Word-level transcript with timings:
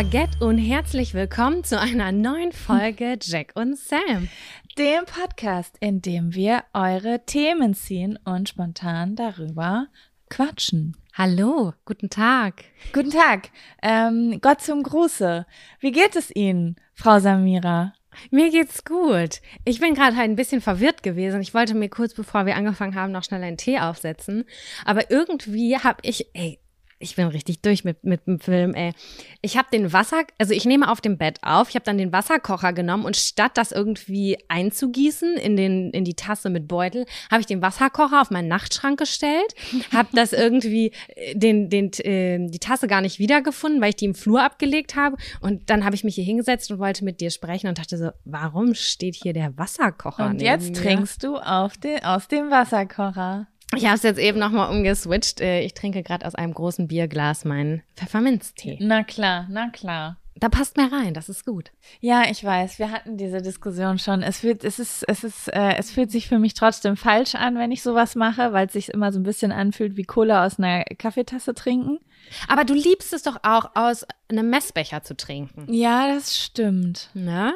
Baguette 0.00 0.42
und 0.42 0.56
herzlich 0.56 1.12
willkommen 1.12 1.62
zu 1.62 1.78
einer 1.78 2.10
neuen 2.10 2.52
Folge 2.52 3.18
Jack 3.20 3.52
und 3.54 3.76
Sam. 3.76 4.30
Dem 4.78 5.04
Podcast, 5.04 5.76
in 5.80 6.00
dem 6.00 6.32
wir 6.34 6.64
eure 6.72 7.26
Themen 7.26 7.74
ziehen 7.74 8.18
und 8.24 8.48
spontan 8.48 9.14
darüber 9.14 9.88
quatschen. 10.30 10.96
Hallo, 11.12 11.74
guten 11.84 12.08
Tag. 12.08 12.64
Guten 12.94 13.10
Tag. 13.10 13.50
Ähm, 13.82 14.38
Gott 14.40 14.62
zum 14.62 14.84
Gruße. 14.84 15.44
Wie 15.80 15.92
geht 15.92 16.16
es 16.16 16.34
Ihnen, 16.34 16.76
Frau 16.94 17.18
Samira? 17.18 17.92
Mir 18.30 18.50
geht's 18.50 18.86
gut. 18.86 19.42
Ich 19.66 19.80
bin 19.80 19.92
gerade 19.92 20.16
halt 20.16 20.30
ein 20.30 20.36
bisschen 20.36 20.62
verwirrt 20.62 21.02
gewesen. 21.02 21.42
Ich 21.42 21.52
wollte 21.52 21.74
mir 21.74 21.90
kurz 21.90 22.14
bevor 22.14 22.46
wir 22.46 22.56
angefangen 22.56 22.94
haben 22.94 23.12
noch 23.12 23.24
schnell 23.24 23.42
einen 23.42 23.58
Tee 23.58 23.78
aufsetzen, 23.78 24.46
aber 24.86 25.10
irgendwie 25.10 25.76
habe 25.76 25.98
ich, 26.04 26.30
ey, 26.32 26.58
ich 27.00 27.16
bin 27.16 27.26
richtig 27.28 27.62
durch 27.62 27.82
mit, 27.82 28.04
mit 28.04 28.26
dem 28.26 28.38
Film, 28.38 28.74
ey. 28.74 28.92
Ich 29.40 29.56
habe 29.56 29.68
den 29.72 29.92
Wasser, 29.92 30.22
also 30.38 30.52
ich 30.52 30.66
nehme 30.66 30.90
auf 30.90 31.00
dem 31.00 31.16
Bett 31.16 31.38
auf, 31.42 31.70
ich 31.70 31.74
habe 31.74 31.84
dann 31.84 31.96
den 31.96 32.12
Wasserkocher 32.12 32.74
genommen 32.74 33.06
und 33.06 33.16
statt 33.16 33.52
das 33.54 33.72
irgendwie 33.72 34.38
einzugießen 34.48 35.36
in, 35.38 35.56
den, 35.56 35.90
in 35.90 36.04
die 36.04 36.14
Tasse 36.14 36.50
mit 36.50 36.68
Beutel, 36.68 37.06
habe 37.30 37.40
ich 37.40 37.46
den 37.46 37.62
Wasserkocher 37.62 38.20
auf 38.20 38.30
meinen 38.30 38.48
Nachtschrank 38.48 38.98
gestellt, 38.98 39.54
habe 39.92 40.10
das 40.14 40.34
irgendwie, 40.34 40.92
äh, 41.16 41.34
den, 41.34 41.70
den, 41.70 41.90
äh, 42.00 42.38
die 42.50 42.58
Tasse 42.58 42.86
gar 42.86 43.00
nicht 43.00 43.18
wiedergefunden, 43.18 43.80
weil 43.80 43.90
ich 43.90 43.96
die 43.96 44.04
im 44.04 44.14
Flur 44.14 44.42
abgelegt 44.42 44.94
habe 44.94 45.16
und 45.40 45.70
dann 45.70 45.86
habe 45.86 45.94
ich 45.94 46.04
mich 46.04 46.16
hier 46.16 46.24
hingesetzt 46.24 46.70
und 46.70 46.78
wollte 46.78 47.04
mit 47.04 47.22
dir 47.22 47.30
sprechen 47.30 47.68
und 47.68 47.78
dachte 47.78 47.96
so, 47.96 48.10
warum 48.26 48.74
steht 48.74 49.14
hier 49.14 49.32
der 49.32 49.56
Wasserkocher? 49.56 50.26
Und 50.26 50.42
jetzt 50.42 50.68
mir? 50.68 50.82
trinkst 50.82 51.24
du 51.24 51.36
auf 51.36 51.78
den, 51.78 52.04
aus 52.04 52.28
dem 52.28 52.50
Wasserkocher. 52.50 53.46
Ich 53.76 53.84
habe 53.86 53.94
es 53.94 54.02
jetzt 54.02 54.18
eben 54.18 54.38
nochmal 54.38 54.70
umgeswitcht. 54.70 55.40
Äh, 55.40 55.60
ich 55.60 55.74
trinke 55.74 56.02
gerade 56.02 56.26
aus 56.26 56.34
einem 56.34 56.54
großen 56.54 56.88
Bierglas 56.88 57.44
meinen 57.44 57.82
Pfefferminztee. 57.96 58.78
Na 58.80 59.04
klar, 59.04 59.46
na 59.48 59.70
klar. 59.70 60.16
Da 60.36 60.48
passt 60.48 60.78
mehr 60.78 60.90
rein, 60.90 61.12
das 61.12 61.28
ist 61.28 61.44
gut. 61.44 61.70
Ja, 62.00 62.22
ich 62.30 62.42
weiß, 62.42 62.78
wir 62.78 62.90
hatten 62.90 63.18
diese 63.18 63.42
Diskussion 63.42 63.98
schon. 63.98 64.22
Es 64.22 64.40
fühlt, 64.40 64.64
es 64.64 64.78
ist, 64.78 65.04
es 65.06 65.22
ist, 65.22 65.48
äh, 65.48 65.74
es 65.76 65.90
fühlt 65.90 66.10
sich 66.10 66.28
für 66.28 66.38
mich 66.38 66.54
trotzdem 66.54 66.96
falsch 66.96 67.34
an, 67.34 67.58
wenn 67.58 67.70
ich 67.72 67.82
sowas 67.82 68.14
mache, 68.14 68.52
weil 68.52 68.66
es 68.66 68.72
sich 68.72 68.88
immer 68.88 69.12
so 69.12 69.20
ein 69.20 69.22
bisschen 69.22 69.52
anfühlt 69.52 69.96
wie 69.98 70.04
Cola 70.04 70.46
aus 70.46 70.58
einer 70.58 70.84
Kaffeetasse 70.84 71.54
trinken. 71.54 71.98
Aber 72.48 72.64
du 72.64 72.72
liebst 72.72 73.12
es 73.12 73.22
doch 73.22 73.38
auch, 73.42 73.72
aus 73.74 74.06
einem 74.28 74.48
Messbecher 74.48 75.02
zu 75.02 75.14
trinken. 75.14 75.72
Ja, 75.72 76.08
das 76.08 76.38
stimmt. 76.38 77.10
Ne? 77.12 77.52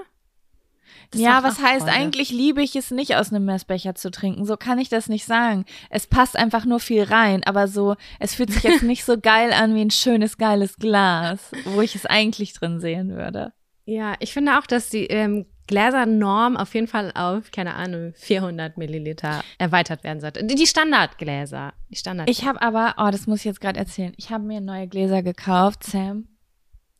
Ja, 1.14 1.42
was 1.42 1.60
heißt 1.60 1.82
Freude. 1.82 1.92
eigentlich, 1.92 2.30
liebe 2.30 2.62
ich 2.62 2.76
es 2.76 2.90
nicht 2.90 3.16
aus 3.16 3.30
einem 3.30 3.44
Messbecher 3.44 3.94
zu 3.94 4.10
trinken? 4.10 4.44
So 4.44 4.56
kann 4.56 4.78
ich 4.78 4.88
das 4.88 5.08
nicht 5.08 5.24
sagen. 5.24 5.64
Es 5.90 6.06
passt 6.06 6.36
einfach 6.36 6.64
nur 6.64 6.80
viel 6.80 7.02
rein, 7.02 7.42
aber 7.44 7.68
so, 7.68 7.96
es 8.18 8.34
fühlt 8.34 8.52
sich 8.52 8.62
jetzt 8.62 8.82
nicht 8.84 9.04
so 9.04 9.18
geil 9.18 9.52
an 9.52 9.74
wie 9.74 9.82
ein 9.82 9.90
schönes, 9.90 10.38
geiles 10.38 10.76
Glas, 10.76 11.52
wo 11.64 11.80
ich 11.80 11.94
es 11.94 12.06
eigentlich 12.06 12.52
drin 12.52 12.80
sehen 12.80 13.16
würde. 13.16 13.52
Ja, 13.86 14.14
ich 14.20 14.32
finde 14.32 14.58
auch, 14.58 14.66
dass 14.66 14.88
die 14.88 15.06
ähm, 15.06 15.46
Gläsernorm 15.66 16.56
auf 16.56 16.74
jeden 16.74 16.88
Fall 16.88 17.12
auf, 17.14 17.50
keine 17.50 17.74
Ahnung, 17.74 18.12
400 18.16 18.76
Milliliter 18.76 19.42
erweitert 19.58 20.04
werden 20.04 20.20
sollte. 20.20 20.44
Die 20.44 20.54
die 20.54 20.66
Standardgläser. 20.66 21.72
Die 21.90 21.96
Standard. 21.96 22.28
Ich 22.28 22.46
habe 22.46 22.60
aber, 22.60 22.94
oh, 22.98 23.10
das 23.10 23.26
muss 23.26 23.40
ich 23.40 23.44
jetzt 23.44 23.60
gerade 23.60 23.78
erzählen. 23.78 24.12
Ich 24.16 24.30
habe 24.30 24.44
mir 24.44 24.60
neue 24.60 24.88
Gläser 24.88 25.22
gekauft, 25.22 25.84
Sam. 25.84 26.28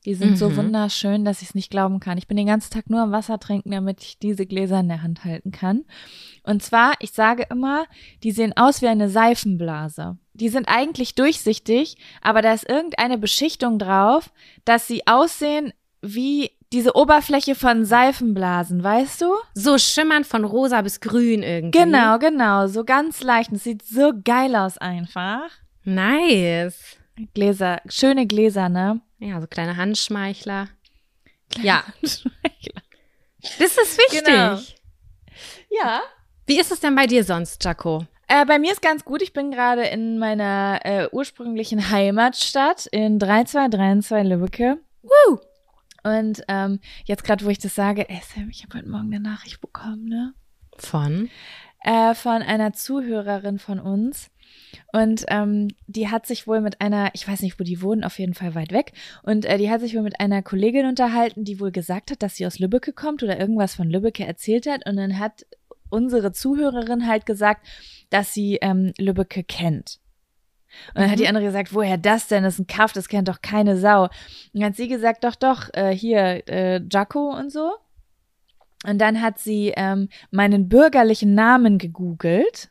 Die 0.06 0.14
sind 0.14 0.36
so 0.36 0.50
Mhm. 0.50 0.56
wunderschön, 0.56 1.24
dass 1.24 1.40
ich 1.42 1.48
es 1.48 1.54
nicht 1.54 1.70
glauben 1.70 1.98
kann. 2.00 2.18
Ich 2.18 2.26
bin 2.28 2.36
den 2.36 2.46
ganzen 2.46 2.70
Tag 2.72 2.90
nur 2.90 3.00
am 3.00 3.12
Wasser 3.12 3.38
trinken, 3.40 3.70
damit 3.70 4.02
ich 4.02 4.18
diese 4.18 4.44
Gläser 4.46 4.80
in 4.80 4.88
der 4.88 5.02
Hand 5.02 5.24
halten 5.24 5.50
kann. 5.50 5.84
Und 6.42 6.62
zwar, 6.62 6.92
ich 7.00 7.12
sage 7.12 7.46
immer, 7.50 7.86
die 8.22 8.30
sehen 8.32 8.52
aus 8.56 8.82
wie 8.82 8.88
eine 8.88 9.08
Seifenblase. 9.08 10.18
Die 10.34 10.48
sind 10.50 10.68
eigentlich 10.68 11.14
durchsichtig, 11.14 11.96
aber 12.20 12.42
da 12.42 12.52
ist 12.52 12.68
irgendeine 12.68 13.16
Beschichtung 13.18 13.78
drauf, 13.78 14.30
dass 14.64 14.86
sie 14.86 15.06
aussehen 15.06 15.72
wie 16.02 16.50
diese 16.72 16.96
Oberfläche 16.96 17.54
von 17.54 17.84
Seifenblasen, 17.84 18.82
weißt 18.82 19.22
du? 19.22 19.26
so 19.54 19.78
schimmern 19.78 20.24
von 20.24 20.44
rosa 20.44 20.82
bis 20.82 21.00
grün 21.00 21.42
irgendwie. 21.42 21.78
Genau, 21.78 22.18
genau, 22.18 22.66
so 22.66 22.84
ganz 22.84 23.22
leicht. 23.22 23.50
Und 23.50 23.56
es 23.56 23.64
sieht 23.64 23.82
so 23.86 24.12
geil 24.24 24.56
aus 24.56 24.76
einfach. 24.76 25.48
Nice. 25.84 26.96
Gläser, 27.34 27.80
schöne 27.88 28.26
Gläser, 28.26 28.68
ne? 28.68 29.00
Ja, 29.18 29.40
so 29.40 29.46
kleine 29.46 29.76
Handschmeichler. 29.76 30.68
Ja, 31.62 31.84
das 32.02 32.24
ist 33.58 33.98
wichtig. 33.98 34.24
Genau. 34.24 34.58
Ja. 35.70 36.02
Wie 36.46 36.58
ist 36.58 36.72
es 36.72 36.80
denn 36.80 36.94
bei 36.94 37.06
dir 37.06 37.24
sonst, 37.24 37.62
Jaco? 37.64 38.06
Äh, 38.28 38.44
bei 38.46 38.58
mir 38.58 38.72
ist 38.72 38.82
ganz 38.82 39.04
gut. 39.04 39.22
Ich 39.22 39.32
bin 39.32 39.50
gerade 39.50 39.84
in 39.86 40.18
meiner 40.18 40.80
äh, 40.82 41.08
ursprünglichen 41.12 41.90
Heimatstadt 41.90 42.86
in 42.86 43.18
3232 43.18 44.28
Lübbecke. 44.28 44.78
Woo! 45.02 45.38
Und 46.02 46.42
ähm, 46.48 46.80
jetzt 47.04 47.24
gerade, 47.24 47.44
wo 47.44 47.48
ich 47.48 47.58
das 47.58 47.74
sage, 47.74 48.08
ey 48.08 48.20
Sam, 48.34 48.48
ich 48.50 48.62
habe 48.62 48.78
heute 48.78 48.88
Morgen 48.88 49.06
eine 49.06 49.20
Nachricht 49.20 49.60
bekommen, 49.60 50.06
ne? 50.06 50.34
Von? 50.76 51.30
Äh, 51.80 52.14
von 52.14 52.42
einer 52.42 52.72
Zuhörerin 52.72 53.58
von 53.58 53.78
uns. 53.78 54.30
Und 54.92 55.24
ähm, 55.28 55.68
die 55.86 56.08
hat 56.08 56.26
sich 56.26 56.46
wohl 56.46 56.60
mit 56.60 56.80
einer, 56.80 57.10
ich 57.14 57.26
weiß 57.26 57.42
nicht, 57.42 57.58
wo 57.58 57.64
die 57.64 57.82
wohnen, 57.82 58.04
auf 58.04 58.18
jeden 58.18 58.34
Fall 58.34 58.54
weit 58.54 58.72
weg. 58.72 58.92
Und 59.22 59.44
äh, 59.44 59.58
die 59.58 59.70
hat 59.70 59.80
sich 59.80 59.94
wohl 59.94 60.02
mit 60.02 60.20
einer 60.20 60.42
Kollegin 60.42 60.86
unterhalten, 60.86 61.44
die 61.44 61.60
wohl 61.60 61.72
gesagt 61.72 62.10
hat, 62.10 62.22
dass 62.22 62.36
sie 62.36 62.46
aus 62.46 62.58
Lübbecke 62.58 62.92
kommt 62.92 63.22
oder 63.22 63.38
irgendwas 63.38 63.74
von 63.74 63.90
Lübbecke 63.90 64.26
erzählt 64.26 64.66
hat. 64.66 64.86
Und 64.86 64.96
dann 64.96 65.18
hat 65.18 65.46
unsere 65.90 66.32
Zuhörerin 66.32 67.06
halt 67.06 67.26
gesagt, 67.26 67.66
dass 68.10 68.32
sie 68.32 68.58
ähm, 68.60 68.92
Lübbecke 68.98 69.44
kennt. 69.44 70.00
Und 70.88 71.02
dann 71.02 71.10
hat 71.10 71.18
die 71.20 71.28
andere 71.28 71.44
gesagt, 71.44 71.72
woher 71.72 71.96
das 71.96 72.26
denn? 72.26 72.42
Das 72.42 72.54
ist 72.54 72.60
ein 72.60 72.66
Kaff, 72.66 72.92
das 72.92 73.08
kennt 73.08 73.28
doch 73.28 73.42
keine 73.42 73.76
Sau. 73.76 74.04
Und 74.04 74.10
dann 74.54 74.64
hat 74.64 74.76
sie 74.76 74.88
gesagt, 74.88 75.24
doch, 75.24 75.36
doch, 75.36 75.70
äh, 75.72 75.94
hier, 75.94 76.48
äh, 76.48 76.80
Jaco 76.90 77.30
und 77.30 77.52
so. 77.52 77.72
Und 78.86 78.98
dann 78.98 79.22
hat 79.22 79.38
sie 79.38 79.72
ähm, 79.76 80.08
meinen 80.30 80.68
bürgerlichen 80.68 81.34
Namen 81.34 81.78
gegoogelt. 81.78 82.70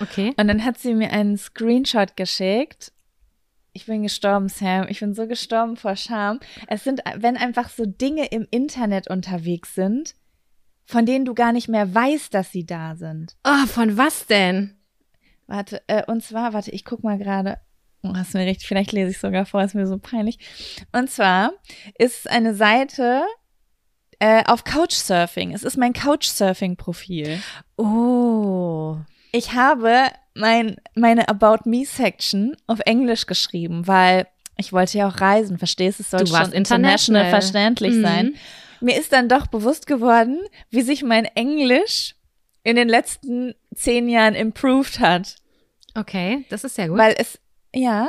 Okay. 0.00 0.32
Und 0.36 0.48
dann 0.48 0.64
hat 0.64 0.78
sie 0.78 0.94
mir 0.94 1.12
einen 1.12 1.36
Screenshot 1.36 2.16
geschickt. 2.16 2.92
Ich 3.72 3.86
bin 3.86 4.02
gestorben, 4.02 4.48
Sam. 4.48 4.86
Ich 4.88 5.00
bin 5.00 5.14
so 5.14 5.26
gestorben 5.26 5.76
vor 5.76 5.96
Scham. 5.96 6.40
Es 6.66 6.84
sind, 6.84 7.00
wenn 7.16 7.36
einfach 7.36 7.68
so 7.70 7.84
Dinge 7.86 8.26
im 8.26 8.46
Internet 8.50 9.08
unterwegs 9.08 9.74
sind, 9.74 10.14
von 10.84 11.06
denen 11.06 11.24
du 11.24 11.34
gar 11.34 11.52
nicht 11.52 11.68
mehr 11.68 11.94
weißt, 11.94 12.32
dass 12.32 12.50
sie 12.50 12.64
da 12.64 12.96
sind. 12.96 13.36
Oh, 13.44 13.66
von 13.66 13.96
was 13.96 14.26
denn? 14.26 14.76
Warte, 15.46 15.82
äh, 15.86 16.02
und 16.06 16.22
zwar, 16.24 16.52
warte, 16.54 16.70
ich 16.70 16.84
guck 16.84 17.04
mal 17.04 17.18
gerade. 17.18 17.58
Oh, 18.02 18.14
hast 18.14 18.34
mir 18.34 18.40
recht, 18.40 18.62
vielleicht 18.62 18.92
lese 18.92 19.10
ich 19.10 19.18
sogar 19.18 19.44
vor, 19.44 19.62
ist 19.62 19.74
mir 19.74 19.86
so 19.86 19.98
peinlich. 19.98 20.38
Und 20.92 21.10
zwar 21.10 21.52
ist 21.98 22.20
es 22.20 22.26
eine 22.26 22.54
Seite 22.54 23.22
äh, 24.18 24.44
auf 24.44 24.64
Couchsurfing. 24.64 25.52
Es 25.52 25.62
ist 25.62 25.76
mein 25.76 25.92
Couchsurfing-Profil. 25.92 27.40
Oh. 27.76 28.96
Ich 29.32 29.52
habe 29.52 30.06
mein, 30.34 30.76
meine 30.94 31.28
About 31.28 31.68
Me 31.68 31.84
Section 31.84 32.56
auf 32.66 32.80
Englisch 32.86 33.26
geschrieben, 33.26 33.86
weil 33.86 34.26
ich 34.56 34.72
wollte 34.72 34.98
ja 34.98 35.08
auch 35.08 35.20
reisen, 35.20 35.58
verstehst 35.58 35.98
du? 35.98 36.02
Es 36.02 36.10
soll 36.10 36.24
Du 36.24 36.32
warst 36.32 36.46
schon 36.46 36.52
international 36.54 37.22
international. 37.22 37.30
verständlich 37.42 37.94
Mhm. 37.94 38.02
sein. 38.02 38.34
Mir 38.80 38.96
ist 38.98 39.12
dann 39.12 39.28
doch 39.28 39.46
bewusst 39.48 39.86
geworden, 39.86 40.38
wie 40.70 40.82
sich 40.82 41.02
mein 41.02 41.24
Englisch 41.24 42.14
in 42.62 42.76
den 42.76 42.88
letzten 42.88 43.54
zehn 43.74 44.08
Jahren 44.08 44.34
improved 44.34 45.00
hat. 45.00 45.36
Okay, 45.94 46.44
das 46.50 46.64
ist 46.64 46.74
sehr 46.76 46.88
gut. 46.88 46.98
Weil 46.98 47.14
es, 47.18 47.38
ja, 47.74 48.08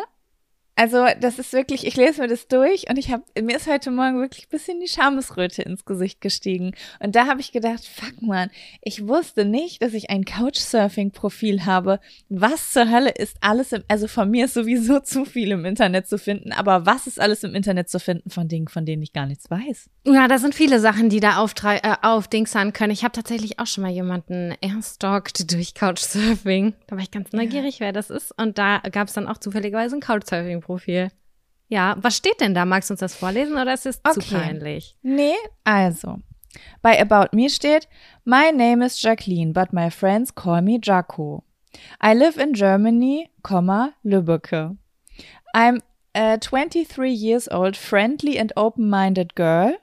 also 0.79 1.07
das 1.19 1.39
ist 1.39 1.51
wirklich, 1.51 1.85
ich 1.85 1.97
lese 1.97 2.21
mir 2.21 2.29
das 2.29 2.47
durch 2.47 2.89
und 2.89 2.97
ich 2.97 3.11
habe, 3.11 3.23
mir 3.41 3.57
ist 3.57 3.67
heute 3.67 3.91
Morgen 3.91 4.21
wirklich 4.21 4.45
ein 4.45 4.49
bisschen 4.49 4.79
die 4.79 4.87
Schamesröte 4.87 5.61
ins 5.61 5.83
Gesicht 5.83 6.21
gestiegen. 6.21 6.71
Und 7.01 7.17
da 7.17 7.27
habe 7.27 7.41
ich 7.41 7.51
gedacht, 7.51 7.85
fuck 7.85 8.21
man, 8.21 8.49
ich 8.81 9.05
wusste 9.05 9.43
nicht, 9.43 9.81
dass 9.81 9.93
ich 9.93 10.09
ein 10.09 10.23
Couchsurfing-Profil 10.23 11.65
habe. 11.65 11.99
Was 12.29 12.71
zur 12.71 12.89
Hölle 12.89 13.09
ist 13.09 13.35
alles 13.41 13.73
im, 13.73 13.83
also 13.89 14.07
von 14.07 14.31
mir 14.31 14.45
ist 14.45 14.53
sowieso 14.53 14.99
zu 15.03 15.25
viel 15.25 15.51
im 15.51 15.65
Internet 15.65 16.07
zu 16.07 16.17
finden, 16.17 16.53
aber 16.53 16.85
was 16.85 17.07
ist 17.07 17.19
alles 17.19 17.43
im 17.43 17.55
Internet 17.55 17.89
zu 17.89 17.99
finden 17.99 18.29
von 18.29 18.47
Dingen, 18.47 18.69
von 18.69 18.85
denen 18.85 19.03
ich 19.03 19.11
gar 19.11 19.25
nichts 19.25 19.51
weiß? 19.51 19.89
ja, 20.05 20.29
da 20.29 20.37
sind 20.37 20.55
viele 20.55 20.79
Sachen, 20.79 21.09
die 21.09 21.19
da 21.19 21.43
auftrei- 21.43 21.83
äh, 21.83 21.97
aufdingsern 22.01 22.71
können. 22.71 22.93
Ich 22.93 23.03
habe 23.03 23.11
tatsächlich 23.11 23.59
auch 23.59 23.67
schon 23.67 23.81
mal 23.81 23.91
jemanden 23.91 24.55
erstalkt 24.61 25.51
durch 25.51 25.73
Couchsurfing. 25.73 26.73
Da 26.87 26.95
war 26.95 27.03
ich 27.03 27.11
ganz 27.11 27.33
neugierig, 27.33 27.81
wer 27.81 27.91
das 27.91 28.09
ist. 28.09 28.33
Und 28.39 28.57
da 28.57 28.79
gab 28.91 29.09
es 29.09 29.13
dann 29.13 29.27
auch 29.27 29.37
zufälligerweise 29.37 29.97
ein 29.97 29.99
Couchsurfing-Profil. 29.99 30.68
Ja, 31.67 31.95
was 32.01 32.17
steht 32.17 32.41
denn 32.41 32.53
da? 32.53 32.65
Magst 32.65 32.89
du 32.89 32.93
uns 32.93 32.99
das 32.99 33.15
vorlesen 33.15 33.53
oder 33.53 33.73
ist 33.73 33.85
es 33.85 34.01
zu 34.01 34.19
Okay. 34.19 34.35
peinlich? 34.39 34.95
Nee, 35.03 35.35
also. 35.63 36.17
Bei 36.81 36.99
About 36.99 37.35
Me 37.35 37.49
steht, 37.49 37.87
My 38.25 38.51
name 38.51 38.83
is 38.85 38.99
Jacqueline, 39.01 39.53
but 39.53 39.71
my 39.71 39.89
friends 39.91 40.33
call 40.33 40.61
me 40.61 40.79
Jaco. 40.81 41.43
I 42.03 42.13
live 42.13 42.37
in 42.41 42.53
Germany, 42.53 43.29
Lübbecke. 44.03 44.77
I'm 45.53 45.81
a 46.15 46.37
23 46.39 47.11
years 47.13 47.47
old, 47.51 47.77
friendly 47.77 48.37
and 48.39 48.51
open-minded 48.55 49.35
girl 49.35 49.75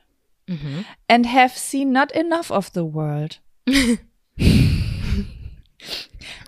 Mhm. 0.49 0.85
and 1.09 1.27
have 1.27 1.57
seen 1.57 1.93
not 1.93 2.11
enough 2.13 2.51
of 2.51 2.73
the 2.73 2.85
world. 2.85 3.39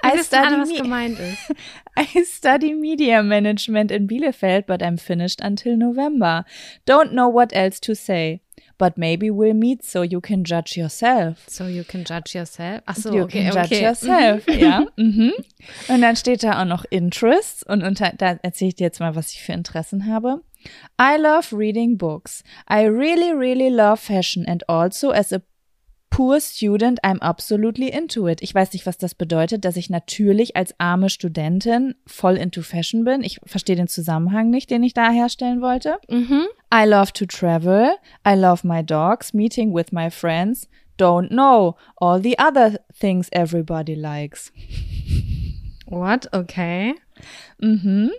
I 0.03 0.11
alle, 0.11 0.61
was 0.61 0.73
gemeint 0.73 1.19
ist. 1.19 1.55
I 1.97 2.25
study 2.25 2.75
media 2.75 3.23
management 3.23 3.91
in 3.91 4.07
Bielefeld, 4.07 4.67
but 4.67 4.83
I'm 4.83 4.99
finished 4.99 5.41
until 5.41 5.77
November. 5.77 6.45
Don't 6.87 7.13
know 7.13 7.29
what 7.29 7.53
else 7.53 7.81
to 7.81 7.95
say. 7.95 8.41
But 8.77 8.97
maybe 8.97 9.29
we'll 9.31 9.55
meet 9.55 9.85
so 9.85 10.03
you 10.03 10.21
can 10.21 10.45
judge 10.45 10.77
yourself. 10.77 11.45
So 11.49 11.67
you 11.67 11.83
can 11.83 12.05
judge 12.05 12.35
yourself. 12.35 12.83
Ach 12.87 12.97
so, 12.97 13.13
you 13.13 13.23
okay, 13.23 13.45
can 13.45 13.53
judge 13.53 13.73
okay. 13.73 13.83
yourself. 13.83 14.47
Ja. 14.49 14.87
Mhm. 14.97 15.33
Und 15.89 16.01
dann 16.01 16.17
steht 16.17 16.43
da 16.43 16.61
auch 16.61 16.65
noch 16.65 16.85
Interests 16.91 17.63
und 17.63 17.83
unter, 17.83 18.13
da 18.17 18.39
erzähle 18.43 18.69
ich 18.69 18.75
dir 18.77 18.85
jetzt 18.85 19.01
mal, 19.01 19.17
was 19.17 19.33
ich 19.33 19.43
für 19.43 19.53
Interessen 19.53 20.07
habe. 20.07 20.43
I 21.01 21.17
love 21.17 21.57
reading 21.57 21.97
books. 21.97 22.43
I 22.71 22.87
really, 22.87 23.33
really 23.33 23.69
love 23.69 24.01
fashion 24.01 24.45
and 24.47 24.69
also 24.69 25.11
as 25.11 25.33
a 25.33 25.43
poor 26.11 26.41
student, 26.41 27.01
I'm 27.05 27.21
absolutely 27.21 27.89
into 27.89 28.27
it. 28.29 28.43
Ich 28.43 28.55
weiß 28.55 28.73
nicht, 28.73 28.87
was 28.87 28.99
das 28.99 29.15
bedeutet, 29.15 29.65
dass 29.65 29.77
ich 29.77 29.91
natürlich 29.91 30.57
als 30.57 30.75
arme 30.79 31.11
Studentin 31.11 31.95
voll 32.07 32.37
into 32.37 32.63
Fashion 32.63 33.05
bin. 33.05 33.23
Ich 33.23 33.41
verstehe 33.45 33.77
den 33.77 33.89
Zusammenhang 33.89 34.51
nicht, 34.51 34.71
den 34.71 34.83
ich 34.83 34.95
da 34.95 35.11
herstellen 35.11 35.61
wollte. 35.61 35.99
Mhm. 36.09 36.47
I 36.73 36.87
love 36.87 37.13
to 37.13 37.27
travel. 37.27 37.91
I 38.27 38.35
love 38.35 38.67
my 38.67 38.83
dogs, 38.83 39.33
meeting 39.33 39.75
with 39.75 39.93
my 39.93 40.11
friends. 40.11 40.69
Don't 40.99 41.29
know 41.29 41.77
all 41.97 42.21
the 42.21 42.37
other 42.39 42.81
things 42.99 43.29
everybody 43.31 43.95
likes. 43.95 44.53
What? 45.87 46.33
Okay. 46.33 46.95
Mhm. 47.59 48.11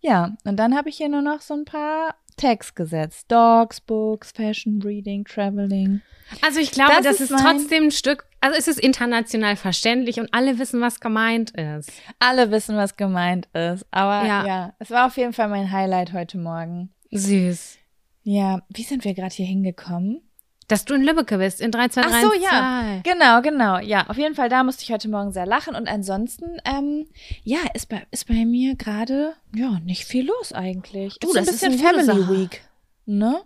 Ja, 0.00 0.36
und 0.44 0.56
dann 0.56 0.76
habe 0.76 0.88
ich 0.88 0.96
hier 0.96 1.08
nur 1.08 1.22
noch 1.22 1.40
so 1.40 1.54
ein 1.54 1.64
paar 1.64 2.14
Tags 2.40 2.74
gesetzt. 2.74 3.30
Dogs, 3.30 3.80
Books, 3.80 4.32
Fashion, 4.32 4.80
Reading, 4.82 5.24
Traveling. 5.24 6.00
Also 6.42 6.60
ich 6.60 6.70
glaube, 6.70 6.92
Das 6.96 7.04
das, 7.04 7.20
ist 7.20 7.30
ist, 7.30 7.40
trotzdem 7.42 7.84
ein 7.84 7.90
Stück, 7.90 8.24
also 8.40 8.56
es 8.58 8.68
ist 8.68 8.80
international 8.80 9.56
verständlich 9.56 10.20
und 10.20 10.32
alle 10.32 10.58
wissen, 10.58 10.80
was 10.80 11.00
gemeint 11.00 11.50
ist. 11.50 11.90
Alle 12.18 12.50
wissen, 12.50 12.76
was 12.76 12.96
gemeint 12.96 13.48
ist. 13.52 13.84
Aber 13.90 14.26
ja. 14.26 14.46
Ja. 14.46 14.74
es 14.78 14.90
war 14.90 15.06
auf 15.06 15.16
jeden 15.16 15.32
Fall 15.32 15.48
mein 15.48 15.70
Highlight 15.70 16.12
heute 16.12 16.38
Morgen. 16.38 16.90
Süß. 17.10 17.78
Ja, 18.22 18.62
wie 18.68 18.82
sind 18.82 19.04
wir 19.04 19.14
gerade 19.14 19.34
hier 19.34 19.46
hingekommen? 19.46 20.22
Dass 20.70 20.84
du 20.84 20.94
in 20.94 21.02
Lübbecke 21.02 21.38
bist, 21.38 21.60
in 21.60 21.72
3, 21.72 21.88
2, 21.88 22.02
3, 22.02 22.08
Ach 22.10 22.20
so, 22.22 22.32
ja. 22.34 23.00
Genau, 23.02 23.42
genau. 23.42 23.78
Ja, 23.78 24.06
auf 24.08 24.16
jeden 24.16 24.34
Fall, 24.34 24.48
da 24.48 24.62
musste 24.62 24.84
ich 24.84 24.92
heute 24.92 25.08
Morgen 25.08 25.32
sehr 25.32 25.46
lachen. 25.46 25.74
Und 25.74 25.88
ansonsten, 25.88 26.58
ähm, 26.64 27.06
ja, 27.42 27.58
ist 27.74 27.88
bei, 27.88 28.06
ist 28.10 28.28
bei 28.28 28.44
mir 28.44 28.76
gerade, 28.76 29.34
ja, 29.54 29.80
nicht 29.84 30.04
viel 30.04 30.26
los 30.26 30.52
eigentlich. 30.52 31.18
Du, 31.18 31.28
ist 31.28 31.36
das 31.36 31.48
ein 31.48 31.54
ist 31.54 31.60
bisschen 31.60 31.72
gute 31.72 31.84
Family 32.04 32.22
Sache. 32.22 32.38
Week. 32.38 32.62
Ne? 33.06 33.40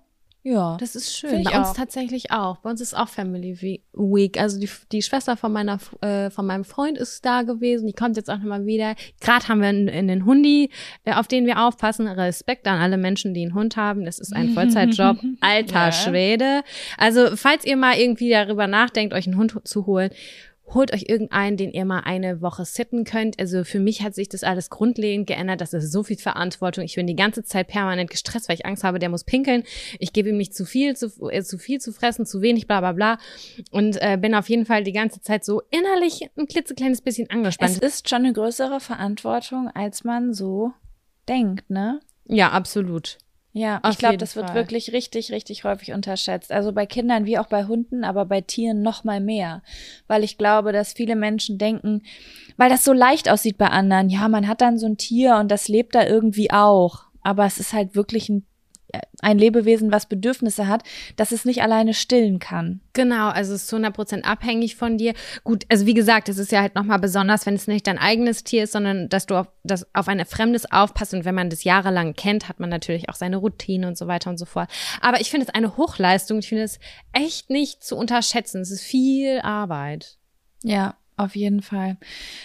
Ja. 0.46 0.76
Das 0.78 0.94
ist 0.94 1.16
schön. 1.16 1.42
Bei 1.42 1.58
uns 1.58 1.68
auch. 1.68 1.74
tatsächlich 1.74 2.30
auch. 2.30 2.58
Bei 2.58 2.68
uns 2.68 2.82
ist 2.82 2.94
auch 2.94 3.08
Family 3.08 3.56
We- 3.62 3.80
Week. 3.94 4.38
Also 4.38 4.60
die, 4.60 4.68
die 4.92 5.00
Schwester 5.00 5.38
von 5.38 5.50
meiner 5.52 5.78
äh, 6.02 6.28
von 6.28 6.44
meinem 6.44 6.64
Freund 6.64 6.98
ist 6.98 7.24
da 7.24 7.42
gewesen. 7.42 7.86
Die 7.86 7.94
kommt 7.94 8.18
jetzt 8.18 8.28
auch 8.28 8.36
nochmal 8.36 8.66
wieder. 8.66 8.94
Gerade 9.22 9.48
haben 9.48 9.62
wir 9.62 9.70
in, 9.70 9.88
in 9.88 10.06
den 10.06 10.26
Hundi, 10.26 10.68
äh, 11.06 11.14
auf 11.14 11.28
den 11.28 11.46
wir 11.46 11.64
aufpassen. 11.66 12.06
Respekt 12.06 12.66
an 12.68 12.78
alle 12.78 12.98
Menschen, 12.98 13.32
die 13.32 13.40
einen 13.42 13.54
Hund 13.54 13.78
haben. 13.78 14.04
Das 14.04 14.18
ist 14.18 14.34
ein 14.34 14.50
Vollzeitjob. 14.50 15.16
Alter 15.40 15.74
Ja. 15.86 15.92
Schwede. 15.92 16.60
Also 16.98 17.36
falls 17.36 17.64
ihr 17.64 17.78
mal 17.78 17.96
irgendwie 17.96 18.28
darüber 18.28 18.66
nachdenkt, 18.66 19.14
euch 19.14 19.26
einen 19.26 19.38
Hund 19.38 19.58
zu 19.64 19.86
holen, 19.86 20.10
holt 20.72 20.92
euch 20.92 21.04
irgendeinen, 21.08 21.56
den 21.56 21.72
ihr 21.72 21.84
mal 21.84 22.00
eine 22.00 22.40
Woche 22.40 22.64
sitten 22.64 23.04
könnt. 23.04 23.38
Also 23.38 23.64
für 23.64 23.78
mich 23.80 24.02
hat 24.02 24.14
sich 24.14 24.28
das 24.28 24.42
alles 24.44 24.70
grundlegend 24.70 25.26
geändert. 25.26 25.60
Das 25.60 25.74
ist 25.74 25.92
so 25.92 26.02
viel 26.02 26.16
Verantwortung. 26.16 26.84
Ich 26.84 26.94
bin 26.96 27.06
die 27.06 27.16
ganze 27.16 27.44
Zeit 27.44 27.68
permanent 27.68 28.10
gestresst, 28.10 28.48
weil 28.48 28.56
ich 28.56 28.66
Angst 28.66 28.82
habe, 28.82 28.98
der 28.98 29.08
muss 29.08 29.24
pinkeln. 29.24 29.64
Ich 29.98 30.12
gebe 30.12 30.30
ihm 30.30 30.36
nicht 30.36 30.54
zu 30.54 30.64
viel, 30.64 30.96
zu, 30.96 31.08
äh, 31.30 31.42
zu 31.42 31.58
viel 31.58 31.80
zu 31.80 31.92
fressen, 31.92 32.26
zu 32.26 32.40
wenig, 32.40 32.66
bla 32.66 32.80
bla 32.80 32.92
bla. 32.92 33.18
Und 33.70 34.00
äh, 34.00 34.16
bin 34.20 34.34
auf 34.34 34.48
jeden 34.48 34.64
Fall 34.66 34.84
die 34.84 34.92
ganze 34.92 35.20
Zeit 35.20 35.44
so 35.44 35.62
innerlich 35.70 36.30
ein 36.36 36.46
klitzekleines 36.46 37.02
bisschen 37.02 37.26
Es 37.28 37.34
angespannt. 37.34 37.78
ist 37.78 38.08
schon 38.08 38.24
eine 38.24 38.32
größere 38.32 38.80
Verantwortung, 38.80 39.68
als 39.74 40.02
man 40.04 40.32
so 40.32 40.72
denkt, 41.28 41.70
ne? 41.70 42.00
ja, 42.26 42.50
absolut. 42.50 43.18
Ja, 43.56 43.80
ich 43.88 43.98
glaube, 43.98 44.16
das 44.16 44.34
wird 44.34 44.48
Fall. 44.48 44.56
wirklich 44.56 44.92
richtig, 44.92 45.30
richtig 45.30 45.62
häufig 45.62 45.92
unterschätzt. 45.92 46.50
Also 46.50 46.72
bei 46.72 46.86
Kindern 46.86 47.24
wie 47.24 47.38
auch 47.38 47.46
bei 47.46 47.66
Hunden, 47.66 48.02
aber 48.02 48.24
bei 48.24 48.40
Tieren 48.40 48.82
noch 48.82 49.04
mal 49.04 49.20
mehr. 49.20 49.62
Weil 50.08 50.24
ich 50.24 50.36
glaube, 50.36 50.72
dass 50.72 50.92
viele 50.92 51.14
Menschen 51.14 51.56
denken, 51.56 52.02
weil 52.56 52.68
das 52.68 52.82
so 52.82 52.92
leicht 52.92 53.30
aussieht 53.30 53.56
bei 53.56 53.68
anderen, 53.68 54.08
ja, 54.10 54.26
man 54.26 54.48
hat 54.48 54.60
dann 54.60 54.76
so 54.76 54.86
ein 54.86 54.96
Tier 54.96 55.36
und 55.36 55.52
das 55.52 55.68
lebt 55.68 55.94
da 55.94 56.04
irgendwie 56.04 56.50
auch. 56.50 57.04
Aber 57.22 57.46
es 57.46 57.60
ist 57.60 57.72
halt 57.72 57.94
wirklich 57.94 58.28
ein, 58.28 58.44
ein 59.20 59.38
Lebewesen, 59.38 59.92
was 59.92 60.06
Bedürfnisse 60.06 60.68
hat, 60.68 60.82
dass 61.16 61.32
es 61.32 61.44
nicht 61.44 61.62
alleine 61.62 61.94
stillen 61.94 62.38
kann. 62.38 62.80
Genau, 62.92 63.28
also 63.28 63.54
es 63.54 63.62
ist 63.62 63.68
zu 63.68 63.76
100% 63.76 64.22
abhängig 64.22 64.76
von 64.76 64.98
dir. 64.98 65.14
Gut, 65.42 65.64
also 65.68 65.86
wie 65.86 65.94
gesagt, 65.94 66.28
es 66.28 66.38
ist 66.38 66.52
ja 66.52 66.60
halt 66.60 66.74
nochmal 66.74 66.98
besonders, 66.98 67.46
wenn 67.46 67.54
es 67.54 67.66
nicht 67.66 67.86
dein 67.86 67.98
eigenes 67.98 68.44
Tier 68.44 68.64
ist, 68.64 68.72
sondern 68.72 69.08
dass 69.08 69.26
du 69.26 69.36
auf, 69.36 69.48
das, 69.64 69.86
auf 69.94 70.08
ein 70.08 70.24
Fremdes 70.24 70.70
aufpasst. 70.70 71.14
Und 71.14 71.24
wenn 71.24 71.34
man 71.34 71.50
das 71.50 71.64
jahrelang 71.64 72.14
kennt, 72.14 72.48
hat 72.48 72.60
man 72.60 72.70
natürlich 72.70 73.08
auch 73.08 73.14
seine 73.14 73.36
Routine 73.36 73.88
und 73.88 73.98
so 73.98 74.06
weiter 74.06 74.30
und 74.30 74.38
so 74.38 74.44
fort. 74.44 74.70
Aber 75.00 75.20
ich 75.20 75.30
finde 75.30 75.46
es 75.46 75.54
eine 75.54 75.76
Hochleistung. 75.76 76.38
Ich 76.38 76.48
finde 76.48 76.64
es 76.64 76.78
echt 77.12 77.50
nicht 77.50 77.82
zu 77.82 77.96
unterschätzen. 77.96 78.60
Es 78.60 78.70
ist 78.70 78.82
viel 78.82 79.40
Arbeit. 79.40 80.18
Ja, 80.62 80.96
auf 81.16 81.36
jeden 81.36 81.62
Fall. 81.62 81.96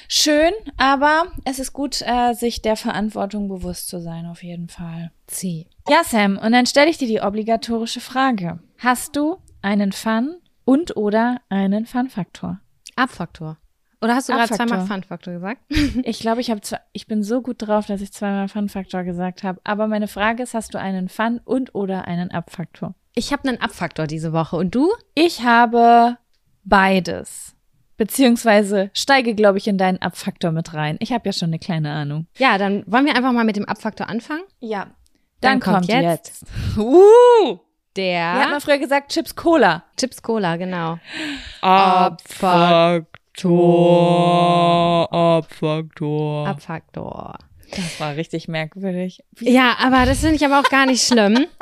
Schön, 0.07 0.51
aber 0.77 1.25
es 1.45 1.60
ist 1.60 1.74
gut, 1.74 2.01
äh, 2.01 2.33
sich 2.33 2.62
der 2.62 2.75
Verantwortung 2.75 3.48
bewusst 3.48 3.89
zu 3.89 4.00
sein, 4.00 4.25
auf 4.25 4.44
jeden 4.44 4.69
Fall. 4.69 5.12
Zieh. 5.27 5.68
Ja, 5.88 6.04
Sam, 6.04 6.38
und 6.38 6.51
dann 6.51 6.66
stelle 6.66 6.89
ich 6.89 6.98
dir 6.98 7.07
die 7.07 7.21
obligatorische 7.21 8.01
Frage. 8.01 8.60
Hast 8.77 9.16
du 9.16 9.38
einen 9.62 9.92
Fun 9.92 10.36
und 10.66 10.95
oder 10.98 11.42
einen 11.50 11.86
Fun-Faktor? 11.86 12.60
Abfaktor. 12.95 13.57
Oder 14.01 14.16
hast 14.16 14.30
du 14.30 14.33
gerade 14.33 14.54
zweimal 14.54 14.86
Fun-Faktor 14.86 15.33
gesagt? 15.33 15.62
Ich 16.04 16.19
glaube, 16.19 16.42
ich 16.42 16.50
habe 16.50 16.62
ich 16.94 17.07
bin 17.07 17.24
so 17.24 17.42
gut 17.42 17.57
drauf, 17.60 17.86
dass 17.86 18.01
ich 18.01 18.13
zweimal 18.13 18.48
Fun-Faktor 18.48 19.04
gesagt 19.04 19.44
habe. 19.44 19.60
Aber 19.63 19.88
meine 19.88 20.07
Frage 20.07 20.44
ist, 20.44 20.54
hast 20.54 20.74
du 20.74 20.80
einen 20.80 21.10
Fun 21.10 21.42
und 21.44 21.75
oder 21.75 22.06
einen 22.06 22.31
Abfaktor? 22.31 22.95
Ich 23.16 23.33
habe 23.33 23.50
einen 23.50 23.60
Abfaktor 23.60 24.07
diese 24.07 24.31
Woche. 24.31 24.56
Und 24.56 24.75
du? 24.75 24.94
Ich 25.16 25.44
habe 25.44 26.18
beides. 26.63 27.56
Beziehungsweise 28.00 28.90
steige, 28.94 29.36
glaube 29.36 29.57
ich, 29.60 29.68
in 29.68 29.78
deinen 29.78 30.01
Abfaktor 30.01 30.51
mit 30.51 30.74
rein. 30.74 30.96
Ich 31.01 31.12
habe 31.12 31.28
ja 31.28 31.33
schon 31.33 31.50
eine 31.50 31.59
kleine 31.59 31.92
Ahnung. 31.92 32.28
Ja, 32.38 32.57
dann 32.57 32.83
wollen 32.88 33.06
wir 33.06 33.14
einfach 33.16 33.33
mal 33.33 33.44
mit 33.44 33.57
dem 33.57 33.66
Abfaktor 33.66 34.09
anfangen. 34.09 34.44
Ja. 34.62 34.88
Dann 35.42 35.59
Dann, 35.59 35.59
kommt, 35.59 35.88
kommt 35.90 35.90
jetzt. 35.90 36.44
jetzt 36.44 36.78
Uh! 36.78 37.59
Der 37.95 38.33
Wir 38.35 38.40
hatten 38.42 38.52
mal 38.52 38.62
früher 38.62 38.78
gesagt 38.78 39.12
Chips 39.12 39.35
Cola. 39.35 39.83
Chips 39.97 40.21
Cola, 40.21 40.56
genau. 40.56 40.97
Abfaktor, 41.62 43.06
Abfaktor. 45.12 46.47
Abfaktor. 46.47 47.38
Das 47.71 48.00
war 48.00 48.16
richtig 48.16 48.47
merkwürdig. 48.47 49.23
Wie- 49.35 49.52
Ja, 49.52 49.76
aber 49.80 50.06
das 50.06 50.19
finde 50.21 50.35
ich 50.35 50.45
aber 50.45 50.59
auch 50.59 50.69
gar 50.69 50.85
nicht 50.85 51.06
schlimm. 51.06 51.45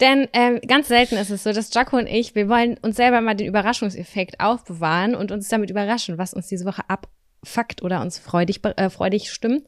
Denn 0.00 0.28
ähm, 0.32 0.60
ganz 0.66 0.88
selten 0.88 1.16
ist 1.16 1.30
es 1.30 1.44
so, 1.44 1.52
dass 1.52 1.72
Jaco 1.72 1.96
und 1.96 2.06
ich, 2.06 2.34
wir 2.34 2.48
wollen 2.48 2.76
uns 2.82 2.96
selber 2.96 3.20
mal 3.20 3.34
den 3.34 3.46
Überraschungseffekt 3.46 4.40
aufbewahren 4.40 5.14
und 5.14 5.32
uns 5.32 5.48
damit 5.48 5.70
überraschen, 5.70 6.18
was 6.18 6.34
uns 6.34 6.48
diese 6.48 6.66
Woche 6.66 6.82
abfuckt 6.88 7.82
oder 7.82 8.02
uns 8.02 8.18
freudig, 8.18 8.60
äh, 8.64 8.90
freudig 8.90 9.30
stimmt. 9.30 9.66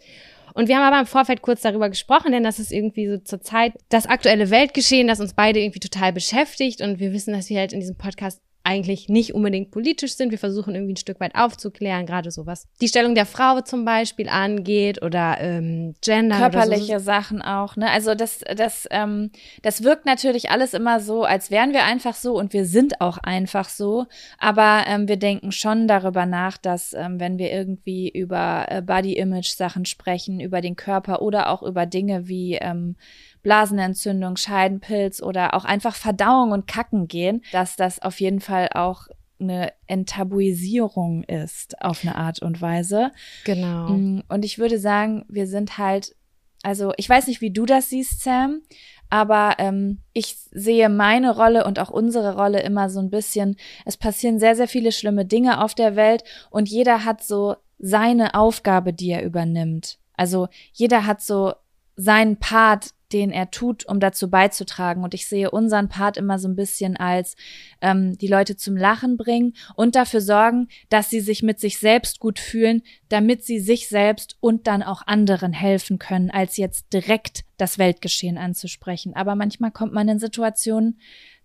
Und 0.54 0.68
wir 0.68 0.76
haben 0.76 0.92
aber 0.92 1.00
im 1.00 1.06
Vorfeld 1.06 1.40
kurz 1.40 1.62
darüber 1.62 1.88
gesprochen, 1.88 2.32
denn 2.32 2.42
das 2.42 2.58
ist 2.58 2.72
irgendwie 2.72 3.08
so 3.08 3.18
zur 3.18 3.40
Zeit 3.40 3.74
das 3.90 4.06
aktuelle 4.06 4.50
Weltgeschehen, 4.50 5.06
das 5.06 5.20
uns 5.20 5.34
beide 5.34 5.60
irgendwie 5.60 5.78
total 5.78 6.12
beschäftigt. 6.12 6.80
Und 6.80 6.98
wir 6.98 7.12
wissen, 7.12 7.32
dass 7.32 7.48
wir 7.48 7.60
halt 7.60 7.72
in 7.72 7.80
diesem 7.80 7.96
Podcast 7.96 8.40
eigentlich 8.68 9.08
nicht 9.08 9.34
unbedingt 9.34 9.70
politisch 9.70 10.14
sind. 10.14 10.30
Wir 10.30 10.38
versuchen 10.38 10.74
irgendwie 10.74 10.92
ein 10.92 10.98
Stück 10.98 11.20
weit 11.20 11.34
aufzuklären, 11.34 12.04
gerade 12.04 12.30
so 12.30 12.46
was 12.46 12.66
die 12.82 12.88
Stellung 12.88 13.14
der 13.14 13.24
Frau 13.24 13.62
zum 13.62 13.86
Beispiel 13.86 14.28
angeht 14.28 15.02
oder 15.02 15.38
ähm, 15.40 15.94
Gender. 16.02 16.36
Oder 16.36 16.50
körperliche 16.50 16.98
so. 16.98 17.04
Sachen 17.06 17.40
auch, 17.40 17.76
ne? 17.76 17.90
Also 17.90 18.14
das, 18.14 18.40
das, 18.40 18.86
ähm, 18.90 19.30
das 19.62 19.84
wirkt 19.84 20.04
natürlich 20.04 20.50
alles 20.50 20.74
immer 20.74 21.00
so, 21.00 21.24
als 21.24 21.50
wären 21.50 21.72
wir 21.72 21.84
einfach 21.84 22.14
so 22.14 22.34
und 22.38 22.52
wir 22.52 22.66
sind 22.66 23.00
auch 23.00 23.16
einfach 23.16 23.70
so. 23.70 24.04
Aber 24.36 24.84
ähm, 24.86 25.08
wir 25.08 25.16
denken 25.16 25.50
schon 25.50 25.88
darüber 25.88 26.26
nach, 26.26 26.58
dass 26.58 26.92
ähm, 26.92 27.18
wenn 27.18 27.38
wir 27.38 27.50
irgendwie 27.50 28.10
über 28.10 28.66
äh, 28.68 28.82
Body-Image-Sachen 28.82 29.86
sprechen, 29.86 30.40
über 30.40 30.60
den 30.60 30.76
Körper 30.76 31.22
oder 31.22 31.48
auch 31.48 31.62
über 31.62 31.86
Dinge 31.86 32.28
wie 32.28 32.56
ähm, 32.56 32.96
Blasenentzündung, 33.42 34.36
Scheidenpilz 34.36 35.22
oder 35.22 35.54
auch 35.54 35.64
einfach 35.64 35.94
Verdauung 35.94 36.52
und 36.52 36.66
Kacken 36.66 37.08
gehen, 37.08 37.42
dass 37.52 37.76
das 37.76 38.00
auf 38.00 38.20
jeden 38.20 38.40
Fall 38.40 38.68
auch 38.74 39.06
eine 39.40 39.72
Enttabuisierung 39.86 41.22
ist 41.24 41.80
auf 41.80 42.02
eine 42.02 42.16
Art 42.16 42.42
und 42.42 42.60
Weise. 42.60 43.12
Genau. 43.44 43.90
Mm, 43.90 44.22
Und 44.28 44.44
ich 44.44 44.58
würde 44.58 44.78
sagen, 44.78 45.24
wir 45.28 45.46
sind 45.46 45.78
halt, 45.78 46.14
also 46.62 46.92
ich 46.96 47.08
weiß 47.08 47.28
nicht, 47.28 47.40
wie 47.40 47.52
du 47.52 47.64
das 47.64 47.88
siehst, 47.88 48.22
Sam, 48.22 48.62
aber 49.10 49.54
ähm, 49.58 49.98
ich 50.12 50.36
sehe 50.50 50.88
meine 50.88 51.34
Rolle 51.34 51.64
und 51.64 51.78
auch 51.78 51.90
unsere 51.90 52.34
Rolle 52.34 52.60
immer 52.62 52.90
so 52.90 53.00
ein 53.00 53.10
bisschen, 53.10 53.56
es 53.84 53.96
passieren 53.96 54.38
sehr, 54.38 54.56
sehr 54.56 54.68
viele 54.68 54.92
schlimme 54.92 55.24
Dinge 55.24 55.62
auf 55.62 55.74
der 55.74 55.96
Welt 55.96 56.24
und 56.50 56.68
jeder 56.68 57.04
hat 57.04 57.22
so 57.22 57.56
seine 57.78 58.34
Aufgabe, 58.34 58.92
die 58.92 59.10
er 59.10 59.22
übernimmt. 59.22 59.98
Also 60.14 60.48
jeder 60.72 61.06
hat 61.06 61.22
so 61.22 61.54
seinen 61.96 62.38
Part 62.38 62.90
den 63.12 63.30
er 63.30 63.50
tut, 63.50 63.86
um 63.86 64.00
dazu 64.00 64.30
beizutragen. 64.30 65.02
Und 65.02 65.14
ich 65.14 65.26
sehe 65.26 65.50
unseren 65.50 65.88
Part 65.88 66.16
immer 66.16 66.38
so 66.38 66.48
ein 66.48 66.56
bisschen 66.56 66.96
als 66.96 67.36
ähm, 67.80 68.16
die 68.18 68.26
Leute 68.26 68.56
zum 68.56 68.76
Lachen 68.76 69.16
bringen 69.16 69.54
und 69.74 69.94
dafür 69.94 70.20
sorgen, 70.20 70.68
dass 70.88 71.10
sie 71.10 71.20
sich 71.20 71.42
mit 71.42 71.60
sich 71.60 71.78
selbst 71.78 72.20
gut 72.20 72.38
fühlen, 72.38 72.82
damit 73.08 73.44
sie 73.44 73.60
sich 73.60 73.88
selbst 73.88 74.36
und 74.40 74.66
dann 74.66 74.82
auch 74.82 75.06
anderen 75.06 75.52
helfen 75.52 75.98
können, 75.98 76.30
als 76.30 76.56
jetzt 76.56 76.92
direkt 76.92 77.44
das 77.56 77.78
Weltgeschehen 77.78 78.38
anzusprechen. 78.38 79.14
Aber 79.14 79.34
manchmal 79.34 79.70
kommt 79.70 79.92
man 79.92 80.08
in 80.08 80.18
Situationen, 80.18 81.00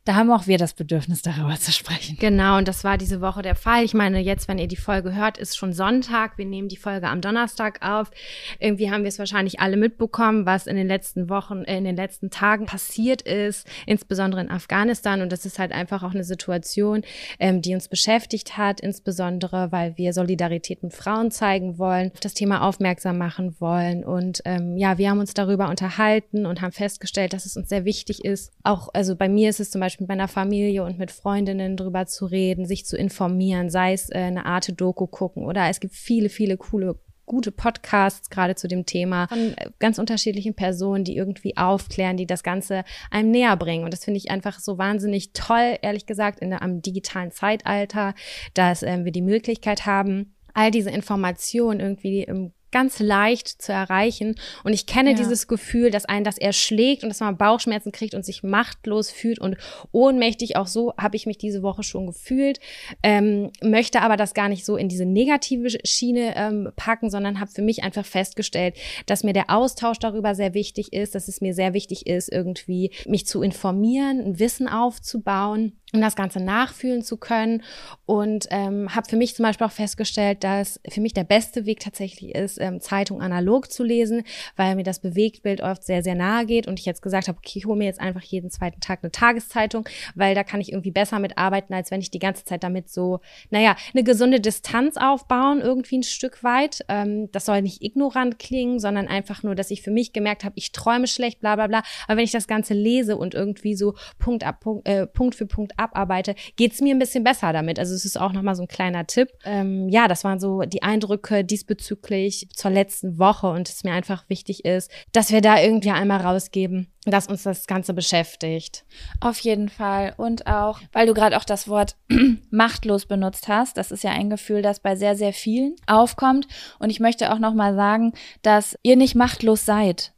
da 0.06 0.16
haben 0.16 0.30
auch 0.32 0.48
wir 0.48 0.58
das 0.58 0.74
Bedürfnis, 0.74 1.22
darüber 1.22 1.56
zu 1.56 1.72
sprechen. 1.72 2.18
Genau, 2.20 2.58
und 2.58 2.68
das 2.68 2.84
war 2.84 2.98
diese 2.98 3.22
Woche 3.22 3.42
der 3.42 3.56
Fall. 3.56 3.86
Ich 3.86 3.94
meine, 3.94 4.20
jetzt, 4.20 4.50
wenn 4.50 4.58
ihr 4.58 4.68
die 4.68 4.76
Folge 4.76 5.16
hört, 5.16 5.38
ist 5.38 5.56
schon 5.56 5.72
Sonntag. 5.72 6.38
Wir 6.38 6.46
nehmen 6.46 6.68
die 6.68 6.76
Folge 6.76 7.08
am 7.08 7.22
Donnerstag 7.22 7.80
auf. 7.82 8.12
Irgendwie 8.60 8.92
haben 8.92 9.04
wir 9.04 9.08
es 9.08 9.18
wahrscheinlich 9.18 9.62
alle 9.62 9.78
mitbekommen, 9.78 10.46
was 10.46 10.68
in 10.68 10.76
den 10.76 10.88
letzten 10.88 11.30
Wochen, 11.30 11.64
äh, 11.64 11.78
in 11.78 11.86
den 11.86 11.96
letzten 11.96 12.30
Tagen 12.30 12.66
passiert 12.66 13.22
ist, 13.22 13.66
insbesondere 13.86 14.42
in 14.42 14.52
Afghanistan. 14.52 15.22
Und 15.22 15.32
das 15.32 15.46
ist 15.46 15.58
halt 15.58 15.72
einfach 15.72 16.04
auch 16.04 16.14
eine 16.14 16.26
Situation, 16.26 17.04
ähm, 17.40 17.62
die 17.62 17.74
uns 17.74 17.88
beschäftigt 17.88 18.58
hat, 18.58 18.82
insbesondere 18.82 19.72
weil 19.72 19.98
wir 19.98 20.12
Solidarität 20.12 20.84
mit 20.84 20.94
Frauen 20.94 21.32
zeigen 21.32 21.78
wollen, 21.78 22.12
das 22.20 22.34
Thema 22.34 22.68
aufmerksam 22.68 23.18
machen 23.18 23.56
wollen. 23.60 24.04
Und 24.04 24.42
ähm, 24.44 24.78
ja, 24.78 24.98
wir 24.98 25.10
haben 25.10 25.20
uns 25.20 25.34
darüber 25.34 25.70
unterhalten 25.70 26.46
und 26.46 26.62
haben 26.62 26.74
festgestellt, 26.74 27.32
dass 27.32 27.46
es 27.46 27.56
uns 27.56 27.70
sehr 27.70 27.86
wichtig 27.86 28.26
ist. 28.26 28.52
Auch, 28.64 28.90
also 28.94 29.16
bei 29.16 29.30
mir 29.30 29.50
ist 29.50 29.62
es 29.62 29.72
zum 29.72 29.80
Beispiel 29.80 29.93
Beispiel 29.94 30.04
mit 30.06 30.10
meiner 30.10 30.28
Familie 30.28 30.84
und 30.84 30.98
mit 30.98 31.12
Freundinnen 31.12 31.78
drüber 31.78 32.06
zu 32.06 32.26
reden, 32.26 32.66
sich 32.66 32.86
zu 32.86 32.98
informieren, 32.98 33.70
sei 33.70 33.94
es 33.94 34.10
äh, 34.10 34.18
eine 34.18 34.46
Art 34.46 34.80
Doku 34.80 35.08
gucken 35.08 35.46
oder 35.46 35.70
es 35.70 35.80
gibt 35.80 35.94
viele, 35.94 36.30
viele 36.30 36.58
coole 36.58 37.00
gute 37.26 37.54
Podcasts 37.54 38.30
gerade 38.30 38.56
zu 38.56 38.68
dem 38.68 38.86
Thema 38.86 39.28
von 39.28 39.54
äh, 39.56 39.70
ganz 39.80 39.98
unterschiedlichen 39.98 40.56
Personen, 40.56 41.04
die 41.04 41.16
irgendwie 41.16 41.56
aufklären, 41.56 42.18
die 42.18 42.26
das 42.26 42.44
Ganze 42.44 42.84
einem 43.12 43.32
näher 43.32 43.56
bringen. 43.56 43.86
Und 43.86 43.94
das 43.94 44.04
finde 44.04 44.18
ich 44.18 44.30
einfach 44.30 44.60
so 44.60 44.78
wahnsinnig 44.78 45.32
toll, 45.32 45.78
ehrlich 45.82 46.06
gesagt, 46.06 46.40
in 46.40 46.54
am 46.54 46.82
digitalen 46.82 47.32
Zeitalter, 47.32 48.14
dass 48.56 48.84
äh, 48.84 49.06
wir 49.06 49.12
die 49.12 49.22
Möglichkeit 49.22 49.86
haben, 49.86 50.36
all 50.54 50.72
diese 50.72 50.90
Informationen 50.90 51.80
irgendwie 51.80 52.24
im 52.24 52.52
ganz 52.74 53.00
leicht 53.00 53.62
zu 53.62 53.72
erreichen. 53.72 54.36
Und 54.66 54.74
ich 54.74 54.86
kenne 54.86 55.12
ja. 55.12 55.16
dieses 55.16 55.48
Gefühl, 55.48 55.92
dass 55.92 56.04
einen 56.04 56.26
das 56.26 56.38
erschlägt 56.38 57.04
und 57.04 57.10
dass 57.10 57.22
man 57.22 57.38
Bauchschmerzen 57.38 57.94
kriegt 57.94 58.16
und 58.16 58.26
sich 58.26 58.44
machtlos 58.44 59.10
fühlt 59.10 59.40
und 59.40 59.56
ohnmächtig. 59.94 60.58
Auch 60.58 60.68
so 60.68 60.94
habe 60.98 61.16
ich 61.16 61.26
mich 61.26 61.38
diese 61.38 61.64
Woche 61.64 61.84
schon 61.84 62.08
gefühlt. 62.08 62.60
Ähm, 63.02 63.52
möchte 63.62 64.02
aber 64.02 64.18
das 64.18 64.34
gar 64.34 64.50
nicht 64.50 64.66
so 64.66 64.76
in 64.76 64.90
diese 64.90 65.06
negative 65.06 65.70
Schiene 65.86 66.34
ähm, 66.36 66.72
packen, 66.76 67.10
sondern 67.10 67.40
habe 67.40 67.52
für 67.52 67.62
mich 67.62 67.84
einfach 67.84 68.06
festgestellt, 68.06 68.76
dass 69.06 69.24
mir 69.24 69.34
der 69.34 69.50
Austausch 69.50 70.00
darüber 70.00 70.36
sehr 70.36 70.54
wichtig 70.54 70.92
ist, 70.92 71.16
dass 71.16 71.28
es 71.28 71.40
mir 71.40 71.54
sehr 71.54 71.74
wichtig 71.74 72.08
ist, 72.08 72.32
irgendwie 72.32 72.92
mich 73.06 73.28
zu 73.28 73.42
informieren, 73.42 74.20
ein 74.20 74.40
Wissen 74.40 74.68
aufzubauen 74.68 75.74
um 75.94 76.02
das 76.02 76.16
Ganze 76.16 76.40
nachfühlen 76.40 77.04
zu 77.04 77.18
können. 77.18 77.64
Und 78.06 78.48
ähm, 78.50 78.94
habe 78.94 79.08
für 79.08 79.16
mich 79.16 79.36
zum 79.36 79.44
Beispiel 79.44 79.68
auch 79.68 79.72
festgestellt, 79.72 80.44
dass 80.44 80.80
für 80.90 81.02
mich 81.02 81.14
der 81.14 81.24
beste 81.24 81.66
Weg 81.66 81.80
tatsächlich 81.80 82.34
ist, 82.36 82.60
ähm, 82.60 82.82
Zeitung 82.82 83.22
analog 83.22 83.72
zu 83.72 83.84
lesen, 83.84 84.24
weil 84.56 84.76
mir 84.76 84.84
das 84.84 85.00
Bewegtbild 85.00 85.62
oft 85.62 85.84
sehr, 85.84 86.04
sehr 86.04 86.16
nahe 86.16 86.46
geht. 86.46 86.68
Und 86.68 86.80
ich 86.80 86.86
jetzt 86.86 87.02
gesagt 87.02 87.28
habe, 87.28 87.38
okay, 87.38 87.60
ich 87.60 87.66
hole 87.66 87.78
mir 87.78 87.86
jetzt 87.86 88.02
einfach 88.02 88.24
jeden 88.24 88.50
zweiten 88.50 88.82
Tag 88.82 89.00
eine 89.04 89.12
Tageszeitung, 89.12 89.88
weil 90.16 90.34
da 90.34 90.44
kann 90.44 90.62
ich 90.62 90.72
irgendwie 90.72 90.92
besser 90.92 91.20
mitarbeiten, 91.20 91.74
als 91.76 91.92
wenn 91.92 92.02
ich 92.02 92.10
die 92.10 92.20
ganze 92.20 92.44
Zeit 92.44 92.64
damit 92.64 92.90
so, 92.90 93.20
naja, 93.52 93.76
eine 93.94 94.04
gesunde 94.04 94.40
Distanz 94.40 94.98
aufbauen, 94.98 95.62
irgendwie 95.62 96.00
ein 96.00 96.04
Stück 96.04 96.44
weit. 96.44 96.84
Ähm, 96.90 97.32
das 97.32 97.46
soll 97.46 97.62
nicht 97.62 97.84
ignorant 97.84 98.40
klingen, 98.40 98.80
sondern 98.80 99.08
einfach 99.08 99.44
nur, 99.44 99.54
dass 99.54 99.70
ich 99.70 99.84
für 99.84 99.92
mich 99.92 100.12
gemerkt 100.12 100.44
habe, 100.44 100.54
ich 100.58 100.72
träume 100.72 101.06
schlecht, 101.06 101.40
bla 101.40 101.56
bla 101.56 101.68
bla. 101.68 101.84
Aber 102.08 102.18
wenn 102.18 102.26
ich 102.26 102.32
das 102.32 102.48
Ganze 102.48 102.74
lese 102.74 103.16
und 103.16 103.36
irgendwie 103.36 103.76
so 103.76 103.94
Punkt 104.18 104.44
ab 104.44 104.60
Punkt, 104.60 104.88
äh, 104.88 105.06
Punkt 105.06 105.36
für 105.36 105.46
Punkt 105.46 105.74
abarbeite, 105.84 106.36
geht's 106.56 106.82
mir 106.82 106.96
ein 106.96 107.00
bisschen 107.00 107.24
besser 107.24 107.54
damit. 107.54 107.80
Also 107.80 107.94
es 107.94 108.06
ist 108.06 108.20
auch 108.20 108.34
nochmal 108.34 108.56
so 108.56 108.64
ein 108.64 108.68
kleiner 108.68 109.06
Tipp. 109.06 109.30
Ähm, 109.44 109.90
ja, 109.90 110.08
das 110.08 110.24
waren 110.24 110.40
so 110.40 110.62
die 110.62 110.84
Eindrücke 110.84 111.44
diesbezüglich 111.44 112.50
zur 112.54 112.72
letzten 112.72 113.20
Woche 113.20 113.48
und 113.48 113.70
es 113.70 113.84
mir 113.84 113.94
einfach 113.94 114.30
wichtig 114.30 114.66
ist, 114.66 114.92
dass 115.12 115.32
wir 115.32 115.42
da 115.42 115.60
irgendwie 115.60 115.92
einmal 115.92 116.22
rausgeben, 116.22 116.88
dass 117.06 117.28
uns 117.28 117.44
das 117.44 117.68
Ganze 117.68 117.94
beschäftigt. 117.94 118.86
Auf 119.20 119.40
jeden 119.40 119.70
Fall. 119.70 120.14
Und 120.18 120.48
auch, 120.48 120.80
weil 120.92 121.08
du 121.08 121.14
gerade 121.14 121.38
auch 121.38 121.46
das 121.46 121.68
Wort 121.68 121.96
machtlos 122.50 123.06
benutzt 123.06 123.48
hast, 123.48 123.78
das 123.78 123.92
ist 123.92 124.04
ja 124.04 124.12
ein 124.12 124.30
Gefühl, 124.30 124.62
das 124.62 124.80
bei 124.80 124.96
sehr, 124.96 125.16
sehr 125.16 125.34
vielen 125.34 125.76
aufkommt. 125.88 126.48
Und 126.80 126.90
ich 126.90 127.00
möchte 127.00 127.34
auch 127.34 127.40
nochmal 127.40 127.76
sagen, 127.76 128.14
dass 128.42 128.78
ihr 128.84 128.96
nicht 128.96 129.16
machtlos 129.16 129.66
seid 129.66 130.13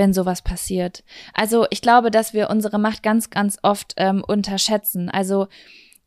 wenn 0.00 0.14
sowas 0.14 0.40
passiert. 0.40 1.04
Also 1.34 1.66
ich 1.68 1.82
glaube, 1.82 2.10
dass 2.10 2.32
wir 2.32 2.48
unsere 2.48 2.78
Macht 2.78 3.02
ganz, 3.02 3.28
ganz 3.28 3.58
oft 3.62 3.92
ähm, 3.98 4.24
unterschätzen. 4.26 5.10
Also 5.10 5.46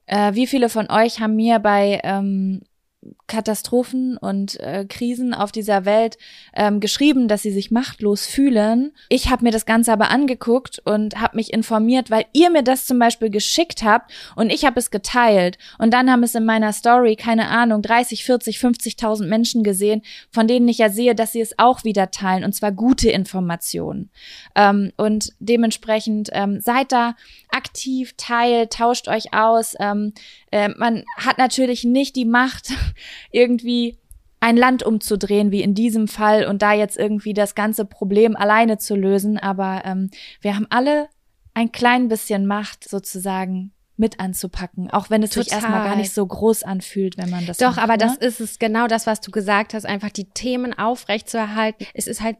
äh, 0.08 0.34
wie 0.34 0.48
viele 0.48 0.68
von 0.68 0.90
euch 0.90 1.20
haben 1.20 1.36
mir 1.36 1.60
bei 1.60 2.02
ähm, 2.04 2.64
Katastrophen 3.28 4.18
und 4.18 4.60
äh, 4.60 4.86
Krisen 4.88 5.34
auf 5.34 5.52
dieser 5.52 5.86
Welt 5.86 6.18
ähm, 6.54 6.80
geschrieben, 6.80 7.28
dass 7.28 7.42
sie 7.42 7.52
sich 7.52 7.72
machtlos 7.72 8.26
fühlen. 8.26 8.92
Ich 9.10 9.30
habe 9.30 9.44
mir 9.44 9.52
das 9.52 9.66
Ganze 9.66 9.92
aber 9.92 10.10
angeguckt 10.10 10.82
und 10.86 11.20
habe 11.20 11.38
mich 11.38 11.54
informiert, 11.54 12.12
weil 12.12 12.26
ihr 12.34 12.50
mir 12.50 12.64
das 12.64 12.86
zum 12.86 13.00
Beispiel 13.00 13.30
geschickt 13.30 13.84
habt 13.84 14.12
und 14.36 14.52
ich 14.52 14.66
habe 14.66 14.80
es 14.80 14.92
geteilt. 14.92 15.58
Und 15.80 15.94
dann 15.94 16.12
haben 16.12 16.24
es 16.24 16.36
in 16.36 16.46
meiner 16.46 16.74
Story, 16.74 17.16
keine 17.16 17.48
Ahnung, 17.48 17.82
30, 17.82 18.24
40, 18.24 18.58
50.000 18.58 19.26
Menschen 19.26 19.64
gesehen, 19.64 20.02
von 20.30 20.48
denen 20.48 20.68
ich 20.68 20.78
ja 20.78 20.90
sehe, 20.90 21.16
dass 21.16 21.32
sie 21.32 21.42
es 21.42 21.58
auch 21.58 21.84
wieder 21.84 22.12
teilen 22.12 22.44
und 22.44 22.54
zwar 22.54 22.72
gute 22.72 23.10
Informationen. 23.10 24.10
Ähm, 24.56 24.92
und 24.98 25.30
dementsprechend 25.40 26.30
ähm, 26.34 26.62
seid 26.62 26.92
da 26.92 27.16
aktiv, 27.50 28.14
teilt, 28.18 28.74
tauscht 28.74 29.08
euch 29.08 29.34
aus. 29.34 29.76
Ähm, 29.80 30.14
äh, 30.52 30.70
man 30.70 31.04
hat 31.18 31.38
natürlich 31.38 31.84
nicht 31.84 32.16
die 32.16 32.26
Macht, 32.26 32.74
irgendwie 33.32 34.00
ein 34.40 34.58
Land 34.58 34.84
umzudrehen, 34.84 35.52
wie 35.52 35.62
in 35.62 35.74
diesem 35.74 36.08
Fall, 36.08 36.46
und 36.46 36.62
da 36.62 36.74
jetzt 36.74 36.98
irgendwie 36.98 37.34
das 37.34 37.56
ganze 37.56 37.86
Problem 37.86 38.36
alleine 38.36 38.78
zu 38.78 38.96
lösen. 38.96 39.38
Aber 39.38 39.84
ähm, 39.86 40.10
wir 40.42 40.56
haben 40.56 40.68
alle 40.70 41.08
ein 41.54 41.72
klein 41.72 42.10
bisschen 42.10 42.46
Macht 42.46 42.88
sozusagen 42.88 43.72
mit 43.96 44.20
anzupacken, 44.20 44.90
auch 44.90 45.10
wenn 45.10 45.22
es 45.24 45.30
Total. 45.30 45.44
sich 45.44 45.54
erstmal 45.54 45.88
gar 45.88 45.96
nicht 45.96 46.12
so 46.12 46.26
groß 46.26 46.64
anfühlt, 46.64 47.18
wenn 47.18 47.30
man 47.30 47.46
das 47.46 47.58
Doch, 47.58 47.76
macht, 47.76 47.80
aber 47.80 47.94
ne? 47.94 48.00
das 48.00 48.18
ist 48.18 48.42
es 48.42 48.60
genau 48.60 48.88
das, 48.88 49.06
was 49.06 49.22
du 49.22 49.30
gesagt 49.32 49.74
hast, 49.74 49.86
einfach 49.86 50.10
die 50.10 50.26
Themen 50.26 50.78
aufrechtzuerhalten. 50.78 51.86
Es 51.94 52.08
ist 52.08 52.22
halt 52.22 52.38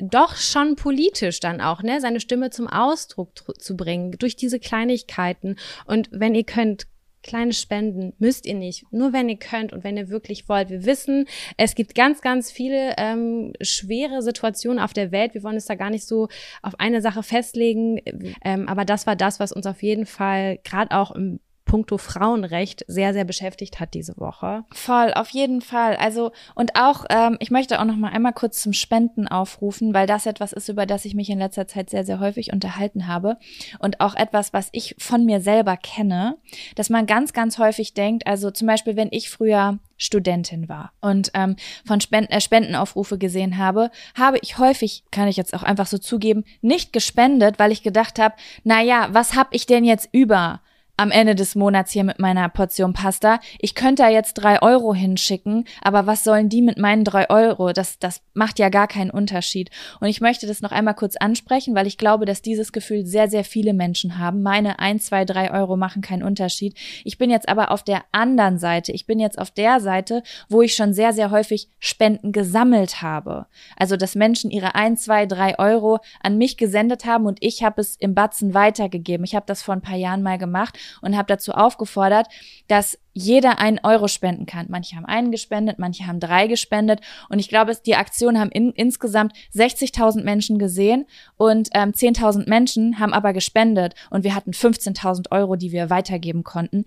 doch 0.00 0.36
schon 0.36 0.76
politisch 0.76 1.40
dann 1.40 1.60
auch, 1.60 1.82
ne, 1.82 2.00
seine 2.00 2.20
Stimme 2.20 2.50
zum 2.50 2.68
Ausdruck 2.68 3.32
zu 3.60 3.76
bringen 3.76 4.12
durch 4.12 4.36
diese 4.36 4.60
Kleinigkeiten. 4.60 5.56
Und 5.84 6.08
wenn 6.12 6.34
ihr 6.34 6.44
könnt, 6.44 6.86
kleine 7.22 7.52
Spenden 7.52 8.12
müsst 8.18 8.46
ihr 8.46 8.54
nicht. 8.54 8.84
Nur 8.90 9.12
wenn 9.12 9.28
ihr 9.28 9.38
könnt 9.38 9.72
und 9.72 9.84
wenn 9.84 9.96
ihr 9.96 10.08
wirklich 10.08 10.48
wollt. 10.48 10.70
Wir 10.70 10.84
wissen, 10.84 11.26
es 11.56 11.74
gibt 11.74 11.94
ganz, 11.94 12.20
ganz 12.20 12.50
viele 12.50 12.94
ähm, 12.96 13.52
schwere 13.60 14.22
Situationen 14.22 14.78
auf 14.78 14.92
der 14.92 15.12
Welt. 15.12 15.34
Wir 15.34 15.42
wollen 15.42 15.56
es 15.56 15.66
da 15.66 15.74
gar 15.74 15.90
nicht 15.90 16.06
so 16.06 16.28
auf 16.62 16.78
eine 16.78 17.00
Sache 17.02 17.22
festlegen. 17.22 18.00
Ähm, 18.44 18.68
aber 18.68 18.84
das 18.84 19.06
war 19.06 19.16
das, 19.16 19.40
was 19.40 19.52
uns 19.52 19.66
auf 19.66 19.82
jeden 19.82 20.06
Fall 20.06 20.58
gerade 20.64 20.96
auch 20.96 21.10
im 21.10 21.40
puncto 21.68 21.98
Frauenrecht 21.98 22.84
sehr, 22.88 23.12
sehr 23.12 23.24
beschäftigt 23.24 23.78
hat 23.78 23.94
diese 23.94 24.16
Woche. 24.16 24.64
Voll, 24.72 25.12
auf 25.14 25.28
jeden 25.30 25.60
Fall. 25.60 25.94
Also, 25.96 26.32
und 26.56 26.72
auch, 26.74 27.04
ähm, 27.10 27.36
ich 27.38 27.52
möchte 27.52 27.78
auch 27.78 27.84
noch 27.84 27.94
mal 27.94 28.10
einmal 28.10 28.32
kurz 28.32 28.60
zum 28.60 28.72
Spenden 28.72 29.28
aufrufen, 29.28 29.94
weil 29.94 30.08
das 30.08 30.26
etwas 30.26 30.52
ist, 30.52 30.68
über 30.68 30.86
das 30.86 31.04
ich 31.04 31.14
mich 31.14 31.30
in 31.30 31.38
letzter 31.38 31.68
Zeit 31.68 31.90
sehr, 31.90 32.04
sehr 32.04 32.18
häufig 32.18 32.52
unterhalten 32.52 33.06
habe. 33.06 33.36
Und 33.78 34.00
auch 34.00 34.16
etwas, 34.16 34.52
was 34.52 34.70
ich 34.72 34.96
von 34.98 35.24
mir 35.24 35.40
selber 35.40 35.76
kenne, 35.76 36.38
dass 36.74 36.90
man 36.90 37.06
ganz, 37.06 37.32
ganz 37.32 37.58
häufig 37.58 37.94
denkt, 37.94 38.26
also 38.26 38.50
zum 38.50 38.66
Beispiel, 38.66 38.96
wenn 38.96 39.08
ich 39.12 39.30
früher 39.30 39.78
Studentin 39.98 40.68
war 40.68 40.92
und 41.00 41.32
ähm, 41.34 41.56
von 41.84 42.00
Spenden, 42.00 42.32
äh, 42.32 42.40
Spendenaufrufe 42.40 43.18
gesehen 43.18 43.58
habe, 43.58 43.90
habe 44.16 44.38
ich 44.40 44.58
häufig, 44.58 45.04
kann 45.10 45.28
ich 45.28 45.36
jetzt 45.36 45.54
auch 45.54 45.64
einfach 45.64 45.86
so 45.86 45.98
zugeben, 45.98 46.44
nicht 46.62 46.92
gespendet, 46.92 47.58
weil 47.58 47.72
ich 47.72 47.82
gedacht 47.82 48.18
habe, 48.18 48.36
na 48.64 48.80
ja, 48.80 49.08
was 49.10 49.34
hab 49.34 49.52
ich 49.52 49.66
denn 49.66 49.84
jetzt 49.84 50.08
über? 50.12 50.60
Am 50.98 51.12
Ende 51.12 51.36
des 51.36 51.54
Monats 51.54 51.92
hier 51.92 52.02
mit 52.02 52.18
meiner 52.18 52.48
Portion 52.48 52.92
Pasta. 52.92 53.38
Ich 53.60 53.76
könnte 53.76 54.02
da 54.02 54.08
jetzt 54.08 54.34
drei 54.34 54.60
Euro 54.60 54.92
hinschicken, 54.92 55.64
aber 55.80 56.06
was 56.06 56.24
sollen 56.24 56.48
die 56.48 56.60
mit 56.60 56.76
meinen 56.76 57.04
drei 57.04 57.30
Euro? 57.30 57.72
Das, 57.72 58.00
das 58.00 58.20
macht 58.34 58.58
ja 58.58 58.68
gar 58.68 58.88
keinen 58.88 59.10
Unterschied. 59.10 59.70
Und 60.00 60.08
ich 60.08 60.20
möchte 60.20 60.48
das 60.48 60.60
noch 60.60 60.72
einmal 60.72 60.94
kurz 60.94 61.16
ansprechen, 61.16 61.76
weil 61.76 61.86
ich 61.86 61.98
glaube, 61.98 62.26
dass 62.26 62.42
dieses 62.42 62.72
Gefühl 62.72 63.06
sehr, 63.06 63.30
sehr 63.30 63.44
viele 63.44 63.74
Menschen 63.74 64.18
haben. 64.18 64.42
Meine 64.42 64.80
ein, 64.80 64.98
zwei, 64.98 65.24
drei 65.24 65.52
Euro 65.52 65.76
machen 65.76 66.02
keinen 66.02 66.24
Unterschied. 66.24 66.76
Ich 67.04 67.16
bin 67.16 67.30
jetzt 67.30 67.48
aber 67.48 67.70
auf 67.70 67.84
der 67.84 68.02
anderen 68.10 68.58
Seite. 68.58 68.90
Ich 68.90 69.06
bin 69.06 69.20
jetzt 69.20 69.38
auf 69.38 69.52
der 69.52 69.78
Seite, 69.78 70.24
wo 70.48 70.62
ich 70.62 70.74
schon 70.74 70.92
sehr, 70.92 71.12
sehr 71.12 71.30
häufig 71.30 71.70
Spenden 71.78 72.32
gesammelt 72.32 73.02
habe. 73.02 73.46
Also, 73.76 73.96
dass 73.96 74.16
Menschen 74.16 74.50
ihre 74.50 74.74
ein, 74.74 74.96
zwei, 74.96 75.26
drei 75.26 75.56
Euro 75.60 76.00
an 76.20 76.38
mich 76.38 76.56
gesendet 76.56 77.04
haben 77.04 77.26
und 77.26 77.38
ich 77.40 77.62
habe 77.62 77.80
es 77.80 77.94
im 77.94 78.14
Batzen 78.16 78.52
weitergegeben. 78.52 79.24
Ich 79.24 79.36
habe 79.36 79.46
das 79.46 79.62
vor 79.62 79.74
ein 79.74 79.80
paar 79.80 79.96
Jahren 79.96 80.24
mal 80.24 80.38
gemacht 80.38 80.76
und 81.02 81.16
habe 81.16 81.26
dazu 81.26 81.52
aufgefordert, 81.52 82.28
dass 82.66 82.98
jeder 83.12 83.58
einen 83.58 83.80
Euro 83.82 84.06
spenden 84.08 84.46
kann. 84.46 84.66
Manche 84.68 84.96
haben 84.96 85.04
einen 85.04 85.32
gespendet, 85.32 85.78
manche 85.78 86.06
haben 86.06 86.20
drei 86.20 86.46
gespendet. 86.46 87.00
Und 87.28 87.38
ich 87.38 87.48
glaube, 87.48 87.76
die 87.84 87.96
Aktion 87.96 88.38
haben 88.38 88.50
in, 88.50 88.70
insgesamt 88.72 89.32
60.000 89.54 90.22
Menschen 90.22 90.58
gesehen 90.58 91.06
und 91.36 91.68
ähm, 91.74 91.90
10.000 91.90 92.48
Menschen 92.48 92.98
haben 92.98 93.12
aber 93.12 93.32
gespendet. 93.32 93.94
Und 94.10 94.24
wir 94.24 94.34
hatten 94.34 94.52
15.000 94.52 95.32
Euro, 95.32 95.56
die 95.56 95.72
wir 95.72 95.90
weitergeben 95.90 96.44
konnten 96.44 96.84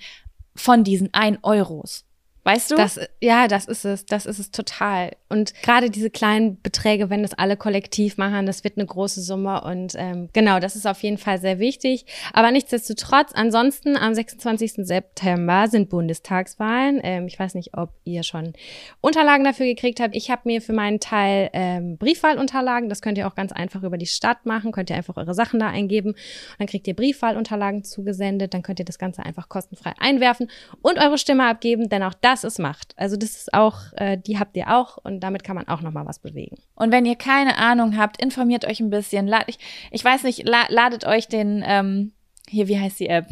von 0.55 0.83
diesen 0.83 1.13
1 1.13 1.39
Euros. 1.43 2.05
Weißt 2.43 2.71
du? 2.71 2.75
Das, 2.75 2.99
ja, 3.21 3.47
das 3.47 3.65
ist 3.65 3.85
es. 3.85 4.05
Das 4.07 4.25
ist 4.25 4.39
es 4.39 4.49
total. 4.49 5.11
Und 5.29 5.53
gerade 5.61 5.91
diese 5.91 6.09
kleinen 6.09 6.59
Beträge, 6.59 7.11
wenn 7.11 7.21
das 7.21 7.33
alle 7.33 7.55
kollektiv 7.55 8.17
machen, 8.17 8.47
das 8.47 8.63
wird 8.63 8.77
eine 8.77 8.85
große 8.85 9.21
Summe. 9.21 9.61
Und 9.61 9.93
ähm, 9.95 10.29
genau, 10.33 10.59
das 10.59 10.75
ist 10.75 10.87
auf 10.87 11.03
jeden 11.03 11.19
Fall 11.19 11.39
sehr 11.39 11.59
wichtig. 11.59 12.05
Aber 12.33 12.51
nichtsdestotrotz, 12.51 13.31
ansonsten 13.33 13.95
am 13.95 14.15
26. 14.15 14.87
September 14.87 15.67
sind 15.67 15.89
Bundestagswahlen. 15.89 16.99
Ähm, 17.03 17.27
ich 17.27 17.37
weiß 17.37 17.53
nicht, 17.53 17.77
ob 17.77 17.91
ihr 18.05 18.23
schon 18.23 18.53
Unterlagen 19.01 19.43
dafür 19.43 19.67
gekriegt 19.67 19.99
habt. 19.99 20.15
Ich 20.15 20.31
habe 20.31 20.41
mir 20.45 20.63
für 20.63 20.73
meinen 20.73 20.99
Teil 20.99 21.51
ähm, 21.53 21.97
Briefwahlunterlagen. 21.97 22.89
Das 22.89 23.03
könnt 23.03 23.19
ihr 23.19 23.27
auch 23.27 23.35
ganz 23.35 23.51
einfach 23.51 23.83
über 23.83 23.99
die 23.99 24.07
Stadt 24.07 24.47
machen. 24.47 24.71
Könnt 24.71 24.89
ihr 24.89 24.95
einfach 24.95 25.15
eure 25.15 25.35
Sachen 25.35 25.59
da 25.59 25.67
eingeben. 25.67 26.15
Dann 26.57 26.65
kriegt 26.65 26.87
ihr 26.87 26.95
Briefwahlunterlagen 26.95 27.83
zugesendet. 27.83 28.55
Dann 28.55 28.63
könnt 28.63 28.79
ihr 28.79 28.85
das 28.85 28.97
Ganze 28.97 29.23
einfach 29.23 29.47
kostenfrei 29.47 29.93
einwerfen 29.99 30.49
und 30.81 30.97
eure 30.97 31.19
Stimme 31.19 31.47
abgeben. 31.47 31.87
Denn 31.87 32.01
auch 32.01 32.15
das 32.15 32.30
ist 32.43 32.59
Macht. 32.59 32.93
Also 32.97 33.15
das 33.17 33.31
ist 33.31 33.53
auch, 33.53 33.77
äh, 33.95 34.17
die 34.17 34.39
habt 34.39 34.55
ihr 34.57 34.75
auch 34.75 34.97
und 34.97 35.19
damit 35.19 35.43
kann 35.43 35.55
man 35.55 35.67
auch 35.67 35.81
nochmal 35.81 36.05
was 36.05 36.19
bewegen. 36.19 36.57
Und 36.75 36.91
wenn 36.91 37.05
ihr 37.05 37.15
keine 37.15 37.57
Ahnung 37.57 37.97
habt, 37.97 38.21
informiert 38.21 38.65
euch 38.65 38.79
ein 38.79 38.89
bisschen. 38.89 39.27
Lad, 39.27 39.43
ich, 39.47 39.59
ich 39.91 40.03
weiß 40.03 40.23
nicht, 40.23 40.47
la, 40.47 40.63
ladet 40.69 41.05
euch 41.05 41.27
den, 41.27 41.63
ähm, 41.65 42.13
hier, 42.47 42.67
wie 42.67 42.79
heißt 42.79 42.99
die 42.99 43.07
App? 43.07 43.27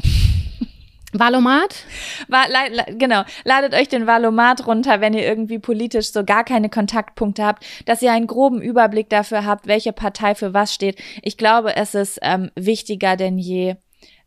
Valomat? 1.13 1.85
Wa 2.27 2.45
la, 2.47 2.67
la, 2.69 2.83
genau, 2.89 3.23
ladet 3.43 3.73
euch 3.73 3.87
den 3.87 4.05
Valomat 4.05 4.67
runter, 4.67 5.01
wenn 5.01 5.13
ihr 5.13 5.25
irgendwie 5.25 5.59
politisch 5.59 6.11
so 6.11 6.23
gar 6.23 6.43
keine 6.43 6.69
Kontaktpunkte 6.69 7.43
habt, 7.43 7.65
dass 7.85 8.01
ihr 8.01 8.11
einen 8.11 8.27
groben 8.27 8.61
Überblick 8.61 9.09
dafür 9.09 9.45
habt, 9.45 9.65
welche 9.65 9.93
Partei 9.93 10.35
für 10.35 10.53
was 10.53 10.73
steht. 10.73 11.01
Ich 11.23 11.37
glaube, 11.37 11.75
es 11.75 11.95
ist 11.95 12.19
ähm, 12.21 12.51
wichtiger 12.55 13.15
denn 13.17 13.39
je, 13.39 13.75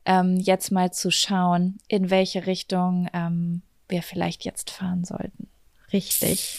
ähm, 0.04 0.36
jetzt 0.36 0.72
mal 0.72 0.92
zu 0.92 1.10
schauen, 1.10 1.78
in 1.88 2.10
welche 2.10 2.46
Richtung 2.46 3.08
ähm, 3.12 3.62
wir 3.92 4.02
vielleicht 4.02 4.44
jetzt 4.44 4.70
fahren 4.70 5.04
sollten. 5.04 5.48
Richtig. 5.92 6.58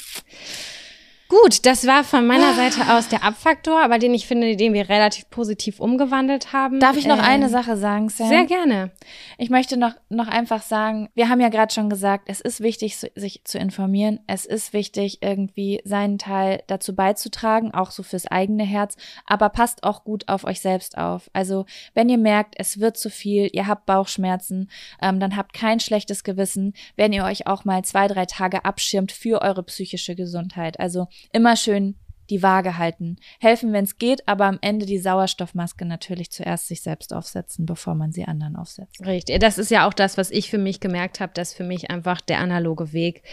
Gut, 1.41 1.65
das 1.65 1.87
war 1.87 2.03
von 2.03 2.27
meiner 2.27 2.49
ah. 2.49 2.53
Seite 2.53 2.93
aus 2.93 3.09
der 3.09 3.23
Abfaktor, 3.23 3.81
aber 3.81 3.97
den 3.97 4.13
ich 4.13 4.27
finde, 4.27 4.55
den 4.55 4.73
wir 4.73 4.87
relativ 4.87 5.31
positiv 5.31 5.79
umgewandelt 5.79 6.53
haben. 6.53 6.79
Darf 6.79 6.95
ich 6.95 7.07
noch 7.07 7.17
äh, 7.17 7.21
eine 7.21 7.49
Sache 7.49 7.75
sagen, 7.75 8.09
Sam? 8.09 8.29
Sehr 8.29 8.45
gerne. 8.45 8.91
Ich 9.39 9.49
möchte 9.49 9.75
noch, 9.75 9.93
noch 10.09 10.27
einfach 10.27 10.61
sagen, 10.61 11.09
wir 11.15 11.29
haben 11.29 11.41
ja 11.41 11.49
gerade 11.49 11.73
schon 11.73 11.89
gesagt, 11.89 12.25
es 12.27 12.39
ist 12.39 12.61
wichtig, 12.61 12.97
sich 13.15 13.43
zu 13.45 13.57
informieren. 13.57 14.19
Es 14.27 14.45
ist 14.45 14.73
wichtig, 14.73 15.23
irgendwie 15.23 15.81
seinen 15.85 16.19
Teil 16.19 16.61
dazu 16.67 16.93
beizutragen, 16.93 17.73
auch 17.73 17.89
so 17.89 18.03
fürs 18.03 18.27
eigene 18.27 18.63
Herz. 18.63 18.95
Aber 19.25 19.49
passt 19.49 19.83
auch 19.83 20.03
gut 20.03 20.27
auf 20.27 20.43
euch 20.43 20.59
selbst 20.59 20.99
auf. 20.99 21.31
Also, 21.33 21.65
wenn 21.95 22.09
ihr 22.09 22.19
merkt, 22.19 22.53
es 22.59 22.79
wird 22.79 22.95
zu 22.95 23.09
viel, 23.09 23.49
ihr 23.53 23.65
habt 23.65 23.87
Bauchschmerzen, 23.87 24.69
ähm, 25.01 25.19
dann 25.19 25.35
habt 25.35 25.53
kein 25.53 25.79
schlechtes 25.79 26.23
Gewissen, 26.23 26.73
wenn 26.95 27.11
ihr 27.11 27.23
euch 27.23 27.47
auch 27.47 27.65
mal 27.65 27.83
zwei, 27.83 28.07
drei 28.07 28.27
Tage 28.27 28.65
abschirmt 28.65 29.11
für 29.11 29.41
eure 29.41 29.63
psychische 29.63 30.15
Gesundheit. 30.15 30.79
Also, 30.79 31.07
immer 31.31 31.55
schön 31.55 31.95
die 32.29 32.41
Waage 32.41 32.77
halten. 32.77 33.17
Helfen, 33.39 33.73
wenn 33.73 33.83
es 33.83 33.97
geht, 33.97 34.27
aber 34.27 34.45
am 34.45 34.57
Ende 34.61 34.85
die 34.85 34.97
Sauerstoffmaske 34.97 35.85
natürlich 35.85 36.31
zuerst 36.31 36.67
sich 36.67 36.81
selbst 36.81 37.13
aufsetzen, 37.13 37.65
bevor 37.65 37.95
man 37.95 38.11
sie 38.11 38.25
anderen 38.25 38.55
aufsetzt. 38.55 39.05
Richtig. 39.05 39.39
Das 39.39 39.57
ist 39.57 39.71
ja 39.71 39.87
auch 39.87 39.93
das, 39.93 40.17
was 40.17 40.31
ich 40.31 40.49
für 40.49 40.57
mich 40.57 40.79
gemerkt 40.79 41.19
habe, 41.19 41.33
dass 41.33 41.53
für 41.53 41.63
mich 41.63 41.91
einfach 41.91 42.21
der 42.21 42.39
analoge 42.39 42.93
Weg 42.93 43.23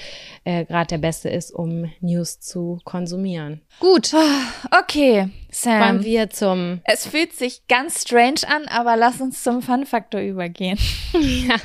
äh, 0.44 0.64
gerade 0.64 0.88
der 0.88 0.98
beste 0.98 1.28
ist, 1.28 1.52
um 1.52 1.90
News 2.00 2.40
zu 2.40 2.78
konsumieren. 2.84 3.62
Gut. 3.78 4.12
Okay, 4.70 5.30
Sam. 5.50 5.80
Wollen 5.80 6.04
wir 6.04 6.30
zum. 6.30 6.80
Es 6.84 7.06
fühlt 7.06 7.32
sich 7.32 7.66
ganz 7.68 8.02
strange 8.02 8.40
an, 8.46 8.66
aber 8.68 8.96
lass 8.96 9.20
uns 9.20 9.42
zum 9.42 9.62
Fun-Faktor 9.62 10.20
übergehen. 10.20 10.78
ja, 11.12 11.56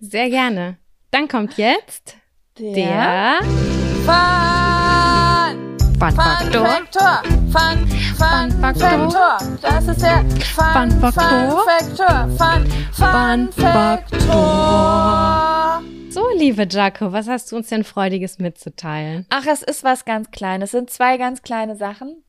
sehr 0.00 0.30
gerne. 0.30 0.78
Dann 1.10 1.28
kommt 1.28 1.56
jetzt 1.56 2.16
der, 2.58 2.74
der 2.74 3.38
Fun 4.04 5.17
Fun 5.98 6.12
Faktor. 6.12 6.68
Fun, 6.92 7.24
Fun, 7.50 7.88
Fun 8.16 8.52
Faktor. 8.60 9.38
Das 9.60 9.88
ist 9.88 10.00
der 10.00 10.24
Fun, 10.54 10.88
Fun 10.92 11.00
Faktor. 11.00 11.64
Fun, 12.38 12.64
Fun, 12.92 12.94
Fun 12.94 13.50
Faktor. 13.50 14.22
So, 16.10 16.22
liebe 16.36 16.68
Jaco, 16.70 17.12
was 17.12 17.26
hast 17.26 17.50
du 17.50 17.56
uns 17.56 17.70
denn 17.70 17.82
Freudiges 17.82 18.38
mitzuteilen? 18.38 19.26
Ach, 19.30 19.44
es 19.46 19.64
ist 19.64 19.82
was 19.82 20.04
ganz 20.04 20.30
Kleines. 20.30 20.68
Es 20.68 20.70
sind 20.70 20.88
zwei 20.88 21.16
ganz 21.16 21.42
kleine 21.42 21.74
Sachen. 21.74 22.22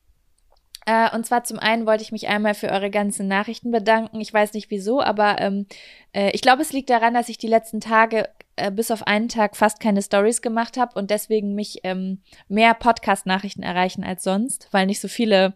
Äh, 0.87 1.15
und 1.15 1.27
zwar 1.27 1.43
zum 1.43 1.59
einen 1.59 1.85
wollte 1.85 2.01
ich 2.01 2.11
mich 2.11 2.27
einmal 2.27 2.55
für 2.55 2.69
eure 2.69 2.89
ganzen 2.89 3.27
Nachrichten 3.27 3.69
bedanken. 3.69 4.19
Ich 4.19 4.33
weiß 4.33 4.53
nicht 4.53 4.71
wieso, 4.71 4.99
aber 4.99 5.39
ähm, 5.39 5.67
äh, 6.13 6.31
ich 6.31 6.41
glaube, 6.41 6.63
es 6.63 6.73
liegt 6.73 6.89
daran, 6.89 7.13
dass 7.13 7.29
ich 7.29 7.37
die 7.37 7.45
letzten 7.45 7.81
Tage 7.81 8.29
äh, 8.59 8.71
bis 8.71 8.91
auf 8.91 9.07
einen 9.07 9.29
Tag 9.29 9.55
fast 9.55 9.79
keine 9.79 10.01
Stories 10.01 10.41
gemacht 10.41 10.77
habe 10.77 10.97
und 10.97 11.09
deswegen 11.09 11.55
mich 11.55 11.79
ähm, 11.83 12.21
mehr 12.47 12.73
Podcast-Nachrichten 12.73 13.63
erreichen 13.63 14.03
als 14.03 14.23
sonst, 14.23 14.67
weil 14.71 14.85
nicht 14.85 14.99
so 14.99 15.07
viele 15.07 15.53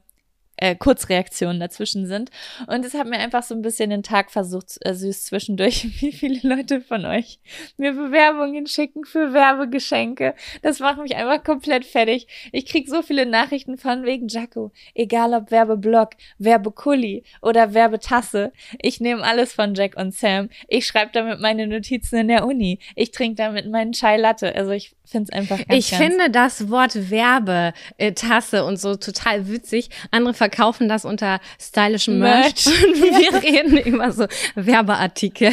äh, 0.63 0.75
Kurzreaktionen 0.75 1.59
dazwischen 1.59 2.07
sind. 2.07 2.31
Und 2.67 2.85
es 2.85 2.93
hat 2.93 3.07
mir 3.07 3.19
einfach 3.19 3.43
so 3.43 3.53
ein 3.53 3.61
bisschen 3.61 3.89
den 3.89 4.01
Tag 4.01 4.31
versucht, 4.31 4.77
äh, 4.81 4.93
süß 4.93 5.25
zwischendurch, 5.25 5.83
wie 6.01 6.13
viele 6.13 6.39
Leute 6.55 6.79
von 6.79 7.05
euch 7.05 7.39
mir 7.75 7.91
Bewerbungen 7.91 8.65
schicken 8.65 9.03
für 9.03 9.33
Werbegeschenke. 9.33 10.35
Das 10.61 10.79
macht 10.79 11.01
mich 11.01 11.17
einfach 11.17 11.43
komplett 11.43 11.83
fertig. 11.83 12.27
Ich 12.53 12.65
krieg 12.65 12.87
so 12.87 13.01
viele 13.01 13.25
Nachrichten 13.25 13.77
von 13.77 14.05
wegen 14.05 14.29
Jaco, 14.29 14.71
egal 14.95 15.33
ob 15.33 15.51
Werbeblog, 15.51 16.11
Werbekulli 16.37 17.25
oder 17.41 17.73
Werbetasse. 17.73 18.53
Ich 18.81 19.01
nehme 19.01 19.21
alles 19.21 19.51
von 19.51 19.75
Jack 19.75 19.97
und 19.97 20.13
Sam. 20.15 20.49
Ich 20.69 20.87
schreibe 20.87 21.11
damit 21.11 21.41
meine 21.41 21.67
Notizen 21.67 22.19
in 22.19 22.27
der 22.29 22.47
Uni. 22.47 22.79
Ich 22.95 23.11
trinke 23.11 23.35
damit 23.35 23.69
meinen 23.69 23.91
Chai 23.91 24.15
Latte. 24.15 24.55
Also 24.55 24.71
ich 24.71 24.95
finde 25.03 25.29
es 25.29 25.37
einfach 25.37 25.57
ganz, 25.57 25.77
Ich 25.77 25.91
ganz 25.91 26.03
finde 26.03 26.29
das 26.29 26.69
Wort 26.69 27.11
Werbetasse 27.11 28.63
und 28.63 28.79
so 28.79 28.95
total 28.95 29.49
witzig. 29.49 29.89
Andere 30.11 30.33
verkaufen 30.33 30.52
das 30.89 31.05
unter 31.05 31.39
stylischem 31.59 32.19
Merch. 32.19 32.65
Merch. 32.65 32.85
Und 32.85 32.95
wir 33.01 33.43
reden 33.43 33.77
über 33.77 34.11
so 34.11 34.27
Werbeartikel. 34.55 35.51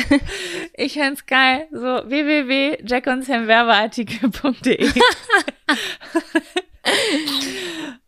Ich 0.74 0.94
fände 0.94 1.20
geil. 1.26 1.68
So 1.70 2.08
www.jackonsamwerbeartikel.de 2.08 4.90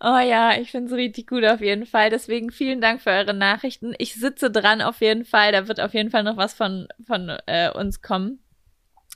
Oh 0.00 0.18
ja, 0.18 0.59
ich 0.59 0.70
finde 0.70 0.92
es 0.92 0.96
richtig 0.96 1.28
gut 1.28 1.44
auf 1.44 1.61
jeden 1.61 1.87
Fall. 1.87 2.11
Deswegen 2.11 2.50
vielen 2.50 2.81
Dank 2.81 3.00
für 3.00 3.11
eure 3.11 3.35
Nachrichten. 3.35 3.94
Ich 3.98 4.14
sitze 4.14 4.50
dran 4.50 4.83
auf 4.83 5.00
jeden 5.00 5.24
Fall. 5.24 5.52
Da 5.52 5.68
wird 5.68 5.81
auf 5.81 5.94
jeden 5.94 6.11
Fall 6.11 6.24
noch 6.24 6.37
was 6.37 6.55
von, 6.55 6.88
von 7.07 7.37
äh, 7.46 7.70
uns 7.70 8.02
kommen. 8.02 8.41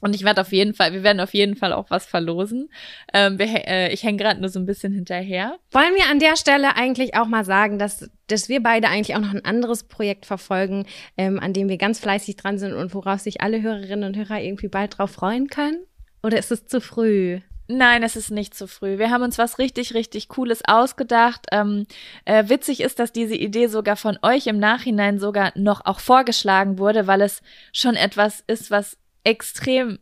Und 0.03 0.15
ich 0.15 0.25
werde 0.25 0.43
auf 0.43 0.53
jeden 0.53 0.75
Fall, 0.75 0.93
wir 0.93 1.03
werden 1.03 1.21
auf 1.21 1.33
jeden 1.33 1.57
Fall 1.57 1.73
auch 1.73 1.89
was 1.89 2.05
verlosen. 2.05 2.69
Ähm, 3.15 3.39
wir, 3.39 3.47
äh, 3.67 3.93
ich 3.93 4.03
hänge 4.03 4.19
gerade 4.19 4.41
nur 4.41 4.51
so 4.51 4.59
ein 4.61 4.67
bisschen 4.67 4.93
hinterher. 4.93 5.59
Wollen 5.71 5.95
wir 5.95 6.11
an 6.11 6.19
der 6.19 6.37
Stelle 6.37 6.77
eigentlich 6.77 7.15
auch 7.15 7.27
mal 7.27 7.45
sagen, 7.45 7.79
dass, 7.79 8.09
dass 8.27 8.51
wir 8.51 8.63
beide 8.63 8.89
eigentlich 8.89 9.17
auch 9.17 9.21
noch 9.21 9.33
ein 9.33 9.45
anderes 9.45 9.85
Projekt 9.85 10.27
verfolgen, 10.27 10.87
ähm, 11.17 11.41
an 11.41 11.55
dem 11.55 11.71
wir 11.71 11.79
ganz 11.79 11.99
fleißig 11.99 12.37
dran 12.37 12.59
sind 12.59 12.75
und 12.75 12.93
worauf 12.93 13.21
sich 13.21 13.41
alle 13.41 13.63
Hörerinnen 13.63 14.05
und 14.05 14.17
Hörer 14.17 14.41
irgendwie 14.41 14.69
bald 14.69 14.99
drauf 14.99 15.13
freuen 15.13 15.49
können? 15.49 15.79
Oder 16.23 16.39
ist 16.39 16.53
es 16.53 16.67
zu 16.67 16.81
früh? 16.83 17.41
Nein, 17.69 18.03
es 18.05 18.15
ist 18.15 18.31
nicht 18.31 18.55
zu 18.55 18.69
früh. 18.69 18.99
Wir 18.99 19.11
haben 19.11 19.25
uns 19.25 19.39
was 19.39 19.59
richtig, 19.59 19.95
richtig 19.95 20.29
Cooles 20.29 20.63
ausgedacht. 20.67 21.47
Ähm, 21.51 21.87
äh, 22.25 22.49
witzig 22.49 22.81
ist, 22.81 23.01
dass 23.01 23.13
diese 23.13 23.35
Idee 23.35 23.67
sogar 23.67 23.97
von 23.97 24.19
euch 24.23 24.47
im 24.47 24.59
Nachhinein 24.59 25.19
sogar 25.19 25.53
noch 25.57 25.85
auch 25.85 25.99
vorgeschlagen 25.99 26.79
wurde, 26.79 27.07
weil 27.07 27.23
es 27.23 27.43
schon 27.73 27.97
etwas 27.97 28.45
ist, 28.47 28.71
was 28.71 28.99
extrem 29.27 29.99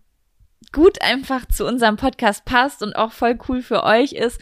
gut 0.72 1.00
einfach 1.02 1.46
zu 1.46 1.66
unserem 1.66 1.96
Podcast 1.96 2.44
passt 2.44 2.82
und 2.82 2.94
auch 2.94 3.12
voll 3.12 3.38
cool 3.48 3.62
für 3.62 3.84
euch 3.84 4.12
ist. 4.12 4.40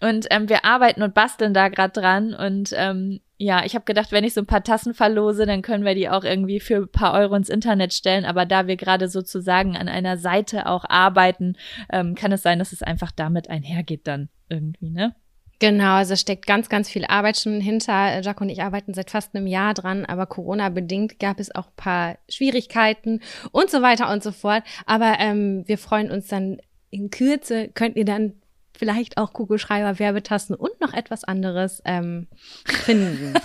Und 0.00 0.26
ähm, 0.30 0.48
wir 0.48 0.64
arbeiten 0.64 1.02
und 1.02 1.14
basteln 1.14 1.54
da 1.54 1.68
gerade 1.68 2.00
dran. 2.00 2.34
Und 2.34 2.72
ähm, 2.76 3.20
ja, 3.36 3.64
ich 3.64 3.74
habe 3.74 3.84
gedacht, 3.84 4.12
wenn 4.12 4.24
ich 4.24 4.34
so 4.34 4.40
ein 4.40 4.46
paar 4.46 4.62
Tassen 4.62 4.94
verlose, 4.94 5.44
dann 5.44 5.62
können 5.62 5.84
wir 5.84 5.94
die 5.94 6.08
auch 6.08 6.24
irgendwie 6.24 6.60
für 6.60 6.76
ein 6.76 6.88
paar 6.88 7.14
Euro 7.14 7.34
ins 7.34 7.48
Internet 7.48 7.92
stellen. 7.92 8.24
Aber 8.24 8.46
da 8.46 8.66
wir 8.66 8.76
gerade 8.76 9.08
sozusagen 9.08 9.76
an 9.76 9.88
einer 9.88 10.16
Seite 10.16 10.66
auch 10.66 10.84
arbeiten, 10.88 11.56
ähm, 11.92 12.14
kann 12.14 12.32
es 12.32 12.42
sein, 12.42 12.58
dass 12.58 12.72
es 12.72 12.82
einfach 12.82 13.10
damit 13.10 13.50
einhergeht 13.50 14.06
dann 14.06 14.28
irgendwie, 14.48 14.90
ne? 14.90 15.14
Genau, 15.60 15.94
also 15.94 16.14
steckt 16.14 16.46
ganz, 16.46 16.68
ganz 16.68 16.88
viel 16.88 17.04
Arbeit 17.04 17.36
schon 17.36 17.60
hinter. 17.60 18.20
Jack 18.20 18.40
und 18.40 18.48
ich 18.48 18.62
arbeiten 18.62 18.94
seit 18.94 19.10
fast 19.10 19.34
einem 19.34 19.46
Jahr 19.46 19.74
dran, 19.74 20.04
aber 20.04 20.26
Corona-bedingt 20.26 21.18
gab 21.18 21.40
es 21.40 21.52
auch 21.52 21.66
ein 21.66 21.76
paar 21.76 22.18
Schwierigkeiten 22.28 23.20
und 23.50 23.68
so 23.68 23.82
weiter 23.82 24.10
und 24.12 24.22
so 24.22 24.30
fort. 24.30 24.62
Aber 24.86 25.16
ähm, 25.18 25.64
wir 25.66 25.78
freuen 25.78 26.10
uns 26.10 26.28
dann 26.28 26.58
in 26.90 27.10
Kürze, 27.10 27.68
könnt 27.68 27.96
ihr 27.96 28.04
dann 28.04 28.34
vielleicht 28.76 29.18
auch 29.18 29.32
Kugelschreiber, 29.32 29.98
Werbetasten 29.98 30.54
und 30.54 30.80
noch 30.80 30.94
etwas 30.94 31.24
anderes 31.24 31.82
ähm, 31.84 32.28
finden. 32.64 33.34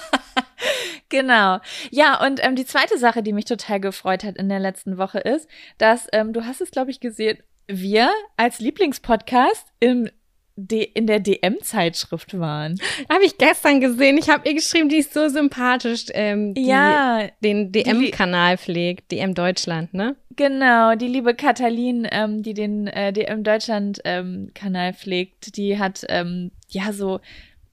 Genau. 1.09 1.59
Ja, 1.91 2.25
und 2.25 2.43
ähm, 2.43 2.55
die 2.55 2.65
zweite 2.65 2.97
Sache, 2.97 3.21
die 3.21 3.33
mich 3.33 3.45
total 3.45 3.79
gefreut 3.79 4.23
hat 4.23 4.35
in 4.35 4.49
der 4.49 4.59
letzten 4.59 4.97
Woche 4.97 5.19
ist, 5.19 5.47
dass, 5.77 6.07
ähm, 6.11 6.33
du 6.33 6.45
hast 6.45 6.59
es, 6.59 6.71
glaube 6.71 6.89
ich, 6.89 6.99
gesehen, 6.99 7.37
wir 7.67 8.09
als 8.35 8.59
Lieblingspodcast 8.59 9.67
im 9.79 10.09
D 10.55 10.83
in 10.83 11.07
der 11.07 11.19
DM-Zeitschrift 11.19 12.37
waren. 12.39 12.79
Habe 13.09 13.25
ich 13.25 13.37
gestern 13.37 13.81
gesehen. 13.81 14.17
Ich 14.17 14.29
habe 14.29 14.47
ihr 14.47 14.55
geschrieben, 14.55 14.89
die 14.89 14.97
ist 14.97 15.13
so 15.13 15.27
sympathisch, 15.27 16.05
ähm, 16.13 16.53
die 16.53 16.67
Ja, 16.67 17.27
den 17.43 17.71
DM-Kanal 17.71 18.57
pflegt, 18.57 19.11
DM 19.11 19.33
Deutschland, 19.33 19.93
ne? 19.93 20.15
Genau, 20.35 20.95
die 20.95 21.07
liebe 21.07 21.35
Katalin, 21.35 22.07
ähm, 22.11 22.43
die 22.43 22.53
den 22.53 22.87
äh, 22.87 23.13
DM 23.13 23.43
Deutschland 23.43 24.01
ähm, 24.03 24.51
Kanal 24.53 24.93
pflegt, 24.93 25.57
die 25.57 25.77
hat 25.77 26.05
ähm, 26.09 26.51
ja 26.69 26.91
so 26.93 27.19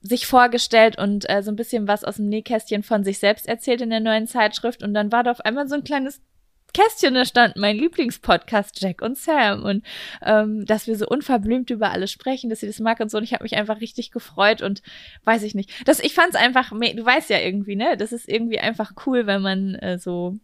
sich 0.01 0.25
vorgestellt 0.25 0.97
und 0.97 1.29
äh, 1.29 1.43
so 1.43 1.51
ein 1.51 1.55
bisschen 1.55 1.87
was 1.87 2.03
aus 2.03 2.15
dem 2.15 2.29
Nähkästchen 2.29 2.81
von 2.81 3.03
sich 3.03 3.19
selbst 3.19 3.47
erzählt 3.47 3.81
in 3.81 3.91
der 3.91 3.99
neuen 3.99 4.27
Zeitschrift 4.27 4.83
und 4.83 4.93
dann 4.93 5.11
war 5.11 5.23
da 5.23 5.31
auf 5.31 5.41
einmal 5.41 5.67
so 5.67 5.75
ein 5.75 5.83
kleines 5.83 6.21
Kästchen, 6.73 7.13
da 7.13 7.25
stand 7.25 7.55
mein 7.57 7.77
Lieblingspodcast 7.77 8.81
Jack 8.81 9.01
und 9.01 9.17
Sam. 9.17 9.63
Und 9.63 9.83
ähm, 10.25 10.65
dass 10.65 10.87
wir 10.87 10.95
so 10.97 11.07
unverblümt 11.07 11.69
über 11.69 11.91
alles 11.91 12.11
sprechen, 12.11 12.49
dass 12.49 12.59
sie 12.61 12.67
das 12.67 12.79
mag 12.79 12.99
und 12.99 13.09
so. 13.11 13.17
Und 13.17 13.23
ich 13.23 13.33
habe 13.33 13.43
mich 13.43 13.55
einfach 13.55 13.81
richtig 13.81 14.11
gefreut 14.11 14.61
und 14.61 14.81
weiß 15.23 15.43
ich 15.43 15.55
nicht, 15.55 15.71
das 15.87 15.99
ich 15.99 16.13
fand's 16.13 16.35
einfach, 16.35 16.71
me- 16.71 16.95
du 16.95 17.05
weißt 17.05 17.29
ja 17.29 17.39
irgendwie, 17.39 17.75
ne, 17.75 17.97
das 17.97 18.11
ist 18.11 18.27
irgendwie 18.29 18.59
einfach 18.59 18.93
cool, 19.05 19.27
wenn 19.27 19.41
man 19.41 19.75
äh, 19.75 19.97
so 19.99 20.37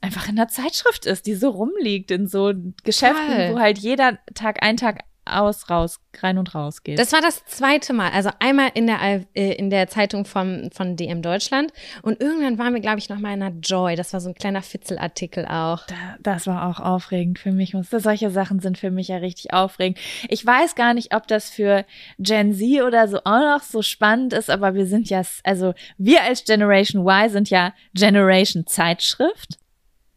einfach 0.00 0.28
in 0.28 0.36
der 0.36 0.48
Zeitschrift 0.48 1.06
ist, 1.06 1.26
die 1.26 1.34
so 1.34 1.48
rumliegt 1.48 2.10
in 2.10 2.26
so 2.26 2.52
Geschäften, 2.82 3.26
Toll. 3.36 3.50
wo 3.54 3.58
halt 3.58 3.78
jeder 3.78 4.18
Tag 4.34 4.62
ein 4.62 4.76
Tag 4.76 5.00
aus, 5.24 5.70
raus, 5.70 6.00
rein 6.22 6.38
und 6.38 6.54
raus 6.54 6.82
geht. 6.82 6.98
Das 6.98 7.12
war 7.12 7.20
das 7.20 7.44
zweite 7.46 7.92
Mal. 7.92 8.10
Also 8.10 8.30
einmal 8.38 8.70
in 8.74 8.86
der, 8.86 9.24
äh, 9.34 9.52
in 9.54 9.70
der 9.70 9.88
Zeitung 9.88 10.24
vom, 10.24 10.70
von 10.72 10.96
DM 10.96 11.22
Deutschland 11.22 11.72
und 12.02 12.20
irgendwann 12.20 12.58
waren 12.58 12.74
wir, 12.74 12.80
glaube 12.80 12.98
ich, 12.98 13.08
noch 13.08 13.18
mal 13.18 13.34
in 13.34 13.42
einer 13.42 13.56
Joy. 13.56 13.96
Das 13.96 14.12
war 14.12 14.20
so 14.20 14.30
ein 14.30 14.34
kleiner 14.34 14.62
Fitzelartikel 14.62 15.46
auch. 15.46 15.86
Da, 15.86 15.94
das 16.20 16.46
war 16.46 16.68
auch 16.68 16.80
aufregend 16.80 17.38
für 17.38 17.52
mich. 17.52 17.74
Und 17.74 17.86
solche 17.88 18.30
Sachen 18.30 18.60
sind 18.60 18.78
für 18.78 18.90
mich 18.90 19.08
ja 19.08 19.16
richtig 19.16 19.52
aufregend. 19.52 19.98
Ich 20.28 20.44
weiß 20.44 20.74
gar 20.74 20.94
nicht, 20.94 21.14
ob 21.14 21.26
das 21.26 21.50
für 21.50 21.84
Gen 22.18 22.54
Z 22.54 22.82
oder 22.82 23.08
so 23.08 23.18
auch 23.24 23.40
noch 23.40 23.62
so 23.62 23.82
spannend 23.82 24.32
ist, 24.32 24.50
aber 24.50 24.74
wir 24.74 24.86
sind 24.86 25.10
ja, 25.10 25.22
also 25.42 25.74
wir 25.98 26.22
als 26.22 26.44
Generation 26.44 27.06
Y 27.06 27.30
sind 27.30 27.50
ja 27.50 27.72
Generation 27.94 28.66
Zeitschrift. 28.66 29.58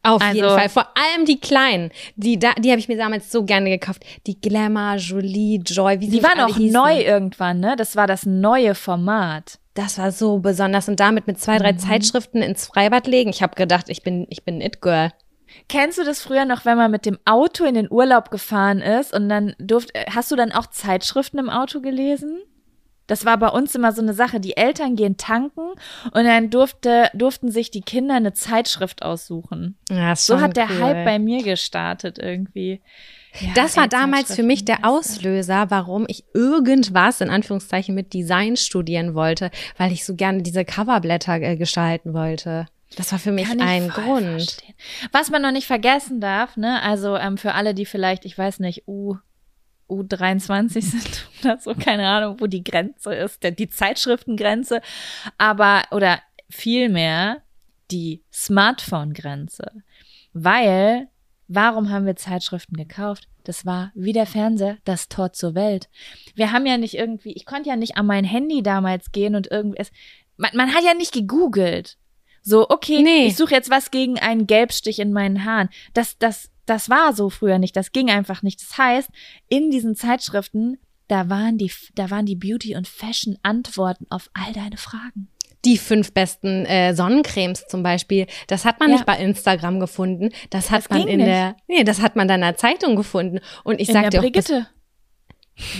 Auf 0.08 0.22
Also- 0.22 0.36
jeden 0.36 0.50
Fall. 0.50 0.70
Vor 0.70 0.88
allem 0.96 1.26
die 1.26 1.40
Kleinen. 1.40 1.92
Die, 2.16 2.40
da, 2.40 2.54
die 2.54 2.70
habe 2.72 2.80
ich 2.80 2.88
mir 2.88 2.98
damals 2.98 3.32
so 3.32 3.44
gerne 3.44 3.70
gekauft. 3.70 4.04
Die 4.26 4.40
Glamour, 4.40 4.96
Jolie, 4.96 5.60
Joy. 5.66 6.00
Wie 6.00 6.06
sie 6.06 6.18
Die 6.20 6.24
waren 6.24 6.40
auch 6.40 6.56
hießen. 6.56 6.72
neu 6.74 7.02
irgendwann, 7.02 7.60
ne? 7.60 7.76
Das 7.78 7.96
war 7.96 8.08
das 8.08 8.26
neue 8.26 8.76
Format. 8.76 9.60
Das 9.74 9.98
war 10.00 10.12
so 10.12 10.40
besonders. 10.40 10.88
Und 10.90 11.00
damit 11.00 11.28
mit 11.28 11.40
zwei, 11.40 11.58
drei 11.60 11.74
Mhm. 11.74 11.80
Zeitschriften 11.80 12.42
ins 12.42 12.66
Freibad 12.68 13.06
legen. 13.08 13.30
Ich 13.30 13.44
habe 13.44 13.56
gedacht, 13.56 13.90
ich 13.90 14.02
bin, 14.02 14.26
ich 14.30 14.44
bin 14.44 14.60
It-Girl. 14.62 15.12
Kennst 15.70 15.98
du 15.98 16.04
das 16.04 16.22
früher 16.22 16.46
noch, 16.46 16.66
wenn 16.66 16.78
man 16.78 16.92
mit 16.92 17.06
dem 17.06 17.18
Auto 17.26 17.64
in 17.64 17.74
den 17.76 17.90
Urlaub 17.92 18.32
gefahren 18.32 18.80
ist 18.82 19.14
und 19.14 19.30
dann 19.30 19.56
durft, 19.60 19.96
äh, 19.96 20.06
hast 20.14 20.32
du 20.32 20.36
dann 20.36 20.52
auch 20.52 20.68
Zeitschriften 20.68 21.38
im 21.40 21.50
Auto 21.50 21.80
gelesen? 21.82 22.40
Das 23.08 23.26
war 23.26 23.38
bei 23.38 23.48
uns 23.48 23.74
immer 23.74 23.92
so 23.94 24.02
eine 24.02 24.14
Sache. 24.14 24.40
Die 24.40 24.58
Eltern 24.58 24.96
gehen 24.96 25.18
tanken 25.18 25.62
und 26.12 26.24
dann 26.26 26.50
durfte, 26.50 27.10
durften 27.14 27.50
sich 27.52 27.72
die 27.72 27.82
Kinder 27.82 28.16
eine 28.16 28.34
Zeitschrift 28.34 29.02
aussuchen. 29.04 29.78
Ja, 29.90 30.16
So 30.16 30.40
hat 30.42 30.58
der 30.58 30.68
cool. 30.70 30.82
Hype 30.82 31.06
bei 31.06 31.18
mir 31.20 31.42
gestartet 31.44 32.20
irgendwie. 32.20 32.82
Ja, 33.40 33.50
Das 33.56 33.78
war 33.78 33.88
damals 33.88 34.36
für 34.36 34.44
mich 34.44 34.66
der 34.66 34.84
Auslöser, 34.84 35.70
warum 35.70 36.06
ich 36.08 36.24
irgendwas 36.34 37.22
in 37.22 37.30
Anführungszeichen 37.30 37.94
mit 37.96 38.14
Design 38.14 38.58
studieren 38.58 39.14
wollte, 39.16 39.52
weil 39.78 39.92
ich 39.92 40.06
so 40.06 40.16
gerne 40.16 40.42
diese 40.42 40.66
Coverblätter 40.66 41.36
äh, 41.42 41.56
gestalten 41.56 42.14
wollte. 42.14 42.68
Das 42.96 43.12
war 43.12 43.20
für 43.20 43.32
mich 43.34 43.48
ein 43.50 43.90
Grund. 43.90 44.24
verstehen. 44.42 44.74
Was 45.12 45.30
man 45.30 45.42
noch 45.42 45.52
nicht 45.52 45.68
vergessen 45.68 46.20
darf, 46.22 46.56
ne, 46.58 46.82
also 46.82 47.16
ähm, 47.18 47.38
für 47.38 47.54
alle, 47.54 47.74
die 47.74 47.86
vielleicht, 47.86 48.26
ich 48.26 48.38
weiß 48.38 48.60
nicht, 48.60 48.88
U, 48.88 49.18
U23 49.90 50.82
sind 50.82 51.30
oder 51.42 51.58
so, 51.60 51.74
keine 51.74 52.08
Ahnung, 52.08 52.40
wo 52.40 52.48
die 52.48 52.64
Grenze 52.64 53.14
ist, 53.14 53.44
der, 53.44 53.52
die 53.52 53.70
Zeitschriftengrenze, 53.70 54.82
aber, 55.38 55.84
oder 55.92 56.20
vielmehr 56.50 57.42
die 57.92 58.24
Smartphone-Grenze. 58.34 59.72
Weil, 60.34 61.08
warum 61.48 61.90
haben 61.90 62.06
wir 62.06 62.16
Zeitschriften 62.16 62.76
gekauft? 62.76 63.28
Das 63.44 63.66
war 63.66 63.92
wie 63.96 64.14
der 64.14 64.26
Fernseher, 64.26 64.78
das 64.84 65.08
Tor 65.08 65.32
zur 65.32 65.56
Welt. 65.56 65.90
Wir 66.36 66.52
haben 66.52 66.66
ja 66.66 66.78
nicht 66.78 66.96
irgendwie, 66.96 67.32
ich 67.32 67.46
konnte 67.46 67.70
ja 67.70 67.76
nicht 67.76 67.96
an 67.96 68.06
mein 68.06 68.26
Handy 68.26 68.62
damals 68.62 69.12
gehen 69.12 69.36
und 69.36 69.50
irgendwie, 69.50 69.80
es, 69.80 69.92
man, 70.36 70.52
man 70.54 70.74
hat 70.74 70.84
ja 70.84 70.94
nicht 70.94 71.14
gegoogelt. 71.14 71.98
So, 72.44 72.70
okay, 72.70 73.02
Nee. 73.02 73.28
ich 73.28 73.36
suche 73.36 73.54
jetzt 73.54 73.70
was 73.70 73.92
gegen 73.92 74.20
einen 74.20 74.48
Gelbstich 74.48 75.00
in 75.00 75.12
meinen 75.12 75.44
Haaren. 75.44 75.70
Das, 75.94 76.18
das, 76.18 76.50
das 76.68 76.90
war 76.90 77.14
so 77.14 77.30
früher 77.30 77.58
nicht. 77.58 77.76
Das 77.76 77.92
ging 77.92 78.10
einfach 78.12 78.44
nicht. 78.44 78.62
Das 78.62 78.78
heißt, 78.78 79.10
in 79.50 79.72
diesen 79.72 79.96
Zeitschriften, 79.96 80.78
da 81.08 81.30
waren 81.30 81.58
die, 81.58 81.72
da 81.96 82.10
waren 82.12 82.26
die 82.26 82.36
Beauty- 82.36 82.76
und 82.76 82.88
Fashion-Antworten 82.88 84.06
auf 84.10 84.30
all 84.34 84.54
deine 84.54 84.78
Fragen. 84.78 85.30
Die 85.66 85.78
fünf 85.78 86.14
besten 86.14 86.66
äh, 86.66 86.94
Sonnencremes 86.94 87.66
zum 87.68 87.82
Beispiel, 87.84 88.28
das 88.48 88.64
hat 88.64 88.80
man 88.80 88.90
Ja. 88.90 88.96
nicht 88.96 89.06
bei 89.06 89.18
Instagram 89.18 89.80
gefunden, 89.80 90.30
das 90.52 90.70
hat 90.72 90.84
Das 90.84 90.90
man 90.90 91.08
in 91.08 91.18
nicht. 91.18 91.28
der, 91.28 91.56
nee, 91.68 91.84
das 91.84 92.02
hat 92.02 92.16
man 92.16 92.28
dann 92.28 92.42
in 92.42 92.48
der 92.48 92.58
Zeitung 92.58 92.96
gefunden. 92.96 93.40
Und 93.64 93.82
ich 93.82 93.88
in 93.90 93.94
sag 93.94 94.02
der 94.04 94.10
dir 94.12 94.20
auch, 94.20 94.24
Brigitte. 94.24 94.68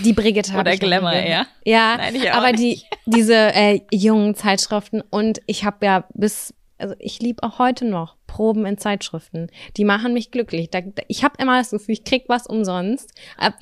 die 0.04 0.12
Brigitte 0.12 0.56
Oder 0.58 0.76
Glamour, 0.76 1.14
ja. 1.14 1.46
Ja, 1.64 1.96
Nein, 1.96 2.14
ich 2.16 2.30
auch 2.32 2.36
aber 2.38 2.52
nicht. 2.52 2.82
die 2.82 2.82
diese 3.06 3.34
äh, 3.54 3.80
jungen 3.92 4.34
Zeitschriften 4.34 5.00
und 5.10 5.40
ich 5.46 5.64
habe 5.64 5.86
ja 5.86 6.04
bis 6.14 6.52
also 6.78 6.94
ich 6.98 7.20
liebe 7.20 7.42
auch 7.42 7.58
heute 7.58 7.84
noch 7.84 8.16
Proben 8.26 8.66
in 8.66 8.78
Zeitschriften. 8.78 9.50
Die 9.76 9.84
machen 9.84 10.12
mich 10.12 10.30
glücklich. 10.30 10.70
Da, 10.70 10.80
ich 11.08 11.24
habe 11.24 11.34
immer 11.38 11.58
das 11.58 11.70
Gefühl, 11.70 11.94
ich 11.94 12.04
krieg 12.04 12.24
was 12.28 12.46
umsonst. 12.46 13.12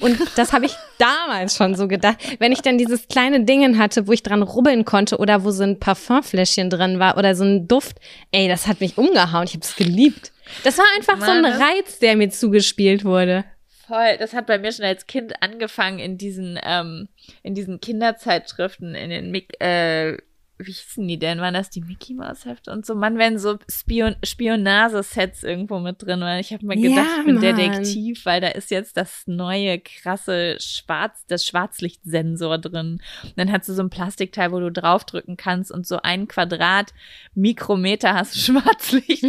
Und 0.01 0.19
das 0.37 0.53
habe 0.53 0.67
ich 0.67 0.75
damals 0.99 1.57
schon 1.57 1.75
so 1.75 1.89
gedacht. 1.89 2.19
Wenn 2.39 2.53
ich 2.53 2.61
dann 2.61 2.77
dieses 2.77 3.09
kleine 3.09 3.45
Dingen 3.45 3.79
hatte, 3.79 4.07
wo 4.07 4.13
ich 4.13 4.23
dran 4.23 4.43
rubbeln 4.43 4.85
konnte 4.85 5.17
oder 5.19 5.45
wo 5.45 5.51
so 5.51 5.63
ein 5.63 5.81
Parfumfläschchen 5.81 6.69
drin 6.69 6.99
war 6.99 7.17
oder 7.17 7.35
so 7.35 7.45
ein 7.45 7.67
Duft, 7.67 7.99
ey, 8.33 8.49
das 8.49 8.67
hat 8.67 8.81
mich 8.81 8.99
umgehauen. 8.99 9.45
Ich 9.45 9.55
habe 9.55 9.65
es 9.65 9.77
geliebt. 9.77 10.33
Das 10.63 10.79
war 10.79 10.87
einfach 10.97 11.19
so 11.25 11.31
ein 11.31 11.43
Mann, 11.43 11.61
Reiz, 11.61 11.99
der 11.99 12.17
mir 12.17 12.31
zugespielt 12.31 13.05
wurde. 13.05 13.45
Voll, 13.87 14.17
das 14.19 14.33
hat 14.33 14.47
bei 14.47 14.59
mir 14.59 14.73
schon 14.73 14.85
als 14.85 15.07
Kind 15.07 15.43
angefangen 15.43 16.01
in 16.01 16.19
diesen, 16.19 16.59
ähm, 16.63 17.09
in 17.43 17.55
diesen 17.55 17.81
Kinderzeitschriften, 17.81 18.95
in 18.95 19.11
den, 19.11 19.35
äh, 19.61 20.17
wie 20.59 20.73
hießen 20.73 21.07
die 21.07 21.19
denn? 21.19 21.41
Waren 21.41 21.55
das 21.55 21.69
die 21.71 21.81
Mickey 21.83 22.15
Mouse 22.15 22.45
Hefte 22.47 22.71
und 22.73 22.87
so? 22.87 22.95
Mann, 22.95 23.19
wenn 23.19 23.39
so 23.39 23.59
Spion 23.71 24.17
Spionage-Sets 24.25 25.43
irgendwo 25.43 25.79
mit 25.81 26.03
drin 26.03 26.21
waren. 26.21 26.39
Ich 26.41 26.53
habe 26.53 26.65
mir 26.65 26.77
Ja, 26.79 26.89
gedacht, 26.89 27.07
ich 27.19 27.25
bin. 27.27 27.41
Detektiv, 27.41 28.25
weil 28.25 28.41
da 28.41 28.49
ist 28.49 28.71
jetzt 28.71 28.97
das 28.97 29.25
neue 29.27 29.79
krasse 29.81 30.57
Schwarz, 30.61 31.25
das 31.29 31.45
Schwarzlichtsensor 31.45 32.59
drin. 32.59 33.01
Und 33.23 33.33
dann 33.37 33.53
hast 33.53 33.69
du 33.69 33.75
so 33.75 33.83
ein 33.83 33.91
Plastikteil, 33.91 34.51
wo 34.53 34.61
du 34.61 34.73
draufdrücken 34.73 35.37
kannst 35.37 35.71
und 35.71 35.87
so 35.87 36.01
ein 36.03 36.27
Quadrat 36.29 36.95
Mikrometer 37.35 38.15
hast 38.15 38.35
du 38.35 38.39
Schwarzlicht. 38.53 39.25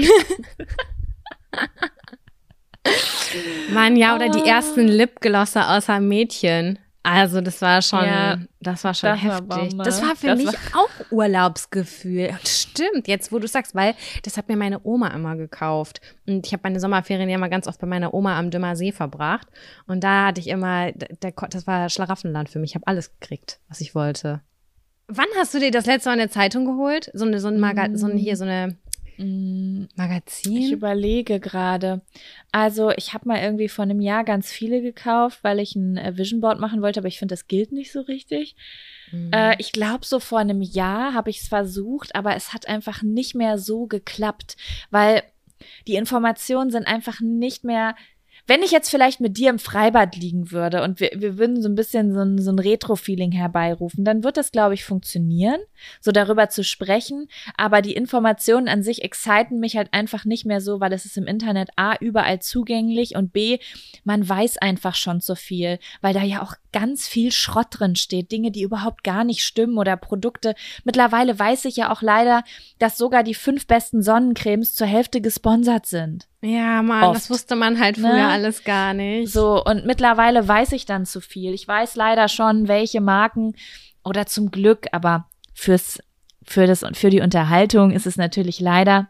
Mann, 3.72 3.96
ja, 3.98 4.16
oder 4.16 4.30
die 4.30 4.42
Ah. 4.44 4.56
ersten 4.56 4.88
Lipglosser 4.88 5.76
außer 5.76 6.00
Mädchen. 6.00 6.80
Also, 7.10 7.39
das 7.39 7.62
war 7.62 7.82
schon, 7.82 8.04
Ja, 8.04 8.38
das 8.60 8.84
war 8.84 8.93
schon 8.93 9.12
das 9.12 9.24
war 9.24 9.32
heftig. 9.32 9.48
Bombe. 9.48 9.84
das 9.86 10.02
war 10.02 10.15
für 10.15 10.28
Das 10.28 10.38
mich 10.39 10.48
auch 10.76 10.89
Urlaubsgefühl. 11.12 12.38
Stimmt, 12.46 13.08
jetzt 13.08 13.32
wo 13.32 13.39
du 13.39 13.48
sagst, 13.48 13.76
weil 13.76 13.96
das 14.24 14.36
hat 14.38 14.50
mir 14.50 14.58
meine 14.58 14.82
Oma 14.84 15.08
immer 15.10 15.38
gekauft. 15.38 16.02
Und 16.28 16.46
ich 16.46 16.52
habe 16.52 16.62
meine 16.65 16.82
Sommerferien 16.82 17.30
ja 17.30 17.38
mal 17.38 17.50
ganz 17.50 17.65
oft 17.67 17.80
bei 17.80 17.88
meiner 17.88 18.13
Oma 18.13 18.38
am 18.38 18.52
Dümmer 18.52 18.76
See 18.76 18.91
verbracht. 18.91 19.48
Und 19.88 20.04
da 20.04 20.28
hatte 20.28 20.41
ich 20.41 20.48
immer, 20.48 20.91
der, 20.91 21.32
das 21.50 21.65
war 21.65 21.89
Schlaraffenland 21.89 22.50
für 22.50 22.60
mich. 22.60 22.72
Ich 22.72 22.76
habe 22.76 22.88
alles 22.88 23.17
gekriegt, 23.20 23.60
was 23.70 23.80
ich 23.80 23.96
wollte. 23.96 24.41
Wann 25.08 25.28
hast 25.38 25.54
du 25.54 25.60
dir 25.60 25.72
das 25.72 25.86
letzte 25.86 26.10
Mal 26.10 26.20
eine 26.20 26.30
Zeitung 26.30 26.65
geholt? 26.65 27.10
So 27.13 27.26
eine, 27.26 27.39
so 27.39 27.48
ein 27.48 27.60
Maga 27.62 27.88
so 27.93 28.08
ein, 28.08 28.17
hier 28.17 28.36
so 28.36 28.43
eine 28.43 28.76
Ich 29.17 29.97
Magazin? 29.97 30.71
überlege 30.71 31.39
gerade. 31.39 32.01
Also 32.51 32.91
ich 32.91 33.13
habe 33.13 33.27
mal 33.27 33.41
irgendwie 33.41 33.69
vor 33.69 33.84
einem 33.84 33.99
Jahr 33.99 34.23
ganz 34.23 34.51
viele 34.51 34.82
gekauft, 34.82 35.39
weil 35.43 35.60
ich 35.60 35.75
ein 35.75 35.97
äh, 35.97 36.17
Vision 36.17 36.39
Board 36.39 36.60
machen 36.60 36.82
wollte, 36.82 36.99
aber 36.99 37.08
ich 37.08 37.17
finde, 37.17 37.34
das 37.34 37.47
gilt 37.47 37.71
nicht 37.71 37.91
so 37.91 38.01
richtig. 38.01 38.56
Mhm. 39.12 39.32
Äh, 39.34 39.56
ich 39.58 39.71
glaube, 39.71 40.06
so 40.06 40.19
vor 40.19 40.39
einem 40.39 40.62
Jahr 40.62 41.13
habe 41.13 41.30
ich 41.30 41.41
es 41.41 41.47
versucht, 41.47 42.15
aber 42.15 42.36
es 42.36 42.53
hat 42.53 42.67
einfach 42.67 43.01
nicht 43.01 43.34
mehr 43.34 43.58
so 43.58 43.88
geklappt, 43.88 44.56
weil 44.91 45.23
die 45.88 45.95
Informationen 45.95 46.69
sind 46.69 46.88
einfach 46.88 47.19
nicht 47.19 47.63
mehr. 47.63 47.95
Wenn 48.47 48.63
ich 48.63 48.71
jetzt 48.71 48.89
vielleicht 48.89 49.19
mit 49.19 49.38
dir 49.38 49.49
im 49.49 49.60
Freibad 49.60 50.15
liegen 50.15 50.51
würde 50.51 50.81
und 50.81 51.01
wir, 51.01 51.12
wir 51.15 51.38
würden 51.38 51.62
so 51.62 51.67
ein 51.67 51.75
bisschen 51.75 52.13
so 52.13 52.21
ein, 52.21 52.38
so 52.38 52.49
ein 52.49 52.60
Retro-Feeling 52.60 53.33
herbeirufen, 53.33 54.05
dann 54.05 54.23
wird 54.23 54.38
das, 54.38 54.51
glaube 54.51 54.73
ich, 54.73 54.86
funktionieren, 54.86 55.60
so 55.99 56.12
darüber 56.12 56.47
zu 56.47 56.63
sprechen. 56.63 57.27
Aber 57.57 57.81
die 57.81 57.93
Informationen 57.93 58.69
an 58.69 58.83
sich 58.83 59.03
exciten 59.03 59.60
mich 59.60 59.75
halt 59.75 59.93
einfach 59.93 60.23
nicht 60.23 60.45
mehr 60.45 60.62
so, 60.62 60.79
weil 60.79 60.93
es 60.93 61.05
ist 61.05 61.17
im 61.17 61.27
Internet 61.27 61.69
A 61.75 61.95
überall 61.99 62.39
zugänglich 62.39 63.15
und 63.15 63.33
B, 63.33 63.60
man 64.05 64.27
weiß 64.27 64.57
einfach 64.60 64.95
schon 64.95 65.19
so 65.19 65.36
viel, 65.36 65.77
weil 66.01 66.13
da 66.13 66.23
ja 66.23 66.41
auch 66.41 66.55
ganz 66.80 67.08
viel 67.08 67.32
Schrott 67.32 67.68
drin 67.72 67.96
steht, 67.96 68.32
Dinge, 68.32 68.52
die 68.52 68.62
überhaupt 68.62 69.04
gar 69.04 69.24
nicht 69.24 69.44
stimmen 69.44 69.80
oder 69.80 69.98
Produkte. 69.98 70.54
Mittlerweile 70.84 71.38
weiß 71.40 71.66
ich 71.66 71.76
ja 71.76 71.92
auch 71.92 72.04
leider, 72.04 72.44
dass 72.78 72.98
sogar 73.00 73.24
die 73.24 73.34
fünf 73.34 73.66
besten 73.66 74.04
Sonnencremes 74.04 74.76
zur 74.76 74.86
Hälfte 74.86 75.20
gesponsert 75.20 75.88
sind. 75.88 76.28
Ja, 76.42 76.84
Mann, 76.84 77.04
Oft. 77.06 77.16
das 77.16 77.30
wusste 77.32 77.56
man 77.56 77.80
halt 77.80 77.98
früher 77.98 78.13
Ne? 78.13 78.28
alles 78.28 78.63
gar 78.63 78.94
nicht. 78.94 79.34
So, 79.34 79.63
und 79.63 79.88
mittlerweile 79.88 80.48
weiß 80.48 80.74
ich 80.74 80.86
dann 80.86 81.08
zu 81.08 81.20
viel. 81.20 81.56
Ich 81.56 81.68
weiß 81.68 81.96
leider 81.96 82.28
schon, 82.28 82.68
welche 82.68 83.02
Marken 83.02 83.56
oder 84.04 84.28
zum 84.28 84.52
Glück, 84.52 84.86
aber 84.92 85.28
fürs, 85.56 85.98
für 86.44 86.68
das 86.68 86.84
und 86.84 86.96
für 86.96 87.10
die 87.10 87.22
Unterhaltung 87.22 87.90
ist 87.90 88.06
es 88.06 88.18
natürlich 88.18 88.60
leider, 88.60 89.10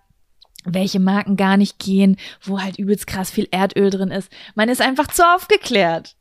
welche 0.63 0.99
Marken 0.99 1.35
gar 1.37 1.57
nicht 1.57 1.79
gehen, 1.79 2.15
wo 2.41 2.61
halt 2.61 2.79
übelst 2.79 3.07
krass 3.07 3.29
viel 3.29 3.47
Erdöl 3.51 3.89
drin 3.89 4.11
ist. 4.11 4.31
Man 4.55 4.69
ist 4.69 4.81
einfach 4.81 5.07
zu 5.07 5.23
aufgeklärt. 5.23 6.15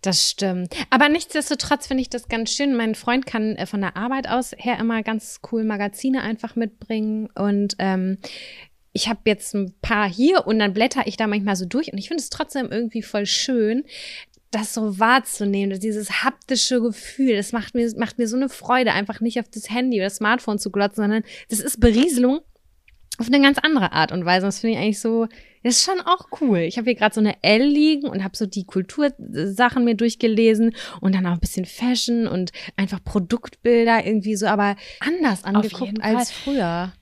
Das 0.00 0.30
stimmt. 0.30 0.74
Aber 0.90 1.08
nichtsdestotrotz 1.08 1.86
finde 1.86 2.00
ich 2.00 2.08
das 2.08 2.28
ganz 2.28 2.52
schön. 2.52 2.74
Mein 2.74 2.94
Freund 2.94 3.26
kann 3.26 3.56
äh, 3.56 3.66
von 3.66 3.80
der 3.80 3.96
Arbeit 3.96 4.28
aus 4.28 4.52
her 4.56 4.78
immer 4.78 5.02
ganz 5.02 5.40
cool 5.52 5.64
Magazine 5.64 6.22
einfach 6.22 6.56
mitbringen. 6.56 7.28
Und 7.34 7.74
ähm, 7.78 8.18
ich 8.92 9.08
habe 9.08 9.20
jetzt 9.26 9.54
ein 9.54 9.74
paar 9.82 10.08
hier 10.08 10.46
und 10.46 10.58
dann 10.58 10.72
blätter 10.72 11.06
ich 11.06 11.16
da 11.16 11.26
manchmal 11.26 11.56
so 11.56 11.66
durch. 11.66 11.92
Und 11.92 11.98
ich 11.98 12.08
finde 12.08 12.22
es 12.22 12.30
trotzdem 12.30 12.70
irgendwie 12.70 13.02
voll 13.02 13.26
schön, 13.26 13.84
das 14.50 14.72
so 14.72 14.98
wahrzunehmen, 14.98 15.78
dieses 15.78 16.24
haptische 16.24 16.80
Gefühl. 16.80 17.36
Das 17.36 17.52
macht 17.52 17.74
mir, 17.74 17.92
macht 17.96 18.18
mir 18.18 18.26
so 18.26 18.36
eine 18.36 18.48
Freude, 18.48 18.92
einfach 18.92 19.20
nicht 19.20 19.38
auf 19.38 19.48
das 19.50 19.68
Handy 19.70 19.98
oder 19.98 20.06
das 20.06 20.16
Smartphone 20.16 20.58
zu 20.58 20.70
glotzen, 20.70 21.04
sondern 21.04 21.22
das 21.50 21.60
ist 21.60 21.80
Berieselung 21.80 22.40
auf 23.18 23.26
eine 23.26 23.40
ganz 23.40 23.58
andere 23.58 23.92
Art 23.92 24.12
und 24.12 24.24
Weise. 24.24 24.46
Und 24.46 24.48
das 24.48 24.60
finde 24.60 24.76
ich 24.76 24.80
eigentlich 24.82 25.00
so, 25.00 25.26
das 25.64 25.76
ist 25.76 25.84
schon 25.84 26.00
auch 26.00 26.28
cool. 26.40 26.58
Ich 26.58 26.78
habe 26.78 26.84
hier 26.88 26.94
gerade 26.94 27.14
so 27.14 27.20
eine 27.20 27.42
L 27.42 27.62
liegen 27.64 28.08
und 28.08 28.22
habe 28.22 28.36
so 28.36 28.46
die 28.46 28.64
Kultursachen 28.64 29.84
mir 29.84 29.96
durchgelesen 29.96 30.74
und 31.00 31.14
dann 31.14 31.26
auch 31.26 31.32
ein 31.32 31.40
bisschen 31.40 31.66
Fashion 31.66 32.26
und 32.28 32.52
einfach 32.76 33.02
Produktbilder 33.02 34.06
irgendwie 34.06 34.36
so, 34.36 34.46
aber 34.46 34.76
anders 35.00 35.44
angeguckt 35.44 36.00
als 36.00 36.30
früher. 36.30 36.92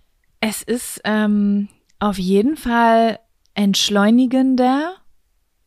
Es 0.41 0.63
ist 0.63 1.01
ähm, 1.05 1.69
auf 1.99 2.19
jeden 2.19 2.57
Fall 2.57 3.19
entschleunigender 3.55 4.95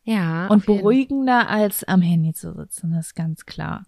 Ja. 0.04 0.46
und 0.48 0.66
beruhigender, 0.66 1.48
als 1.48 1.84
am 1.84 2.02
Handy 2.02 2.32
zu 2.32 2.52
sitzen, 2.54 2.92
das 2.92 3.08
ist 3.08 3.14
ganz 3.14 3.46
klar. 3.46 3.84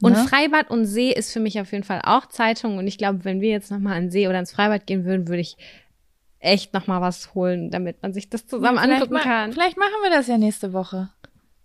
Und 0.00 0.12
Ne? 0.12 0.24
Freibad 0.28 0.70
und 0.70 0.84
See 0.84 1.10
ist 1.12 1.32
für 1.32 1.40
mich 1.40 1.60
auf 1.60 1.72
jeden 1.72 1.84
Fall 1.84 2.00
auch 2.04 2.26
Zeitung. 2.26 2.78
Und 2.78 2.86
ich 2.86 2.98
glaube, 2.98 3.24
wenn 3.24 3.40
wir 3.40 3.50
jetzt 3.50 3.70
nochmal 3.70 3.96
an 3.96 4.10
See 4.10 4.28
oder 4.28 4.38
ins 4.38 4.52
Freibad 4.52 4.86
gehen 4.86 5.04
würden, 5.04 5.28
würde 5.28 5.40
ich 5.40 5.56
echt 6.38 6.72
nochmal 6.74 7.00
was 7.00 7.34
holen, 7.34 7.70
damit 7.70 8.02
man 8.02 8.12
sich 8.12 8.28
das 8.30 8.46
zusammen 8.46 8.78
vielleicht 8.78 8.94
angucken 8.94 9.14
ma- 9.14 9.20
kann. 9.20 9.52
Vielleicht 9.52 9.76
machen 9.76 9.92
wir 10.02 10.10
das 10.10 10.26
ja 10.26 10.38
nächste 10.38 10.72
Woche. 10.72 11.10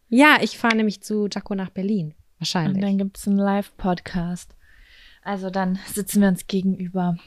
Ja, 0.10 0.38
ich 0.42 0.58
fahre 0.58 0.76
nämlich 0.76 1.02
zu 1.02 1.28
Jaco 1.32 1.56
nach 1.56 1.70
Berlin. 1.70 2.08
Und 2.10 2.16
Wahrscheinlich. 2.40 2.82
dann 2.84 2.98
gibt's 2.98 3.28
einen 3.28 3.38
Live-Podcast. 3.38 4.56
Also 5.24 5.50
dann 5.50 5.80
sitzen 5.94 6.22
wir 6.22 6.28
uns 6.30 6.48
gegenüber. 6.48 7.18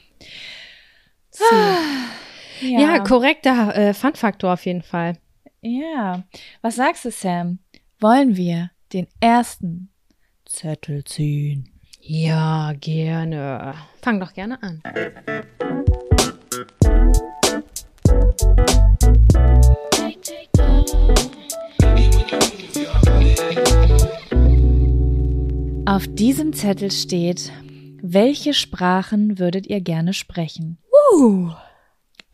Ja, 2.61 2.99
korrekter 2.99 3.75
äh, 3.75 3.93
Fun-Faktor 3.93 4.53
auf 4.53 4.65
jeden 4.65 4.81
Fall. 4.83 5.17
Ja. 5.61 6.23
Was 6.61 6.75
sagst 6.75 7.05
du, 7.05 7.11
Sam? 7.11 7.59
Wollen 7.99 8.35
wir 8.35 8.71
den 8.93 9.07
ersten 9.19 9.89
Zettel 10.51 11.05
ziehen? 11.05 11.69
Ja, 12.01 12.73
gerne. 12.73 13.73
Fang 14.01 14.19
doch 14.19 14.33
gerne 14.33 14.61
an. 14.61 14.81
Auf 25.85 26.07
diesem 26.15 26.53
Zettel 26.53 26.91
steht, 26.91 27.51
welche 28.01 28.53
Sprachen 28.53 29.39
würdet 29.39 29.67
ihr 29.67 29.79
gerne 29.79 30.13
sprechen? 30.13 30.77
Uh. 31.13 31.51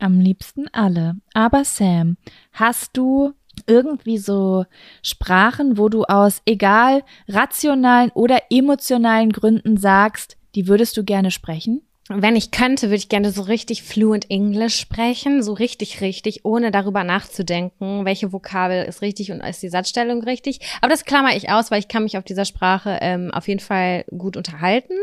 Am 0.00 0.18
liebsten 0.18 0.66
alle. 0.72 1.16
Aber 1.34 1.64
Sam, 1.64 2.16
hast 2.52 2.96
du 2.96 3.34
irgendwie 3.68 4.18
so 4.18 4.64
Sprachen, 5.02 5.78
wo 5.78 5.88
du 5.88 6.04
aus 6.04 6.42
egal 6.46 7.02
rationalen 7.28 8.10
oder 8.14 8.38
emotionalen 8.50 9.30
Gründen 9.32 9.76
sagst, 9.76 10.36
die 10.54 10.66
würdest 10.68 10.96
du 10.96 11.04
gerne 11.04 11.30
sprechen? 11.30 11.82
Wenn 12.10 12.36
ich 12.36 12.50
könnte, 12.50 12.86
würde 12.86 12.96
ich 12.96 13.10
gerne 13.10 13.30
so 13.32 13.42
richtig 13.42 13.82
fluent 13.82 14.30
Englisch 14.30 14.80
sprechen, 14.80 15.42
so 15.42 15.52
richtig, 15.52 16.00
richtig, 16.00 16.42
ohne 16.46 16.70
darüber 16.70 17.04
nachzudenken, 17.04 18.06
welche 18.06 18.32
Vokabel 18.32 18.84
ist 18.86 19.02
richtig 19.02 19.30
und 19.30 19.40
ist 19.40 19.62
die 19.62 19.68
Satzstellung 19.68 20.22
richtig. 20.24 20.60
Aber 20.80 20.88
das 20.88 21.04
klammer 21.04 21.36
ich 21.36 21.50
aus, 21.50 21.70
weil 21.70 21.80
ich 21.80 21.88
kann 21.88 22.04
mich 22.04 22.16
auf 22.16 22.24
dieser 22.24 22.46
Sprache 22.46 22.98
ähm, 23.02 23.30
auf 23.30 23.46
jeden 23.46 23.60
Fall 23.60 24.04
gut 24.16 24.38
unterhalten. 24.38 24.94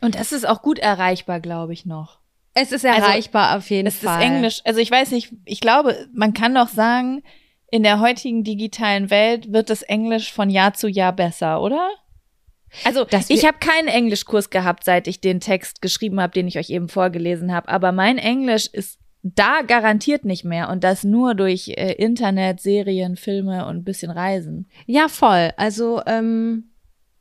Und 0.00 0.16
das 0.16 0.32
ist 0.32 0.48
auch 0.48 0.60
gut 0.62 0.80
erreichbar, 0.80 1.38
glaube 1.38 1.72
ich 1.74 1.86
noch. 1.86 2.18
Es 2.54 2.72
ist 2.72 2.84
Also, 2.84 3.02
erreichbar 3.02 3.56
auf 3.56 3.70
jeden 3.70 3.86
Es 3.86 3.94
ist 3.94 4.02
Fall. 4.04 4.20
Englisch. 4.22 4.60
Also 4.64 4.80
ich 4.80 4.90
weiß 4.90 5.12
nicht, 5.12 5.32
ich 5.44 5.60
glaube, 5.60 6.08
man 6.12 6.34
kann 6.34 6.56
doch 6.56 6.68
sagen, 6.68 7.22
in 7.70 7.82
der 7.82 8.00
heutigen 8.00 8.44
digitalen 8.44 9.10
Welt 9.10 9.52
wird 9.52 9.70
das 9.70 9.82
Englisch 9.82 10.32
von 10.32 10.50
Jahr 10.50 10.74
zu 10.74 10.88
Jahr 10.88 11.12
besser, 11.12 11.60
oder? 11.60 11.90
Also 12.84 13.06
ich 13.28 13.46
habe 13.46 13.58
keinen 13.58 13.88
Englischkurs 13.88 14.50
gehabt, 14.50 14.84
seit 14.84 15.08
ich 15.08 15.20
den 15.20 15.40
Text 15.40 15.80
geschrieben 15.80 16.20
habe, 16.20 16.34
den 16.34 16.46
ich 16.48 16.58
euch 16.58 16.70
eben 16.70 16.88
vorgelesen 16.88 17.52
habe. 17.52 17.68
Aber 17.68 17.92
mein 17.92 18.18
Englisch 18.18 18.66
ist 18.66 18.98
da 19.22 19.62
garantiert 19.62 20.24
nicht 20.24 20.44
mehr 20.44 20.68
und 20.68 20.84
das 20.84 21.04
nur 21.04 21.34
durch 21.34 21.68
äh, 21.68 21.92
Internet, 21.94 22.60
Serien, 22.60 23.16
Filme 23.16 23.66
und 23.66 23.78
ein 23.78 23.84
bisschen 23.84 24.10
Reisen. 24.10 24.68
Ja, 24.86 25.08
voll. 25.08 25.52
Also 25.56 26.02
ähm, 26.06 26.67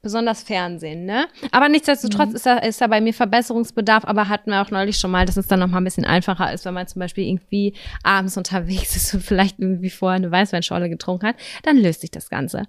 besonders 0.07 0.41
Fernsehen, 0.41 1.03
ne? 1.03 1.27
Aber 1.51 1.67
nichtsdestotrotz 1.67 2.33
ist, 2.33 2.45
da, 2.45 2.59
ist 2.59 2.79
da 2.79 2.87
bei 2.87 3.01
mir 3.01 3.13
Verbesserungsbedarf, 3.13 4.05
aber 4.05 4.29
hatten 4.29 4.51
wir 4.51 4.61
auch 4.61 4.71
neulich 4.71 4.97
schon 4.97 5.11
mal, 5.11 5.25
dass 5.25 5.35
es 5.35 5.47
dann 5.47 5.59
noch 5.59 5.67
mal 5.67 5.79
ein 5.79 5.83
bisschen 5.83 6.05
einfacher 6.05 6.53
ist, 6.53 6.63
wenn 6.63 6.73
man 6.73 6.87
zum 6.87 7.01
Beispiel 7.01 7.25
irgendwie 7.25 7.73
abends 8.03 8.37
unterwegs 8.37 8.95
ist 8.95 9.13
und 9.13 9.21
vielleicht 9.21 9.59
irgendwie 9.59 9.89
vorher 9.89 10.15
eine 10.15 10.31
Weißweinschorle 10.31 10.87
getrunken 10.89 11.27
hat, 11.27 11.35
dann 11.63 11.75
löst 11.75 11.99
sich 11.99 12.11
das 12.11 12.29
Ganze. 12.29 12.63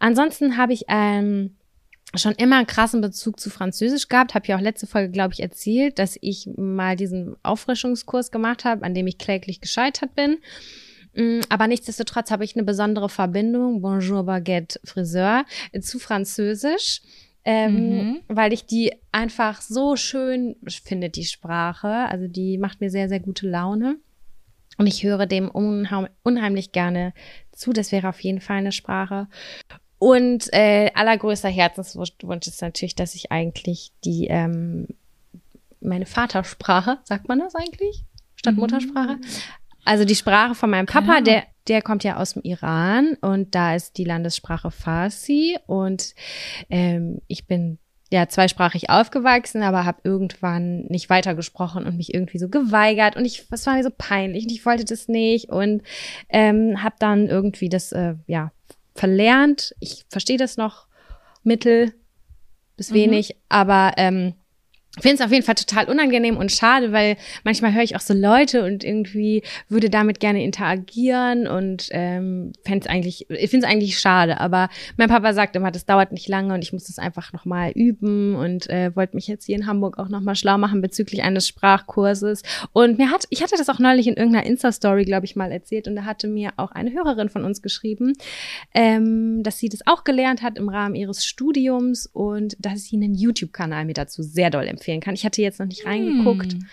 Ansonsten 0.00 0.56
habe 0.56 0.72
ich 0.72 0.82
ähm, 0.88 1.54
schon 2.16 2.32
immer 2.32 2.56
einen 2.56 2.66
krassen 2.66 3.00
Bezug 3.00 3.38
zu 3.38 3.50
Französisch 3.50 4.08
gehabt. 4.08 4.34
Habe 4.34 4.48
ja 4.48 4.56
auch 4.56 4.60
letzte 4.60 4.88
Folge, 4.88 5.12
glaube 5.12 5.32
ich, 5.32 5.40
erzählt, 5.40 6.00
dass 6.00 6.18
ich 6.20 6.48
mal 6.56 6.96
diesen 6.96 7.36
Auffrischungskurs 7.44 8.32
gemacht 8.32 8.64
habe, 8.64 8.84
an 8.84 8.94
dem 8.94 9.06
ich 9.06 9.18
kläglich 9.18 9.60
gescheitert 9.60 10.16
bin. 10.16 10.38
Mm, 11.14 11.40
Aber 11.48 11.66
nichtsdestotrotz 11.66 12.30
habe 12.30 12.44
ich 12.44 12.54
eine 12.56 12.64
besondere 12.64 13.08
Verbindung, 13.08 13.80
Bonjour 13.82 14.22
Baguette 14.24 14.78
Friseur, 14.84 15.44
äh, 15.72 15.80
zu 15.80 15.98
Französisch, 15.98 17.02
ähm, 17.44 17.96
Mhm. 17.96 18.20
weil 18.28 18.52
ich 18.52 18.66
die 18.66 18.92
einfach 19.12 19.60
so 19.62 19.96
schön 19.96 20.56
finde, 20.84 21.10
die 21.10 21.24
Sprache. 21.24 21.88
Also 21.88 22.28
die 22.28 22.58
macht 22.58 22.80
mir 22.80 22.90
sehr, 22.90 23.08
sehr 23.08 23.20
gute 23.20 23.48
Laune. 23.48 23.96
Und 24.78 24.86
ich 24.86 25.02
höre 25.02 25.26
dem 25.26 25.50
unheim 25.50 26.08
unheimlich 26.22 26.72
gerne 26.72 27.12
zu. 27.52 27.72
Das 27.72 27.92
wäre 27.92 28.08
auf 28.08 28.20
jeden 28.20 28.40
Fall 28.40 28.58
eine 28.58 28.72
Sprache. 28.72 29.26
Und 29.98 30.50
äh, 30.54 30.90
allergrößter 30.94 31.50
Herzenswunsch 31.50 32.46
ist 32.46 32.62
natürlich, 32.62 32.94
dass 32.94 33.14
ich 33.14 33.30
eigentlich 33.32 33.92
die 34.04 34.28
ähm, 34.28 34.86
meine 35.82 36.06
Vatersprache, 36.06 36.98
sagt 37.04 37.28
man 37.28 37.38
das 37.40 37.54
eigentlich? 37.54 38.04
Statt 38.36 38.54
Muttersprache? 38.56 39.18
Also 39.84 40.04
die 40.04 40.14
Sprache 40.14 40.54
von 40.54 40.70
meinem 40.70 40.86
Papa, 40.86 41.14
Keine 41.14 41.24
der, 41.24 41.42
der 41.68 41.82
kommt 41.82 42.04
ja 42.04 42.16
aus 42.16 42.34
dem 42.34 42.42
Iran 42.42 43.16
und 43.20 43.54
da 43.54 43.74
ist 43.74 43.96
die 43.96 44.04
Landessprache 44.04 44.70
Farsi 44.70 45.56
und 45.66 46.14
ähm, 46.68 47.20
ich 47.28 47.46
bin 47.46 47.78
ja 48.12 48.28
zweisprachig 48.28 48.90
aufgewachsen, 48.90 49.62
aber 49.62 49.84
habe 49.84 50.00
irgendwann 50.04 50.84
nicht 50.86 51.10
weitergesprochen 51.10 51.86
und 51.86 51.96
mich 51.96 52.12
irgendwie 52.12 52.38
so 52.38 52.48
geweigert 52.48 53.16
und 53.16 53.24
ich, 53.24 53.46
das 53.48 53.66
war 53.66 53.74
mir 53.74 53.84
so 53.84 53.90
peinlich 53.96 54.44
und 54.44 54.52
ich 54.52 54.66
wollte 54.66 54.84
das 54.84 55.08
nicht 55.08 55.48
und 55.48 55.82
ähm, 56.28 56.82
habe 56.82 56.96
dann 56.98 57.28
irgendwie 57.28 57.68
das 57.68 57.92
äh, 57.92 58.14
ja 58.26 58.50
verlernt. 58.94 59.74
Ich 59.78 60.04
verstehe 60.08 60.38
das 60.38 60.56
noch 60.56 60.86
mittel 61.44 61.94
bis 62.76 62.92
wenig, 62.92 63.36
aber 63.48 63.92
ähm, 63.96 64.34
finde 64.98 65.16
es 65.16 65.20
auf 65.20 65.30
jeden 65.30 65.44
Fall 65.44 65.54
total 65.54 65.88
unangenehm 65.88 66.36
und 66.36 66.50
schade, 66.50 66.90
weil 66.90 67.16
manchmal 67.44 67.72
höre 67.72 67.84
ich 67.84 67.94
auch 67.94 68.00
so 68.00 68.12
Leute 68.12 68.64
und 68.64 68.82
irgendwie 68.82 69.42
würde 69.68 69.88
damit 69.88 70.18
gerne 70.18 70.42
interagieren 70.42 71.46
und 71.46 71.88
ähm, 71.92 72.52
fände 72.64 72.86
es 72.86 72.90
eigentlich, 72.90 73.30
ich 73.30 73.50
finde 73.50 73.66
es 73.66 73.72
eigentlich 73.72 74.00
schade, 74.00 74.40
aber 74.40 74.68
mein 74.96 75.08
Papa 75.08 75.32
sagt 75.32 75.54
immer, 75.54 75.70
das 75.70 75.86
dauert 75.86 76.10
nicht 76.10 76.28
lange 76.28 76.54
und 76.54 76.62
ich 76.62 76.72
muss 76.72 76.84
das 76.84 76.98
einfach 76.98 77.32
nochmal 77.32 77.70
üben 77.70 78.34
und 78.34 78.68
äh, 78.68 78.94
wollte 78.96 79.14
mich 79.14 79.28
jetzt 79.28 79.44
hier 79.46 79.54
in 79.54 79.68
Hamburg 79.68 79.96
auch 79.98 80.08
nochmal 80.08 80.34
schlau 80.34 80.58
machen 80.58 80.80
bezüglich 80.80 81.22
eines 81.22 81.46
Sprachkurses. 81.46 82.42
Und 82.72 82.98
mir 82.98 83.10
hat, 83.10 83.26
ich 83.30 83.42
hatte 83.42 83.54
das 83.56 83.68
auch 83.68 83.78
neulich 83.78 84.08
in 84.08 84.14
irgendeiner 84.14 84.46
Insta-Story, 84.46 85.04
glaube 85.04 85.24
ich, 85.24 85.36
mal 85.36 85.52
erzählt 85.52 85.86
und 85.86 85.94
da 85.94 86.04
hatte 86.04 86.26
mir 86.26 86.50
auch 86.56 86.72
eine 86.72 86.92
Hörerin 86.92 87.28
von 87.28 87.44
uns 87.44 87.62
geschrieben, 87.62 88.14
ähm, 88.74 89.44
dass 89.44 89.58
sie 89.58 89.68
das 89.68 89.86
auch 89.86 90.02
gelernt 90.02 90.42
hat 90.42 90.58
im 90.58 90.68
Rahmen 90.68 90.96
ihres 90.96 91.24
Studiums 91.24 92.06
und 92.06 92.56
dass 92.58 92.84
sie 92.84 92.96
einen 92.96 93.14
YouTube-Kanal 93.14 93.84
mir 93.84 93.94
dazu 93.94 94.24
sehr 94.24 94.50
doll 94.50 94.66
empfehlen 94.80 95.00
kann. 95.00 95.14
Ich 95.14 95.24
hatte 95.24 95.42
jetzt 95.42 95.60
noch 95.60 95.66
nicht 95.66 95.84
reingeguckt, 95.86 96.52
Hm. 96.54 96.66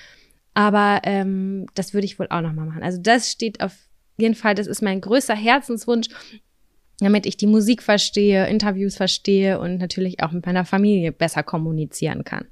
aber 0.54 1.02
ähm, 1.04 1.66
das 1.76 1.94
würde 1.94 2.06
ich 2.06 2.18
wohl 2.20 2.28
auch 2.30 2.42
noch 2.42 2.54
mal 2.54 2.66
machen. 2.66 2.84
Also 2.84 3.00
das 3.02 3.30
steht 3.32 3.62
auf 3.62 3.76
jeden 4.18 4.36
Fall, 4.36 4.56
das 4.56 4.66
ist 4.68 4.82
mein 4.82 5.02
größter 5.02 5.36
Herzenswunsch. 5.36 6.08
damit 7.00 7.28
ich 7.28 7.38
die 7.38 7.46
Musik 7.46 7.84
verstehe, 7.84 8.48
Interviews 8.48 8.96
verstehe 8.98 9.60
und 9.60 9.78
natürlich 9.78 10.24
auch 10.24 10.32
mit 10.32 10.48
meiner 10.48 10.66
Familie 10.66 11.12
besser 11.12 11.44
kommunizieren 11.44 12.24
kann. 12.24 12.46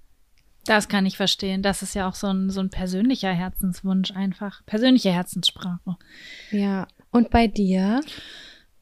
Das 0.66 0.88
kann 0.88 1.08
ich 1.08 1.18
verstehen. 1.18 1.64
Das 1.64 1.82
ist 1.82 1.96
ja 1.96 2.08
auch 2.08 2.14
so 2.14 2.28
ein, 2.28 2.52
so 2.52 2.60
ein 2.60 2.70
persönlicher 2.70 3.32
Herzenswunsch 3.34 4.12
einfach. 4.12 4.64
Persönliche 4.68 5.12
Herzenssprache. 5.12 5.96
Ja. 6.52 6.88
Und 7.10 7.32
bei 7.32 7.48
dir? 7.48 8.02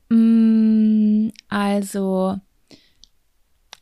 Mm, 0.10 1.30
Also, 1.48 2.36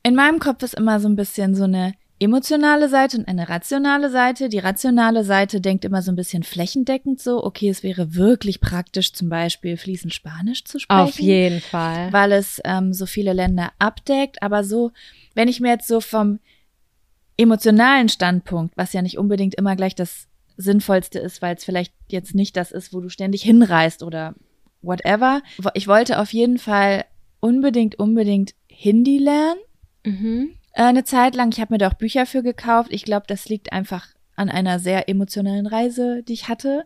in 0.04 0.16
meinem 0.16 0.38
Kopf 0.40 0.62
ist 0.64 0.76
immer 0.76 1.00
so 1.00 1.08
ein 1.10 1.16
bisschen 1.16 1.56
so 1.56 1.64
eine 1.64 1.94
emotionale 2.22 2.88
Seite 2.88 3.18
und 3.18 3.28
eine 3.28 3.50
rationale 3.50 4.12
Seite. 4.12 4.48
Die 4.48 4.60
rationale 4.60 5.24
Seite 5.24 5.60
denkt 5.60 5.84
immer 5.86 6.02
so 6.04 6.12
ein 6.12 6.16
bisschen 6.16 6.44
flächendeckend 6.44 7.20
so, 7.20 7.44
okay, 7.44 7.70
es 7.70 7.82
wäre 7.82 8.14
wirklich 8.14 8.62
praktisch, 8.62 9.14
zum 9.14 9.28
Beispiel 9.28 9.76
fließend 9.76 10.14
Spanisch 10.14 10.64
zu 10.64 10.80
sprechen. 10.80 11.02
Auf 11.02 11.20
jeden 11.20 11.62
Fall. 11.62 12.14
weil 12.14 12.32
es 12.32 12.62
ähm, 12.64 12.94
so 12.94 13.08
viele 13.08 13.34
Länder 13.34 13.72
abdeckt. 13.80 14.44
Aber 14.44 14.64
so, 14.64 14.92
wenn 15.34 15.48
ich 15.48 15.60
mir 15.60 15.70
jetzt 15.70 15.88
so 15.88 16.00
vom 16.00 16.40
emotionalen 17.38 18.08
Standpunkt, 18.08 18.78
was 18.78 18.94
ja 18.94 19.02
nicht 19.02 19.18
unbedingt 19.18 19.56
immer 19.56 19.76
gleich 19.76 19.96
das 19.96 20.28
Sinnvollste 20.58 21.18
ist, 21.18 21.42
weil 21.42 21.56
es 21.56 21.64
vielleicht 21.64 21.94
jetzt 22.10 22.36
nicht 22.36 22.56
das 22.56 22.72
ist, 22.72 22.94
wo 22.94 23.02
du 23.02 23.10
ständig 23.10 23.42
hinreist 23.42 24.04
oder 24.04 24.36
whatever. 24.84 25.42
Ich 25.74 25.88
wollte 25.88 26.20
auf 26.20 26.34
jeden 26.34 26.60
Fall 26.60 27.06
unbedingt, 27.40 27.96
unbedingt 27.96 28.54
Hindi 28.68 29.18
lernen. 29.18 29.60
Mhm. 30.06 30.56
Äh, 30.74 30.84
eine 30.84 31.04
Zeit 31.04 31.36
lang. 31.36 31.52
Ich 31.52 31.60
habe 31.60 31.74
mir 31.74 31.78
da 31.78 31.90
auch 31.90 31.96
Bücher 31.96 32.26
für 32.26 32.44
gekauft. 32.44 32.92
Ich 32.92 33.04
glaube, 33.04 33.26
das 33.28 33.50
liegt 33.50 33.72
einfach 33.74 34.08
an 34.36 34.50
einer 34.50 34.80
sehr 34.80 35.10
emotionalen 35.10 35.68
Reise, 35.68 36.24
die 36.24 36.34
ich 36.34 36.48
hatte. 36.48 36.86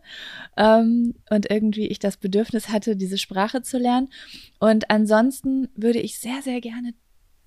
Ähm, 0.57 1.15
und 1.29 1.49
irgendwie 1.49 1.87
ich 1.87 1.99
das 1.99 2.17
Bedürfnis 2.17 2.69
hatte, 2.69 2.95
diese 2.95 3.17
Sprache 3.17 3.61
zu 3.61 3.77
lernen. 3.77 4.09
Und 4.59 4.89
ansonsten 4.89 5.69
würde 5.75 5.99
ich 5.99 6.19
sehr, 6.19 6.41
sehr 6.41 6.59
gerne 6.61 6.93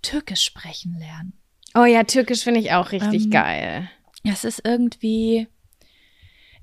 Türkisch 0.02 0.42
sprechen 0.42 0.96
lernen. 0.98 1.32
Oh 1.74 1.84
ja, 1.84 2.04
Türkisch 2.04 2.44
finde 2.44 2.60
ich 2.60 2.72
auch 2.72 2.92
richtig 2.92 3.24
Ähm, 3.24 3.30
geil. 3.30 3.90
Es 4.24 4.44
ist 4.44 4.62
irgendwie, 4.64 5.48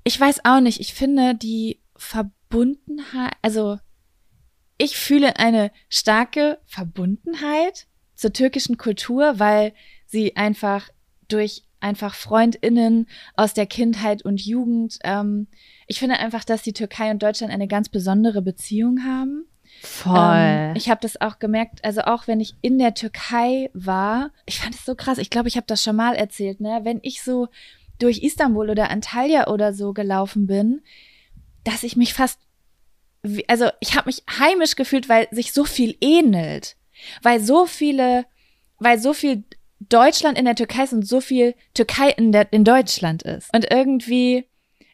ich 0.04 0.18
weiß 0.18 0.44
auch 0.44 0.60
nicht, 0.60 0.80
ich 0.80 0.94
finde 0.94 1.34
die 1.34 1.80
Verbundenheit, 1.96 3.32
also 3.42 3.78
ich 4.78 4.96
fühle 4.96 5.36
eine 5.36 5.70
starke 5.88 6.58
Verbundenheit 6.66 7.86
zur 8.16 8.32
türkischen 8.32 8.76
Kultur, 8.76 9.38
weil 9.38 9.72
sie 10.06 10.36
einfach 10.36 10.88
durch 11.28 11.62
einfach 11.80 12.14
Freundinnen 12.14 13.06
aus 13.36 13.54
der 13.54 13.66
Kindheit 13.66 14.22
und 14.22 14.44
Jugend, 14.44 14.98
ähm, 15.04 15.46
ich 15.86 15.98
finde 15.98 16.18
einfach, 16.18 16.44
dass 16.44 16.62
die 16.62 16.72
Türkei 16.72 17.10
und 17.10 17.22
Deutschland 17.22 17.52
eine 17.52 17.68
ganz 17.68 17.88
besondere 17.88 18.42
Beziehung 18.42 19.04
haben. 19.04 19.46
Voll. 19.82 20.16
Ähm, 20.16 20.76
ich 20.76 20.88
habe 20.88 21.00
das 21.02 21.20
auch 21.20 21.38
gemerkt, 21.38 21.84
also 21.84 22.02
auch 22.02 22.26
wenn 22.26 22.40
ich 22.40 22.54
in 22.62 22.78
der 22.78 22.94
Türkei 22.94 23.70
war, 23.74 24.30
ich 24.46 24.58
fand 24.58 24.74
es 24.74 24.84
so 24.84 24.94
krass. 24.94 25.18
Ich 25.18 25.30
glaube, 25.30 25.48
ich 25.48 25.56
habe 25.56 25.66
das 25.66 25.82
schon 25.82 25.96
mal 25.96 26.14
erzählt, 26.14 26.60
ne? 26.60 26.80
Wenn 26.82 26.98
ich 27.02 27.22
so 27.22 27.48
durch 27.98 28.22
Istanbul 28.22 28.70
oder 28.70 28.90
Antalya 28.90 29.48
oder 29.48 29.72
so 29.72 29.92
gelaufen 29.92 30.46
bin, 30.46 30.82
dass 31.64 31.82
ich 31.82 31.96
mich 31.96 32.14
fast, 32.14 32.40
also 33.48 33.68
ich 33.80 33.96
habe 33.96 34.08
mich 34.08 34.22
heimisch 34.38 34.76
gefühlt, 34.76 35.08
weil 35.08 35.28
sich 35.30 35.52
so 35.52 35.64
viel 35.64 35.96
ähnelt, 36.00 36.76
weil 37.22 37.40
so 37.40 37.66
viele, 37.66 38.26
weil 38.78 38.98
so 38.98 39.12
viel 39.12 39.44
Deutschland 39.80 40.38
in 40.38 40.44
der 40.44 40.54
Türkei 40.54 40.84
ist 40.84 40.92
und 40.92 41.06
so 41.06 41.20
viel 41.20 41.54
Türkei 41.74 42.10
in 42.10 42.32
der 42.32 42.52
in 42.52 42.64
Deutschland 42.64 43.22
ist. 43.22 43.54
Und 43.54 43.70
irgendwie, 43.70 44.46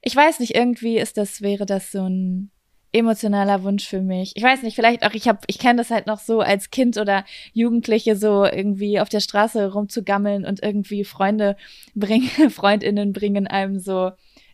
ich 0.02 0.14
weiß 0.14 0.40
nicht, 0.40 0.54
irgendwie 0.54 0.98
ist 0.98 1.16
das 1.16 1.40
wäre 1.42 1.66
das 1.66 1.92
so 1.92 2.08
ein 2.08 2.50
emotionaler 2.92 3.62
Wunsch 3.62 3.88
für 3.88 4.02
mich. 4.02 4.32
Ich 4.36 4.42
weiß 4.42 4.62
nicht, 4.62 4.74
vielleicht 4.74 5.04
auch, 5.04 5.14
ich 5.14 5.26
habe, 5.26 5.40
ich 5.46 5.58
kenne 5.58 5.78
das 5.78 5.90
halt 5.90 6.06
noch 6.06 6.18
so 6.18 6.40
als 6.40 6.70
Kind 6.70 6.98
oder 6.98 7.24
Jugendliche 7.52 8.16
so 8.16 8.44
irgendwie 8.44 9.00
auf 9.00 9.08
der 9.08 9.20
Straße 9.20 9.72
rumzugammeln 9.72 10.44
und 10.44 10.62
irgendwie 10.62 11.04
Freunde 11.04 11.56
bringen, 11.94 12.28
Freundinnen 12.50 13.12
bringen 13.12 13.46
einem 13.46 13.78
so 13.78 14.12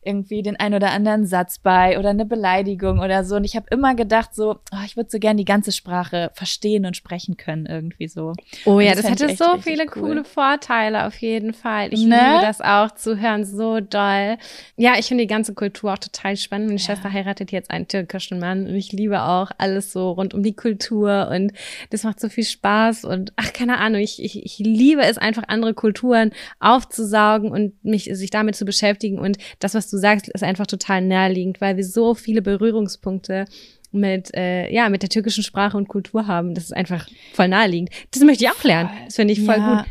irgendwie 0.08 0.42
den 0.42 0.56
ein 0.56 0.74
oder 0.74 0.90
anderen 0.90 1.26
Satz 1.26 1.58
bei 1.58 1.98
oder 1.98 2.08
eine 2.10 2.24
Beleidigung 2.24 2.98
oder 2.98 3.22
so. 3.24 3.36
Und 3.36 3.44
ich 3.44 3.54
habe 3.54 3.66
immer 3.70 3.94
gedacht 3.94 4.34
so, 4.34 4.56
oh, 4.72 4.84
ich 4.86 4.96
würde 4.96 5.10
so 5.10 5.18
gern 5.18 5.36
die 5.36 5.44
ganze 5.44 5.70
Sprache 5.70 6.30
verstehen 6.34 6.86
und 6.86 6.96
sprechen 6.96 7.36
können 7.36 7.66
irgendwie 7.66 8.08
so. 8.08 8.32
Oh 8.64 8.80
ja, 8.80 8.94
das 8.94 9.02
das, 9.02 9.10
hatte 9.12 9.36
so 9.36 9.58
viele 9.60 9.84
cool. 9.94 10.02
coole 10.02 10.24
Vorteile 10.24 11.06
auf 11.06 11.16
jeden 11.18 11.52
Fall. 11.52 11.92
Ich 11.92 12.00
Ne? 12.04 12.16
liebe 12.16 12.40
das 12.46 12.60
auch 12.60 12.92
zu 12.94 13.20
hören, 13.20 13.44
so 13.44 13.80
doll. 13.80 14.38
Ja, 14.76 14.94
ich 14.98 15.06
finde 15.06 15.24
die 15.24 15.28
ganze 15.28 15.52
Kultur 15.54 15.92
auch 15.92 15.98
total 15.98 16.36
spannend. 16.36 16.68
Meine 16.68 16.78
Schwester 16.78 17.12
heiratet 17.12 17.52
jetzt 17.52 17.70
einen 17.70 17.86
türkischen 17.86 18.38
Mann 18.40 18.66
und 18.66 18.74
ich 18.74 18.92
liebe 18.92 19.22
auch 19.22 19.50
alles 19.58 19.92
so 19.92 20.12
rund 20.12 20.32
um 20.32 20.42
die 20.42 20.54
Kultur 20.56 21.28
und 21.30 21.52
das 21.90 22.04
macht 22.04 22.18
so 22.20 22.28
viel 22.28 22.44
Spaß 22.44 23.04
und 23.04 23.32
ach, 23.36 23.52
keine 23.52 23.78
Ahnung, 23.78 24.00
ich, 24.00 24.22
ich, 24.22 24.42
ich 24.44 24.58
liebe 24.58 25.02
es 25.02 25.18
einfach, 25.18 25.44
andere 25.48 25.74
Kulturen 25.74 26.30
aufzusaugen 26.60 27.50
und 27.50 27.84
mich 27.84 28.04
sich 28.12 28.30
damit 28.30 28.56
zu 28.56 28.64
beschäftigen 28.64 29.18
und 29.18 29.36
das, 29.58 29.74
was 29.74 29.90
du 29.90 29.97
sagst, 29.98 30.28
ist 30.28 30.42
einfach 30.44 30.66
total 30.66 31.02
naheliegend, 31.02 31.60
weil 31.60 31.76
wir 31.76 31.84
so 31.84 32.14
viele 32.14 32.42
Berührungspunkte 32.42 33.44
mit, 33.90 34.34
äh, 34.34 34.70
ja, 34.70 34.88
mit 34.88 35.02
der 35.02 35.08
türkischen 35.08 35.42
Sprache 35.42 35.76
und 35.76 35.88
Kultur 35.88 36.26
haben. 36.26 36.54
Das 36.54 36.64
ist 36.64 36.76
einfach 36.76 37.06
voll 37.32 37.48
naheliegend. 37.48 37.90
Das 38.10 38.22
möchte 38.22 38.44
ich 38.44 38.50
auch 38.50 38.62
lernen. 38.64 38.90
Das 39.06 39.16
finde 39.16 39.32
ich 39.32 39.42
voll 39.42 39.56
Ja. 39.56 39.82
gut. 39.82 39.90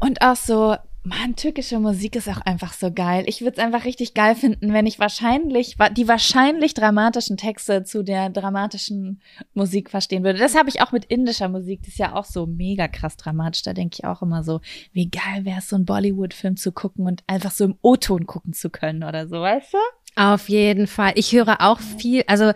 Und 0.00 0.22
auch 0.22 0.36
so, 0.36 0.76
man, 1.08 1.34
türkische 1.36 1.78
Musik 1.80 2.16
ist 2.16 2.28
auch 2.28 2.40
einfach 2.42 2.72
so 2.72 2.92
geil. 2.92 3.24
Ich 3.26 3.40
würde 3.40 3.56
es 3.58 3.64
einfach 3.64 3.84
richtig 3.84 4.14
geil 4.14 4.34
finden, 4.34 4.72
wenn 4.72 4.86
ich 4.86 4.98
wahrscheinlich, 4.98 5.78
wa- 5.78 5.88
die 5.90 6.06
wahrscheinlich 6.08 6.74
dramatischen 6.74 7.36
Texte 7.36 7.82
zu 7.84 8.02
der 8.04 8.30
dramatischen 8.30 9.20
Musik 9.54 9.90
verstehen 9.90 10.24
würde. 10.24 10.38
Das 10.38 10.54
habe 10.56 10.68
ich 10.68 10.80
auch 10.80 10.92
mit 10.92 11.04
indischer 11.06 11.48
Musik. 11.48 11.80
Das 11.80 11.88
ist 11.88 11.98
ja 11.98 12.14
auch 12.14 12.24
so 12.24 12.46
mega 12.46 12.88
krass 12.88 13.16
dramatisch. 13.16 13.62
Da 13.62 13.72
denke 13.72 13.96
ich 13.98 14.04
auch 14.04 14.22
immer 14.22 14.42
so, 14.44 14.60
wie 14.92 15.08
geil 15.10 15.44
wäre 15.44 15.58
es, 15.58 15.68
so 15.68 15.76
einen 15.76 15.84
Bollywood-Film 15.84 16.56
zu 16.56 16.72
gucken 16.72 17.06
und 17.06 17.22
einfach 17.26 17.50
so 17.50 17.64
im 17.64 17.76
O-Ton 17.82 18.26
gucken 18.26 18.52
zu 18.52 18.70
können 18.70 19.02
oder 19.04 19.26
so, 19.28 19.40
weißt 19.40 19.74
du? 19.74 19.78
Auf 20.18 20.48
jeden 20.48 20.88
Fall. 20.88 21.12
Ich 21.14 21.32
höre 21.32 21.60
auch 21.60 21.78
viel, 21.78 22.24
also 22.26 22.50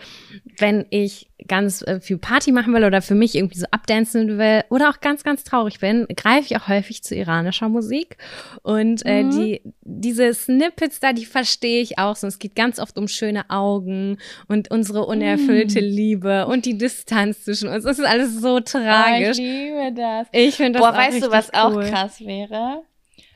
wenn 0.58 0.84
ich 0.90 1.28
ganz 1.46 1.82
äh, 1.82 2.00
viel 2.00 2.18
Party 2.18 2.50
machen 2.50 2.74
will 2.74 2.84
oder 2.84 3.02
für 3.02 3.14
mich 3.14 3.36
irgendwie 3.36 3.58
so 3.58 3.66
abdancen 3.70 4.36
will 4.38 4.62
oder 4.68 4.90
auch 4.90 4.98
ganz, 5.00 5.22
ganz 5.22 5.44
traurig 5.44 5.78
bin, 5.78 6.06
greife 6.16 6.46
ich 6.46 6.56
auch 6.56 6.66
häufig 6.68 7.02
zu 7.04 7.14
iranischer 7.14 7.68
Musik. 7.68 8.16
Und 8.62 9.06
äh, 9.06 9.22
Mhm. 9.22 9.30
die, 9.30 9.62
diese 9.82 10.34
Snippets 10.34 10.98
da, 10.98 11.12
die 11.12 11.24
verstehe 11.24 11.82
ich 11.82 11.98
auch 11.98 12.16
so. 12.16 12.26
Es 12.26 12.38
geht 12.40 12.56
ganz 12.56 12.80
oft 12.80 12.98
um 12.98 13.06
schöne 13.06 13.48
Augen 13.48 14.18
und 14.48 14.70
unsere 14.72 15.06
unerfüllte 15.06 15.78
Liebe 15.80 16.46
und 16.46 16.66
die 16.66 16.76
Distanz 16.78 17.44
zwischen 17.44 17.68
uns. 17.68 17.84
Das 17.84 17.98
ist 18.00 18.04
alles 18.06 18.40
so 18.40 18.58
tragisch. 18.58 19.38
Oh, 19.38 19.40
ich 19.42 19.46
liebe 19.46 19.92
das. 19.94 20.26
Ich 20.32 20.54
finde 20.56 20.80
das 20.80 20.82
Boah, 20.82 20.92
auch 20.94 20.98
weißt 20.98 21.22
du, 21.22 21.30
was 21.30 21.54
auch 21.54 21.74
cool. 21.74 21.84
krass 21.84 22.20
wäre? 22.20 22.82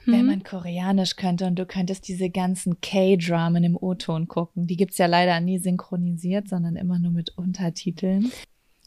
Wenn 0.06 0.20
Hm? 0.20 0.26
man 0.26 0.42
Koreanisch 0.44 1.16
könnte 1.16 1.46
und 1.46 1.58
du 1.58 1.66
könntest 1.66 2.06
diese 2.08 2.30
ganzen 2.30 2.80
K-Dramen 2.80 3.64
im 3.64 3.76
O-Ton 3.76 4.28
gucken. 4.28 4.66
Die 4.66 4.76
gibt's 4.76 4.98
ja 4.98 5.06
leider 5.06 5.40
nie 5.40 5.58
synchronisiert, 5.58 6.48
sondern 6.48 6.76
immer 6.76 6.98
nur 6.98 7.10
mit 7.12 7.36
Untertiteln. 7.36 8.30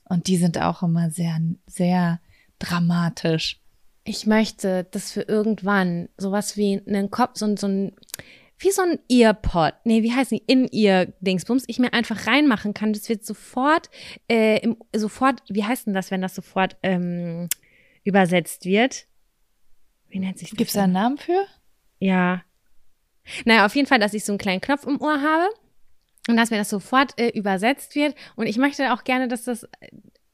Und 0.06 0.28
die 0.28 0.38
sind 0.38 0.58
auch 0.60 0.82
immer 0.82 1.12
sehr, 1.12 1.40
sehr 1.68 2.20
dramatisch. 2.58 3.60
Ich 4.06 4.26
möchte, 4.26 4.86
dass 4.92 5.12
für 5.12 5.22
irgendwann 5.22 6.10
sowas 6.18 6.58
wie 6.58 6.82
einen 6.88 7.12
Kopf, 7.12 7.32
so, 7.36 7.46
ein- 7.46 7.58
so 7.58 7.68
ein, 7.68 7.92
wie 8.58 8.72
so 8.72 8.82
ein 8.82 9.00
Earpod, 9.10 9.74
nee, 9.84 10.02
wie 10.04 10.12
heißt 10.14 10.32
die, 10.32 10.44
In-Ear-Dingsbums, 10.48 11.66
ich 11.68 11.80
mir 11.80 11.94
einfach 11.94 12.28
reinmachen 12.28 12.74
kann. 12.74 12.94
Das 12.94 13.08
wird 13.10 13.26
sofort, 13.26 13.90
äh, 14.30 14.60
im, 14.62 14.78
sofort, 14.96 15.44
wie 15.50 15.64
heißt 15.64 15.88
denn 15.88 15.94
das, 15.94 16.12
wenn 16.12 16.22
das 16.22 16.34
sofort 16.36 16.76
ähm, 16.82 17.48
übersetzt 18.04 18.66
wird? 18.66 19.06
Wie 20.10 20.20
nennt 20.20 20.38
sich 20.40 20.50
das? 20.50 20.58
Gibt's 20.58 20.74
da 20.74 20.84
einen 20.84 20.94
Namen 20.94 21.18
für? 21.18 21.46
Ja. 22.00 22.42
Naja, 23.46 23.66
auf 23.66 23.76
jeden 23.76 23.88
Fall, 23.88 24.00
dass 24.00 24.14
ich 24.14 24.26
so 24.26 24.32
einen 24.32 24.40
kleinen 24.40 24.62
Knopf 24.62 24.86
im 24.86 25.00
Ohr 25.02 25.22
habe 25.22 25.50
und 26.28 26.38
dass 26.38 26.52
mir 26.52 26.58
das 26.58 26.70
sofort 26.70 27.20
äh, 27.20 27.30
übersetzt 27.30 27.96
wird. 27.96 28.16
Und 28.36 28.48
ich 28.48 28.58
möchte 28.58 28.94
auch 28.94 29.04
gerne, 29.04 29.28
dass 29.28 29.44
das, 29.44 29.68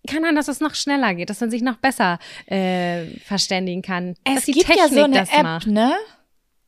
kann 0.07 0.23
sein, 0.23 0.35
dass 0.35 0.45
das 0.45 0.59
noch 0.59 0.75
schneller 0.75 1.13
geht, 1.13 1.29
dass 1.29 1.41
man 1.41 1.51
sich 1.51 1.61
noch 1.61 1.77
besser 1.77 2.19
äh, 2.45 3.05
verständigen 3.25 3.81
kann. 3.81 4.15
dass 4.23 4.45
die 4.45 4.53
Technik 4.53 5.13
das 5.13 5.29
App, 5.33 5.43
macht. 5.43 5.67
ne? 5.67 5.93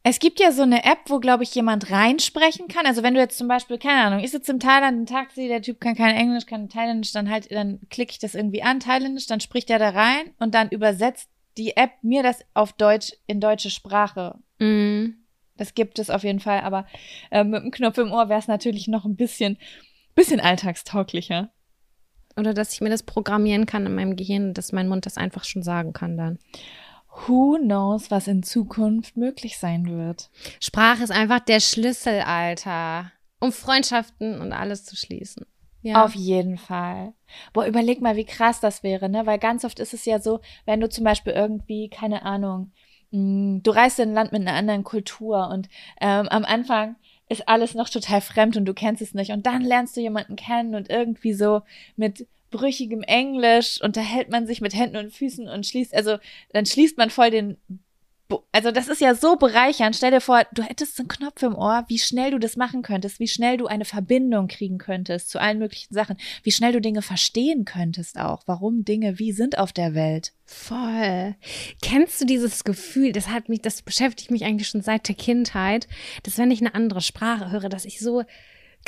Es 0.03 0.19
gibt 0.19 0.39
ja 0.39 0.53
so 0.53 0.61
eine 0.61 0.85
App, 0.85 0.99
wo, 1.07 1.19
glaube 1.19 1.43
ich, 1.43 1.53
jemand 1.53 1.91
reinsprechen 1.91 2.69
kann. 2.69 2.85
Also 2.85 3.03
wenn 3.03 3.13
du 3.13 3.19
jetzt 3.19 3.37
zum 3.37 3.49
Beispiel, 3.49 3.77
keine 3.77 4.03
Ahnung, 4.03 4.19
ich 4.23 4.31
sitze 4.31 4.53
im 4.53 4.59
Thailand, 4.59 5.01
ein 5.01 5.05
Taxi, 5.05 5.49
der 5.49 5.61
Typ 5.61 5.81
kann 5.81 5.95
kein 5.95 6.15
Englisch, 6.15 6.45
kann 6.45 6.69
Thailändisch, 6.69 7.11
dann 7.11 7.29
halt, 7.29 7.51
dann 7.51 7.81
klicke 7.89 8.11
ich 8.11 8.19
das 8.19 8.33
irgendwie 8.33 8.63
an, 8.63 8.79
Thailändisch, 8.79 9.27
dann 9.27 9.41
spricht 9.41 9.69
er 9.69 9.79
da 9.79 9.89
rein 9.89 10.31
und 10.39 10.55
dann 10.55 10.69
übersetzt 10.69 11.29
die 11.57 11.75
App 11.75 11.91
mir 12.01 12.23
das 12.23 12.39
auf 12.53 12.73
Deutsch 12.73 13.13
in 13.25 13.39
deutsche 13.39 13.69
Sprache. 13.69 14.35
Mm. 14.59 15.09
Das 15.57 15.73
gibt 15.73 15.97
es 15.97 16.09
auf 16.09 16.23
jeden 16.23 16.39
Fall, 16.39 16.61
aber 16.61 16.85
äh, 17.31 17.43
mit 17.43 17.63
dem 17.63 17.71
Knopf 17.71 17.97
im 17.97 18.11
Ohr 18.11 18.29
wäre 18.29 18.39
es 18.39 18.47
natürlich 18.47 18.87
noch 18.87 19.05
ein 19.05 19.15
bisschen, 19.15 19.57
bisschen 20.13 20.39
alltagstauglicher. 20.39 21.49
Oder 22.35 22.53
dass 22.53 22.73
ich 22.73 22.81
mir 22.81 22.89
das 22.89 23.01
programmieren 23.01 23.65
kann 23.65 23.87
in 23.87 23.95
meinem 23.95 24.15
Gehirn, 24.15 24.53
dass 24.53 24.71
mein 24.71 24.87
Mund 24.87 25.07
das 25.07 25.17
einfach 25.17 25.43
schon 25.43 25.63
sagen 25.63 25.93
kann 25.93 26.15
dann. 26.17 26.37
Who 27.25 27.57
knows, 27.59 28.11
was 28.11 28.27
in 28.27 28.43
Zukunft 28.43 29.17
möglich 29.17 29.57
sein 29.57 29.87
wird. 29.87 30.29
Sprache 30.61 31.03
ist 31.03 31.11
einfach 31.11 31.39
der 31.39 31.59
Schlüssel, 31.59 32.21
Alter, 32.21 33.11
um 33.39 33.51
Freundschaften 33.51 34.39
und 34.39 34.53
alles 34.53 34.85
zu 34.85 34.95
schließen. 34.95 35.47
Ja. 35.87 36.03
Auf 36.03 36.15
jeden 36.15 36.57
Fall. 36.57 37.13
Boah, 37.53 37.65
überleg 37.65 38.01
mal, 38.01 38.17
wie 38.17 38.25
krass 38.25 38.59
das 38.59 38.83
wäre, 38.83 39.07
ne? 39.07 39.25
Weil 39.25 39.39
ganz 39.39 39.63
oft 39.63 39.79
ist 39.79 39.93
es 39.93 40.03
ja 40.03 40.19
so, 40.19 40.41
wenn 40.65 40.81
du 40.81 40.89
zum 40.89 41.05
Beispiel 41.05 41.31
irgendwie, 41.31 41.87
keine 41.89 42.23
Ahnung, 42.23 42.73
mh, 43.11 43.61
du 43.63 43.71
reist 43.71 43.97
in 43.99 44.09
ein 44.09 44.13
Land 44.13 44.33
mit 44.33 44.41
einer 44.41 44.57
anderen 44.57 44.83
Kultur 44.83 45.47
und 45.49 45.69
ähm, 46.01 46.27
am 46.27 46.43
Anfang 46.43 46.97
ist 47.29 47.47
alles 47.47 47.73
noch 47.73 47.87
total 47.87 48.19
fremd 48.19 48.57
und 48.57 48.65
du 48.65 48.73
kennst 48.73 49.01
es 49.01 49.13
nicht. 49.13 49.31
Und 49.31 49.45
dann 49.45 49.61
lernst 49.61 49.95
du 49.95 50.01
jemanden 50.01 50.35
kennen 50.35 50.75
und 50.75 50.89
irgendwie 50.89 51.31
so 51.31 51.61
mit 51.95 52.27
brüchigem 52.51 53.03
Englisch 53.03 53.81
unterhält 53.81 54.29
man 54.29 54.45
sich 54.45 54.59
mit 54.59 54.75
Händen 54.75 54.97
und 54.97 55.13
Füßen 55.13 55.47
und 55.47 55.65
schließt, 55.65 55.95
also 55.95 56.17
dann 56.51 56.65
schließt 56.65 56.97
man 56.97 57.09
voll 57.09 57.31
den 57.31 57.55
also 58.51 58.71
das 58.71 58.87
ist 58.87 59.01
ja 59.01 59.15
so 59.15 59.35
bereichernd. 59.35 59.95
Stell 59.95 60.11
dir 60.11 60.21
vor, 60.21 60.43
du 60.53 60.63
hättest 60.63 60.99
einen 60.99 61.07
Knopf 61.07 61.41
im 61.43 61.55
Ohr, 61.55 61.85
wie 61.87 61.99
schnell 61.99 62.31
du 62.31 62.39
das 62.39 62.57
machen 62.57 62.81
könntest, 62.81 63.19
wie 63.19 63.27
schnell 63.27 63.57
du 63.57 63.67
eine 63.67 63.85
Verbindung 63.85 64.47
kriegen 64.47 64.77
könntest 64.77 65.29
zu 65.29 65.39
allen 65.39 65.59
möglichen 65.59 65.93
Sachen, 65.93 66.17
wie 66.43 66.51
schnell 66.51 66.73
du 66.73 66.81
Dinge 66.81 67.01
verstehen 67.01 67.65
könntest 67.65 68.19
auch, 68.19 68.43
warum 68.45 68.83
Dinge 68.83 69.19
wie 69.19 69.31
sind 69.31 69.57
auf 69.57 69.71
der 69.71 69.93
Welt. 69.93 70.33
Voll. 70.45 71.35
Kennst 71.81 72.21
du 72.21 72.25
dieses 72.25 72.63
Gefühl, 72.63 73.11
das 73.11 73.29
hat 73.29 73.49
mich, 73.49 73.61
das 73.61 73.81
beschäftigt 73.81 74.31
mich 74.31 74.43
eigentlich 74.43 74.67
schon 74.67 74.81
seit 74.81 75.07
der 75.07 75.15
Kindheit, 75.15 75.87
dass 76.23 76.37
wenn 76.37 76.51
ich 76.51 76.61
eine 76.61 76.75
andere 76.75 77.01
Sprache 77.01 77.51
höre, 77.51 77.69
dass 77.69 77.85
ich 77.85 77.99
so 77.99 78.23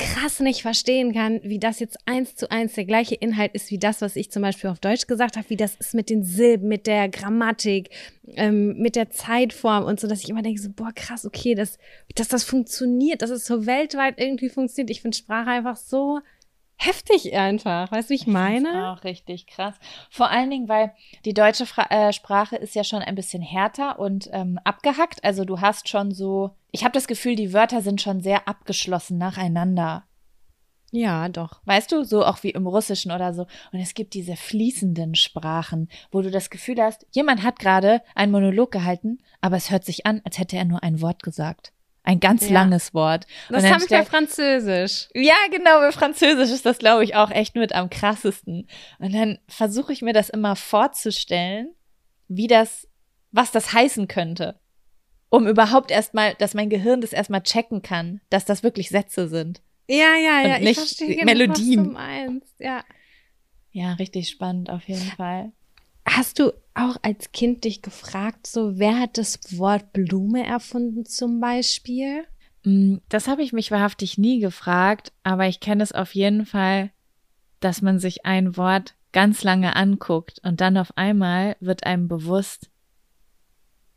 krass 0.00 0.40
nicht 0.40 0.62
verstehen 0.62 1.12
kann, 1.12 1.40
wie 1.42 1.58
das 1.58 1.78
jetzt 1.78 1.98
eins 2.06 2.34
zu 2.34 2.50
eins 2.50 2.72
der 2.72 2.86
gleiche 2.86 3.14
Inhalt 3.14 3.52
ist 3.52 3.70
wie 3.70 3.78
das, 3.78 4.00
was 4.00 4.16
ich 4.16 4.30
zum 4.30 4.42
Beispiel 4.42 4.70
auf 4.70 4.80
Deutsch 4.80 5.06
gesagt 5.06 5.36
habe, 5.36 5.48
wie 5.50 5.56
das 5.56 5.74
ist 5.76 5.94
mit 5.94 6.08
den 6.08 6.24
Silben, 6.24 6.68
mit 6.68 6.86
der 6.86 7.08
Grammatik, 7.08 7.90
ähm, 8.34 8.78
mit 8.78 8.96
der 8.96 9.10
Zeitform 9.10 9.84
und 9.84 10.00
so, 10.00 10.08
dass 10.08 10.22
ich 10.22 10.30
immer 10.30 10.42
denke 10.42 10.60
so, 10.60 10.70
boah, 10.70 10.92
krass, 10.94 11.26
okay, 11.26 11.54
dass, 11.54 11.78
dass 12.14 12.28
das 12.28 12.44
funktioniert, 12.44 13.22
dass 13.22 13.30
es 13.30 13.44
so 13.44 13.66
weltweit 13.66 14.18
irgendwie 14.18 14.48
funktioniert. 14.48 14.90
Ich 14.90 15.02
finde 15.02 15.16
Sprache 15.16 15.50
einfach 15.50 15.76
so 15.76 16.20
heftig 16.80 17.34
einfach. 17.36 17.92
Weißt 17.92 18.08
du, 18.08 18.12
wie 18.12 18.16
ich 18.16 18.26
meine? 18.26 18.90
Auch 18.90 19.04
richtig 19.04 19.46
krass. 19.46 19.74
Vor 20.08 20.30
allen 20.30 20.50
Dingen, 20.50 20.68
weil 20.68 20.92
die 21.24 21.34
deutsche 21.34 21.66
Fra 21.66 21.86
äh, 21.90 22.12
Sprache 22.12 22.56
ist 22.56 22.74
ja 22.74 22.84
schon 22.84 23.02
ein 23.02 23.14
bisschen 23.14 23.42
härter 23.42 23.98
und 23.98 24.30
ähm, 24.32 24.58
abgehackt. 24.64 25.22
Also 25.22 25.44
du 25.44 25.60
hast 25.60 25.88
schon 25.88 26.10
so, 26.12 26.50
ich 26.70 26.82
habe 26.82 26.92
das 26.92 27.06
Gefühl, 27.06 27.36
die 27.36 27.52
Wörter 27.52 27.82
sind 27.82 28.00
schon 28.00 28.20
sehr 28.20 28.48
abgeschlossen 28.48 29.18
nacheinander. 29.18 30.04
Ja, 30.90 31.28
doch. 31.28 31.60
Weißt 31.66 31.92
du, 31.92 32.02
so 32.02 32.24
auch 32.24 32.42
wie 32.42 32.50
im 32.50 32.66
Russischen 32.66 33.12
oder 33.12 33.32
so. 33.32 33.46
Und 33.72 33.78
es 33.78 33.94
gibt 33.94 34.14
diese 34.14 34.34
fließenden 34.34 35.14
Sprachen, 35.14 35.88
wo 36.10 36.20
du 36.22 36.30
das 36.30 36.50
Gefühl 36.50 36.82
hast, 36.82 37.06
jemand 37.12 37.42
hat 37.42 37.58
gerade 37.58 38.02
einen 38.14 38.32
Monolog 38.32 38.72
gehalten, 38.72 39.18
aber 39.40 39.56
es 39.56 39.70
hört 39.70 39.84
sich 39.84 40.06
an, 40.06 40.20
als 40.24 40.38
hätte 40.38 40.56
er 40.56 40.64
nur 40.64 40.82
ein 40.82 41.00
Wort 41.00 41.22
gesagt. 41.22 41.72
Ein 42.02 42.18
ganz 42.20 42.48
Ja. 42.48 42.54
langes 42.54 42.94
Wort. 42.94 43.26
Das 43.48 43.58
Und 43.58 43.62
dann 43.64 43.74
habe 43.74 43.84
ich 43.84 43.90
bei 43.90 44.04
Französisch. 44.04 45.08
ja, 45.14 45.34
genau, 45.50 45.80
bei 45.80 45.92
Französisch 45.92 46.50
ist 46.50 46.64
das, 46.64 46.78
glaube 46.78 47.04
ich, 47.04 47.14
auch 47.14 47.30
echt 47.30 47.54
mit 47.56 47.74
am 47.74 47.90
krassesten. 47.90 48.66
Und 48.98 49.12
dann 49.14 49.38
versuche 49.48 49.92
ich 49.92 50.00
mir 50.02 50.12
das 50.14 50.30
immer 50.30 50.56
vorzustellen, 50.56 51.74
wie 52.28 52.46
das, 52.46 52.88
was 53.32 53.52
das 53.52 53.72
heißen 53.72 54.08
könnte. 54.08 54.58
Um 55.28 55.46
überhaupt 55.46 55.90
erstmal, 55.90 56.34
dass 56.34 56.54
mein 56.54 56.70
Gehirn 56.70 57.00
das 57.02 57.12
erstmal 57.12 57.42
checken 57.42 57.82
kann, 57.82 58.20
dass 58.30 58.44
das 58.44 58.62
wirklich 58.62 58.88
Sätze 58.88 59.28
sind. 59.28 59.60
Ja, 59.88 60.14
ja, 60.16 60.40
ja. 60.46 60.54
Und 60.56 60.62
nicht 60.62 60.70
ich 60.70 60.76
verstehe 60.78 61.16
genau, 61.16 61.24
Melodien. 61.26 61.78
was 61.80 61.86
du 61.86 61.92
meinst. 61.92 62.54
Ja. 62.60 62.82
Ja, 63.72 63.92
richtig 63.94 64.28
spannend 64.28 64.70
auf 64.70 64.88
jeden 64.88 65.00
Fall. 65.12 65.52
Hast 66.10 66.40
du 66.40 66.52
auch 66.74 66.96
als 67.02 67.30
Kind 67.30 67.64
dich 67.64 67.82
gefragt, 67.82 68.46
so 68.46 68.78
wer 68.78 68.98
hat 68.98 69.16
das 69.16 69.56
Wort 69.58 69.92
Blume 69.92 70.44
erfunden 70.44 71.04
zum 71.04 71.40
Beispiel? 71.40 72.24
Mm, 72.64 72.96
Das 73.08 73.28
habe 73.28 73.42
ich 73.42 73.52
mich 73.52 73.70
wahrhaftig 73.70 74.18
nie 74.18 74.40
gefragt, 74.40 75.12
aber 75.22 75.46
ich 75.46 75.60
kenne 75.60 75.84
es 75.84 75.92
auf 75.92 76.14
jeden 76.14 76.46
Fall, 76.46 76.90
dass 77.60 77.80
man 77.80 78.00
sich 78.00 78.26
ein 78.26 78.56
Wort 78.56 78.94
ganz 79.12 79.44
lange 79.44 79.76
anguckt 79.76 80.40
und 80.42 80.60
dann 80.60 80.76
auf 80.76 80.96
einmal 80.96 81.56
wird 81.60 81.84
einem 81.84 82.08
bewusst, 82.08 82.70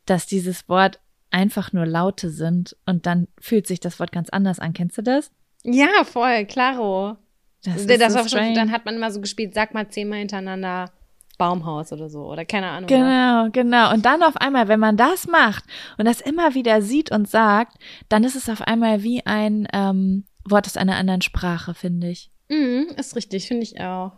dass 0.05 0.27
dieses 0.27 0.69
Wort 0.69 0.99
einfach 1.31 1.73
nur 1.73 1.87
Laute 1.87 2.29
sind 2.29 2.77
und 2.85 3.07
dann 3.07 3.27
fühlt 3.39 3.65
sich 3.65 3.79
das 3.79 3.99
Wort 3.99 4.11
ganz 4.11 4.29
anders 4.29 4.59
an. 4.59 4.73
Kennst 4.73 4.99
du 4.99 5.01
das? 5.01 5.31
Ja, 5.63 6.03
voll, 6.03 6.45
klaro. 6.45 7.17
Das, 7.63 7.87
Das, 7.87 7.99
ist 7.99 8.09
so 8.11 8.19
war 8.19 8.29
schon, 8.29 8.53
dann 8.53 8.71
hat 8.71 8.85
man 8.85 8.95
immer 8.95 9.09
so 9.09 9.19
gespielt, 9.19 9.55
sag 9.55 9.73
mal 9.73 9.89
zehnmal 9.89 10.19
hintereinander 10.19 10.91
Baumhaus 11.37 11.91
oder 11.91 12.09
so. 12.09 12.25
Oder 12.25 12.45
keine 12.45 12.69
Ahnung. 12.69 12.87
Genau, 12.87 13.49
genau. 13.51 13.93
Und 13.93 14.05
dann 14.05 14.23
auf 14.23 14.37
einmal, 14.37 14.67
wenn 14.67 14.79
man 14.79 14.97
das 14.97 15.27
macht 15.27 15.63
und 15.97 16.05
das 16.05 16.21
immer 16.21 16.55
wieder 16.55 16.81
sieht 16.81 17.11
und 17.11 17.29
sagt, 17.29 17.77
dann 18.09 18.23
ist 18.23 18.35
es 18.35 18.49
auf 18.49 18.61
einmal 18.61 19.03
wie 19.03 19.25
ein 19.25 19.67
ähm, 19.73 20.25
Wort 20.47 20.67
aus 20.67 20.77
einer 20.77 20.95
anderen 20.95 21.21
Sprache, 21.21 21.73
finde 21.73 22.09
ich. 22.09 22.31
Mhm, 22.49 22.87
ist 22.97 23.15
richtig, 23.15 23.47
finde 23.47 23.63
ich 23.63 23.79
auch. 23.81 24.11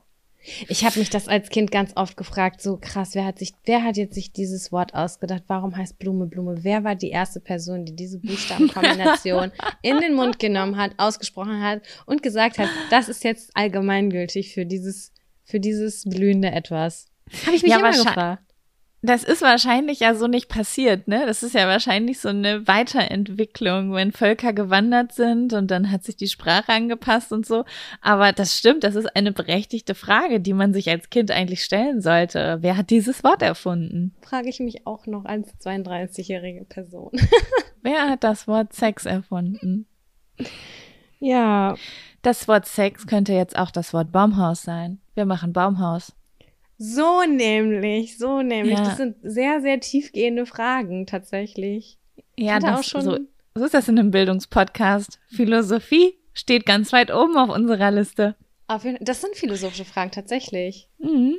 Ich 0.67 0.85
habe 0.85 0.99
mich 0.99 1.09
das 1.09 1.27
als 1.27 1.49
Kind 1.49 1.71
ganz 1.71 1.93
oft 1.95 2.17
gefragt, 2.17 2.61
so 2.61 2.77
krass, 2.79 3.15
wer 3.15 3.25
hat 3.25 3.39
sich, 3.39 3.53
wer 3.65 3.83
hat 3.83 3.97
jetzt 3.97 4.13
sich 4.13 4.31
dieses 4.31 4.71
Wort 4.71 4.93
ausgedacht? 4.93 5.43
Warum 5.47 5.75
heißt 5.75 5.97
Blume 5.97 6.27
Blume? 6.27 6.63
Wer 6.63 6.83
war 6.83 6.95
die 6.95 7.09
erste 7.09 7.39
Person, 7.39 7.85
die 7.85 7.95
diese 7.95 8.19
Buchstabenkombination 8.19 9.51
in 9.81 9.99
den 9.99 10.13
Mund 10.13 10.37
genommen 10.37 10.77
hat, 10.77 10.91
ausgesprochen 10.97 11.63
hat 11.63 11.81
und 12.05 12.21
gesagt 12.21 12.59
hat, 12.59 12.69
das 12.91 13.09
ist 13.09 13.23
jetzt 13.23 13.49
allgemeingültig 13.55 14.53
für 14.53 14.67
dieses, 14.67 15.11
für 15.45 15.59
dieses 15.59 16.03
blühende 16.03 16.51
Etwas? 16.51 17.07
Habe 17.45 17.55
ich 17.55 17.63
mich 17.63 17.71
Ja, 17.71 17.79
immer 17.79 17.91
gefragt. 17.91 18.41
Das 19.01 19.23
ist 19.23 19.43
wahrscheinlich 19.43 19.99
ja 19.99 20.15
so 20.15 20.25
nicht 20.25 20.49
passiert, 20.49 21.07
ne? 21.07 21.27
Das 21.27 21.43
ist 21.43 21.53
ja 21.53 21.67
wahrscheinlich 21.67 22.19
so 22.19 22.29
eine 22.29 22.67
Weiterentwicklung, 22.67 23.93
wenn 23.93 24.11
Völker 24.11 24.51
gewandert 24.51 25.11
sind 25.11 25.53
und 25.53 25.69
dann 25.69 25.91
hat 25.91 26.03
sich 26.03 26.15
die 26.17 26.27
Sprache 26.27 26.69
angepasst 26.71 27.31
und 27.31 27.45
so. 27.45 27.65
Aber 28.01 28.31
das 28.31 28.57
stimmt, 28.57 28.83
das 28.83 28.95
ist 28.95 29.15
eine 29.15 29.31
berechtigte 29.31 29.93
Frage, 29.93 30.39
die 30.39 30.53
man 30.53 30.73
sich 30.73 30.89
als 30.89 31.11
Kind 31.11 31.29
eigentlich 31.29 31.63
stellen 31.63 32.01
sollte. 32.01 32.57
Wer 32.61 32.77
hat 32.77 32.89
dieses 32.89 33.23
Wort 33.23 33.43
erfunden? 33.43 34.15
Frage 34.23 34.49
ich 34.49 34.59
mich 34.59 34.87
auch 34.87 35.05
noch 35.05 35.25
als 35.25 35.49
32-jährige 35.59 36.65
Person. 36.65 37.11
Wer 37.83 38.09
hat 38.09 38.23
das 38.23 38.47
Wort 38.47 38.73
Sex 38.73 39.05
erfunden? 39.05 39.85
Ja, 41.19 41.75
Das 42.23 42.47
Wort 42.47 42.65
Sex 42.65 43.05
könnte 43.05 43.33
jetzt 43.33 43.55
auch 43.55 43.69
das 43.69 43.93
Wort 43.93 44.11
Baumhaus 44.11 44.63
sein. 44.63 44.99
Wir 45.15 45.25
machen 45.25 45.51
Baumhaus. 45.53 46.13
so 46.77 47.21
nämlich, 47.23 48.17
so 48.17 48.41
nämlich. 48.41 48.77
Ja. 48.77 48.83
Das 48.83 48.97
sind 48.97 49.15
sehr, 49.23 49.61
sehr 49.61 49.79
tiefgehende 49.79 50.45
Fragen 50.45 51.05
tatsächlich. 51.07 51.97
Ja, 52.37 52.59
das 52.59 52.79
auch 52.79 52.83
schon- 52.83 53.01
so, 53.01 53.17
so 53.55 53.65
ist 53.65 53.73
das 53.73 53.87
in 53.87 53.97
einem 53.97 54.11
Bildungspodcast. 54.11 55.19
Philosophie 55.27 56.17
steht 56.33 56.65
ganz 56.65 56.91
weit 56.91 57.13
oben 57.13 57.37
auf 57.37 57.49
unserer 57.49 57.91
Liste. 57.91 58.35
Das 58.99 59.21
sind 59.21 59.35
philosophische 59.35 59.85
Fragen 59.85 60.11
tatsächlich. 60.11 60.89
Mhm. 60.97 61.37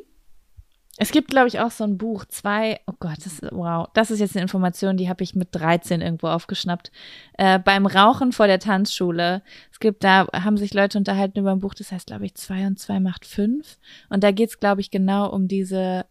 Es 0.98 1.12
gibt, 1.12 1.28
glaube 1.28 1.48
ich, 1.48 1.60
auch 1.60 1.70
so 1.70 1.84
ein 1.84 1.98
Buch, 1.98 2.24
zwei, 2.24 2.80
oh 2.86 2.94
Gott, 2.98 3.18
das 3.18 3.26
ist, 3.26 3.42
wow, 3.52 3.86
das 3.92 4.10
ist 4.10 4.18
jetzt 4.20 4.34
eine 4.34 4.42
Information, 4.42 4.96
die 4.96 5.10
habe 5.10 5.22
ich 5.22 5.34
mit 5.34 5.48
13 5.52 6.00
irgendwo 6.00 6.28
aufgeschnappt. 6.28 6.90
Äh, 7.36 7.58
beim 7.58 7.84
Rauchen 7.84 8.32
vor 8.32 8.46
der 8.46 8.58
Tanzschule. 8.58 9.42
Es 9.70 9.78
gibt, 9.78 10.04
da 10.04 10.26
haben 10.32 10.56
sich 10.56 10.72
Leute 10.72 10.96
unterhalten 10.96 11.38
über 11.38 11.52
ein 11.52 11.60
Buch, 11.60 11.74
das 11.74 11.92
heißt, 11.92 12.06
glaube 12.06 12.24
ich, 12.24 12.34
zwei 12.34 12.66
und 12.66 12.78
zwei 12.78 12.98
macht 12.98 13.26
fünf. 13.26 13.76
Und 14.08 14.24
da 14.24 14.30
geht's, 14.30 14.58
glaube 14.58 14.80
ich, 14.80 14.90
genau 14.90 15.28
um 15.30 15.48
diese 15.48 16.06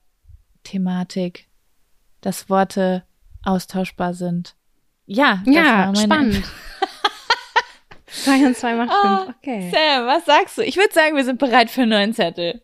Thematik, 0.64 1.48
dass 2.22 2.50
Worte 2.50 3.04
austauschbar 3.44 4.14
sind. 4.14 4.56
Ja, 5.08 5.42
das 5.46 5.56
war 5.56 5.64
Ja, 5.64 5.96
spannend. 5.96 6.44
zwei 8.08 8.46
und 8.46 8.56
zwei 8.56 8.76
macht 8.76 8.92
Ah, 8.92 9.26
fünf. 9.26 9.36
Okay. 9.38 9.72
Sam, 9.72 10.06
was 10.06 10.26
sagst 10.26 10.58
du? 10.58 10.62
Ich 10.62 10.78
würde 10.78 10.94
sagen, 10.94 11.16
wir 11.16 11.24
sind 11.26 11.40
bereit 11.40 11.72
für 11.72 11.82
einen 11.82 11.92
neuen 11.92 12.14
Zettel. 12.14 12.62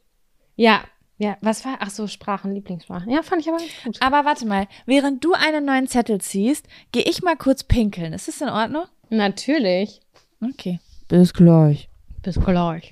Ja, 0.56 0.82
ja, 1.22 1.38
was 1.42 1.64
war? 1.66 1.78
Ach 1.82 1.92
so, 1.92 2.08
Sprachen, 2.08 2.52
Lieblingssprachen. 2.52 3.12
Ja, 3.12 3.22
fand 3.22 3.42
ich 3.42 3.48
aber 3.48 3.60
ganz 3.60 3.70
gut. 3.84 3.98
Aber 4.02 4.26
warte 4.26 4.48
mal, 4.48 4.68
während 4.88 5.24
du 5.24 5.34
einen 5.34 5.66
neuen 5.66 5.88
Zettel 5.88 6.20
ziehst, 6.20 6.66
gehe 6.92 7.04
ich 7.04 7.22
mal 7.22 7.38
kurz 7.38 7.64
pinkeln. 7.64 8.12
Ist 8.14 8.28
das 8.28 8.42
in 8.42 8.50
Ordnung? 8.50 8.86
Natürlich. 9.12 10.02
Okay. 10.44 10.80
Bis 11.10 11.32
gleich. 11.32 11.90
Bis 12.24 12.40
gleich. 12.44 12.92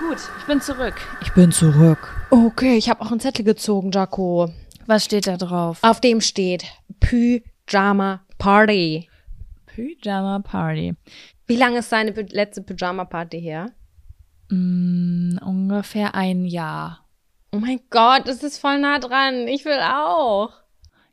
Gut, 0.00 0.18
ich 0.40 0.46
bin 0.48 0.60
zurück. 0.60 0.94
Ich 1.22 1.32
bin 1.32 1.52
zurück. 1.52 2.26
Okay, 2.30 2.76
ich 2.76 2.90
habe 2.90 3.02
auch 3.02 3.12
einen 3.12 3.20
Zettel 3.20 3.44
gezogen, 3.44 3.92
Jaco. 3.92 4.50
Was 4.86 5.04
steht 5.04 5.28
da 5.28 5.36
drauf? 5.36 5.78
Auf 5.82 6.00
dem 6.00 6.20
steht 6.20 6.64
Pyjama 6.98 8.22
Party. 8.38 9.09
Pyjama 10.00 10.40
Party. 10.40 10.94
Wie 11.46 11.56
lange 11.56 11.78
ist 11.78 11.90
deine 11.92 12.12
Py- 12.12 12.32
letzte 12.34 12.62
Pyjama 12.62 13.04
Party 13.04 13.40
her? 13.40 13.66
Mm, 14.50 15.38
ungefähr 15.44 16.14
ein 16.14 16.44
Jahr. 16.44 17.06
Oh 17.52 17.58
mein 17.58 17.80
Gott, 17.90 18.26
das 18.28 18.42
ist 18.42 18.58
voll 18.58 18.78
nah 18.80 18.98
dran. 18.98 19.48
Ich 19.48 19.64
will 19.64 19.80
auch. 19.82 20.52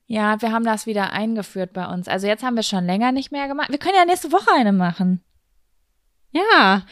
Ja, 0.06 0.42
wir 0.42 0.52
haben 0.52 0.64
das 0.64 0.86
wieder 0.86 1.12
eingeführt 1.12 1.74
bei 1.74 1.86
uns. 1.88 2.08
Also 2.08 2.28
jetzt 2.28 2.44
haben 2.44 2.56
wir 2.56 2.64
schon 2.64 2.86
länger 2.86 3.12
nicht 3.12 3.32
mehr 3.32 3.48
gemacht. 3.48 3.70
Wir 3.70 3.80
können 3.80 3.96
ja 3.98 4.06
nächste 4.06 4.32
Woche 4.32 4.50
eine 4.56 4.72
machen. 4.72 5.22
Ja. 6.32 6.84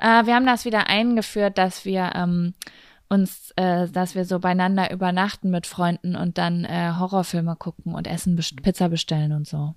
Äh, 0.00 0.26
wir 0.26 0.34
haben 0.34 0.46
das 0.46 0.64
wieder 0.64 0.88
eingeführt, 0.88 1.58
dass 1.58 1.84
wir 1.84 2.12
ähm, 2.14 2.54
uns, 3.08 3.52
äh, 3.56 3.88
dass 3.88 4.14
wir 4.14 4.24
so 4.24 4.38
beieinander 4.38 4.90
übernachten 4.90 5.50
mit 5.50 5.66
Freunden 5.66 6.16
und 6.16 6.38
dann 6.38 6.64
äh, 6.64 6.92
Horrorfilme 6.98 7.56
gucken 7.56 7.94
und 7.94 8.06
Essen, 8.06 8.36
Pizza 8.36 8.88
bestellen 8.88 9.32
und 9.32 9.46
so. 9.46 9.74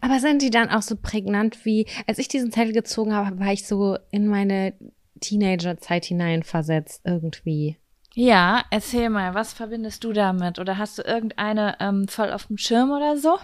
Aber 0.00 0.20
sind 0.20 0.42
die 0.42 0.50
dann 0.50 0.70
auch 0.70 0.82
so 0.82 0.96
prägnant 0.96 1.64
wie, 1.64 1.86
als 2.06 2.18
ich 2.18 2.28
diesen 2.28 2.52
Zettel 2.52 2.72
gezogen 2.72 3.14
habe, 3.14 3.38
war 3.38 3.52
ich 3.52 3.66
so 3.66 3.98
in 4.10 4.26
meine 4.26 4.74
Teenagerzeit 5.20 6.04
hineinversetzt 6.04 7.02
irgendwie. 7.04 7.76
Ja, 8.14 8.64
erzähl 8.70 9.10
mal, 9.10 9.34
was 9.34 9.52
verbindest 9.52 10.02
du 10.04 10.12
damit? 10.12 10.58
Oder 10.58 10.78
hast 10.78 10.98
du 10.98 11.02
irgendeine 11.02 11.76
ähm, 11.80 12.08
voll 12.08 12.32
auf 12.32 12.46
dem 12.46 12.58
Schirm 12.58 12.90
oder 12.90 13.16
so? 13.16 13.36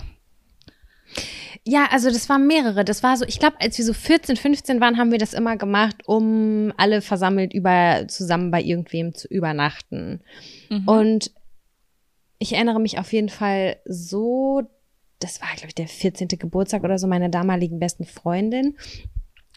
Ja, 1.65 1.87
also 1.91 2.11
das 2.11 2.29
waren 2.29 2.47
mehrere. 2.47 2.85
Das 2.85 3.03
war 3.03 3.17
so, 3.17 3.25
ich 3.25 3.39
glaube, 3.39 3.61
als 3.61 3.79
wir 3.79 3.85
so 3.85 3.93
14, 3.93 4.37
15 4.37 4.81
waren, 4.81 4.99
haben 4.99 5.13
wir 5.13 5.19
das 5.19 5.33
immer 5.33 5.57
gemacht, 5.57 5.97
um 6.07 6.73
alle 6.77 7.01
versammelt 7.03 7.55
über 7.55 8.05
zusammen 8.09 8.51
bei 8.51 8.63
irgendwem 8.63 9.15
zu 9.15 9.29
übernachten. 9.29 10.21
Mhm. 10.69 10.89
Und 10.89 11.31
ich 12.39 12.55
erinnere 12.55 12.81
mich 12.81 12.99
auf 12.99 13.13
jeden 13.13 13.31
Fall 13.31 13.77
so, 13.87 14.63
das 15.19 15.41
war, 15.41 15.49
glaube 15.55 15.69
ich, 15.69 15.75
der 15.75 15.89
14. 15.89 16.29
Geburtstag 16.29 16.85
oder 16.85 16.99
so 16.99 17.07
meiner 17.07 17.29
damaligen 17.29 17.79
besten 17.79 18.05
Freundin 18.05 18.77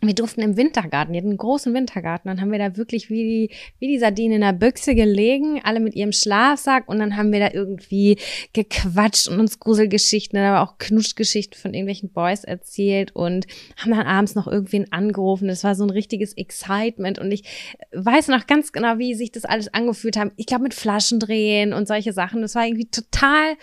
wir 0.01 0.13
durften 0.13 0.41
im 0.41 0.57
Wintergarten, 0.57 1.13
die 1.13 1.17
hatten 1.17 1.29
einen 1.29 1.37
großen 1.37 1.73
Wintergarten, 1.73 2.29
dann 2.29 2.39
haben 2.39 2.51
wir 2.51 2.59
da 2.59 2.77
wirklich 2.77 3.09
wie 3.09 3.23
die, 3.23 3.55
wie 3.79 3.87
die 3.87 3.97
Sardinen 3.97 4.35
in 4.35 4.41
der 4.41 4.53
Büchse 4.53 4.93
gelegen, 4.93 5.59
alle 5.63 5.79
mit 5.79 5.95
ihrem 5.95 6.11
Schlafsack 6.11 6.87
und 6.87 6.99
dann 6.99 7.17
haben 7.17 7.31
wir 7.31 7.39
da 7.39 7.49
irgendwie 7.51 8.19
gequatscht 8.53 9.27
und 9.27 9.39
uns 9.39 9.59
Gruselgeschichten, 9.59 10.37
aber 10.37 10.61
auch 10.61 10.77
Knutschgeschichten 10.77 11.59
von 11.59 11.73
irgendwelchen 11.73 12.11
Boys 12.11 12.43
erzählt 12.43 13.15
und 13.15 13.47
haben 13.75 13.89
dann 13.89 14.05
abends 14.05 14.35
noch 14.35 14.45
irgendwen 14.47 14.91
angerufen. 14.91 15.47
Das 15.47 15.63
war 15.63 15.73
so 15.73 15.83
ein 15.83 15.89
richtiges 15.89 16.33
Excitement 16.33 17.17
und 17.17 17.31
ich 17.31 17.43
weiß 17.91 18.27
noch 18.27 18.45
ganz 18.45 18.71
genau, 18.71 18.99
wie 18.99 19.15
sich 19.15 19.31
das 19.31 19.45
alles 19.45 19.73
angefühlt 19.73 20.15
hat. 20.15 20.31
Ich 20.35 20.45
glaube 20.45 20.63
mit 20.63 20.75
Flaschendrehen 20.75 21.73
und 21.73 21.87
solche 21.87 22.13
Sachen. 22.13 22.43
Das 22.43 22.53
war 22.53 22.67
irgendwie 22.67 22.89
total 22.91 23.55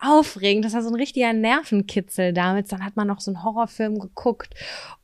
aufregend. 0.00 0.64
Das 0.64 0.74
war 0.74 0.82
so 0.82 0.88
ein 0.88 0.94
richtiger 0.94 1.32
Nervenkitzel 1.32 2.32
damals. 2.32 2.68
Dann 2.68 2.84
hat 2.84 2.96
man 2.96 3.06
noch 3.06 3.20
so 3.20 3.30
einen 3.30 3.42
Horrorfilm 3.42 3.98
geguckt 3.98 4.54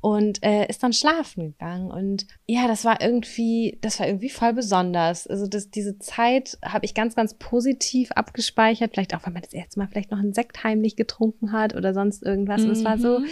und 0.01 0.43
äh, 0.45 0.67
ist 0.69 0.83
dann 0.83 0.93
schlafen 0.93 1.53
gegangen. 1.53 1.91
Und 1.91 2.27
ja, 2.47 2.69
das 2.69 2.85
war 2.85 3.01
irgendwie, 3.01 3.79
das 3.81 3.99
war 3.99 4.07
irgendwie 4.07 4.31
voll 4.31 4.53
besonders. 4.53 5.27
Also 5.27 5.47
das, 5.47 5.71
diese 5.71 5.99
Zeit 5.99 6.59
habe 6.65 6.85
ich 6.85 6.95
ganz, 6.95 7.17
ganz 7.17 7.35
positiv 7.35 8.13
abgespeichert. 8.13 8.93
Vielleicht 8.93 9.15
auch, 9.15 9.27
weil 9.27 9.33
man 9.33 9.43
das 9.43 9.53
erste 9.53 9.79
Mal 9.81 9.89
vielleicht 9.89 10.11
noch 10.11 10.19
einen 10.19 10.35
Sekt 10.35 10.63
heimlich 10.63 10.97
getrunken 10.97 11.53
hat 11.53 11.75
oder 11.75 11.93
sonst 11.93 12.23
irgendwas. 12.23 12.63
Und 12.63 12.71
es 12.71 12.85
war 12.85 12.99
so 12.99 13.21
mhm. 13.21 13.27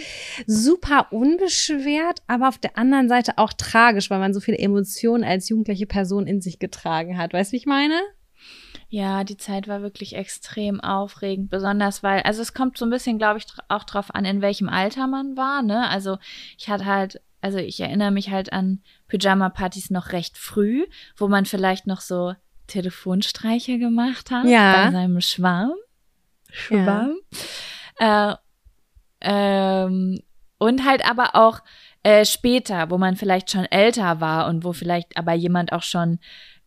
super 0.45 1.07
unbeschwert, 1.11 2.19
aber 2.27 2.49
auf 2.49 2.57
der 2.57 2.77
anderen 2.77 3.07
Seite 3.07 3.37
auch 3.37 3.53
tragisch, 3.53 4.09
weil 4.09 4.19
man 4.19 4.33
so 4.33 4.39
viele 4.39 4.57
Emotionen 4.57 5.23
als 5.23 5.49
jugendliche 5.49 5.85
Person 5.85 6.27
in 6.27 6.41
sich 6.41 6.59
getragen 6.59 7.17
hat. 7.17 7.33
Weißt 7.33 7.51
du, 7.51 7.53
wie 7.53 7.57
ich 7.57 7.65
meine? 7.65 7.95
Ja, 8.93 9.23
die 9.23 9.37
Zeit 9.37 9.67
war 9.67 9.81
wirklich 9.81 10.15
extrem 10.15 10.79
aufregend, 10.79 11.49
besonders 11.49 12.03
weil, 12.03 12.21
also 12.21 12.43
es 12.43 12.53
kommt 12.53 12.77
so 12.77 12.85
ein 12.85 12.91
bisschen, 12.91 13.17
glaube 13.17 13.39
ich, 13.39 13.45
auch 13.67 13.85
drauf 13.85 14.13
an, 14.13 14.23
in 14.23 14.43
welchem 14.43 14.69
Alter 14.69 15.07
man 15.07 15.35
war, 15.35 15.63
ne? 15.63 15.89
Also 15.89 16.19
ich 16.59 16.69
hatte 16.69 16.85
halt, 16.85 17.19
also 17.41 17.57
ich 17.57 17.79
erinnere 17.79 18.11
mich 18.11 18.29
halt 18.29 18.53
an 18.53 18.83
Pyjama-Partys 19.07 19.89
noch 19.89 20.11
recht 20.11 20.37
früh, 20.37 20.85
wo 21.17 21.27
man 21.27 21.45
vielleicht 21.45 21.87
noch 21.87 22.01
so 22.01 22.35
Telefonstreiche 22.67 23.79
gemacht 23.79 24.29
hat 24.29 24.45
ja. 24.45 24.85
bei 24.85 24.91
seinem 24.91 25.21
Schwarm. 25.21 25.73
Schwarm. 26.51 27.15
Ja. 27.99 28.33
Äh, 28.33 28.35
ähm, 29.21 30.21
und 30.59 30.85
halt 30.85 31.03
aber 31.09 31.33
auch 31.33 31.61
äh, 32.03 32.25
später, 32.25 32.91
wo 32.91 32.99
man 32.99 33.15
vielleicht 33.15 33.49
schon 33.49 33.65
älter 33.65 34.21
war 34.21 34.45
und 34.45 34.63
wo 34.63 34.71
vielleicht 34.71 35.17
aber 35.17 35.33
jemand 35.33 35.71
auch 35.71 35.81
schon 35.81 36.19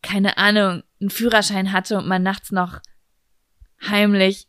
keine 0.03 0.39
Ahnung, 0.39 0.83
einen 1.01 1.11
Führerschein 1.11 1.73
hatte 1.73 1.99
und 1.99 2.07
man 2.07 2.23
nachts 2.23 2.53
noch 2.53 2.81
heimlich 3.87 4.49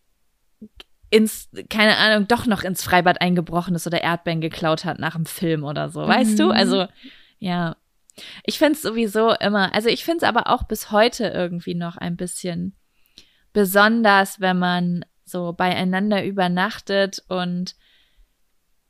ins, 1.10 1.50
keine 1.70 1.98
Ahnung, 1.98 2.28
doch 2.28 2.46
noch 2.46 2.64
ins 2.64 2.84
Freibad 2.84 3.22
eingebrochen 3.22 3.76
ist 3.76 3.88
oder 3.88 4.02
Erdbeeren 4.02 4.42
geklaut 4.42 4.86
hat 4.86 5.00
nach 5.00 5.16
dem 5.16 5.26
Film 5.26 5.64
oder 5.64 5.90
so, 5.90 6.02
weißt 6.02 6.32
mhm. 6.32 6.38
du? 6.38 6.50
Also, 6.52 6.88
ja. 7.40 7.78
Ich 8.44 8.58
find's 8.58 8.82
sowieso 8.82 9.34
immer, 9.36 9.74
also 9.76 9.90
ich 9.90 10.04
find's 10.04 10.24
aber 10.24 10.48
auch 10.48 10.64
bis 10.64 10.92
heute 10.92 11.28
irgendwie 11.28 11.76
noch 11.76 11.98
ein 11.98 12.18
bisschen 12.18 12.76
besonders, 13.54 14.40
wenn 14.40 14.58
man 14.58 15.06
so 15.24 15.54
beieinander 15.54 16.24
übernachtet 16.26 17.24
und 17.28 17.76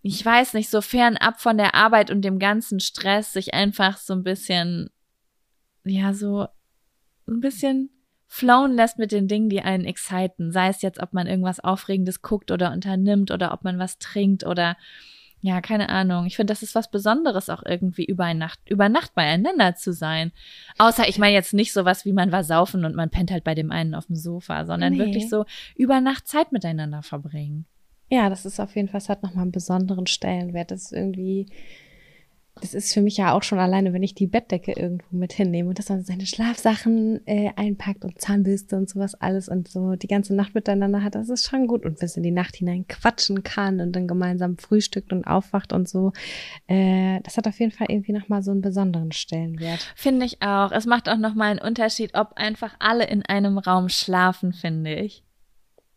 ich 0.01 0.23
weiß 0.23 0.53
nicht, 0.53 0.69
so 0.69 0.81
fernab 0.81 1.41
von 1.41 1.57
der 1.57 1.75
Arbeit 1.75 2.09
und 2.09 2.21
dem 2.21 2.39
ganzen 2.39 2.79
Stress 2.79 3.33
sich 3.33 3.53
einfach 3.53 3.97
so 3.97 4.13
ein 4.13 4.23
bisschen, 4.23 4.89
ja, 5.83 6.13
so 6.13 6.47
ein 7.27 7.39
bisschen 7.39 7.89
flown 8.27 8.73
lässt 8.73 8.99
mit 8.99 9.11
den 9.11 9.27
Dingen, 9.27 9.49
die 9.49 9.61
einen 9.61 9.85
exciten. 9.85 10.51
Sei 10.51 10.67
es 10.67 10.81
jetzt, 10.81 11.01
ob 11.01 11.13
man 11.13 11.27
irgendwas 11.27 11.59
Aufregendes 11.59 12.21
guckt 12.21 12.51
oder 12.51 12.71
unternimmt 12.71 13.31
oder 13.31 13.53
ob 13.53 13.63
man 13.63 13.79
was 13.79 13.97
trinkt 13.99 14.45
oder 14.45 14.75
ja, 15.39 15.61
keine 15.61 15.89
Ahnung. 15.89 16.25
Ich 16.25 16.35
finde, 16.35 16.51
das 16.51 16.63
ist 16.63 16.73
was 16.73 16.89
Besonderes, 16.89 17.49
auch 17.49 17.63
irgendwie 17.63 18.05
über 18.05 18.33
Nacht, 18.33 18.59
über 18.69 18.89
Nacht 18.89 19.13
beieinander 19.13 19.75
zu 19.75 19.93
sein. 19.93 20.31
Außer, 20.79 21.07
ich 21.07 21.19
meine 21.19 21.33
jetzt 21.33 21.53
nicht 21.53 21.73
sowas 21.73 22.05
wie 22.05 22.13
man 22.13 22.31
war 22.31 22.43
saufen 22.43 22.85
und 22.85 22.95
man 22.95 23.11
pennt 23.11 23.31
halt 23.31 23.43
bei 23.43 23.53
dem 23.53 23.71
einen 23.71 23.93
auf 23.93 24.07
dem 24.07 24.15
Sofa, 24.15 24.65
sondern 24.65 24.93
nee. 24.93 24.99
wirklich 24.99 25.29
so 25.29 25.45
über 25.75 26.01
Nacht 26.01 26.27
Zeit 26.27 26.51
miteinander 26.51 27.03
verbringen. 27.03 27.65
Ja, 28.09 28.29
das 28.29 28.45
ist 28.45 28.59
auf 28.59 28.75
jeden 28.75 28.87
Fall, 28.87 28.99
es 28.99 29.09
hat 29.09 29.21
nochmal 29.21 29.43
einen 29.43 29.51
besonderen 29.51 30.07
Stellenwert. 30.07 30.71
Das 30.71 30.83
ist 30.83 30.93
irgendwie, 30.93 31.47
das 32.61 32.73
ist 32.73 32.93
für 32.93 33.01
mich 33.01 33.17
ja 33.17 33.33
auch 33.33 33.43
schon 33.43 33.59
alleine, 33.59 33.93
wenn 33.93 34.03
ich 34.03 34.15
die 34.15 34.27
Bettdecke 34.27 34.73
irgendwo 34.73 35.15
mit 35.15 35.33
hinnehme 35.33 35.69
und 35.69 35.79
dass 35.79 35.89
man 35.89 36.03
seine 36.03 36.25
Schlafsachen 36.25 37.25
äh, 37.25 37.51
einpackt 37.55 38.03
und 38.03 38.19
Zahnbürste 38.19 38.75
und 38.75 38.89
sowas 38.89 39.15
alles 39.15 39.49
und 39.49 39.67
so 39.67 39.95
die 39.95 40.07
ganze 40.07 40.35
Nacht 40.35 40.55
miteinander 40.55 41.03
hat, 41.03 41.15
das 41.15 41.29
ist 41.29 41.49
schon 41.49 41.67
gut. 41.67 41.85
Und 41.85 41.99
bis 41.99 42.17
in 42.17 42.23
die 42.23 42.31
Nacht 42.31 42.55
hinein 42.55 42.87
quatschen 42.87 43.43
kann 43.43 43.79
und 43.79 43.93
dann 43.93 44.07
gemeinsam 44.07 44.57
frühstückt 44.57 45.11
und 45.13 45.25
aufwacht 45.25 45.73
und 45.73 45.87
so, 45.87 46.13
äh, 46.67 47.19
das 47.21 47.37
hat 47.37 47.47
auf 47.47 47.59
jeden 47.59 47.71
Fall 47.71 47.87
irgendwie 47.89 48.13
nochmal 48.13 48.43
so 48.43 48.51
einen 48.51 48.61
besonderen 48.61 49.11
Stellenwert. 49.11 49.93
Finde 49.95 50.25
ich 50.25 50.41
auch. 50.41 50.71
Es 50.71 50.85
macht 50.85 51.09
auch 51.09 51.17
nochmal 51.17 51.51
einen 51.51 51.59
Unterschied, 51.59 52.11
ob 52.13 52.33
einfach 52.35 52.75
alle 52.79 53.05
in 53.05 53.23
einem 53.23 53.57
Raum 53.57 53.89
schlafen, 53.89 54.53
finde 54.53 54.95
ich. 54.95 55.23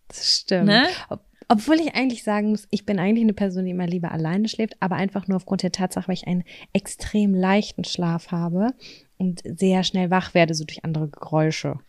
Das 0.08 0.40
stimmt. 0.40 0.66
Ne? 0.66 0.86
Ob 1.08 1.29
obwohl 1.52 1.80
ich 1.80 1.96
eigentlich 1.96 2.22
sagen 2.22 2.50
muss, 2.50 2.68
ich 2.70 2.86
bin 2.86 3.00
eigentlich 3.00 3.24
eine 3.24 3.32
Person, 3.32 3.64
die 3.64 3.72
immer 3.72 3.88
lieber 3.88 4.12
alleine 4.12 4.46
schläft, 4.46 4.76
aber 4.78 4.94
einfach 4.94 5.26
nur 5.26 5.34
aufgrund 5.34 5.64
der 5.64 5.72
Tatsache, 5.72 6.06
weil 6.06 6.14
ich 6.14 6.28
einen 6.28 6.44
extrem 6.72 7.34
leichten 7.34 7.82
Schlaf 7.82 8.30
habe 8.30 8.68
und 9.18 9.42
sehr 9.44 9.82
schnell 9.82 10.12
wach 10.12 10.32
werde, 10.32 10.54
so 10.54 10.64
durch 10.64 10.84
andere 10.84 11.08
Geräusche. 11.08 11.80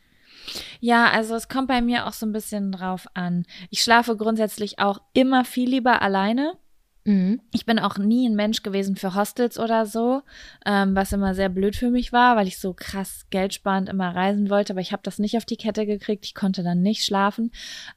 Ja, 0.80 1.12
also 1.12 1.36
es 1.36 1.48
kommt 1.48 1.68
bei 1.68 1.80
mir 1.80 2.08
auch 2.08 2.14
so 2.14 2.26
ein 2.26 2.32
bisschen 2.32 2.72
drauf 2.72 3.06
an. 3.14 3.46
Ich 3.70 3.84
schlafe 3.84 4.18
grundsätzlich 4.18 4.80
auch 4.80 5.00
immer 5.14 5.46
viel 5.46 5.70
lieber 5.70 6.02
alleine. 6.02 6.58
Mhm. 7.04 7.42
Ich 7.52 7.66
bin 7.66 7.80
auch 7.80 7.98
nie 7.98 8.30
ein 8.30 8.36
Mensch 8.36 8.62
gewesen 8.62 8.96
für 8.96 9.16
Hostels 9.16 9.58
oder 9.58 9.86
so, 9.86 10.22
ähm, 10.66 10.96
was 10.96 11.12
immer 11.12 11.34
sehr 11.34 11.50
blöd 11.50 11.76
für 11.76 11.90
mich 11.90 12.14
war, 12.14 12.36
weil 12.36 12.48
ich 12.48 12.60
so 12.60 12.74
krass 12.74 13.26
geldsparend 13.32 13.90
immer 13.90 14.16
reisen 14.16 14.50
wollte, 14.50 14.74
aber 14.74 14.82
ich 14.82 14.92
habe 14.92 15.02
das 15.04 15.18
nicht 15.18 15.38
auf 15.38 15.46
die 15.46 15.58
Kette 15.58 15.86
gekriegt. 15.86 16.26
Ich 16.26 16.36
konnte 16.36 16.64
dann 16.64 16.82
nicht 16.82 17.04
schlafen. 17.04 17.52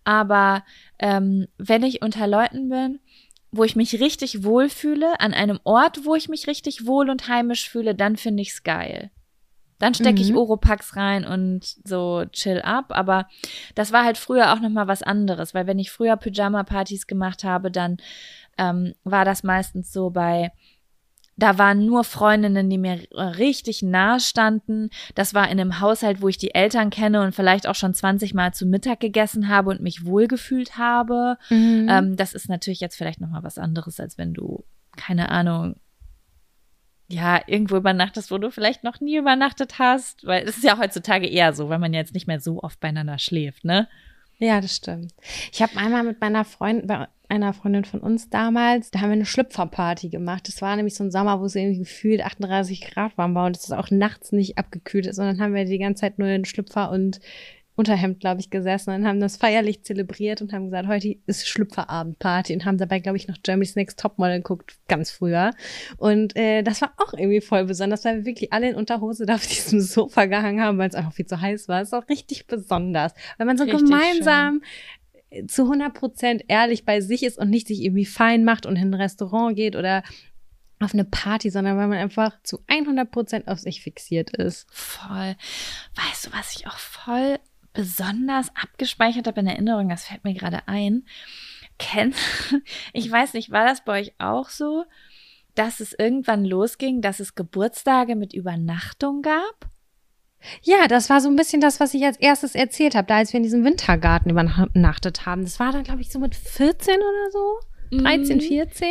Aber 0.05 0.65
ähm, 0.99 1.47
wenn 1.59 1.83
ich 1.83 2.03
unter 2.03 2.27
Leuten 2.27 2.71
bin, 2.71 3.01
wo 3.53 3.63
ich 3.63 3.77
mich 3.77 4.01
richtig 4.01 4.43
wohlfühle, 4.43 5.21
an 5.21 5.35
einem 5.35 5.61
Ort, 5.65 6.05
wo 6.05 6.15
ich 6.15 6.29
mich 6.29 6.47
richtig 6.47 6.87
wohl 6.87 7.11
und 7.11 7.29
heimisch 7.29 7.69
fühle, 7.69 7.95
dann 7.95 8.17
finde 8.17 8.43
ich's 8.43 8.63
geil. 8.63 9.11
Dann 9.79 9.95
stecke 9.95 10.23
ich 10.23 10.31
mhm. 10.31 10.39
Oropax 10.39 10.97
rein 10.97 11.27
und 11.27 11.77
so 11.85 12.25
chill 12.33 12.63
ab. 12.63 12.87
Aber 12.89 13.29
das 13.75 13.93
war 13.93 14.05
halt 14.05 14.19
früher 14.19 14.53
auch 14.53 14.61
noch 14.61 14.71
mal 14.71 14.87
was 14.87 15.03
anderes, 15.03 15.53
weil 15.53 15.67
wenn 15.67 15.79
ich 15.79 15.91
früher 15.91 16.17
Pyjama-Partys 16.17 17.07
gemacht 17.07 17.45
habe, 17.45 17.71
dann 17.71 17.99
ähm, 18.59 18.95
war 19.05 19.25
das 19.25 19.43
meistens 19.43 19.93
so 19.93 20.11
bei 20.11 20.51
da 21.37 21.59
waren 21.59 21.85
nur 21.85 22.05
Freundinnen, 22.05 22.71
die 22.71 22.79
mir 22.79 23.01
richtig 23.13 23.83
nahe 23.83 24.21
standen. 24.21 24.91
Das 25.15 25.35
war 25.35 25.45
in 25.51 25.59
einem 25.59 25.81
Haushalt, 25.81 26.23
wo 26.23 26.29
ich 26.29 26.39
die 26.39 26.55
Eltern 26.55 26.91
kenne 26.91 27.23
und 27.23 27.35
vielleicht 27.35 27.67
auch 27.67 27.75
schon 27.75 27.93
20 27.93 28.35
Mal 28.35 28.55
zu 28.55 28.67
Mittag 28.67 29.01
gegessen 29.01 29.49
habe 29.49 29.71
und 29.71 29.81
mich 29.81 30.05
wohlgefühlt 30.05 30.79
habe. 30.79 31.37
Mhm. 31.51 31.89
Ähm, 31.91 32.17
das 32.17 32.35
ist 32.35 32.49
natürlich 32.49 32.81
jetzt 32.81 32.97
vielleicht 32.97 33.21
nochmal 33.21 33.43
was 33.43 33.59
anderes, 33.59 33.99
als 33.99 34.17
wenn 34.17 34.33
du, 34.33 34.65
keine 34.97 35.31
Ahnung, 35.31 35.77
ja, 37.09 37.41
irgendwo 37.47 37.77
übernachtest, 37.77 38.31
wo 38.31 38.39
du 38.39 38.51
vielleicht 38.51 38.85
noch 38.85 39.01
nie 39.01 39.17
übernachtet 39.17 39.79
hast. 39.79 40.25
Weil 40.25 40.45
es 40.45 40.57
ist 40.57 40.65
ja 40.65 40.79
heutzutage 40.79 41.27
eher 41.27 41.53
so, 41.53 41.69
weil 41.69 41.79
man 41.79 41.93
ja 41.93 42.01
jetzt 42.01 42.15
nicht 42.15 42.29
mehr 42.29 42.41
so 42.41 42.63
oft 42.63 42.81
beieinander 42.81 43.19
schläft, 43.19 43.65
ne? 43.65 43.89
Ja, 44.39 44.61
das 44.61 44.77
stimmt. 44.77 45.13
Ich 45.53 45.63
habe 45.63 45.77
einmal 45.77 46.03
mit 46.03 46.21
meiner 46.21 46.45
Freundin, 46.45 47.07
einer 47.29 47.53
Freundin 47.53 47.85
von 47.85 48.01
uns 48.01 48.29
damals, 48.29 48.91
da 48.91 49.01
haben 49.01 49.11
wir 49.11 49.15
eine 49.15 49.27
Schlüpferparty 49.27 50.09
gemacht. 50.09 50.47
Das 50.49 50.61
war 50.63 50.77
nämlich 50.77 50.95
so 50.95 51.05
ein 51.05 51.11
Sommer, 51.11 51.41
wo 51.41 51.47
es 51.47 51.55
irgendwie 51.55 51.79
gefühlt 51.79 52.23
38 52.23 52.81
Grad 52.83 53.17
warm 53.17 53.35
war 53.35 53.47
und 53.47 53.57
es 53.57 53.65
ist 53.65 53.73
auch 53.73 53.91
nachts 53.91 54.33
nicht 54.33 54.59
abgekühlt 54.59 55.07
ist, 55.07 55.17
sondern 55.17 55.41
haben 55.41 55.55
wir 55.55 55.65
die 55.65 55.79
ganze 55.79 56.03
Zeit 56.03 56.19
nur 56.19 56.29
in 56.29 56.45
Schlüpfer 56.45 56.91
und 56.91 57.21
Unterhemd, 57.77 58.21
glaube 58.21 58.41
ich, 58.41 58.51
gesessen 58.51 58.95
und 58.95 59.05
haben 59.05 59.19
das 59.19 59.37
feierlich 59.37 59.83
zelebriert 59.83 60.41
und 60.41 60.53
haben 60.53 60.67
gesagt, 60.67 60.87
heute 60.87 61.17
ist 61.27 61.49
Schlüpferabendparty 61.49 62.55
und 62.55 62.65
haben 62.65 62.79
dabei, 62.79 63.01
glaube 63.01 63.17
ich, 63.17 63.27
noch 63.27 63.37
Jeremy's 63.45 63.75
Next 63.75 63.99
Topmodel 63.99 64.37
geguckt, 64.37 64.77
ganz 64.87 65.11
früher. 65.11 65.51
Und 65.97 66.37
äh, 66.37 66.63
das 66.63 66.83
war 66.83 66.93
auch 66.99 67.15
irgendwie 67.15 67.41
voll 67.41 67.65
besonders, 67.65 68.05
weil 68.05 68.19
wir 68.19 68.27
wirklich 68.27 68.53
alle 68.53 68.71
in 68.71 68.77
Unterhose 68.77 69.27
da 69.27 69.35
auf 69.35 69.47
diesem 69.49 69.81
Sofa 69.81 70.27
gehangen 70.27 70.61
haben, 70.61 70.79
weil 70.79 70.89
es 70.89 70.95
einfach 70.95 71.15
viel 71.15 71.27
zu 71.27 71.41
heiß 71.41 71.67
war. 71.67 71.83
Ist 71.83 71.93
auch 71.95 72.09
richtig 72.09 72.47
besonders, 72.47 73.13
weil 73.39 73.47
man 73.49 73.59
so 73.59 73.65
richtig 73.65 73.81
gemeinsam 73.81 74.61
schön 74.63 75.04
zu 75.47 75.63
100 75.63 75.95
Prozent 75.95 76.45
ehrlich 76.49 76.85
bei 76.85 77.01
sich 77.01 77.23
ist 77.23 77.39
und 77.39 77.51
nicht 77.51 77.67
sich 77.69 77.83
irgendwie 77.83 78.05
fein 78.05 78.45
macht 78.45 78.67
und 78.67 78.77
in 78.77 78.91
ein 78.91 78.95
Restaurant 78.95 79.57
geht 79.57 79.77
oder 79.77 80.03
auf 80.81 80.95
eine 80.95 81.05
Party, 81.05 81.51
sondern 81.51 81.77
weil 81.77 81.89
man 81.89 81.99
einfach 81.99 82.41
zu 82.43 82.63
100 82.67 83.11
Prozent 83.11 83.49
auf 83.49 83.59
sich 83.59 83.83
fixiert 83.83 84.37
ist. 84.37 84.67
Voll. 84.71 85.37
Weißt 85.95 86.27
du, 86.27 86.33
was 86.33 86.57
ich 86.57 86.67
auch 86.67 86.79
voll 86.79 87.39
besonders 87.73 88.55
abgespeichert 88.55 89.27
habe 89.27 89.41
in 89.41 89.47
Erinnerung, 89.47 89.89
das 89.89 90.07
fällt 90.07 90.25
mir 90.25 90.35
gerade 90.35 90.69
ein. 90.69 91.05
Kennt, 91.79 92.17
ich 92.93 93.11
weiß 93.11 93.35
nicht, 93.35 93.51
war 93.51 93.67
das 93.67 93.85
bei 93.85 94.01
euch 94.01 94.13
auch 94.19 94.49
so, 94.49 94.85
dass 95.55 95.81
es 95.81 95.93
irgendwann 95.93 96.45
losging, 96.45 97.01
dass 97.01 97.21
es 97.21 97.35
Geburtstage 97.35 98.17
mit 98.17 98.33
Übernachtung 98.33 99.23
gab? 99.23 99.69
Ja, 100.63 100.87
das 100.89 101.11
war 101.11 101.21
so 101.21 101.29
ein 101.29 101.37
bisschen 101.37 101.61
das, 101.61 101.81
was 101.81 101.95
ich 101.95 102.05
als 102.05 102.19
erstes 102.19 102.55
erzählt 102.55 102.95
habe, 102.95 103.07
da 103.07 103.17
als 103.17 103.33
wir 103.33 103.39
in 103.39 103.45
diesem 103.45 103.65
Wintergarten 103.65 104.31
übernachtet 104.31 105.27
haben. 105.27 105.43
Das 105.43 105.59
war 105.61 105.73
dann, 105.73 105.85
glaube 105.85 106.01
ich, 106.01 106.11
so 106.11 106.19
mit 106.19 106.35
14 106.35 106.95
oder 106.97 107.31
so. 107.33 107.59
13, 107.99 108.39
Mhm. 108.39 108.41
14. 108.41 108.89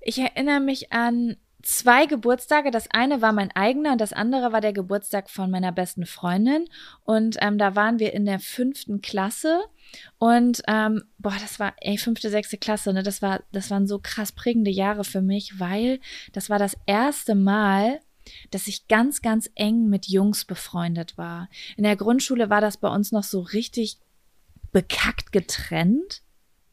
Ich 0.00 0.18
erinnere 0.18 0.60
mich 0.60 0.92
an 0.92 1.36
zwei 1.62 2.06
Geburtstage. 2.06 2.70
Das 2.70 2.88
eine 2.90 3.20
war 3.20 3.32
mein 3.32 3.50
eigener 3.54 3.92
und 3.92 4.00
das 4.00 4.12
andere 4.12 4.52
war 4.52 4.60
der 4.60 4.72
Geburtstag 4.72 5.28
von 5.28 5.50
meiner 5.50 5.72
besten 5.72 6.06
Freundin. 6.06 6.66
Und 7.04 7.36
ähm, 7.40 7.58
da 7.58 7.74
waren 7.76 7.98
wir 7.98 8.12
in 8.12 8.24
der 8.24 8.38
fünften 8.38 9.00
Klasse. 9.02 9.60
Und 10.18 10.62
ähm, 10.68 11.02
boah, 11.18 11.34
das 11.40 11.58
war, 11.60 11.74
ey, 11.80 11.98
fünfte, 11.98 12.30
sechste 12.30 12.58
Klasse, 12.58 12.92
ne? 12.92 13.02
Das 13.02 13.22
war, 13.22 13.40
das 13.52 13.70
waren 13.70 13.86
so 13.86 13.98
krass 13.98 14.32
prägende 14.32 14.70
Jahre 14.70 15.04
für 15.04 15.22
mich, 15.22 15.58
weil 15.58 16.00
das 16.32 16.50
war 16.50 16.58
das 16.58 16.76
erste 16.86 17.34
Mal, 17.34 18.00
dass 18.50 18.66
ich 18.66 18.88
ganz, 18.88 19.22
ganz 19.22 19.50
eng 19.54 19.88
mit 19.88 20.06
Jungs 20.06 20.44
befreundet 20.44 21.18
war. 21.18 21.48
In 21.76 21.84
der 21.84 21.96
Grundschule 21.96 22.50
war 22.50 22.60
das 22.60 22.76
bei 22.76 22.88
uns 22.88 23.12
noch 23.12 23.24
so 23.24 23.40
richtig 23.40 23.98
bekackt 24.72 25.32
getrennt. 25.32 26.22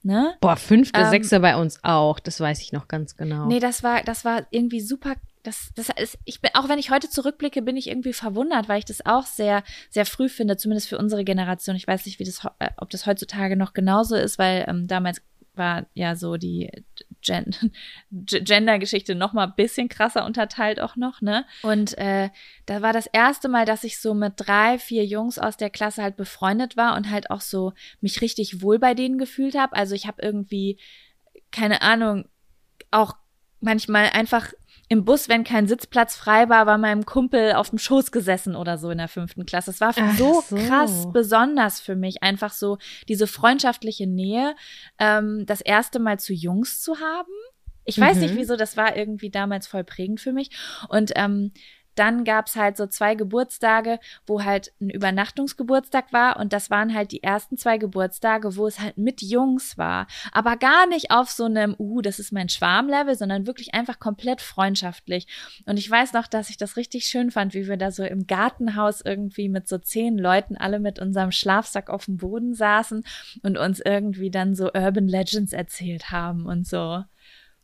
Ne? 0.04 0.36
Boah, 0.40 0.56
fünfte, 0.56 1.00
Ähm, 1.00 1.10
sechste 1.10 1.40
bei 1.40 1.56
uns 1.56 1.80
auch. 1.84 2.20
Das 2.20 2.40
weiß 2.40 2.62
ich 2.62 2.72
noch 2.72 2.88
ganz 2.88 3.18
genau. 3.18 3.48
Nee, 3.48 3.60
das 3.60 3.82
war, 3.82 4.04
das 4.04 4.24
war 4.24 4.46
irgendwie 4.52 4.82
super. 4.82 5.16
Das, 5.42 5.72
das 5.76 5.90
ist, 6.00 6.18
ich 6.26 6.42
bin, 6.42 6.52
auch 6.54 6.70
wenn 6.70 6.80
ich 6.80 6.92
heute 6.92 7.10
zurückblicke, 7.10 7.62
bin 7.62 7.78
ich 7.78 7.88
irgendwie 7.88 8.14
verwundert, 8.14 8.68
weil 8.68 8.80
ich 8.80 8.86
das 8.86 9.06
auch 9.06 9.26
sehr, 9.26 9.64
sehr 9.90 10.06
früh 10.06 10.30
finde, 10.30 10.58
zumindest 10.58 10.90
für 10.90 10.98
unsere 10.98 11.24
Generation. 11.24 11.76
Ich 11.76 11.88
weiß 11.88 12.06
nicht, 12.06 12.20
wie 12.20 12.24
das, 12.24 12.46
äh, 12.60 12.70
ob 12.78 12.90
das 12.92 13.06
heutzutage 13.06 13.56
noch 13.56 13.74
genauso 13.74 14.16
ist, 14.16 14.38
weil 14.38 14.66
ähm, 14.68 14.88
damals 14.88 15.22
war 15.56 15.86
ja 15.94 16.16
so 16.16 16.38
die 16.38 16.70
Gen 17.26 17.56
Gender-Geschichte 18.12 19.16
noch 19.16 19.34
mal 19.34 19.48
ein 19.48 19.56
bisschen 19.56 19.90
krasser 19.90 20.26
unterteilt 20.26 20.80
auch 20.80 20.96
noch, 20.96 21.22
ne? 21.22 21.46
Und 21.64 21.98
äh, 21.98 22.30
da 22.66 22.82
war 22.82 22.94
das 22.94 23.08
erste 23.08 23.50
Mal, 23.50 23.66
dass 23.66 23.84
ich 23.84 24.00
so 24.00 24.14
mit 24.14 24.34
drei, 24.38 24.78
vier 24.80 25.06
Jungs 25.06 25.40
aus 25.40 25.58
der 25.58 25.70
Klasse 25.70 26.04
halt 26.04 26.18
befreundet 26.18 26.78
war 26.78 26.96
und 26.96 27.10
halt 27.10 27.32
auch 27.32 27.42
so 27.42 27.74
mich 28.02 28.22
richtig 28.22 28.62
wohl 28.62 28.80
bei 28.80 28.94
denen 28.94 29.18
gefühlt 29.18 29.56
habe. 29.58 29.76
Also 29.76 29.96
ich 29.96 30.08
habe 30.08 30.22
irgendwie, 30.22 30.78
keine 31.52 31.82
Ahnung, 31.82 32.26
auch 32.92 33.16
manchmal 33.60 34.10
einfach 34.12 34.54
im 34.88 35.04
Bus, 35.06 35.30
wenn 35.30 35.44
kein 35.44 35.68
Sitzplatz 35.68 36.16
frei 36.16 36.48
war, 36.50 36.66
war 36.66 36.78
meinem 36.78 37.06
Kumpel 37.06 37.54
auf 37.54 37.70
dem 37.70 37.80
Schoß 37.80 38.12
gesessen 38.12 38.56
oder 38.56 38.78
so 38.78 38.90
in 38.90 38.98
der 39.00 39.08
fünften 39.08 39.46
Klasse. 39.46 39.72
Es 39.72 39.82
war 39.82 39.94
so, 40.18 40.44
so. 40.48 40.56
krass 40.56 41.08
besonders 41.12 41.80
für 41.80 41.96
mich, 41.96 42.22
einfach 42.22 42.54
so 42.54 42.78
diese 43.08 43.28
freundschaftliche 43.28 44.06
Nähe, 44.08 44.56
ähm, 45.00 45.46
das 45.46 45.62
erste 45.62 46.00
Mal 46.00 46.20
zu 46.20 46.34
Jungs 46.34 46.82
zu 46.82 47.00
haben. 47.00 47.32
Ich 47.84 48.00
weiß 48.00 48.16
Mhm. 48.18 48.22
nicht 48.24 48.36
wieso, 48.36 48.56
das 48.56 48.78
war 48.78 48.96
irgendwie 48.96 49.30
damals 49.30 49.68
voll 49.68 49.84
prägend 49.84 50.20
für 50.20 50.34
mich. 50.34 50.50
Und 50.90 51.12
ähm, 51.16 51.52
dann 51.96 52.24
gab's 52.24 52.56
halt 52.56 52.78
so 52.78 52.88
zwei 52.88 53.16
Geburtstage, 53.16 54.00
wo 54.26 54.44
halt 54.44 54.74
ein 54.82 54.90
Übernachtungsgeburtstag 54.90 56.12
war. 56.14 56.38
Und 56.40 56.54
das 56.54 56.70
waren 56.70 56.94
halt 56.94 57.12
die 57.12 57.24
ersten 57.24 57.58
zwei 57.58 57.78
Geburtstage, 57.78 58.56
wo 58.56 58.68
es 58.68 58.80
halt 58.80 58.98
mit 58.98 59.22
Jungs 59.22 59.78
war. 59.78 60.08
Aber 60.32 60.58
gar 60.58 60.88
nicht 60.88 61.12
auf 61.12 61.30
so 61.30 61.46
einem, 61.46 61.76
uh, 61.78 62.02
das 62.02 62.20
ist 62.20 62.32
mein 62.32 62.50
Schwarmlevel, 62.50 63.16
sondern 63.16 63.48
wirklich 63.48 63.74
einfach 63.74 64.00
komplett 64.00 64.42
freundschaftlich. 64.42 65.28
Und 65.66 65.78
ich 65.78 65.90
weiß 65.90 66.14
noch, 66.14 66.28
dass 66.28 66.50
ich 66.50 66.58
das 66.58 66.78
richtig 66.78 67.06
schön 67.06 67.32
fand, 67.32 67.54
wie 67.54 67.68
wir 67.68 67.78
da 67.78 67.92
so 67.92 68.04
im 68.04 68.28
Gartenhaus 68.28 69.02
irgendwie 69.02 69.50
mit 69.50 69.68
so 69.68 69.78
zehn 69.78 70.18
Leuten 70.18 70.58
alle 70.58 70.80
mit 70.80 71.00
unserem 71.00 71.32
Schlafsack 71.32 71.90
auf 71.90 72.06
dem 72.06 72.18
Boden 72.18 72.54
saßen 72.54 73.04
und 73.44 73.58
uns 73.58 73.80
irgendwie 73.80 74.30
dann 74.32 74.56
so 74.56 74.72
Urban 74.74 75.08
Legends 75.08 75.54
erzählt 75.54 76.12
haben 76.12 76.46
und 76.46 76.68
so. 76.68 77.04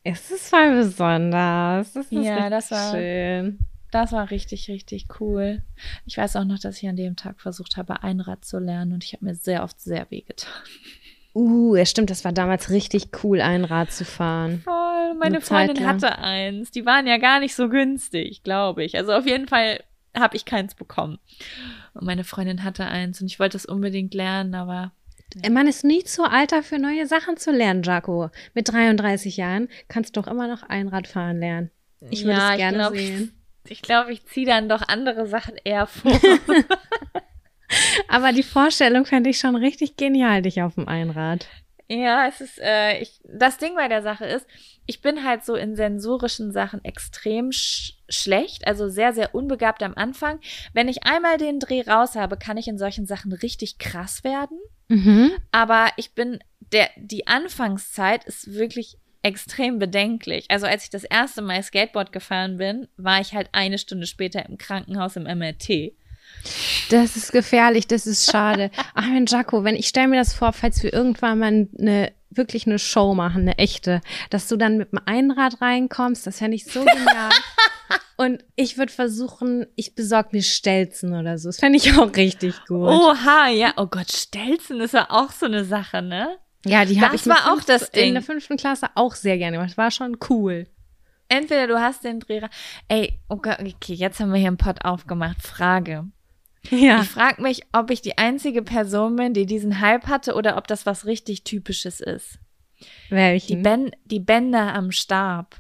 Es 0.03 0.32
ist 0.32 0.49
voll 0.49 0.75
besonders. 0.77 1.93
Das 1.93 2.05
ist 2.07 2.11
Ja, 2.11 2.49
das 2.49 2.71
war- 2.71 2.91
schön. 2.91 3.59
Das 3.92 4.14
war 4.14 4.32
richtig, 4.32 4.70
richtig 4.70 5.08
cool. 5.20 5.62
Ich 6.06 6.18
weiß 6.18 6.38
auch 6.38 6.46
noch, 6.46 6.60
dass 6.60 6.82
ich 6.82 6.88
an 6.88 6.96
dem 6.96 7.16
Tag 7.18 7.42
versucht 7.42 7.78
habe, 7.78 8.04
Einrad 8.04 8.46
zu 8.46 8.58
lernen 8.58 8.94
und 8.94 9.04
ich 9.04 9.14
habe 9.14 9.26
mir 9.26 9.36
sehr 9.36 9.64
oft 9.64 9.80
sehr 9.80 10.10
wehgetan. 10.10 10.50
Uh, 11.34 11.76
ja 11.76 11.86
stimmt, 11.86 12.10
das 12.10 12.26
war 12.26 12.34
damals 12.34 12.70
richtig 12.70 13.10
cool, 13.24 13.39
ein 13.42 13.64
Rad 13.64 13.92
zu 13.92 14.04
fahren. 14.04 14.62
Voll, 14.64 15.14
meine 15.14 15.38
Eine 15.38 15.42
Freundin 15.42 15.86
hatte 15.86 16.18
eins. 16.20 16.72
Die 16.72 16.86
waren 16.86 17.08
ja 17.08 17.18
gar 17.18 17.39
nicht 17.39 17.56
so 17.56 17.70
günstig, 17.70 18.44
glaube 18.44 18.84
ich. 18.84 18.98
Also 18.98 19.14
auf 19.14 19.26
jeden 19.26 19.48
Fall 19.48 19.82
habe 20.14 20.36
ich 20.36 20.46
keins 20.46 20.76
bekommen. 20.76 21.20
Und 21.94 22.06
meine 22.06 22.24
Freundin 22.24 22.64
hatte 22.64 22.86
eins 22.86 23.22
und 23.22 23.28
ich 23.28 23.39
wollte 23.39 23.58
es 23.58 23.66
unbedingt 23.66 24.14
lernen, 24.14 24.56
aber 24.56 24.92
Man 25.50 25.68
ist 25.68 25.86
nie 25.86 26.04
zu 26.04 26.24
alt 26.24 26.52
dafür, 26.52 26.80
neue 26.80 27.08
Sachen 27.08 27.38
zu 27.38 27.52
lernen, 27.52 27.84
Jaco. 27.84 28.30
Mit 28.54 28.70
33 28.70 29.38
Jahren 29.38 29.70
kannst 29.88 30.16
du 30.16 30.22
doch 30.22 30.28
immer 30.28 30.48
noch 30.48 30.64
Einrad 30.64 31.08
fahren 31.08 31.39
lernen. 31.39 31.72
Ich 32.10 32.26
würde 32.26 32.39
Ja, 32.39 32.52
es 32.52 32.58
gerne 32.58 32.78
glaub, 32.78 32.94
sehen. 32.94 33.32
Ich 33.68 33.82
glaube, 33.82 34.12
ich 34.12 34.26
ziehe 34.26 34.45
dann 34.45 34.70
doch 34.70 34.88
andere 34.88 35.28
Sachen 35.28 35.55
eher 35.64 35.88
vor. 35.88 36.12
Aber 38.07 38.34
die 38.34 38.43
Vorstellung 38.43 39.05
fände 39.05 39.30
ich 39.30 39.39
schon 39.39 39.55
richtig 39.55 39.95
genial, 39.95 40.41
dich 40.41 40.62
auf 40.62 40.76
dem 40.76 40.88
Einrad. 40.88 41.47
Ja, 41.88 42.26
es 42.28 42.39
ist, 42.39 42.59
äh, 42.59 42.99
ich, 42.99 43.20
das 43.26 43.57
Ding 43.57 43.76
bei 43.76 43.89
der 43.89 44.01
Sache 44.01 44.26
ist, 44.26 44.47
ich 44.86 45.01
bin 45.01 45.26
halt 45.26 45.43
so 45.43 45.55
in 45.55 45.76
sensorischen 45.76 46.53
Sachen 46.53 46.84
extrem 46.86 47.51
sch 47.51 47.97
schlecht, 48.07 48.66
also 48.68 48.89
sehr, 48.89 49.14
sehr 49.14 49.36
unbegabt 49.36 49.84
am 49.84 49.93
Anfang. 49.95 50.39
Wenn 50.74 50.88
ich 50.88 51.03
einmal 51.03 51.38
den 51.38 51.59
Dreh 51.59 51.82
raus 51.82 52.16
habe, 52.16 52.38
kann 52.38 52.57
ich 52.57 52.68
in 52.68 52.78
solchen 52.78 53.05
Sachen 53.05 53.34
richtig 53.34 53.78
krass 53.78 54.24
werden. 54.24 54.57
Mhm. 54.88 55.32
Aber 55.51 55.88
ich 55.97 56.14
bin, 56.14 56.39
der, 56.74 56.89
die 56.97 57.28
Anfangszeit 57.28 58.26
ist 58.26 58.53
wirklich 58.53 58.97
extrem 59.24 59.80
bedenklich. 59.80 60.45
Also 60.49 60.65
als 60.65 60.84
ich 60.84 60.89
das 60.89 61.03
erste 61.03 61.41
Mal 61.41 61.61
Skateboard 61.61 62.11
gefahren 62.11 62.57
bin, 62.57 62.88
war 62.97 63.22
ich 63.22 63.34
halt 63.34 63.49
eine 63.51 63.78
Stunde 63.78 64.07
später 64.07 64.45
im 64.47 64.57
Krankenhaus 64.57 65.15
im 65.15 65.24
MRT. 65.24 65.93
Das 66.89 67.15
ist 67.15 67.32
gefährlich, 67.32 67.88
das 67.88 68.07
ist 68.07 68.32
schade. 68.32 68.72
Ach, 68.95 69.07
mein 69.07 69.26
Jaco, 69.26 69.63
wenn 69.63 69.76
ich 69.76 69.88
stelle 69.88 70.07
mir 70.07 70.19
das 70.19 70.34
vor, 70.34 70.53
falls 70.53 70.82
wir 70.82 70.93
irgendwann 70.93 71.39
mal 71.39 71.67
eine 71.78 72.11
wirklich 72.34 72.65
eine 72.65 72.80
Show 72.80 73.13
machen, 73.13 73.41
eine 73.41 73.57
echte, 73.57 74.01
dass 74.30 74.47
du 74.47 74.55
dann 74.55 74.78
mit 74.78 74.93
dem 74.93 74.99
Einrad 75.05 75.61
reinkommst, 75.61 76.26
das 76.26 76.38
fände 76.38 76.55
ich 76.55 76.65
so 76.65 76.84
genial. 76.84 77.30
Und 78.17 78.45
ich 78.55 78.78
würde 78.78 78.93
versuchen, 78.93 79.65
ich 79.76 79.95
besorge 79.95 80.30
mir 80.32 80.43
Stelzen 80.43 81.13
oder 81.13 81.38
so. 81.38 81.49
Das 81.49 81.59
fände 81.59 81.78
ich 81.78 81.97
auch 81.97 82.15
richtig 82.15 82.55
gut. 82.67 82.88
Oha, 82.88 83.49
ja. 83.49 83.74
Oh 83.78 83.88
Gott, 83.88 84.11
Stelzen 84.11 84.80
ist 84.80 84.93
ja 84.93 85.07
auch 85.09 85.32
so 85.32 85.47
eine 85.47 85.65
Sache, 85.65 86.01
ne? 86.01 86.38
Ja, 86.66 86.86
die 86.86 87.01
habe 87.01 87.16
ich 87.16 87.26
war 87.28 87.53
auch 87.53 87.62
das 87.64 87.84
in 87.89 87.99
Ding. 88.01 88.14
der 88.14 88.24
fünften 88.24 88.57
Klasse 88.57 88.88
auch 88.95 89.16
sehr 89.16 89.38
gerne 89.38 89.57
gemacht. 89.57 89.72
Das 89.72 89.78
war 89.78 89.91
schon 89.91 90.18
cool. 90.30 90.68
Entweder 91.28 91.68
du 91.68 91.80
hast 91.80 92.03
den 92.03 92.20
Dreh. 92.20 92.39
ra- 92.39 92.49
Ey, 92.89 93.20
okay, 93.30 93.55
okay, 93.59 93.93
jetzt 93.93 94.20
haben 94.20 94.32
wir 94.32 94.39
hier 94.39 94.47
einen 94.49 94.57
Pod 94.57 94.84
aufgemacht. 94.84 95.41
Frage. 95.41 96.05
Ja. 96.70 97.01
Ich 97.01 97.07
frage 97.09 97.41
mich, 97.41 97.62
ob 97.72 97.89
ich 97.89 98.01
die 98.01 98.18
einzige 98.18 98.62
Person 98.62 99.16
bin, 99.16 99.34
die 99.34 99.45
diesen 99.47 99.80
Hype 99.80 100.07
hatte 100.07 100.36
oder 100.36 100.57
ob 100.57 100.68
das 100.68 100.86
was 100.86 101.05
richtig 101.05 101.43
Typisches 101.43 101.99
ist. 102.01 102.38
Die, 102.80 103.16
Welchen? 103.16 103.64
ben 103.64 103.91
die 104.05 104.20
Bänder 104.20 104.74
am 104.76 104.91
Stab. 104.91 105.55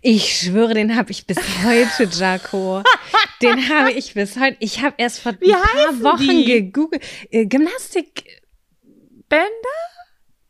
Ich 0.00 0.38
schwöre, 0.38 0.72
den 0.72 0.96
habe 0.96 1.10
ich 1.10 1.26
bis 1.26 1.36
heute, 1.64 2.04
Jaco. 2.18 2.82
den 3.42 3.68
habe 3.68 3.92
ich 3.92 4.14
bis 4.14 4.38
heute. 4.38 4.56
Ich 4.60 4.82
habe 4.82 4.94
erst 4.96 5.20
vor 5.20 5.34
Wie 5.40 5.52
ein 5.52 5.60
paar 5.60 6.12
Wochen 6.14 6.28
die? 6.28 6.44
gegoogelt. 6.46 7.02
Äh, 7.30 7.44
Gymnastik, 7.44 8.40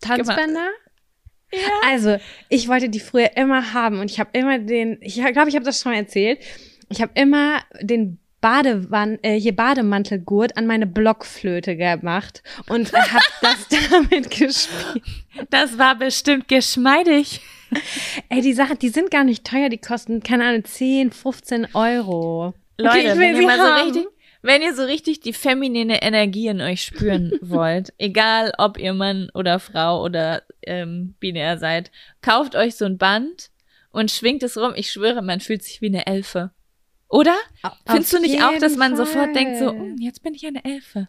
Bänder? 0.00 0.24
Tanzbänder. 0.24 0.68
Also, 1.86 2.18
ich 2.50 2.68
wollte 2.68 2.88
die 2.90 3.00
früher 3.00 3.36
immer 3.36 3.72
haben 3.72 4.00
und 4.00 4.10
ich 4.10 4.20
habe 4.20 4.30
immer 4.34 4.58
den, 4.58 4.98
ich 5.00 5.14
glaube, 5.14 5.48
ich 5.48 5.54
habe 5.54 5.64
das 5.64 5.80
schon 5.80 5.92
mal 5.92 5.98
erzählt. 5.98 6.40
Ich 6.90 7.00
habe 7.00 7.12
immer 7.14 7.60
den 7.80 8.18
Badewann, 8.40 9.18
äh, 9.22 9.38
hier 9.40 9.56
Bademantelgurt 9.56 10.56
an 10.56 10.66
meine 10.66 10.86
Blockflöte 10.86 11.76
gemacht 11.76 12.42
und 12.68 12.92
habe 12.92 13.24
das 13.42 13.66
damit 13.90 14.30
gespielt. 14.30 15.02
Das 15.50 15.78
war 15.78 15.96
bestimmt 15.96 16.48
geschmeidig. 16.48 17.40
Ey, 18.28 18.40
die 18.40 18.52
Sachen, 18.52 18.78
die 18.78 18.88
sind 18.90 19.10
gar 19.10 19.24
nicht 19.24 19.44
teuer, 19.44 19.68
die 19.68 19.78
kosten, 19.78 20.22
keine 20.22 20.44
Ahnung, 20.46 20.64
10, 20.64 21.10
15 21.10 21.68
Euro. 21.74 22.54
Leute, 22.78 22.98
Okay, 22.98 23.08
ich 23.08 23.14
will 23.14 23.20
wenn 23.20 23.36
ihr 23.40 23.46
mal 23.46 23.56
so 23.56 23.62
haben. 23.64 23.84
richtig, 23.86 24.06
wenn 24.42 24.62
ihr 24.62 24.74
so 24.74 24.82
richtig 24.82 25.20
die 25.20 25.32
feminine 25.32 26.02
Energie 26.02 26.48
in 26.48 26.60
euch 26.60 26.82
spüren 26.82 27.32
wollt, 27.40 27.92
egal 27.98 28.52
ob 28.58 28.78
ihr 28.78 28.92
Mann 28.92 29.30
oder 29.34 29.58
Frau 29.58 30.02
oder 30.02 30.42
ähm, 30.62 31.14
binär 31.20 31.58
seid, 31.58 31.90
kauft 32.20 32.54
euch 32.54 32.76
so 32.76 32.84
ein 32.84 32.98
Band 32.98 33.50
und 33.90 34.10
schwingt 34.10 34.42
es 34.42 34.56
rum. 34.56 34.72
Ich 34.76 34.90
schwöre, 34.90 35.22
man 35.22 35.40
fühlt 35.40 35.62
sich 35.62 35.80
wie 35.80 35.86
eine 35.86 36.06
Elfe. 36.06 36.52
Oder? 37.08 37.36
Auf 37.62 37.72
Findest 37.86 38.12
du 38.12 38.20
nicht 38.20 38.42
auch, 38.42 38.58
dass 38.58 38.76
man 38.76 38.96
sofort 38.96 39.34
denkt 39.34 39.58
so, 39.58 39.66
Fall. 39.66 39.78
"Hm, 39.78 39.96
jetzt 39.98 40.22
bin 40.22 40.34
ich 40.34 40.46
eine 40.46 40.64
Elfe? 40.64 41.08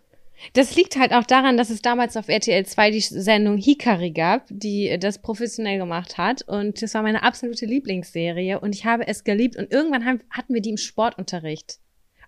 Das 0.54 0.76
liegt 0.76 0.98
halt 0.98 1.12
auch 1.12 1.26
daran, 1.26 1.58
dass 1.58 1.70
es 1.70 1.82
damals 1.82 2.16
auf 2.16 2.30
RTL 2.30 2.66
2 2.66 2.92
die 2.92 3.02
Sendung 3.02 3.58
Hikari 3.58 4.12
gab, 4.12 4.46
die 4.50 4.98
das 4.98 5.22
professionell 5.22 5.78
gemacht 5.78 6.18
hat. 6.18 6.44
Und 6.44 6.82
das 6.82 6.94
war 6.94 7.02
meine 7.02 7.24
absolute 7.24 7.66
Lieblingsserie 7.66 8.60
und 8.60 8.74
ich 8.74 8.86
habe 8.86 9.06
es 9.06 9.26
geliebt. 9.26 9.58
Und 9.58 9.72
irgendwann 9.72 10.06
haben, 10.06 10.22
hatten 10.30 10.54
wir 10.54 10.62
die 10.62 10.70
im 10.70 10.78
Sportunterricht. 10.78 11.80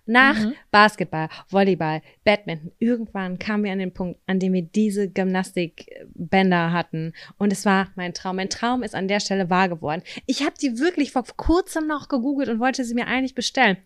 Nach 0.04 0.38
mhm. 0.38 0.54
Basketball, 0.70 1.28
Volleyball, 1.48 2.02
Badminton. 2.24 2.72
Irgendwann 2.78 3.38
kamen 3.38 3.64
wir 3.64 3.72
an 3.72 3.78
den 3.78 3.94
Punkt, 3.94 4.20
an 4.26 4.40
dem 4.40 4.52
wir 4.52 4.62
diese 4.62 5.08
Gymnastikbänder 5.08 6.72
hatten. 6.72 7.12
Und 7.38 7.52
es 7.52 7.64
war 7.64 7.88
mein 7.94 8.12
Traum. 8.12 8.36
Mein 8.36 8.50
Traum 8.50 8.82
ist 8.82 8.94
an 8.94 9.06
der 9.06 9.20
Stelle 9.20 9.48
wahr 9.48 9.68
geworden. 9.68 10.02
Ich 10.26 10.42
habe 10.42 10.54
die 10.60 10.78
wirklich 10.78 11.12
vor 11.12 11.24
kurzem 11.36 11.86
noch 11.86 12.08
gegoogelt 12.08 12.48
und 12.48 12.58
wollte 12.58 12.84
sie 12.84 12.94
mir 12.94 13.06
eigentlich 13.06 13.34
bestellen. 13.34 13.76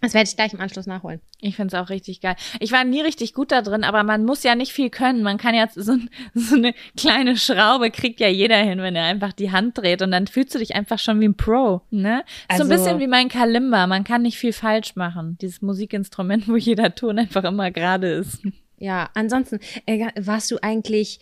Das 0.00 0.14
werde 0.14 0.28
ich 0.28 0.36
gleich 0.36 0.54
im 0.54 0.60
Anschluss 0.60 0.86
nachholen. 0.86 1.20
Ich 1.40 1.56
finde 1.56 1.76
es 1.76 1.82
auch 1.82 1.90
richtig 1.90 2.22
geil. 2.22 2.34
Ich 2.58 2.72
war 2.72 2.84
nie 2.84 3.02
richtig 3.02 3.34
gut 3.34 3.52
da 3.52 3.60
drin, 3.60 3.84
aber 3.84 4.02
man 4.02 4.24
muss 4.24 4.42
ja 4.42 4.54
nicht 4.54 4.72
viel 4.72 4.88
können. 4.88 5.22
Man 5.22 5.36
kann 5.36 5.54
ja 5.54 5.68
so, 5.74 5.96
so 6.34 6.54
eine 6.56 6.74
kleine 6.96 7.36
Schraube 7.36 7.90
kriegt 7.90 8.18
ja 8.20 8.28
jeder 8.28 8.56
hin, 8.56 8.80
wenn 8.80 8.96
er 8.96 9.04
einfach 9.04 9.32
die 9.32 9.50
Hand 9.50 9.76
dreht 9.76 10.00
und 10.00 10.10
dann 10.10 10.26
fühlst 10.26 10.54
du 10.54 10.58
dich 10.58 10.74
einfach 10.74 10.98
schon 10.98 11.20
wie 11.20 11.28
ein 11.28 11.36
Pro, 11.36 11.82
ne? 11.90 12.24
Also, 12.48 12.64
so 12.64 12.68
ein 12.68 12.72
also 12.72 12.84
bisschen 12.84 13.00
wie 13.00 13.08
mein 13.08 13.28
Kalimba. 13.28 13.86
Man 13.86 14.04
kann 14.04 14.22
nicht 14.22 14.38
viel 14.38 14.52
falsch 14.52 14.96
machen. 14.96 15.36
Dieses 15.40 15.60
Musikinstrument, 15.60 16.48
wo 16.48 16.56
jeder 16.56 16.94
Ton 16.94 17.18
einfach 17.18 17.44
immer 17.44 17.70
gerade 17.70 18.08
ist. 18.08 18.42
Ja, 18.78 19.10
ansonsten, 19.12 19.60
äh, 19.84 20.08
warst 20.16 20.50
du 20.50 20.56
eigentlich 20.62 21.20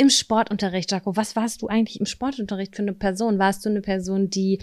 im 0.00 0.08
Sportunterricht, 0.08 0.92
Jaco, 0.92 1.14
was 1.14 1.36
warst 1.36 1.60
du 1.60 1.68
eigentlich 1.68 2.00
im 2.00 2.06
Sportunterricht 2.06 2.74
für 2.74 2.80
eine 2.80 2.94
Person? 2.94 3.38
Warst 3.38 3.66
du 3.66 3.68
eine 3.68 3.82
Person, 3.82 4.30
die 4.30 4.58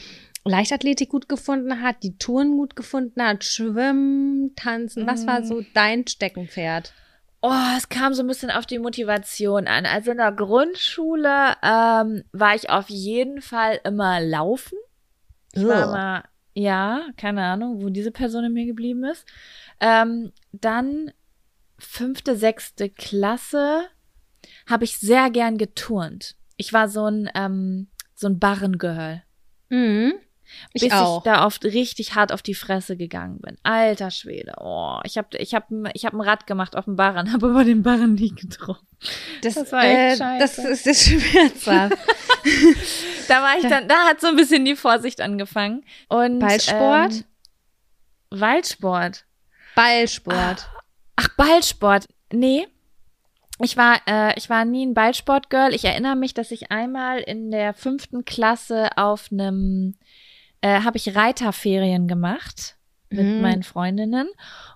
Leichtathletik 0.48 1.10
gut 1.10 1.30
gefunden 1.30 1.82
hat, 1.82 2.04
die 2.04 2.18
Touren 2.18 2.52
gut 2.52 2.76
gefunden 2.76 3.22
hat, 3.22 3.44
Schwimmen, 3.44 4.54
Tanzen. 4.56 5.06
Was 5.08 5.28
war 5.28 5.44
so 5.44 5.62
mm. 5.62 5.66
dein 5.74 6.08
Steckenpferd? 6.08 6.94
Oh, 7.42 7.76
es 7.78 7.90
kam 7.90 8.14
so 8.14 8.24
ein 8.24 8.28
bisschen 8.28 8.50
auf 8.50 8.66
die 8.66 8.80
Motivation 8.80 9.68
an. 9.68 9.86
Also 9.86 10.12
in 10.12 10.18
der 10.18 10.32
Grundschule 10.32 11.56
ähm, 11.62 12.24
war 12.32 12.56
ich 12.56 12.70
auf 12.70 12.90
jeden 12.90 13.42
Fall 13.42 13.80
immer 13.84 14.20
laufen. 14.20 14.78
Ich 15.54 15.66
war 15.66 15.84
immer, 15.84 16.24
ja, 16.54 17.08
keine 17.16 17.44
Ahnung, 17.44 17.82
wo 17.82 17.90
diese 17.90 18.12
Person 18.12 18.44
in 18.44 18.54
mir 18.54 18.66
geblieben 18.66 19.04
ist. 19.06 19.26
Ähm, 19.80 20.32
dann 20.52 21.12
fünfte, 21.78 22.36
sechste 22.36 22.90
Klasse 22.90 23.86
habe 24.68 24.84
ich 24.84 24.98
sehr 24.98 25.30
gern 25.30 25.58
geturnt. 25.58 26.36
Ich 26.58 26.74
war 26.74 26.90
so 26.90 27.06
ein, 27.06 27.30
ähm, 27.36 27.88
so 28.16 28.28
ein 28.28 28.40
Barrengirl. 28.40 29.24
Mhm. 29.70 30.14
Ich 30.74 30.84
bis 30.84 30.92
auch. 30.92 31.20
ich 31.20 31.24
da 31.24 31.46
oft 31.46 31.64
richtig 31.66 32.16
hart 32.16 32.32
auf 32.32 32.42
die 32.42 32.56
Fresse 32.56 32.98
gegangen 32.98 33.40
bin. 33.40 33.58
Alter 33.64 34.12
Schwede. 34.12 34.54
Oh, 34.60 35.00
ich 35.04 35.18
habe 35.18 35.38
ich 35.38 35.54
hab, 35.54 35.68
ich 35.94 36.06
hab 36.06 36.14
ein 36.14 36.22
Rad 36.22 36.48
gemacht 36.48 36.76
auf 36.76 36.86
dem 36.86 36.96
Barren, 36.96 37.32
habe 37.34 37.48
aber 37.48 37.64
den 37.64 37.84
Barren 37.84 38.16
nie 38.16 38.34
getroffen. 38.34 38.88
Das, 39.42 39.56
das 39.56 39.72
war 39.72 39.84
echt 39.84 40.16
äh, 40.16 40.18
scheiße. 40.18 40.62
Das 40.62 40.72
ist 40.72 40.86
das 40.88 41.04
schmerzhaft. 41.04 41.98
da 43.28 43.42
war 43.42 43.58
ich 43.58 43.68
dann, 43.68 43.88
da 43.88 44.06
hat 44.06 44.22
so 44.22 44.28
ein 44.28 44.36
bisschen 44.36 44.66
die 44.66 44.76
Vorsicht 44.76 45.22
angefangen. 45.22 45.84
Und, 46.10 46.40
Ballsport? 46.40 47.14
Ähm, 47.14 47.24
Waldsport. 48.30 49.26
Ballsport. 49.76 50.68
Ach, 50.68 50.84
ach, 51.16 51.30
Ballsport. 51.38 52.08
Nee. 52.32 52.68
Ich 53.60 53.76
war, 53.76 54.00
äh, 54.06 54.38
ich 54.38 54.50
war 54.50 54.66
nie 54.66 54.86
ein 54.86 54.94
Ballsportgirl. 54.94 55.74
Ich 55.74 55.86
erinnere 55.86 56.16
mich, 56.16 56.34
dass 56.34 56.52
ich 56.52 56.72
einmal 56.72 57.20
in 57.20 57.50
der 57.50 57.74
fünften 57.74 58.24
Klasse 58.24 58.90
auf 58.98 59.30
einem 59.32 59.96
äh, 60.62 60.82
habe 60.82 60.98
ich 60.98 61.16
Reiterferien 61.16 62.08
gemacht 62.08 62.78
mit 63.10 63.26
mhm. 63.26 63.42
meinen 63.42 63.64
Freundinnen. 63.64 64.28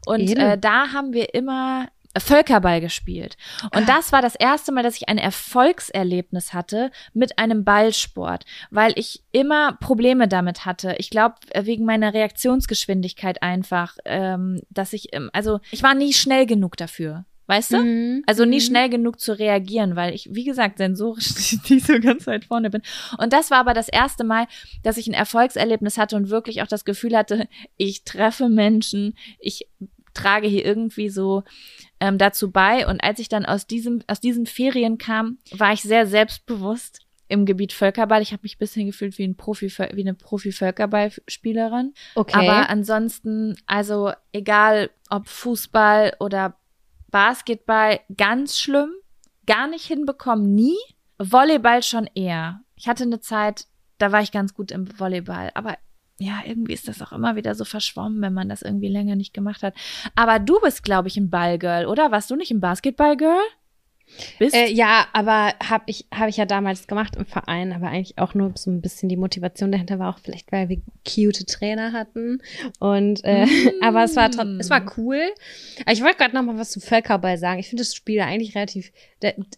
Und 0.05 0.37
äh, 0.37 0.57
da 0.57 0.93
haben 0.93 1.13
wir 1.13 1.33
immer 1.33 1.87
Völkerball 2.17 2.81
gespielt. 2.81 3.37
Und 3.73 3.87
das 3.87 4.11
war 4.11 4.21
das 4.21 4.35
erste 4.35 4.71
Mal, 4.71 4.83
dass 4.83 4.97
ich 4.97 5.07
ein 5.07 5.17
Erfolgserlebnis 5.17 6.53
hatte 6.53 6.91
mit 7.13 7.39
einem 7.39 7.63
Ballsport, 7.63 8.45
weil 8.69 8.93
ich 8.97 9.23
immer 9.31 9.77
Probleme 9.79 10.27
damit 10.27 10.65
hatte. 10.65 10.95
Ich 10.97 11.09
glaube, 11.09 11.35
wegen 11.55 11.85
meiner 11.85 12.13
Reaktionsgeschwindigkeit 12.13 13.41
einfach, 13.41 13.97
ähm, 14.03 14.61
dass 14.69 14.91
ich, 14.91 15.09
also 15.31 15.59
ich 15.71 15.83
war 15.83 15.95
nie 15.95 16.13
schnell 16.13 16.45
genug 16.45 16.75
dafür. 16.75 17.25
Weißt 17.51 17.73
du? 17.73 17.83
Mhm. 17.83 18.23
Also 18.27 18.45
nie 18.45 18.59
mhm. 18.59 18.61
schnell 18.61 18.89
genug 18.89 19.19
zu 19.19 19.37
reagieren, 19.37 19.97
weil 19.97 20.13
ich, 20.13 20.29
wie 20.31 20.45
gesagt, 20.45 20.77
sensorisch 20.77 21.57
nicht 21.69 21.85
so 21.85 21.99
ganz 21.99 22.25
weit 22.25 22.45
vorne 22.45 22.69
bin. 22.69 22.81
Und 23.17 23.33
das 23.33 23.51
war 23.51 23.57
aber 23.57 23.73
das 23.73 23.89
erste 23.89 24.23
Mal, 24.23 24.47
dass 24.83 24.95
ich 24.95 25.05
ein 25.07 25.13
Erfolgserlebnis 25.13 25.97
hatte 25.97 26.15
und 26.15 26.29
wirklich 26.29 26.61
auch 26.61 26.67
das 26.67 26.85
Gefühl 26.85 27.13
hatte, 27.13 27.49
ich 27.75 28.05
treffe 28.05 28.47
Menschen, 28.47 29.17
ich 29.37 29.67
trage 30.13 30.47
hier 30.47 30.63
irgendwie 30.63 31.09
so 31.09 31.43
ähm, 31.99 32.17
dazu 32.17 32.51
bei. 32.51 32.87
Und 32.87 33.03
als 33.03 33.19
ich 33.19 33.27
dann 33.27 33.45
aus 33.45 33.67
diesem, 33.67 34.01
aus 34.07 34.21
diesen 34.21 34.45
Ferien 34.45 34.97
kam, 34.97 35.37
war 35.51 35.73
ich 35.73 35.81
sehr 35.81 36.07
selbstbewusst 36.07 37.01
im 37.27 37.45
Gebiet 37.45 37.73
Völkerball. 37.73 38.21
Ich 38.21 38.31
habe 38.31 38.43
mich 38.43 38.55
ein 38.55 38.59
bisschen 38.59 38.85
gefühlt 38.85 39.17
wie, 39.17 39.27
ein 39.27 39.35
Profi, 39.35 39.67
wie 39.67 40.01
eine 40.01 40.13
Profi-Völkerballspielerin. 40.13 41.95
Okay. 42.15 42.33
Aber 42.33 42.69
ansonsten, 42.69 43.57
also 43.65 44.13
egal 44.31 44.89
ob 45.09 45.27
Fußball 45.27 46.15
oder 46.21 46.55
Basketball 47.11 47.99
ganz 48.17 48.57
schlimm, 48.59 48.91
gar 49.45 49.67
nicht 49.67 49.85
hinbekommen, 49.85 50.53
nie. 50.55 50.77
Volleyball 51.17 51.83
schon 51.83 52.09
eher. 52.15 52.61
Ich 52.75 52.87
hatte 52.87 53.03
eine 53.03 53.19
Zeit, 53.19 53.67
da 53.99 54.11
war 54.11 54.21
ich 54.21 54.31
ganz 54.31 54.53
gut 54.53 54.71
im 54.71 54.87
Volleyball, 54.99 55.51
aber 55.53 55.77
ja, 56.17 56.41
irgendwie 56.45 56.73
ist 56.73 56.87
das 56.87 57.01
auch 57.01 57.11
immer 57.11 57.35
wieder 57.35 57.55
so 57.55 57.65
verschwommen, 57.65 58.21
wenn 58.21 58.33
man 58.33 58.47
das 58.47 58.61
irgendwie 58.61 58.89
länger 58.89 59.15
nicht 59.15 59.33
gemacht 59.33 59.63
hat. 59.63 59.73
Aber 60.15 60.39
du 60.39 60.59
bist, 60.59 60.83
glaube 60.83 61.07
ich, 61.07 61.17
ein 61.17 61.29
Ballgirl, 61.29 61.85
oder? 61.87 62.11
Warst 62.11 62.29
du 62.29 62.35
nicht 62.35 62.51
ein 62.51 62.59
Basketballgirl? 62.61 63.41
Bist? 64.39 64.55
Äh, 64.55 64.69
ja, 64.69 65.05
aber 65.13 65.53
habe 65.63 65.83
ich, 65.87 66.05
hab 66.13 66.29
ich 66.29 66.37
ja 66.37 66.45
damals 66.45 66.87
gemacht 66.87 67.15
im 67.15 67.25
Verein, 67.25 67.73
aber 67.73 67.87
eigentlich 67.87 68.17
auch 68.17 68.33
nur 68.33 68.53
so 68.55 68.69
ein 68.71 68.81
bisschen 68.81 69.09
die 69.09 69.17
Motivation 69.17 69.71
dahinter 69.71 69.99
war 69.99 70.13
auch 70.13 70.19
vielleicht, 70.19 70.51
weil 70.51 70.69
wir 70.69 70.81
cute 71.07 71.45
Trainer 71.47 71.93
hatten. 71.93 72.41
Und 72.79 73.21
äh, 73.23 73.45
mm. 73.45 73.71
aber 73.81 74.03
es 74.03 74.15
war 74.15 74.29
es 74.29 74.69
war 74.69 74.85
cool. 74.97 75.21
Aber 75.81 75.91
ich 75.91 76.03
wollte 76.03 76.17
gerade 76.17 76.35
noch 76.35 76.43
mal 76.43 76.57
was 76.57 76.71
zu 76.71 76.79
Völkerball 76.79 77.37
sagen. 77.37 77.59
Ich 77.59 77.69
finde 77.69 77.83
das 77.83 77.95
Spiel 77.95 78.21
eigentlich 78.21 78.55
relativ. 78.55 78.91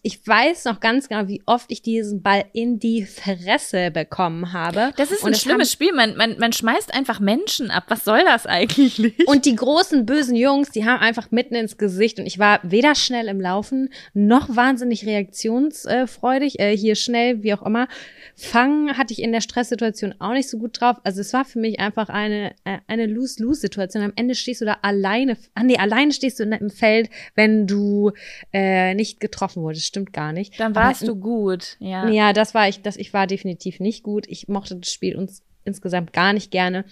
Ich 0.02 0.26
weiß 0.26 0.66
noch 0.66 0.80
ganz 0.80 1.08
genau, 1.08 1.26
wie 1.28 1.42
oft 1.46 1.70
ich 1.72 1.82
diesen 1.82 2.22
Ball 2.22 2.44
in 2.52 2.78
die 2.78 3.04
Fresse 3.04 3.90
bekommen 3.90 4.52
habe. 4.52 4.92
Das 4.96 5.10
ist 5.10 5.24
ein 5.24 5.34
schlimmes 5.34 5.72
Spiel. 5.72 5.92
Man, 5.92 6.16
man, 6.16 6.38
man 6.38 6.52
schmeißt 6.52 6.94
einfach 6.94 7.18
Menschen 7.20 7.70
ab. 7.70 7.84
Was 7.88 8.04
soll 8.04 8.24
das 8.24 8.46
eigentlich? 8.46 9.14
Und 9.26 9.46
die 9.46 9.56
großen 9.56 10.06
bösen 10.06 10.36
Jungs, 10.36 10.70
die 10.70 10.84
haben 10.84 11.00
einfach 11.00 11.30
mitten 11.30 11.54
ins 11.54 11.78
Gesicht. 11.78 12.18
Und 12.18 12.26
ich 12.26 12.38
war 12.38 12.60
weder 12.62 12.94
schnell 12.94 13.28
im 13.28 13.40
Laufen 13.40 13.90
noch 14.12 14.34
noch 14.34 14.56
wahnsinnig 14.56 15.06
reaktionsfreudig, 15.06 16.58
äh, 16.58 16.76
hier 16.76 16.96
schnell, 16.96 17.42
wie 17.42 17.54
auch 17.54 17.62
immer. 17.62 17.86
Fangen 18.34 18.98
hatte 18.98 19.12
ich 19.12 19.22
in 19.22 19.30
der 19.30 19.40
Stresssituation 19.40 20.14
auch 20.18 20.32
nicht 20.32 20.50
so 20.50 20.58
gut 20.58 20.80
drauf. 20.80 20.96
Also 21.04 21.20
es 21.20 21.32
war 21.32 21.44
für 21.44 21.60
mich 21.60 21.78
einfach 21.78 22.08
eine, 22.08 22.50
äh, 22.64 22.78
eine 22.88 23.06
Lose-Lose-Situation. 23.06 24.02
Am 24.02 24.12
Ende 24.16 24.34
stehst 24.34 24.60
du 24.60 24.64
da 24.64 24.78
alleine, 24.82 25.36
ah 25.54 25.62
nee, 25.62 25.78
alleine 25.78 26.12
stehst 26.12 26.40
du 26.40 26.44
im 26.44 26.70
Feld, 26.70 27.10
wenn 27.36 27.68
du 27.68 28.12
äh, 28.52 28.94
nicht 28.94 29.20
getroffen 29.20 29.53
wurdest. 29.62 29.86
Stimmt 29.86 30.12
gar 30.12 30.32
nicht. 30.32 30.58
Dann 30.58 30.74
warst 30.74 31.02
Aber, 31.02 31.12
du 31.12 31.20
gut, 31.20 31.76
ja. 31.80 32.08
Ja, 32.08 32.32
das 32.32 32.54
war 32.54 32.68
ich, 32.68 32.82
das, 32.82 32.96
ich 32.96 33.12
war 33.12 33.26
definitiv 33.26 33.80
nicht 33.80 34.02
gut. 34.02 34.26
Ich 34.28 34.48
mochte 34.48 34.76
das 34.76 34.92
Spiel 34.92 35.16
uns 35.16 35.42
insgesamt 35.64 36.12
gar 36.12 36.32
nicht 36.32 36.50
gerne. 36.50 36.84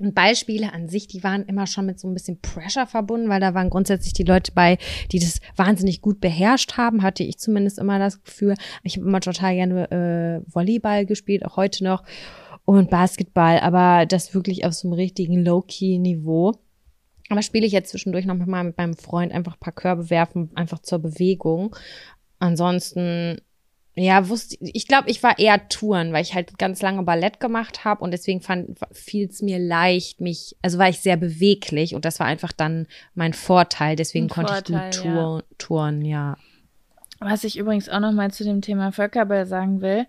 Und 0.00 0.14
Beispiele 0.14 0.72
an 0.72 0.88
sich, 0.88 1.08
die 1.08 1.22
waren 1.22 1.44
immer 1.44 1.66
schon 1.66 1.84
mit 1.84 2.00
so 2.00 2.08
ein 2.08 2.14
bisschen 2.14 2.40
Pressure 2.40 2.86
verbunden, 2.86 3.28
weil 3.28 3.40
da 3.40 3.52
waren 3.52 3.68
grundsätzlich 3.68 4.14
die 4.14 4.22
Leute 4.22 4.52
bei, 4.52 4.78
die 5.12 5.18
das 5.18 5.40
wahnsinnig 5.56 6.00
gut 6.00 6.20
beherrscht 6.20 6.78
haben, 6.78 7.02
hatte 7.02 7.22
ich 7.22 7.38
zumindest 7.38 7.78
immer 7.78 7.98
das 7.98 8.22
Gefühl. 8.22 8.54
Ich 8.82 8.96
habe 8.96 9.06
immer 9.06 9.20
total 9.20 9.54
gerne 9.54 9.90
äh, 9.90 10.52
Volleyball 10.54 11.04
gespielt, 11.04 11.44
auch 11.44 11.56
heute 11.56 11.84
noch, 11.84 12.02
und 12.64 12.88
Basketball, 12.88 13.60
aber 13.60 14.06
das 14.06 14.32
wirklich 14.34 14.64
auf 14.64 14.72
so 14.72 14.88
einem 14.88 14.94
richtigen 14.94 15.44
Low-Key-Niveau. 15.44 16.54
Aber 17.30 17.42
spiele 17.42 17.66
ich 17.66 17.72
jetzt 17.72 17.90
zwischendurch 17.90 18.26
noch 18.26 18.34
mal 18.34 18.64
mit 18.64 18.76
meinem 18.76 18.96
Freund 18.96 19.32
einfach 19.32 19.54
ein 19.54 19.60
paar 19.60 19.72
Körbe 19.72 20.10
werfen, 20.10 20.50
einfach 20.54 20.80
zur 20.80 20.98
Bewegung. 20.98 21.74
Ansonsten 22.40 23.40
ja, 23.94 24.28
wusste 24.28 24.56
ich 24.60 24.86
glaube, 24.86 25.10
ich 25.10 25.22
war 25.22 25.38
eher 25.38 25.68
Touren, 25.68 26.12
weil 26.12 26.22
ich 26.22 26.34
halt 26.34 26.58
ganz 26.58 26.80
lange 26.80 27.02
Ballett 27.02 27.40
gemacht 27.40 27.84
habe 27.84 28.02
und 28.02 28.12
deswegen 28.12 28.40
fiel 28.92 29.28
es 29.28 29.42
mir 29.42 29.58
leicht, 29.58 30.20
mich, 30.20 30.56
also 30.62 30.78
war 30.78 30.88
ich 30.88 31.00
sehr 31.00 31.16
beweglich 31.16 31.94
und 31.94 32.04
das 32.04 32.20
war 32.20 32.26
einfach 32.26 32.52
dann 32.52 32.86
mein 33.14 33.32
Vorteil. 33.32 33.96
Deswegen 33.96 34.26
Ein 34.26 34.30
konnte 34.30 34.54
Vorteil, 34.54 34.90
ich 34.90 34.96
gut 34.96 35.04
Tour, 35.04 35.38
ja. 35.38 35.56
touren, 35.58 36.04
ja. 36.04 36.36
Was 37.18 37.44
ich 37.44 37.58
übrigens 37.58 37.88
auch 37.88 38.00
noch 38.00 38.12
mal 38.12 38.30
zu 38.30 38.44
dem 38.44 38.62
Thema 38.62 38.92
Völkerball 38.92 39.46
sagen 39.46 39.82
will, 39.82 40.06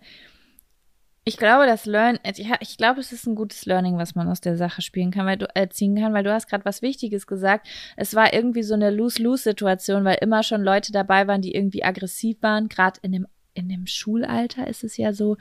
ich 1.24 1.36
glaube, 1.36 1.66
das 1.66 1.86
Learn, 1.86 2.18
also 2.24 2.42
ich 2.60 2.76
glaube, 2.76 3.00
es 3.00 3.12
ist 3.12 3.26
ein 3.26 3.34
gutes 3.34 3.64
Learning, 3.64 3.96
was 3.96 4.14
man 4.14 4.28
aus 4.28 4.40
der 4.40 4.56
Sache 4.56 4.82
spielen 4.82 5.10
kann, 5.12 5.26
weil 5.26 5.38
du 5.38 5.46
erziehen 5.54 5.96
kann, 5.96 6.12
weil 6.12 6.24
du 6.24 6.32
hast 6.32 6.48
gerade 6.48 6.64
was 6.64 6.82
Wichtiges 6.82 7.26
gesagt. 7.26 7.68
Es 7.96 8.14
war 8.14 8.32
irgendwie 8.32 8.62
so 8.62 8.74
eine 8.74 8.90
Lose-Lose-Situation, 8.90 10.04
weil 10.04 10.18
immer 10.20 10.42
schon 10.42 10.62
Leute 10.62 10.90
dabei 10.90 11.28
waren, 11.28 11.40
die 11.40 11.54
irgendwie 11.54 11.84
aggressiv 11.84 12.38
waren, 12.42 12.68
gerade 12.68 12.98
in 13.02 13.12
dem 13.12 13.26
in 13.54 13.68
dem 13.68 13.86
Schulalter 13.86 14.66
ist 14.66 14.82
es 14.82 14.96
ja 14.96 15.12
so, 15.12 15.36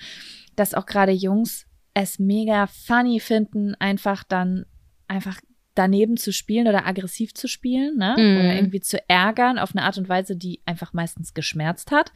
dass 0.58 0.74
auch 0.74 0.86
gerade 0.86 1.14
Jungs 1.14 1.66
es 1.94 2.20
mega 2.20 2.68
funny 2.68 3.20
finden, 3.20 3.76
einfach 3.76 4.24
dann 4.24 4.66
einfach 5.08 5.40
daneben 5.76 6.18
zu 6.18 6.34
spielen 6.34 6.68
oder 6.68 6.86
aggressiv 6.86 7.34
zu 7.34 7.48
spielen, 7.48 7.98
ne? 7.98 8.16
Mhm. 8.18 8.40
Oder 8.40 8.56
irgendwie 8.56 8.82
zu 8.82 8.98
ärgern 9.10 9.58
auf 9.58 9.72
eine 9.74 9.84
Art 9.84 9.98
und 9.98 10.10
Weise, 10.10 10.36
die 10.36 10.62
einfach 10.66 10.94
meistens 10.94 11.34
geschmerzt 11.34 11.92
hat. 11.92 12.12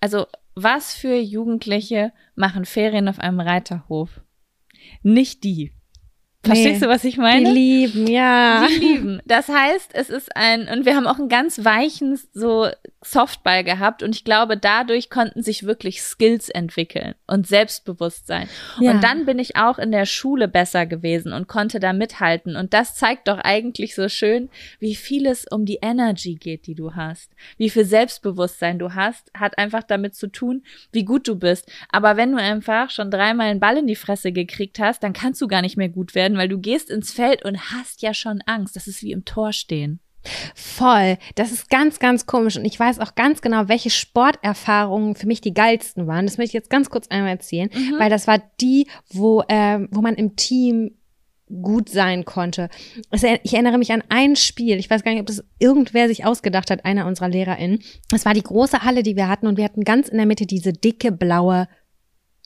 Also, 0.00 0.26
was 0.54 0.94
für 0.94 1.16
Jugendliche 1.16 2.12
machen 2.34 2.64
Ferien 2.64 3.08
auf 3.08 3.18
einem 3.18 3.40
Reiterhof? 3.40 4.20
Nicht 5.02 5.44
die. 5.44 5.72
Verstehst 6.44 6.80
Nee. 6.80 6.86
du, 6.86 6.92
was 6.92 7.04
ich 7.04 7.14
Die 7.14 7.20
meine? 7.20 7.50
lieben, 7.50 8.06
ja. 8.06 8.66
Die 8.68 8.74
lieben. 8.78 9.20
Das 9.24 9.48
heißt, 9.48 9.90
es 9.94 10.10
ist 10.10 10.36
ein, 10.36 10.68
und 10.68 10.84
wir 10.86 10.94
haben 10.96 11.06
auch 11.06 11.18
einen 11.18 11.28
ganz 11.28 11.64
weichen 11.64 12.18
so 12.32 12.68
Softball 13.02 13.64
gehabt 13.64 14.02
und 14.02 14.14
ich 14.14 14.24
glaube, 14.24 14.56
dadurch 14.56 15.10
konnten 15.10 15.42
sich 15.42 15.64
wirklich 15.64 16.00
Skills 16.02 16.48
entwickeln 16.48 17.14
und 17.26 17.46
Selbstbewusstsein. 17.46 18.48
Ja. 18.80 18.92
Und 18.92 19.04
dann 19.04 19.26
bin 19.26 19.38
ich 19.38 19.56
auch 19.56 19.78
in 19.78 19.92
der 19.92 20.06
Schule 20.06 20.48
besser 20.48 20.86
gewesen 20.86 21.32
und 21.32 21.46
konnte 21.48 21.80
da 21.80 21.92
mithalten. 21.92 22.56
Und 22.56 22.72
das 22.72 22.94
zeigt 22.94 23.28
doch 23.28 23.38
eigentlich 23.38 23.94
so 23.94 24.08
schön, 24.08 24.48
wie 24.78 24.94
viel 24.94 25.26
es 25.26 25.44
um 25.50 25.64
die 25.66 25.78
Energy 25.82 26.34
geht, 26.36 26.66
die 26.66 26.74
du 26.74 26.94
hast. 26.94 27.30
Wie 27.58 27.68
viel 27.70 27.84
Selbstbewusstsein 27.84 28.78
du 28.78 28.94
hast, 28.94 29.30
hat 29.38 29.58
einfach 29.58 29.82
damit 29.82 30.14
zu 30.14 30.28
tun, 30.28 30.62
wie 30.92 31.04
gut 31.04 31.28
du 31.28 31.36
bist. 31.36 31.70
Aber 31.90 32.16
wenn 32.16 32.32
du 32.32 32.38
einfach 32.38 32.90
schon 32.90 33.10
dreimal 33.10 33.48
einen 33.48 33.60
Ball 33.60 33.76
in 33.76 33.86
die 33.86 33.96
Fresse 33.96 34.32
gekriegt 34.32 34.78
hast, 34.78 35.02
dann 35.02 35.12
kannst 35.12 35.42
du 35.42 35.48
gar 35.48 35.60
nicht 35.62 35.76
mehr 35.76 35.88
gut 35.90 36.14
werden, 36.14 36.33
weil 36.36 36.48
du 36.48 36.58
gehst 36.58 36.90
ins 36.90 37.12
Feld 37.12 37.44
und 37.44 37.70
hast 37.72 38.02
ja 38.02 38.14
schon 38.14 38.40
Angst. 38.46 38.76
Das 38.76 38.86
ist 38.86 39.02
wie 39.02 39.12
im 39.12 39.24
Tor 39.24 39.52
stehen. 39.52 40.00
Voll. 40.54 41.18
Das 41.34 41.52
ist 41.52 41.68
ganz, 41.68 41.98
ganz 41.98 42.24
komisch. 42.26 42.56
Und 42.56 42.64
ich 42.64 42.80
weiß 42.80 42.98
auch 43.00 43.14
ganz 43.14 43.42
genau, 43.42 43.68
welche 43.68 43.90
Sporterfahrungen 43.90 45.14
für 45.16 45.26
mich 45.26 45.40
die 45.40 45.54
geilsten 45.54 46.06
waren. 46.06 46.26
Das 46.26 46.38
möchte 46.38 46.50
ich 46.50 46.54
jetzt 46.54 46.70
ganz 46.70 46.90
kurz 46.90 47.08
einmal 47.08 47.30
erzählen, 47.32 47.68
Mhm. 47.74 47.98
weil 47.98 48.10
das 48.10 48.26
war 48.26 48.40
die, 48.60 48.86
wo, 49.10 49.42
ähm, 49.48 49.88
wo 49.90 50.00
man 50.00 50.14
im 50.14 50.36
Team 50.36 50.92
gut 51.62 51.90
sein 51.90 52.24
konnte. 52.24 52.70
Ich 53.12 53.52
erinnere 53.52 53.76
mich 53.76 53.92
an 53.92 54.02
ein 54.08 54.34
Spiel. 54.34 54.78
Ich 54.78 54.88
weiß 54.88 55.04
gar 55.04 55.12
nicht, 55.12 55.20
ob 55.20 55.26
das 55.26 55.44
irgendwer 55.58 56.08
sich 56.08 56.24
ausgedacht 56.24 56.70
hat, 56.70 56.86
einer 56.86 57.06
unserer 57.06 57.28
LehrerInnen. 57.28 57.80
Es 58.14 58.24
war 58.24 58.32
die 58.32 58.42
große 58.42 58.82
Halle, 58.82 59.02
die 59.02 59.14
wir 59.14 59.28
hatten 59.28 59.46
und 59.46 59.58
wir 59.58 59.64
hatten 59.64 59.84
ganz 59.84 60.08
in 60.08 60.16
der 60.16 60.26
Mitte 60.26 60.46
diese 60.46 60.72
dicke 60.72 61.12
blaue 61.12 61.68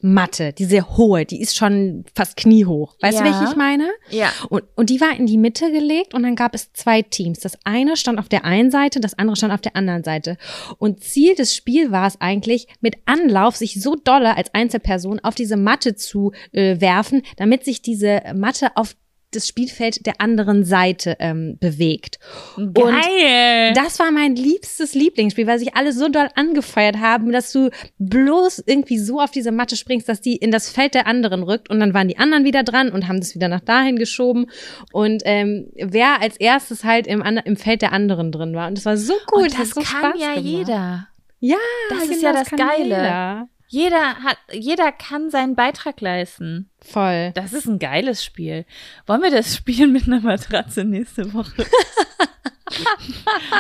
Matte, 0.01 0.53
diese 0.53 0.96
hohe, 0.96 1.24
die 1.24 1.40
ist 1.40 1.57
schon 1.57 2.05
fast 2.14 2.36
kniehoch. 2.36 2.94
Weißt 3.01 3.18
du, 3.18 3.24
Ja. 3.24 3.30
welche 3.32 3.51
ich 3.51 3.57
meine? 3.57 3.88
Ja. 4.11 4.30
Und, 4.49 4.62
und 4.76 4.90
die 4.90 5.01
war 5.01 5.16
in 5.16 5.26
die 5.26 5.38
Mitte 5.38 5.72
gelegt 5.72 6.14
und 6.14 6.22
dann 6.22 6.36
gab 6.36 6.55
es 6.55 6.72
zwei 6.72 7.03
Teams. 7.03 7.40
Das 7.40 7.59
eine 7.64 7.96
stand 7.96 8.18
auf 8.20 8.28
der 8.28 8.44
einen 8.44 8.70
Seite, 8.70 9.01
das 9.01 9.18
andere 9.18 9.36
stand 9.36 9.53
auf 9.53 9.61
der 9.61 9.74
anderen 9.74 10.05
Seite. 10.05 10.36
Und 10.78 11.03
Ziel 11.03 11.34
des 11.34 11.55
Spiels 11.55 11.90
war 11.90 12.07
es 12.07 12.20
eigentlich, 12.20 12.68
mit 12.80 12.96
Anlauf 13.07 13.57
sich 13.57 13.82
so 13.82 13.96
dolle 13.96 14.36
als 14.36 14.55
Einzelperson 14.55 15.18
auf 15.20 15.34
diese 15.34 15.57
Matte 15.57 15.96
zu 15.96 16.32
äh, 16.53 16.80
werfen, 16.80 17.22
damit 17.36 17.64
sich 17.64 17.82
diese 17.82 18.22
Matte 18.34 18.76
auf 18.76 18.94
das 19.33 19.47
Spielfeld 19.47 20.07
der 20.07 20.20
anderen 20.20 20.64
Seite 20.64 21.16
ähm, 21.18 21.59
bewegt. 21.61 22.18
Geil. 22.57 23.72
Das 23.74 23.99
war 23.99 24.11
mein 24.11 24.37
liebstes 24.37 24.95
Lieblingsspiel, 24.95 25.47
weil 25.47 25.59
sich 25.59 25.76
alle 25.76 25.93
so 25.93 26.09
doll 26.09 26.29
angefeuert 26.35 26.99
haben, 26.99 27.31
dass 27.33 27.53
du 27.53 27.70
bloß 27.99 28.64
irgendwie 28.66 28.99
so 28.99 29.20
auf 29.20 29.31
diese 29.31 29.53
Matte 29.53 29.76
springst, 29.76 30.09
dass 30.09 30.20
die 30.20 30.37
in 30.37 30.51
das 30.51 30.70
Feld 30.70 30.95
der 30.95 31.07
anderen 31.07 31.43
rückt 31.43 31.68
und 31.70 31.81
dann 31.81 31.95
waren 31.95 32.09
die 32.09 32.18
anderen 32.18 32.45
wieder 32.45 32.62
dran 32.62 32.91
und 32.91 33.09
haben 33.09 33.20
das 33.20 33.35
wieder 33.35 33.49
nach 33.49 33.61
dahin 33.61 33.97
geschoben 33.97 34.47
und 34.93 35.22
ähm, 35.24 35.68
wer 35.76 36.20
als 36.20 36.37
erstes 36.39 36.85
halt 36.85 37.07
im, 37.07 37.22
im 37.22 37.57
Feld 37.57 37.83
der 37.83 37.93
anderen 37.93 38.33
drin 38.33 38.55
war. 38.55 38.68
Und 38.68 38.79
das 38.79 38.87
war 38.87 38.97
so 38.97 39.14
gut. 39.26 39.43
und 39.45 39.59
das 39.59 39.70
so 39.70 39.81
kann 39.81 40.12
Spaß 40.12 40.20
ja 40.20 40.35
gemacht. 40.35 40.45
jeder. 40.47 41.09
Ja, 41.41 41.57
Das 41.91 42.05
ist 42.05 42.20
genau, 42.20 42.22
ja 42.22 42.33
das 42.33 42.49
kann 42.49 42.59
Geile. 42.59 42.85
Jeder. 42.85 43.49
Jeder 43.71 44.16
hat, 44.23 44.39
jeder 44.51 44.93
kann 44.93 45.31
seinen 45.31 45.55
Beitrag 45.55 46.01
leisten. 46.01 46.71
Voll. 46.81 47.33
Das 47.35 47.53
ist 47.53 47.66
ein 47.66 47.79
geiles 47.79 48.25
Spiel. 48.25 48.64
Wollen 49.07 49.23
wir 49.23 49.31
das 49.31 49.55
spielen 49.57 49.93
mit 49.93 50.07
einer 50.07 50.21
Matratze 50.21 50.85
nächste 50.85 51.33
Woche? 51.35 51.66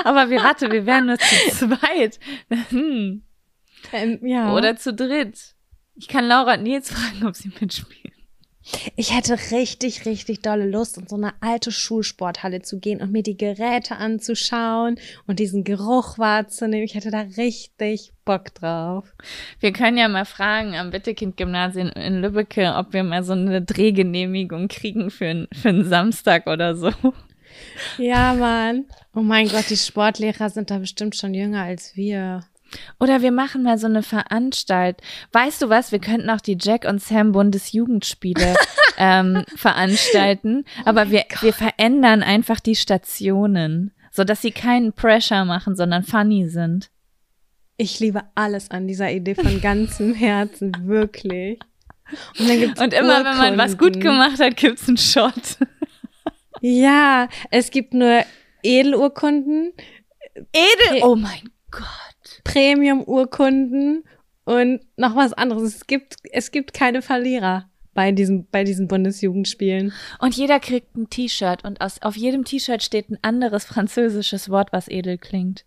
Aber 0.04 0.30
wir, 0.30 0.42
warte, 0.42 0.70
wir 0.70 0.86
wären 0.86 1.06
nur 1.06 1.18
zu 1.18 1.50
zweit. 1.50 2.18
Hm. 2.70 3.22
Ähm, 3.92 4.26
ja. 4.26 4.54
Oder 4.54 4.76
zu 4.76 4.94
dritt. 4.94 5.54
Ich 5.94 6.08
kann 6.08 6.26
Laura 6.26 6.54
und 6.54 6.62
Nils 6.62 6.90
fragen, 6.90 7.26
ob 7.26 7.36
sie 7.36 7.52
mitspielen. 7.60 8.17
Ich 8.96 9.14
hätte 9.14 9.38
richtig, 9.50 10.04
richtig 10.06 10.42
dolle 10.42 10.66
Lust, 10.66 10.98
in 10.98 11.06
so 11.06 11.16
eine 11.16 11.32
alte 11.40 11.72
Schulsporthalle 11.72 12.62
zu 12.62 12.78
gehen 12.78 13.00
und 13.00 13.12
mir 13.12 13.22
die 13.22 13.36
Geräte 13.36 13.96
anzuschauen 13.96 14.98
und 15.26 15.38
diesen 15.38 15.64
Geruch 15.64 16.18
wahrzunehmen. 16.18 16.84
Ich 16.84 16.94
hätte 16.94 17.10
da 17.10 17.20
richtig 17.36 18.12
Bock 18.24 18.54
drauf. 18.54 19.14
Wir 19.60 19.72
können 19.72 19.96
ja 19.96 20.08
mal 20.08 20.26
fragen 20.26 20.74
am 20.74 20.92
Wittekind-Gymnasium 20.92 21.88
in 21.90 22.20
Lübbecke, 22.20 22.74
ob 22.76 22.92
wir 22.92 23.04
mal 23.04 23.22
so 23.22 23.32
eine 23.32 23.62
Drehgenehmigung 23.62 24.68
kriegen 24.68 25.10
für, 25.10 25.26
ein, 25.26 25.48
für 25.52 25.70
einen 25.70 25.88
Samstag 25.88 26.46
oder 26.46 26.76
so. 26.76 26.92
Ja, 27.96 28.34
Mann. 28.34 28.84
Oh 29.14 29.22
mein 29.22 29.48
Gott, 29.48 29.70
die 29.70 29.76
Sportlehrer 29.76 30.50
sind 30.50 30.70
da 30.70 30.78
bestimmt 30.78 31.16
schon 31.16 31.34
jünger 31.34 31.62
als 31.62 31.96
wir. 31.96 32.44
Oder 33.00 33.22
wir 33.22 33.32
machen 33.32 33.62
mal 33.62 33.78
so 33.78 33.86
eine 33.86 34.02
Veranstalt. 34.02 35.00
Weißt 35.32 35.62
du 35.62 35.68
was? 35.68 35.92
Wir 35.92 35.98
könnten 35.98 36.30
auch 36.30 36.40
die 36.40 36.58
Jack 36.60 36.84
und 36.84 37.02
Sam 37.02 37.32
Bundesjugendspiele 37.32 38.54
ähm, 38.98 39.44
veranstalten, 39.54 40.64
aber 40.84 41.10
wir, 41.10 41.24
wir 41.40 41.52
verändern 41.52 42.22
einfach 42.22 42.60
die 42.60 42.76
Stationen, 42.76 43.92
so 44.10 44.24
dass 44.24 44.42
sie 44.42 44.52
keinen 44.52 44.92
Pressure 44.92 45.44
machen, 45.44 45.76
sondern 45.76 46.02
funny 46.02 46.48
sind. 46.48 46.90
Ich 47.76 48.00
liebe 48.00 48.22
alles 48.34 48.70
an 48.70 48.88
dieser 48.88 49.10
Idee 49.10 49.36
von 49.36 49.60
ganzem 49.60 50.14
Herzen, 50.14 50.74
wirklich. 50.86 51.60
Und, 52.38 52.48
dann 52.48 52.58
gibt's 52.58 52.80
Und 52.80 52.92
immer 52.92 53.24
wenn 53.24 53.36
man 53.36 53.58
was 53.58 53.78
gut 53.78 54.00
gemacht 54.00 54.40
hat, 54.40 54.56
gibt's 54.56 54.88
einen 54.88 54.98
Shot. 54.98 55.32
Ja, 56.60 57.28
es 57.52 57.70
gibt 57.70 57.94
nur 57.94 58.24
Edelurkunden, 58.64 59.72
Edel. 60.52 61.02
Oh 61.02 61.14
mein 61.14 61.50
Gott. 61.70 62.07
Premium-Urkunden 62.52 64.04
und 64.44 64.80
noch 64.96 65.14
was 65.16 65.32
anderes. 65.32 65.62
Es 65.76 65.86
gibt, 65.86 66.16
es 66.32 66.50
gibt 66.50 66.72
keine 66.74 67.02
Verlierer 67.02 67.68
bei 67.94 68.12
diesen, 68.12 68.48
bei 68.50 68.64
diesen 68.64 68.88
Bundesjugendspielen. 68.88 69.92
Und 70.20 70.34
jeder 70.36 70.60
kriegt 70.60 70.96
ein 70.96 71.10
T-Shirt 71.10 71.64
und 71.64 71.80
aus, 71.80 72.00
auf 72.02 72.16
jedem 72.16 72.44
T-Shirt 72.44 72.82
steht 72.82 73.10
ein 73.10 73.18
anderes 73.22 73.64
französisches 73.64 74.48
Wort, 74.50 74.72
was 74.72 74.88
edel 74.88 75.18
klingt. 75.18 75.64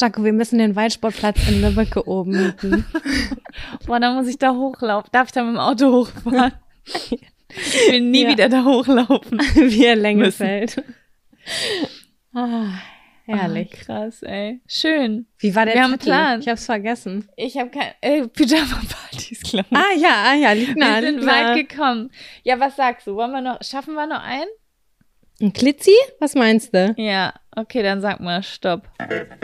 Jaco, 0.00 0.24
wir 0.24 0.32
müssen 0.32 0.58
den 0.58 0.76
Waldsportplatz 0.76 1.48
in 1.48 1.60
Lübbecke 1.62 2.06
oben 2.08 2.30
mieten. 2.32 2.84
Boah, 3.86 4.00
da 4.00 4.14
muss 4.14 4.28
ich 4.28 4.38
da 4.38 4.54
hochlaufen. 4.54 5.10
Darf 5.12 5.28
ich 5.28 5.32
da 5.32 5.42
mit 5.44 5.54
dem 5.54 5.58
Auto 5.60 5.92
hochfahren? 5.92 6.52
Ich 6.84 7.90
will 7.90 8.00
nie 8.00 8.22
Ja. 8.24 8.30
wieder 8.30 8.48
da 8.48 8.64
hochlaufen. 8.64 9.38
Wie 9.54 9.84
er 9.84 9.96
Längefeld. 9.96 10.82
Ah, 12.32 12.68
herrlich. 13.26 13.70
Ah, 13.72 13.84
krass, 13.84 14.22
ey. 14.22 14.60
Schön. 14.66 15.26
Wie 15.38 15.54
war 15.54 15.66
der 15.66 15.74
wir 15.74 15.82
haben 15.82 15.92
Titel? 15.92 16.04
Plan. 16.04 16.40
Ich 16.40 16.48
hab's 16.48 16.66
vergessen. 16.66 17.28
Ich 17.36 17.56
habe 17.58 17.70
kein 17.70 17.92
äh, 18.00 18.26
Pyjama-Partys, 18.26 19.42
glaube 19.42 19.68
ich. 19.70 19.76
Ah 19.76 19.94
ja, 19.96 20.24
ah 20.30 20.34
ja, 20.34 20.52
liegt 20.52 20.76
nah. 20.76 20.96
wir 20.96 21.02
sind 21.02 21.14
liegt 21.16 21.26
nah. 21.26 21.32
weit 21.32 21.68
gekommen. 21.68 22.10
Ja, 22.42 22.58
was 22.60 22.76
sagst 22.76 23.06
du? 23.06 23.16
Wollen 23.16 23.32
wir 23.32 23.40
noch, 23.40 23.62
schaffen 23.62 23.94
wir 23.94 24.06
noch 24.06 24.22
einen? 24.22 24.50
Ein 25.40 25.52
Klitzi? 25.52 25.94
Was 26.20 26.34
meinst 26.34 26.74
du? 26.74 26.94
Ja, 26.96 27.34
okay, 27.56 27.82
dann 27.82 28.00
sag 28.00 28.20
mal 28.20 28.42
Stopp. 28.42 28.88
Stopp. 29.00 29.42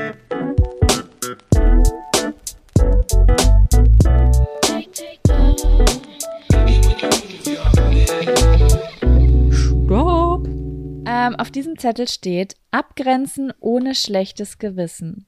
Ähm, 11.26 11.36
auf 11.36 11.50
diesem 11.50 11.78
Zettel 11.78 12.08
steht 12.08 12.54
Abgrenzen 12.70 13.52
ohne 13.60 13.94
schlechtes 13.94 14.58
Gewissen. 14.58 15.26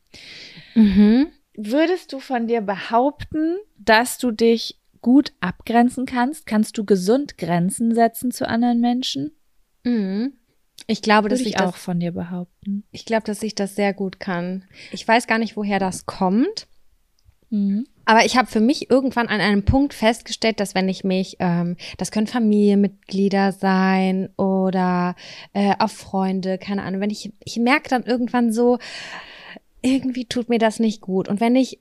Mhm. 0.74 1.28
Würdest 1.56 2.12
du 2.12 2.20
von 2.20 2.46
dir 2.46 2.60
behaupten, 2.60 3.56
dass 3.78 4.18
du 4.18 4.30
dich 4.30 4.80
gut 5.02 5.32
abgrenzen 5.40 6.06
kannst? 6.06 6.46
Kannst 6.46 6.78
du 6.78 6.84
gesund 6.84 7.38
Grenzen 7.38 7.94
setzen 7.94 8.30
zu 8.30 8.46
anderen 8.48 8.80
Menschen? 8.80 9.32
Mhm. 9.84 10.34
Ich 10.86 11.02
glaube, 11.02 11.28
dass 11.28 11.40
Würde 11.40 11.50
ich 11.50 11.56
ich 11.56 11.60
auch 11.60 11.72
das, 11.72 11.82
von 11.82 12.00
dir 12.00 12.12
behaupten. 12.12 12.84
ich 12.90 13.04
glaube, 13.04 13.24
dass 13.24 13.42
ich 13.42 13.54
das 13.54 13.74
sehr 13.76 13.92
gut 13.92 14.18
kann. 14.18 14.64
Ich 14.92 15.06
weiß 15.06 15.26
gar 15.26 15.38
nicht, 15.38 15.56
woher 15.56 15.78
das 15.78 16.06
kommt. 16.06 16.66
Mhm. 17.50 17.86
Aber 18.04 18.24
ich 18.24 18.36
habe 18.36 18.48
für 18.48 18.60
mich 18.60 18.90
irgendwann 18.90 19.28
an 19.28 19.40
einem 19.40 19.64
Punkt 19.64 19.94
festgestellt, 19.94 20.58
dass 20.58 20.74
wenn 20.74 20.88
ich 20.88 21.04
mich, 21.04 21.36
ähm, 21.38 21.76
das 21.96 22.10
können 22.10 22.26
Familienmitglieder 22.26 23.52
sein 23.52 24.30
oder 24.36 25.14
äh, 25.52 25.74
auch 25.78 25.90
Freunde, 25.90 26.58
keine 26.58 26.82
Ahnung, 26.82 27.00
wenn 27.00 27.10
ich, 27.10 27.32
ich 27.44 27.56
merke 27.58 27.88
dann 27.88 28.02
irgendwann 28.02 28.52
so, 28.52 28.78
irgendwie 29.82 30.24
tut 30.24 30.48
mir 30.48 30.58
das 30.58 30.80
nicht 30.80 31.00
gut. 31.00 31.28
Und 31.28 31.40
wenn 31.40 31.56
ich, 31.56 31.78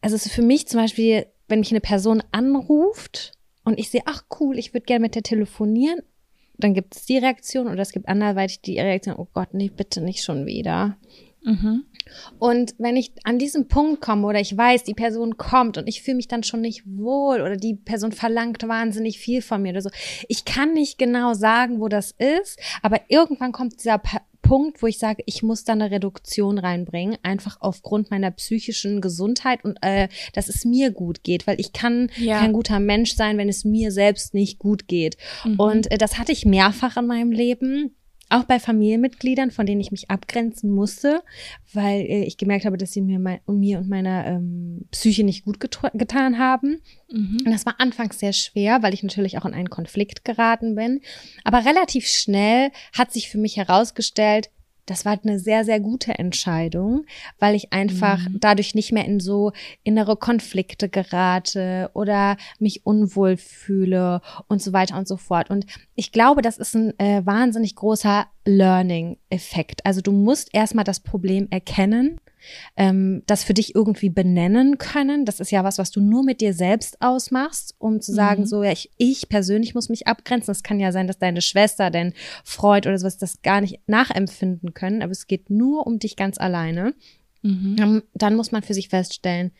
also 0.00 0.18
für 0.18 0.42
mich 0.42 0.68
zum 0.68 0.80
Beispiel, 0.80 1.26
wenn 1.48 1.60
mich 1.60 1.70
eine 1.70 1.80
Person 1.80 2.22
anruft 2.32 3.32
und 3.64 3.78
ich 3.78 3.90
sehe, 3.90 4.02
ach 4.04 4.24
cool, 4.40 4.58
ich 4.58 4.74
würde 4.74 4.84
gerne 4.84 5.02
mit 5.02 5.14
der 5.14 5.22
telefonieren, 5.22 6.00
dann 6.56 6.74
gibt 6.74 6.94
es 6.94 7.06
die 7.06 7.18
Reaktion 7.18 7.66
oder 7.66 7.80
es 7.80 7.92
gibt 7.92 8.08
anderweitig 8.08 8.60
die 8.60 8.78
Reaktion, 8.78 9.16
oh 9.16 9.28
Gott, 9.32 9.54
nee, 9.54 9.70
bitte 9.74 10.00
nicht 10.00 10.22
schon 10.22 10.46
wieder. 10.46 10.96
Mhm. 11.44 11.84
Und 12.38 12.74
wenn 12.78 12.96
ich 12.96 13.12
an 13.24 13.38
diesen 13.38 13.68
Punkt 13.68 14.00
komme 14.00 14.26
oder 14.26 14.40
ich 14.40 14.56
weiß, 14.56 14.84
die 14.84 14.94
Person 14.94 15.36
kommt 15.36 15.78
und 15.78 15.86
ich 15.88 16.02
fühle 16.02 16.16
mich 16.16 16.28
dann 16.28 16.42
schon 16.42 16.60
nicht 16.60 16.82
wohl 16.86 17.40
oder 17.40 17.56
die 17.56 17.74
Person 17.74 18.12
verlangt 18.12 18.66
wahnsinnig 18.66 19.18
viel 19.18 19.42
von 19.42 19.62
mir 19.62 19.70
oder 19.70 19.82
so. 19.82 19.90
Ich 20.28 20.44
kann 20.44 20.72
nicht 20.74 20.98
genau 20.98 21.34
sagen, 21.34 21.80
wo 21.80 21.88
das 21.88 22.12
ist, 22.12 22.58
aber 22.82 23.00
irgendwann 23.08 23.52
kommt 23.52 23.78
dieser 23.78 23.98
pa 23.98 24.20
Punkt, 24.42 24.82
wo 24.82 24.86
ich 24.86 24.98
sage, 24.98 25.22
ich 25.24 25.42
muss 25.42 25.64
da 25.64 25.72
eine 25.72 25.90
Reduktion 25.90 26.58
reinbringen, 26.58 27.16
einfach 27.22 27.56
aufgrund 27.60 28.10
meiner 28.10 28.30
psychischen 28.30 29.00
Gesundheit 29.00 29.64
und 29.64 29.78
äh, 29.80 30.08
dass 30.34 30.50
es 30.50 30.66
mir 30.66 30.90
gut 30.90 31.22
geht, 31.24 31.46
weil 31.46 31.58
ich 31.58 31.72
kann 31.72 32.10
Ja. 32.18 32.40
kein 32.40 32.52
guter 32.52 32.78
Mensch 32.78 33.14
sein, 33.14 33.38
wenn 33.38 33.48
es 33.48 33.64
mir 33.64 33.90
selbst 33.90 34.34
nicht 34.34 34.58
gut 34.58 34.86
geht. 34.86 35.16
Mhm. 35.44 35.58
Und 35.58 35.90
äh, 35.90 35.96
das 35.96 36.18
hatte 36.18 36.32
ich 36.32 36.44
mehrfach 36.44 36.98
in 36.98 37.06
meinem 37.06 37.32
Leben. 37.32 37.96
Auch 38.30 38.44
bei 38.44 38.58
Familienmitgliedern, 38.58 39.50
von 39.50 39.66
denen 39.66 39.80
ich 39.80 39.90
mich 39.90 40.10
abgrenzen 40.10 40.70
musste, 40.70 41.22
weil 41.72 42.00
äh, 42.00 42.24
ich 42.24 42.38
gemerkt 42.38 42.64
habe, 42.64 42.78
dass 42.78 42.92
sie 42.92 43.02
mir, 43.02 43.18
mein, 43.18 43.40
mir 43.46 43.78
und 43.78 43.88
meiner 43.88 44.26
ähm, 44.26 44.86
Psyche 44.90 45.24
nicht 45.24 45.44
gut 45.44 45.58
getan 45.60 46.38
haben. 46.38 46.80
Mhm. 47.10 47.38
Und 47.44 47.52
das 47.52 47.66
war 47.66 47.76
anfangs 47.78 48.18
sehr 48.18 48.32
schwer, 48.32 48.82
weil 48.82 48.94
ich 48.94 49.02
natürlich 49.02 49.38
auch 49.38 49.44
in 49.44 49.54
einen 49.54 49.70
Konflikt 49.70 50.24
geraten 50.24 50.74
bin. 50.74 51.00
Aber 51.44 51.64
relativ 51.64 52.06
schnell 52.06 52.70
hat 52.92 53.12
sich 53.12 53.28
für 53.28 53.38
mich 53.38 53.56
herausgestellt, 53.56 54.50
das 54.86 55.04
war 55.04 55.18
eine 55.22 55.38
sehr, 55.38 55.64
sehr 55.64 55.80
gute 55.80 56.18
Entscheidung, 56.18 57.04
weil 57.38 57.54
ich 57.54 57.72
einfach 57.72 58.18
Mhm. 58.28 58.38
dadurch 58.40 58.74
nicht 58.74 58.92
mehr 58.92 59.04
in 59.04 59.18
so 59.20 59.52
innere 59.82 60.16
Konflikte 60.16 60.88
gerate 60.88 61.90
oder 61.94 62.36
mich 62.58 62.84
unwohl 62.84 63.36
fühle 63.36 64.20
und 64.48 64.62
so 64.62 64.72
weiter 64.72 64.98
und 64.98 65.08
so 65.08 65.16
fort. 65.16 65.50
Und 65.50 65.66
ich 65.94 66.12
glaube, 66.12 66.42
das 66.42 66.58
ist 66.58 66.74
ein 66.74 66.98
äh, 66.98 67.24
wahnsinnig 67.24 67.76
großer 67.76 68.26
Learning-Effekt. 68.44 69.84
Also 69.86 70.00
du 70.00 70.12
musst 70.12 70.54
erstmal 70.54 70.84
das 70.84 71.00
Problem 71.00 71.48
erkennen, 71.50 72.20
ähm, 72.76 73.22
das 73.26 73.44
für 73.44 73.54
dich 73.54 73.74
irgendwie 73.74 74.10
benennen 74.10 74.78
können. 74.78 75.24
Das 75.24 75.40
ist 75.40 75.50
ja 75.50 75.64
was, 75.64 75.78
was 75.78 75.90
du 75.90 76.00
nur 76.00 76.24
mit 76.24 76.40
dir 76.40 76.54
selbst 76.54 77.00
ausmachst, 77.00 77.74
um 77.78 78.00
zu 78.00 78.12
sagen, 78.12 78.42
Mhm. 78.42 78.46
so, 78.46 78.62
ja, 78.62 78.72
ich, 78.72 78.90
ich 78.96 79.28
persönlich 79.28 79.74
muss 79.74 79.88
mich 79.88 80.06
abgrenzen. 80.06 80.52
Es 80.52 80.62
kann 80.62 80.80
ja 80.80 80.92
sein, 80.92 81.06
dass 81.06 81.18
deine 81.18 81.40
Schwester, 81.42 81.90
dein 81.90 82.14
Freund 82.44 82.86
oder 82.86 82.98
sowas 82.98 83.18
das 83.18 83.42
gar 83.42 83.60
nicht 83.60 83.80
nachempfinden 83.86 84.74
können, 84.74 85.02
aber 85.02 85.12
es 85.12 85.26
geht 85.26 85.50
nur 85.50 85.86
um 85.86 85.98
dich 85.98 86.16
ganz 86.16 86.38
alleine. 86.38 86.94
Mhm. 87.42 87.76
Ähm, 87.78 88.02
Dann 88.14 88.36
muss 88.36 88.52
man 88.52 88.62
für 88.62 88.74
sich 88.74 88.88
feststellen, 88.88 89.52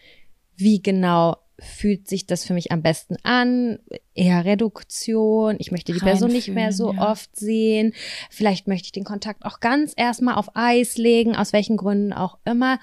wie 0.57 0.81
genau 0.83 1.37
fühlt 1.59 2.09
sich 2.09 2.27
das 2.27 2.45
für 2.45 2.55
mich 2.55 2.73
am 2.73 2.83
besten 2.83 3.17
an? 3.23 3.79
Eher 4.15 4.45
Reduktion. 4.45 5.57
Ich 5.59 5.71
möchte 5.71 5.93
die 5.93 5.99
Person 5.99 6.31
nicht 6.33 6.49
mehr 6.49 6.73
so 6.73 6.93
ja. 6.93 7.11
oft 7.11 7.35
sehen. 7.37 7.93
Vielleicht 8.31 8.69
möchte 8.69 8.87
ich 8.87 8.93
den 8.93 9.05
Kontakt 9.05 9.45
auch 9.45 9.61
ganz 9.61 9.93
erstmal 9.97 10.35
auf 10.35 10.55
Eis 10.55 10.97
legen, 10.97 11.37
aus 11.37 11.53
welchen 11.53 11.77
Gründen 11.77 12.13
auch 12.13 12.39
immer. 12.45 12.79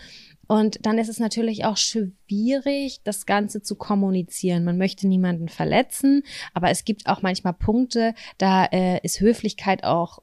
Und 0.48 0.86
dann 0.86 0.98
ist 0.98 1.08
es 1.08 1.20
natürlich 1.20 1.64
auch 1.64 1.78
schwierig, 1.78 3.02
das 3.04 3.26
Ganze 3.26 3.62
zu 3.62 3.76
kommunizieren. 3.76 4.66
Man 4.66 4.78
möchte 4.78 5.08
niemanden 5.08 5.48
verletzen, 5.48 6.24
aber 6.54 6.70
es 6.70 6.84
gibt 6.84 7.08
auch 7.08 7.22
manchmal 7.22 7.54
Punkte, 7.54 8.14
da 8.38 8.66
äh, 8.66 9.00
ist 9.02 9.22
Höflichkeit 9.22 9.86
auch 9.86 10.20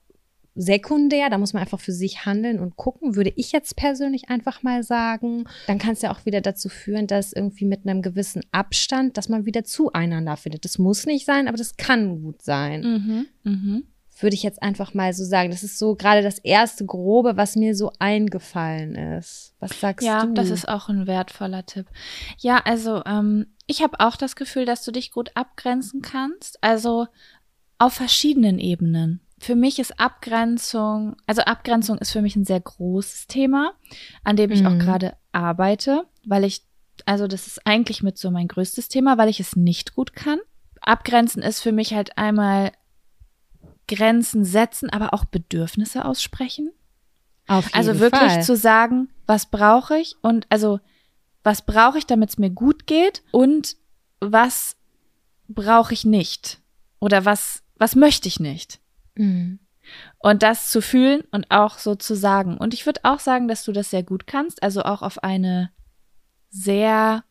sekundär, 0.60 1.30
da 1.30 1.38
muss 1.38 1.52
man 1.52 1.62
einfach 1.62 1.80
für 1.80 1.92
sich 1.92 2.26
handeln 2.26 2.58
und 2.58 2.76
gucken, 2.76 3.14
würde 3.14 3.32
ich 3.36 3.52
jetzt 3.52 3.76
persönlich 3.76 4.28
einfach 4.28 4.62
mal 4.62 4.82
sagen. 4.82 5.44
Dann 5.66 5.78
kann 5.78 5.92
es 5.92 6.02
ja 6.02 6.12
auch 6.12 6.26
wieder 6.26 6.40
dazu 6.40 6.68
führen, 6.68 7.06
dass 7.06 7.32
irgendwie 7.32 7.64
mit 7.64 7.86
einem 7.86 8.02
gewissen 8.02 8.42
Abstand, 8.50 9.16
dass 9.16 9.28
man 9.28 9.46
wieder 9.46 9.64
zueinander 9.64 10.36
findet. 10.36 10.64
Das 10.64 10.78
muss 10.78 11.06
nicht 11.06 11.24
sein, 11.24 11.48
aber 11.48 11.56
das 11.56 11.76
kann 11.76 12.22
gut 12.22 12.42
sein. 12.42 12.80
Mhm. 12.82 13.26
Mhm. 13.50 13.84
Würde 14.20 14.34
ich 14.34 14.42
jetzt 14.42 14.60
einfach 14.64 14.94
mal 14.94 15.12
so 15.12 15.24
sagen. 15.24 15.50
Das 15.52 15.62
ist 15.62 15.78
so 15.78 15.94
gerade 15.94 16.22
das 16.22 16.40
erste 16.40 16.84
Grobe, 16.84 17.36
was 17.36 17.54
mir 17.54 17.76
so 17.76 17.92
eingefallen 18.00 18.96
ist. 18.96 19.54
Was 19.60 19.78
sagst 19.80 20.04
Ja, 20.04 20.26
du? 20.26 20.34
das 20.34 20.50
ist 20.50 20.68
auch 20.68 20.88
ein 20.88 21.06
wertvoller 21.06 21.64
Tipp. 21.66 21.86
Ja, 22.38 22.60
also 22.64 23.02
ähm, 23.06 23.46
ich 23.68 23.80
habe 23.80 24.00
auch 24.00 24.16
das 24.16 24.34
Gefühl, 24.34 24.64
dass 24.64 24.84
du 24.84 24.90
dich 24.90 25.12
gut 25.12 25.30
abgrenzen 25.34 26.02
kannst. 26.02 26.58
Also 26.64 27.06
auf 27.78 27.92
verschiedenen 27.92 28.58
Ebenen. 28.58 29.20
Für 29.40 29.54
mich 29.54 29.78
ist 29.78 30.00
Abgrenzung, 30.00 31.16
also 31.26 31.42
Abgrenzung 31.42 31.98
ist 31.98 32.10
für 32.10 32.22
mich 32.22 32.34
ein 32.36 32.44
sehr 32.44 32.60
großes 32.60 33.26
Thema, 33.28 33.72
an 34.24 34.36
dem 34.36 34.50
ich 34.50 34.66
auch 34.66 34.72
Mhm. 34.72 34.78
gerade 34.80 35.16
arbeite, 35.32 36.06
weil 36.26 36.44
ich, 36.44 36.62
also 37.06 37.26
das 37.28 37.46
ist 37.46 37.64
eigentlich 37.66 38.02
mit 38.02 38.18
so 38.18 38.30
mein 38.30 38.48
größtes 38.48 38.88
Thema, 38.88 39.16
weil 39.18 39.28
ich 39.28 39.38
es 39.40 39.54
nicht 39.56 39.94
gut 39.94 40.14
kann. 40.14 40.40
Abgrenzen 40.80 41.42
ist 41.42 41.60
für 41.60 41.72
mich 41.72 41.94
halt 41.94 42.18
einmal 42.18 42.72
Grenzen 43.86 44.44
setzen, 44.44 44.90
aber 44.90 45.14
auch 45.14 45.24
Bedürfnisse 45.24 46.04
aussprechen. 46.04 46.70
Auf 47.46 47.66
jeden 47.66 47.76
Also 47.76 48.00
wirklich 48.00 48.32
Fall. 48.32 48.42
zu 48.42 48.56
sagen, 48.56 49.08
was 49.26 49.46
brauche 49.46 49.96
ich 49.98 50.16
und 50.20 50.46
also 50.50 50.80
was 51.42 51.62
brauche 51.64 51.96
ich, 51.98 52.06
damit 52.06 52.30
es 52.30 52.38
mir 52.38 52.50
gut 52.50 52.86
geht 52.86 53.22
und 53.30 53.76
was 54.20 54.76
brauche 55.48 55.94
ich 55.94 56.04
nicht 56.04 56.60
oder 57.00 57.24
was 57.24 57.62
was 57.76 57.94
möchte 57.94 58.28
ich 58.28 58.40
nicht 58.40 58.80
Mhm. 59.18 59.58
und 60.18 60.42
das 60.42 60.70
zu 60.70 60.80
fühlen 60.80 61.22
und 61.30 61.50
auch 61.50 61.78
so 61.78 61.94
zu 61.94 62.14
sagen. 62.14 62.56
Und 62.56 62.72
ich 62.72 62.86
würde 62.86 63.00
auch 63.02 63.20
sagen, 63.20 63.48
dass 63.48 63.64
du 63.64 63.72
das 63.72 63.90
sehr 63.90 64.02
gut 64.02 64.26
kannst, 64.26 64.62
also 64.62 64.82
auch 64.82 65.02
auf 65.02 65.22
eine 65.22 65.70
sehr 66.50 67.24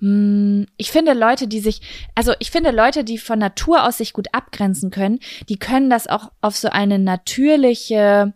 hm, 0.00 0.66
ich 0.76 0.90
finde 0.90 1.12
Leute, 1.12 1.46
die 1.46 1.60
sich, 1.60 1.82
also 2.14 2.32
ich 2.38 2.50
finde 2.50 2.70
Leute, 2.70 3.04
die 3.04 3.18
von 3.18 3.38
Natur 3.38 3.84
aus 3.86 3.98
sich 3.98 4.12
gut 4.12 4.28
abgrenzen 4.32 4.90
können, 4.90 5.20
die 5.48 5.58
können 5.58 5.90
das 5.90 6.06
auch 6.06 6.32
auf 6.40 6.56
so 6.56 6.68
eine 6.68 6.98
natürliche 6.98 8.32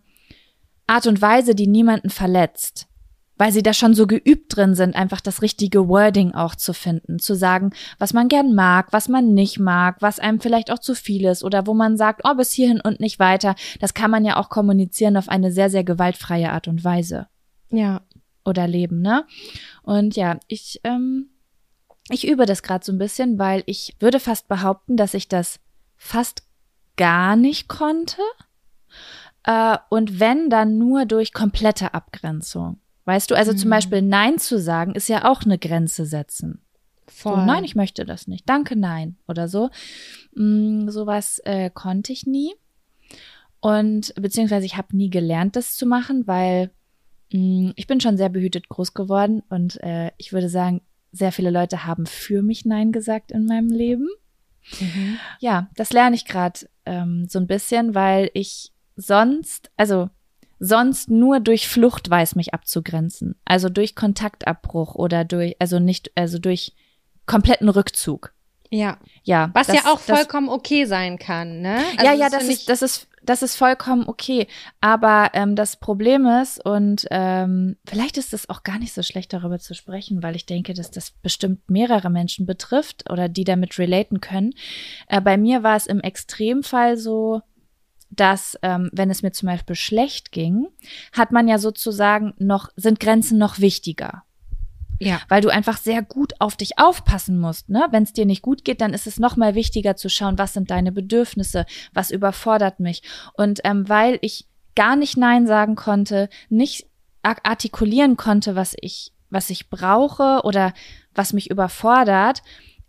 Art 0.87 1.07
und 1.07 1.21
Weise, 1.21 1.55
die 1.55 1.67
niemanden 1.67 2.09
verletzt. 2.09 2.87
Weil 3.37 3.51
sie 3.51 3.63
da 3.63 3.73
schon 3.73 3.93
so 3.93 4.07
geübt 4.07 4.55
drin 4.55 4.75
sind, 4.75 4.95
einfach 4.95 5.19
das 5.19 5.41
richtige 5.41 5.89
Wording 5.89 6.33
auch 6.33 6.55
zu 6.55 6.73
finden, 6.73 7.19
zu 7.19 7.35
sagen, 7.35 7.71
was 7.99 8.13
man 8.13 8.29
gern 8.29 8.53
mag, 8.55 8.93
was 8.93 9.09
man 9.09 9.33
nicht 9.33 9.59
mag, 9.59 9.97
was 10.01 10.19
einem 10.19 10.39
vielleicht 10.39 10.71
auch 10.71 10.79
zu 10.79 10.95
viel 10.95 11.25
ist 11.25 11.43
oder 11.43 11.67
wo 11.67 11.73
man 11.73 11.97
sagt, 11.97 12.21
oh, 12.23 12.33
bis 12.35 12.51
hierhin 12.53 12.79
und 12.79 12.99
nicht 13.01 13.19
weiter. 13.19 13.55
Das 13.81 13.93
kann 13.93 14.09
man 14.09 14.23
ja 14.23 14.37
auch 14.37 14.49
kommunizieren 14.49 15.17
auf 15.17 15.27
eine 15.27 15.51
sehr, 15.51 15.69
sehr 15.69 15.83
gewaltfreie 15.83 16.51
Art 16.51 16.67
und 16.69 16.83
Weise 16.85 17.27
Ja. 17.69 18.01
oder 18.45 18.67
leben, 18.67 19.01
ne? 19.01 19.25
Und 19.83 20.15
ja, 20.15 20.37
ich, 20.47 20.79
ähm, 20.85 21.29
ich 22.09 22.27
übe 22.27 22.45
das 22.45 22.63
gerade 22.63 22.85
so 22.85 22.91
ein 22.93 22.99
bisschen, 22.99 23.37
weil 23.37 23.63
ich 23.65 23.95
würde 23.99 24.19
fast 24.21 24.47
behaupten, 24.47 24.95
dass 24.95 25.13
ich 25.13 25.27
das 25.27 25.59
fast 25.97 26.43
gar 26.95 27.35
nicht 27.35 27.67
konnte. 27.67 28.21
Äh, 29.43 29.77
und 29.89 30.19
wenn, 30.19 30.49
dann 30.49 30.77
nur 30.77 31.05
durch 31.05 31.33
komplette 31.33 31.93
Abgrenzung. 31.93 32.79
Weißt 33.05 33.29
du, 33.31 33.35
also 33.35 33.53
zum 33.53 33.69
Mhm. 33.69 33.71
Beispiel 33.71 34.01
Nein 34.01 34.37
zu 34.39 34.59
sagen, 34.59 34.95
ist 34.95 35.07
ja 35.09 35.29
auch 35.29 35.43
eine 35.43 35.57
Grenze 35.57 36.05
setzen. 36.05 36.61
Voll. 37.07 37.35
So, 37.35 37.45
nein, 37.45 37.63
ich 37.63 37.75
möchte 37.75 38.03
das 38.05 38.27
nicht. 38.27 38.49
Danke, 38.49 38.75
nein. 38.75 39.17
Oder 39.27 39.47
so. 39.47 39.69
Mm, 40.35 40.89
sowas 40.89 41.39
äh, 41.45 41.69
konnte 41.69 42.11
ich 42.11 42.25
nie. 42.25 42.53
Und 43.59 44.13
beziehungsweise 44.15 44.65
ich 44.65 44.75
habe 44.77 44.95
nie 44.95 45.09
gelernt, 45.09 45.55
das 45.55 45.75
zu 45.75 45.85
machen, 45.85 46.27
weil 46.27 46.71
mm, 47.31 47.71
ich 47.75 47.87
bin 47.87 48.01
schon 48.01 48.17
sehr 48.17 48.29
behütet 48.29 48.69
groß 48.69 48.93
geworden 48.93 49.43
und 49.49 49.81
äh, 49.83 50.11
ich 50.17 50.33
würde 50.33 50.49
sagen, 50.49 50.81
sehr 51.11 51.31
viele 51.31 51.51
Leute 51.51 51.85
haben 51.85 52.05
für 52.07 52.41
mich 52.41 52.65
Nein 52.65 52.91
gesagt 52.91 53.31
in 53.31 53.45
meinem 53.45 53.69
Leben. 53.69 54.09
Mhm. 54.79 55.17
Ja, 55.39 55.69
das 55.75 55.93
lerne 55.93 56.15
ich 56.15 56.25
gerade 56.25 56.67
ähm, 56.85 57.27
so 57.29 57.39
ein 57.39 57.47
bisschen, 57.47 57.93
weil 57.95 58.29
ich 58.33 58.71
sonst, 58.95 59.71
also 59.77 60.09
sonst 60.59 61.09
nur 61.09 61.39
durch 61.39 61.67
Flucht 61.67 62.09
weiß, 62.09 62.35
mich 62.35 62.53
abzugrenzen. 62.53 63.35
Also 63.45 63.69
durch 63.69 63.95
Kontaktabbruch 63.95 64.95
oder 64.95 65.25
durch, 65.25 65.55
also 65.59 65.79
nicht, 65.79 66.11
also 66.15 66.39
durch 66.39 66.73
kompletten 67.25 67.69
Rückzug. 67.69 68.33
Ja. 68.71 68.97
Ja. 69.23 69.51
Was 69.53 69.67
das- 69.67 69.77
ja 69.77 69.81
auch 69.91 70.01
das- 70.05 70.17
vollkommen 70.17 70.49
okay 70.49 70.85
sein 70.85 71.17
kann, 71.19 71.61
ne? 71.61 71.77
ja, 72.01 72.09
Also 72.11 72.21
ja, 72.21 72.29
das 72.29 72.39
finde 72.39 72.53
ist, 72.53 72.69
das 72.69 72.81
ist, 72.81 73.07
das 73.23 73.41
ist 73.41 73.55
vollkommen 73.55 74.07
okay. 74.07 74.47
Aber 74.81 75.31
ähm, 75.33 75.55
das 75.55 75.77
Problem 75.77 76.25
ist, 76.27 76.63
und 76.63 77.05
ähm, 77.09 77.75
vielleicht 77.87 78.17
ist 78.17 78.33
es 78.33 78.49
auch 78.49 78.61
gar 78.63 78.77
nicht 78.77 78.93
so 78.93 79.01
schlecht, 79.01 79.33
darüber 79.33 79.57
zu 79.59 79.73
sprechen, 79.73 80.21
weil 80.21 80.35
ich 80.35 80.45
denke, 80.45 80.73
dass 80.73 80.91
das 80.91 81.11
bestimmt 81.11 81.67
mehrere 81.69 82.09
Menschen 82.11 82.45
betrifft 82.45 83.09
oder 83.09 83.27
die 83.29 83.43
damit 83.43 83.77
relaten 83.79 84.21
können. 84.21 84.53
Äh, 85.07 85.21
bei 85.21 85.37
mir 85.37 85.63
war 85.63 85.75
es 85.75 85.87
im 85.87 86.01
Extremfall 86.01 86.97
so, 86.97 87.41
dass, 88.09 88.57
ähm, 88.61 88.89
wenn 88.93 89.09
es 89.09 89.21
mir 89.23 89.31
zum 89.31 89.47
Beispiel 89.47 89.75
schlecht 89.75 90.31
ging, 90.31 90.67
hat 91.11 91.31
man 91.31 91.47
ja 91.47 91.57
sozusagen 91.57 92.33
noch, 92.37 92.69
sind 92.75 92.99
Grenzen 92.99 93.37
noch 93.37 93.59
wichtiger 93.59 94.23
Ja. 94.99 95.19
weil 95.27 95.41
du 95.41 95.49
einfach 95.49 95.77
sehr 95.77 96.01
gut 96.01 96.33
auf 96.39 96.55
dich 96.55 96.77
aufpassen 96.79 97.37
musst. 97.39 97.67
Ne? 97.69 97.85
Wenn 97.91 98.03
es 98.03 98.13
dir 98.13 98.25
nicht 98.25 98.41
gut 98.41 98.63
geht, 98.63 98.79
dann 98.79 98.93
ist 98.93 99.07
es 99.07 99.19
noch 99.19 99.35
mal 99.35 99.53
wichtiger 99.55 99.95
zu 99.97 100.09
schauen, 100.09 100.37
was 100.37 100.53
sind 100.53 100.71
deine 100.71 100.91
Bedürfnisse, 100.93 101.65
was 101.93 102.11
überfordert 102.11 102.79
mich. 102.79 103.01
Und 103.33 103.59
ähm, 103.65 103.89
weil 103.89 104.17
ich 104.21 104.47
gar 104.75 104.95
nicht 104.95 105.17
Nein 105.17 105.47
sagen 105.47 105.75
konnte, 105.75 106.29
nicht 106.49 106.87
ar- 107.23 107.37
artikulieren 107.43 108.15
konnte, 108.17 108.55
was 108.55 108.75
ich, 108.79 109.11
was 109.29 109.49
ich 109.49 109.69
brauche 109.69 110.41
oder 110.43 110.73
was 111.13 111.33
mich 111.33 111.49
überfordert, 111.49 112.41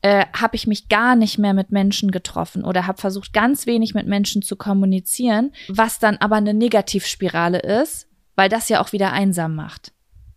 äh, 0.07 0.25
habe 0.33 0.55
ich 0.55 0.69
mich 0.69 0.89
gar 0.89 1.17
nicht 1.17 1.37
mehr 1.37 1.53
mit 1.53 1.73
Menschen 1.73 2.13
getroffen 2.13 2.65
oder 2.65 2.87
habe 2.87 3.01
versucht, 3.01 3.33
ganz 3.33 3.67
wenig 3.67 3.93
mit 3.95 4.07
Menschen 4.07 4.41
zu 4.43 4.55
kommunizieren, 4.55 5.53
was 5.69 5.99
dann 5.99 6.17
aber 6.19 6.37
eine 6.37 6.55
Negativspirale 6.55 7.59
ist, 7.59 8.07
weil 8.37 8.49
das 8.49 8.69
ja 8.69 8.81
auch 8.81 8.93
wieder 8.93 9.13
einsam 9.13 9.57
macht. 9.57 9.93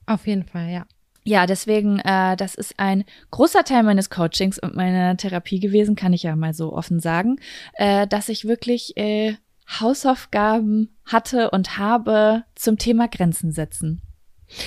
Auf 0.08 0.26
jeden 0.26 0.44
Fall, 0.46 0.70
ja. 0.70 0.86
Ja, 1.24 1.46
deswegen, 1.46 2.00
äh, 2.00 2.36
das 2.36 2.56
ist 2.56 2.74
ein 2.80 3.04
großer 3.30 3.64
Teil 3.64 3.84
meines 3.84 4.10
Coachings 4.10 4.58
und 4.58 4.76
meiner 4.76 5.16
Therapie 5.18 5.60
gewesen, 5.60 5.96
kann 5.96 6.14
ich 6.14 6.24
ja 6.24 6.36
mal 6.36 6.54
so 6.56 6.74
offen 6.74 7.00
sagen, 7.00 7.40
äh, 7.74 8.08
dass 8.08 8.30
ich 8.30 8.46
wirklich 8.48 8.98
äh, 8.98 9.36
Hausaufgaben 9.80 10.98
hatte 11.06 11.52
und 11.52 11.78
habe 11.78 12.44
zum 12.56 12.78
Thema 12.80 13.08
Grenzen 13.08 13.52
setzen. 13.52 14.02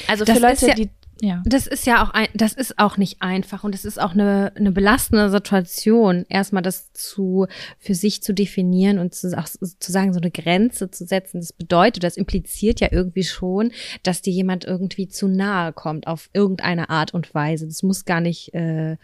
Also 0.06 0.24
Das 0.24 0.36
für 0.38 0.42
Leute, 0.46 0.66
ja- 0.68 0.74
die 0.74 0.90
ja. 1.24 1.40
Das 1.46 1.68
ist 1.68 1.86
ja 1.86 2.02
auch 2.04 2.10
ein, 2.10 2.26
das 2.34 2.52
ist 2.52 2.80
auch 2.80 2.96
nicht 2.96 3.22
einfach 3.22 3.62
und 3.62 3.74
das 3.76 3.84
ist 3.84 4.00
auch 4.00 4.10
eine, 4.10 4.52
eine 4.56 4.72
belastende 4.72 5.30
Situation, 5.30 6.26
erstmal 6.28 6.62
das 6.62 6.92
zu, 6.92 7.46
für 7.78 7.94
sich 7.94 8.24
zu 8.24 8.34
definieren 8.34 8.98
und 8.98 9.14
zu, 9.14 9.28
auch 9.38 9.46
zu 9.46 9.92
sagen, 9.92 10.12
so 10.12 10.18
eine 10.18 10.32
Grenze 10.32 10.90
zu 10.90 11.06
setzen. 11.06 11.38
Das 11.38 11.52
bedeutet, 11.52 12.02
das 12.02 12.16
impliziert 12.16 12.80
ja 12.80 12.88
irgendwie 12.90 13.22
schon, 13.22 13.70
dass 14.02 14.20
dir 14.20 14.32
jemand 14.32 14.64
irgendwie 14.64 15.06
zu 15.06 15.28
nahe 15.28 15.72
kommt 15.72 16.08
auf 16.08 16.28
irgendeine 16.32 16.90
Art 16.90 17.14
und 17.14 17.32
Weise. 17.34 17.68
Das 17.68 17.84
muss 17.84 18.04
gar 18.04 18.20
nicht 18.20 18.52
äh, 18.52 18.96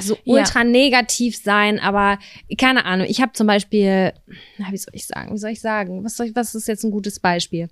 so 0.00 0.14
Ja. 0.22 0.34
ultra 0.34 0.62
negativ 0.62 1.36
sein, 1.36 1.80
aber 1.80 2.20
keine 2.56 2.84
Ahnung. 2.84 3.08
Ich 3.10 3.20
habe 3.20 3.32
zum 3.32 3.48
Beispiel, 3.48 4.12
na, 4.58 4.70
wie 4.70 4.76
soll 4.76 4.94
ich 4.94 5.08
sagen, 5.08 5.34
wie 5.34 5.38
soll 5.38 5.50
ich 5.50 5.60
sagen, 5.60 6.04
was 6.04 6.16
soll 6.16 6.26
ich, 6.26 6.36
was 6.36 6.54
ist 6.54 6.68
jetzt 6.68 6.84
ein 6.84 6.92
gutes 6.92 7.18
Beispiel? 7.18 7.68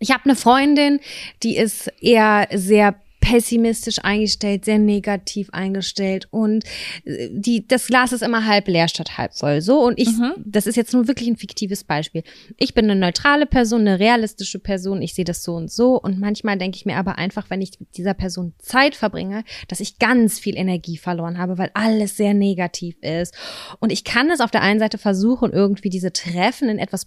Ich 0.00 0.10
habe 0.10 0.24
eine 0.24 0.34
Freundin, 0.34 0.98
die 1.44 1.56
ist 1.56 1.86
eher 2.02 2.48
sehr 2.52 2.96
pessimistisch 3.24 4.00
eingestellt, 4.02 4.66
sehr 4.66 4.78
negativ 4.78 5.48
eingestellt 5.50 6.28
und 6.30 6.64
äh, 7.04 7.30
die 7.32 7.66
das 7.66 7.86
Glas 7.86 8.12
ist 8.12 8.22
immer 8.22 8.44
halb 8.44 8.68
leer 8.68 8.86
statt 8.86 9.16
halb 9.16 9.32
voll. 9.34 9.62
So 9.62 9.82
und 9.82 9.98
ich 9.98 10.08
Mhm. 10.14 10.34
das 10.44 10.66
ist 10.66 10.76
jetzt 10.76 10.92
nur 10.92 11.08
wirklich 11.08 11.28
ein 11.28 11.36
fiktives 11.38 11.84
Beispiel. 11.84 12.22
Ich 12.58 12.74
bin 12.74 12.84
eine 12.84 13.00
neutrale 13.00 13.46
Person, 13.46 13.80
eine 13.80 13.98
realistische 13.98 14.58
Person, 14.58 15.00
ich 15.00 15.14
sehe 15.14 15.24
das 15.24 15.42
so 15.42 15.54
und 15.54 15.72
so 15.72 15.98
und 15.98 16.20
manchmal 16.20 16.58
denke 16.58 16.76
ich 16.76 16.84
mir 16.84 16.96
aber 16.96 17.16
einfach, 17.16 17.48
wenn 17.48 17.62
ich 17.62 17.80
mit 17.80 17.96
dieser 17.96 18.12
Person 18.14 18.52
Zeit 18.58 18.94
verbringe, 18.94 19.42
dass 19.68 19.80
ich 19.80 19.98
ganz 19.98 20.38
viel 20.38 20.56
Energie 20.56 20.98
verloren 20.98 21.38
habe, 21.38 21.56
weil 21.56 21.70
alles 21.72 22.18
sehr 22.18 22.34
negativ 22.34 22.96
ist 23.00 23.34
und 23.80 23.90
ich 23.90 24.04
kann 24.04 24.30
es 24.30 24.40
auf 24.40 24.50
der 24.50 24.60
einen 24.60 24.80
Seite 24.80 24.98
versuchen 24.98 25.50
irgendwie 25.50 25.88
diese 25.88 26.12
Treffen 26.12 26.68
in 26.68 26.78
etwas 26.78 27.06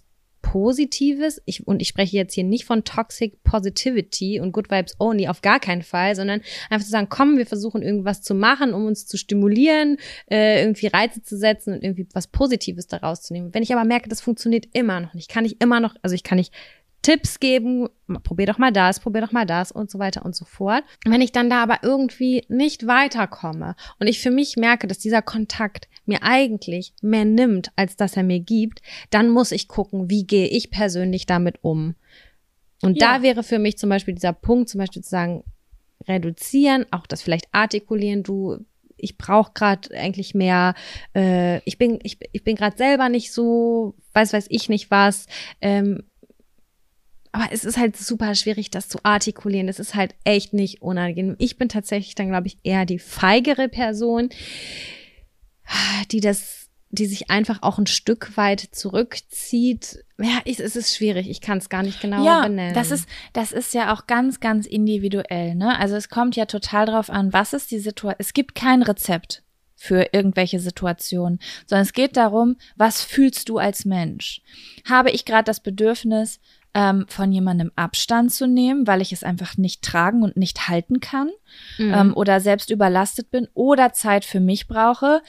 Positives, 0.52 1.42
ich, 1.44 1.66
und 1.66 1.82
ich 1.82 1.88
spreche 1.88 2.16
jetzt 2.16 2.32
hier 2.32 2.44
nicht 2.44 2.64
von 2.64 2.82
Toxic 2.82 3.42
Positivity 3.42 4.40
und 4.40 4.52
Good 4.52 4.70
Vibes 4.70 4.96
Only, 4.98 5.28
auf 5.28 5.42
gar 5.42 5.60
keinen 5.60 5.82
Fall, 5.82 6.16
sondern 6.16 6.40
einfach 6.70 6.86
zu 6.86 6.90
sagen, 6.90 7.08
komm, 7.10 7.36
wir 7.36 7.44
versuchen 7.44 7.82
irgendwas 7.82 8.22
zu 8.22 8.34
machen, 8.34 8.72
um 8.72 8.86
uns 8.86 9.06
zu 9.06 9.18
stimulieren, 9.18 9.98
äh, 10.30 10.62
irgendwie 10.62 10.86
Reize 10.86 11.22
zu 11.22 11.36
setzen 11.36 11.74
und 11.74 11.84
irgendwie 11.84 12.06
was 12.14 12.28
Positives 12.28 12.86
daraus 12.86 13.20
zu 13.20 13.34
nehmen. 13.34 13.52
Wenn 13.52 13.62
ich 13.62 13.74
aber 13.74 13.84
merke, 13.84 14.08
das 14.08 14.22
funktioniert 14.22 14.64
immer 14.72 15.00
noch 15.00 15.12
nicht, 15.12 15.28
kann 15.28 15.44
ich 15.44 15.60
immer 15.60 15.80
noch, 15.80 15.94
also 16.00 16.14
ich 16.14 16.22
kann 16.22 16.38
nicht 16.38 16.54
Tipps 17.02 17.38
geben, 17.40 17.88
probier 18.24 18.46
doch 18.46 18.58
mal 18.58 18.72
das, 18.72 19.00
probier 19.00 19.20
doch 19.20 19.32
mal 19.32 19.46
das 19.46 19.70
und 19.72 19.90
so 19.90 19.98
weiter 19.98 20.24
und 20.24 20.34
so 20.34 20.44
fort. 20.44 20.82
Wenn 21.06 21.20
ich 21.20 21.32
dann 21.32 21.48
da 21.48 21.62
aber 21.62 21.78
irgendwie 21.82 22.44
nicht 22.48 22.86
weiterkomme 22.86 23.76
und 24.00 24.08
ich 24.08 24.20
für 24.20 24.30
mich 24.30 24.56
merke, 24.56 24.86
dass 24.86 24.98
dieser 24.98 25.22
Kontakt 25.22 25.88
mir 26.06 26.22
eigentlich 26.22 26.92
mehr 27.00 27.24
nimmt, 27.24 27.70
als 27.76 27.96
dass 27.96 28.16
er 28.16 28.24
mir 28.24 28.40
gibt, 28.40 28.82
dann 29.10 29.30
muss 29.30 29.52
ich 29.52 29.68
gucken, 29.68 30.10
wie 30.10 30.26
gehe 30.26 30.48
ich 30.48 30.70
persönlich 30.70 31.26
damit 31.26 31.58
um. 31.62 31.94
Und 32.82 33.00
Ja. 33.00 33.16
da 33.16 33.22
wäre 33.22 33.42
für 33.42 33.58
mich 33.58 33.78
zum 33.78 33.90
Beispiel 33.90 34.14
dieser 34.14 34.32
Punkt, 34.32 34.68
zum 34.68 34.78
Beispiel 34.78 35.02
zu 35.02 35.10
sagen, 35.10 35.44
reduzieren, 36.06 36.86
auch 36.90 37.06
das 37.06 37.22
vielleicht 37.22 37.48
artikulieren, 37.52 38.22
du, 38.22 38.64
ich 38.96 39.18
brauche 39.18 39.52
gerade 39.52 39.94
eigentlich 39.96 40.34
mehr, 40.34 40.74
äh, 41.14 41.58
ich 41.64 41.78
bin, 41.78 41.98
ich, 42.02 42.18
ich 42.32 42.44
bin 42.44 42.56
gerade 42.56 42.76
selber 42.76 43.08
nicht 43.08 43.32
so, 43.32 43.94
weiß 44.14 44.32
weiß 44.32 44.46
ich 44.48 44.68
nicht 44.68 44.90
was, 44.90 45.26
ähm, 45.60 46.04
aber 47.32 47.48
es 47.52 47.64
ist 47.64 47.76
halt 47.76 47.96
super 47.96 48.34
schwierig, 48.34 48.70
das 48.70 48.88
zu 48.88 48.98
artikulieren. 49.02 49.66
Das 49.66 49.78
ist 49.78 49.94
halt 49.94 50.14
echt 50.24 50.52
nicht 50.52 50.82
unangenehm. 50.82 51.36
Ich 51.38 51.58
bin 51.58 51.68
tatsächlich 51.68 52.14
dann, 52.14 52.28
glaube 52.28 52.46
ich, 52.46 52.58
eher 52.62 52.86
die 52.86 52.98
feigere 52.98 53.68
Person, 53.68 54.30
die 56.10 56.20
das, 56.20 56.68
die 56.90 57.06
sich 57.06 57.30
einfach 57.30 57.62
auch 57.62 57.78
ein 57.78 57.86
Stück 57.86 58.36
weit 58.36 58.60
zurückzieht. 58.60 60.04
Ja, 60.18 60.40
ich, 60.44 60.58
es 60.60 60.76
ist 60.76 60.96
schwierig. 60.96 61.28
Ich 61.28 61.40
kann 61.40 61.58
es 61.58 61.68
gar 61.68 61.82
nicht 61.82 62.00
genauer 62.00 62.24
ja, 62.24 62.42
benennen. 62.42 62.74
das 62.74 62.90
ist, 62.90 63.08
das 63.32 63.52
ist 63.52 63.74
ja 63.74 63.92
auch 63.92 64.06
ganz, 64.06 64.40
ganz 64.40 64.66
individuell, 64.66 65.54
ne? 65.54 65.78
Also 65.78 65.96
es 65.96 66.08
kommt 66.08 66.36
ja 66.36 66.46
total 66.46 66.86
drauf 66.86 67.10
an, 67.10 67.32
was 67.32 67.52
ist 67.52 67.70
die 67.70 67.78
Situation. 67.78 68.16
Es 68.18 68.32
gibt 68.32 68.54
kein 68.54 68.82
Rezept 68.82 69.42
für 69.78 70.08
irgendwelche 70.12 70.58
Situationen, 70.58 71.38
sondern 71.66 71.84
es 71.84 71.92
geht 71.92 72.16
darum, 72.16 72.56
was 72.76 73.02
fühlst 73.02 73.48
du 73.48 73.58
als 73.58 73.84
Mensch? 73.84 74.42
Habe 74.84 75.10
ich 75.12 75.24
gerade 75.24 75.44
das 75.44 75.60
Bedürfnis, 75.60 76.40
ähm, 76.74 77.06
von 77.08 77.32
jemandem 77.32 77.72
Abstand 77.76 78.32
zu 78.32 78.46
nehmen, 78.46 78.86
weil 78.86 79.00
ich 79.00 79.12
es 79.12 79.24
einfach 79.24 79.56
nicht 79.56 79.82
tragen 79.82 80.22
und 80.22 80.36
nicht 80.36 80.68
halten 80.68 81.00
kann 81.00 81.30
Mhm. 81.78 81.94
ähm, 81.94 82.14
oder 82.14 82.40
selbst 82.40 82.70
überlastet 82.70 83.30
bin 83.30 83.48
oder 83.54 83.92
Zeit 83.92 84.24
für 84.24 84.40
mich 84.40 84.68
brauche, 84.68 85.22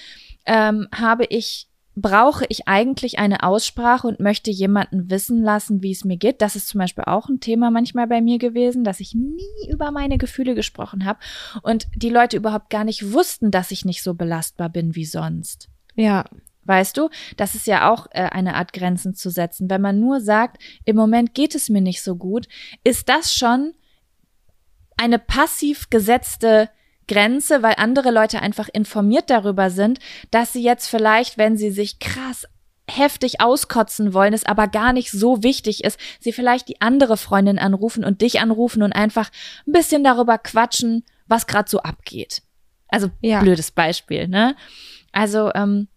ähm, 0.46 0.88
habe 0.94 1.26
ich 1.26 1.68
brauche 1.96 2.46
ich 2.48 2.68
eigentlich 2.68 3.20
eine 3.20 3.44
Aussprache 3.44 4.08
und 4.08 4.22
möchte 4.22 4.52
jemanden 4.52 5.10
wissen 5.10 5.44
lassen, 5.44 5.84
wie 5.84 5.92
es 5.92 6.06
mir 6.06 6.16
geht. 6.16 6.42
Das 6.42 6.56
ist 6.56 6.70
zum 6.70 6.80
Beispiel 6.80 7.04
auch 7.06 7.28
ein 7.28 7.42
Thema 7.42 7.72
manchmal 7.72 8.08
bei 8.08 8.22
mir 8.22 8.38
gewesen, 8.38 8.86
dass 8.86 9.02
ich 9.02 9.16
nie 9.16 9.70
über 9.70 9.92
meine 9.92 10.18
Gefühle 10.18 10.56
gesprochen 10.56 11.04
habe 11.04 11.20
und 11.62 11.88
die 11.96 12.10
Leute 12.10 12.38
überhaupt 12.38 12.70
gar 12.70 12.86
nicht 12.86 13.12
wussten, 13.12 13.52
dass 13.52 13.72
ich 13.72 13.84
nicht 13.84 14.02
so 14.02 14.14
belastbar 14.14 14.70
bin 14.70 14.96
wie 14.96 15.06
sonst. 15.06 15.68
ja, 15.96 16.24
Weißt 16.70 16.96
du, 16.98 17.10
das 17.36 17.56
ist 17.56 17.66
ja 17.66 17.92
auch 17.92 18.06
äh, 18.12 18.22
eine 18.22 18.54
Art 18.54 18.74
Grenzen 18.74 19.16
zu 19.16 19.32
setzen. 19.32 19.72
Wenn 19.72 19.82
man 19.82 20.00
nur 20.00 20.22
sagt, 20.22 20.62
im 20.86 20.96
Moment 20.96 21.34
geht 21.34 21.56
es 21.56 21.68
mir 21.68 21.82
nicht 21.82 22.04
so 22.04 22.16
gut, 22.16 22.48
ist 22.84 23.10
das 23.10 23.34
schon 23.34 23.74
eine 24.96 25.18
passiv 25.18 25.90
gesetzte 25.90 26.70
Grenze, 27.08 27.64
weil 27.64 27.74
andere 27.78 28.12
Leute 28.12 28.44
einfach 28.44 28.70
informiert 28.72 29.32
darüber 29.32 29.72
sind, 29.72 29.98
dass 30.30 30.54
sie 30.54 30.62
jetzt 30.62 30.88
vielleicht, 30.88 31.40
wenn 31.40 31.58
sie 31.58 31.72
sich 31.72 31.98
krass 31.98 32.46
heftig 32.88 33.42
auskotzen 33.42 34.14
wollen, 34.14 34.34
es 34.34 34.46
aber 34.46 34.68
gar 34.68 34.94
nicht 34.94 35.10
so 35.10 35.42
wichtig 35.42 35.84
ist, 35.84 36.00
sie 36.20 36.34
vielleicht 36.34 36.68
die 36.68 36.82
andere 36.82 37.18
Freundin 37.18 37.58
anrufen 37.58 38.06
und 38.06 38.22
dich 38.22 38.42
anrufen 38.42 38.84
und 38.84 38.94
einfach 38.94 39.32
ein 39.66 39.72
bisschen 39.72 40.04
darüber 40.04 40.38
quatschen, 40.38 41.04
was 41.26 41.48
gerade 41.48 41.68
so 41.68 41.80
abgeht. 41.80 42.44
Also 42.90 43.10
Ja. 43.22 43.40
blödes 43.40 43.72
Beispiel, 43.72 44.28
ne? 44.28 44.56
Also 45.12 45.52
ähm, 45.56 45.88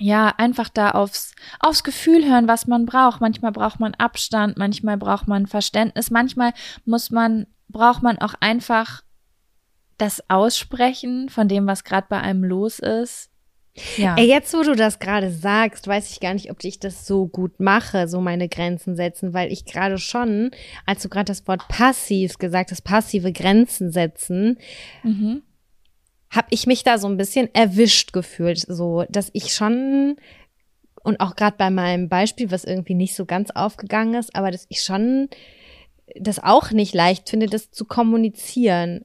ja, 0.00 0.32
einfach 0.38 0.70
da 0.70 0.92
aufs, 0.92 1.34
aufs 1.60 1.84
Gefühl 1.84 2.26
hören, 2.26 2.48
was 2.48 2.66
man 2.66 2.86
braucht. 2.86 3.20
Manchmal 3.20 3.52
braucht 3.52 3.80
man 3.80 3.94
Abstand, 3.94 4.56
manchmal 4.56 4.96
braucht 4.96 5.28
man 5.28 5.46
Verständnis, 5.46 6.10
manchmal 6.10 6.54
muss 6.86 7.10
man, 7.10 7.46
braucht 7.68 8.02
man 8.02 8.18
auch 8.18 8.34
einfach 8.40 9.02
das 9.98 10.24
Aussprechen 10.30 11.28
von 11.28 11.48
dem, 11.48 11.66
was 11.66 11.84
gerade 11.84 12.06
bei 12.08 12.18
einem 12.18 12.44
los 12.44 12.78
ist. 12.78 13.30
Ja. 13.98 14.16
Ey, 14.16 14.26
jetzt, 14.26 14.54
wo 14.54 14.62
du 14.62 14.74
das 14.74 14.98
gerade 14.98 15.30
sagst, 15.30 15.86
weiß 15.86 16.10
ich 16.10 16.20
gar 16.20 16.32
nicht, 16.32 16.50
ob 16.50 16.64
ich 16.64 16.80
das 16.80 17.06
so 17.06 17.26
gut 17.26 17.60
mache, 17.60 18.08
so 18.08 18.22
meine 18.22 18.48
Grenzen 18.48 18.96
setzen, 18.96 19.34
weil 19.34 19.52
ich 19.52 19.66
gerade 19.66 19.98
schon, 19.98 20.50
als 20.86 21.02
du 21.02 21.10
gerade 21.10 21.26
das 21.26 21.46
Wort 21.46 21.68
passiv 21.68 22.38
gesagt 22.38 22.70
hast, 22.70 22.82
passive 22.82 23.32
Grenzen 23.32 23.92
setzen, 23.92 24.58
mhm. 25.02 25.42
Habe 26.30 26.48
ich 26.50 26.66
mich 26.66 26.84
da 26.84 26.98
so 26.98 27.08
ein 27.08 27.16
bisschen 27.16 27.52
erwischt 27.54 28.12
gefühlt, 28.12 28.58
so 28.58 29.04
dass 29.08 29.30
ich 29.32 29.52
schon 29.52 30.16
und 31.02 31.20
auch 31.20 31.34
gerade 31.34 31.56
bei 31.56 31.70
meinem 31.70 32.08
Beispiel, 32.08 32.50
was 32.50 32.64
irgendwie 32.64 32.94
nicht 32.94 33.14
so 33.14 33.24
ganz 33.24 33.50
aufgegangen 33.50 34.14
ist, 34.14 34.34
aber 34.36 34.50
dass 34.50 34.66
ich 34.68 34.82
schon 34.82 35.28
das 36.16 36.42
auch 36.42 36.70
nicht 36.72 36.94
leicht 36.94 37.28
finde, 37.28 37.46
das 37.46 37.70
zu 37.70 37.84
kommunizieren. 37.84 39.04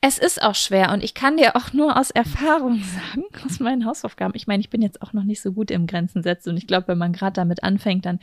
Es 0.00 0.18
ist 0.18 0.42
auch 0.42 0.54
schwer 0.54 0.92
und 0.92 1.04
ich 1.04 1.14
kann 1.14 1.36
dir 1.36 1.54
auch 1.56 1.72
nur 1.72 1.96
aus 1.96 2.10
Erfahrung 2.10 2.82
sagen, 3.14 3.24
aus 3.46 3.60
meinen 3.60 3.86
Hausaufgaben. 3.86 4.34
Ich 4.34 4.46
meine, 4.46 4.60
ich 4.60 4.70
bin 4.70 4.82
jetzt 4.82 5.02
auch 5.02 5.12
noch 5.12 5.24
nicht 5.24 5.40
so 5.40 5.52
gut 5.52 5.70
im 5.70 5.86
Grenzen 5.86 6.22
setzen 6.22 6.50
und 6.50 6.56
ich 6.56 6.66
glaube, 6.66 6.88
wenn 6.88 6.98
man 6.98 7.12
gerade 7.12 7.34
damit 7.34 7.62
anfängt, 7.62 8.04
dann 8.06 8.18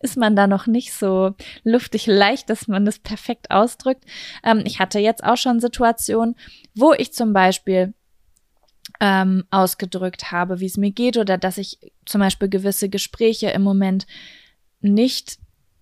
ist 0.00 0.16
man 0.16 0.34
da 0.34 0.46
noch 0.46 0.66
nicht 0.66 0.92
so 0.92 1.34
luftig 1.64 2.06
leicht, 2.06 2.48
dass 2.50 2.68
man 2.68 2.84
das 2.84 2.98
perfekt 2.98 3.50
ausdrückt. 3.50 4.04
Ähm, 4.42 4.62
ich 4.64 4.80
hatte 4.80 4.98
jetzt 4.98 5.24
auch 5.24 5.36
schon 5.36 5.60
Situationen, 5.60 6.36
wo 6.74 6.92
ich 6.92 7.12
zum 7.12 7.32
Beispiel 7.32 7.94
ähm, 9.00 9.44
ausgedrückt 9.50 10.32
habe, 10.32 10.60
wie 10.60 10.66
es 10.66 10.76
mir 10.76 10.90
geht 10.90 11.18
oder 11.18 11.38
dass 11.38 11.58
ich 11.58 11.78
zum 12.06 12.20
Beispiel 12.20 12.48
gewisse 12.48 12.88
Gespräche 12.88 13.50
im 13.50 13.62
Moment 13.62 14.06
nicht 14.80 15.38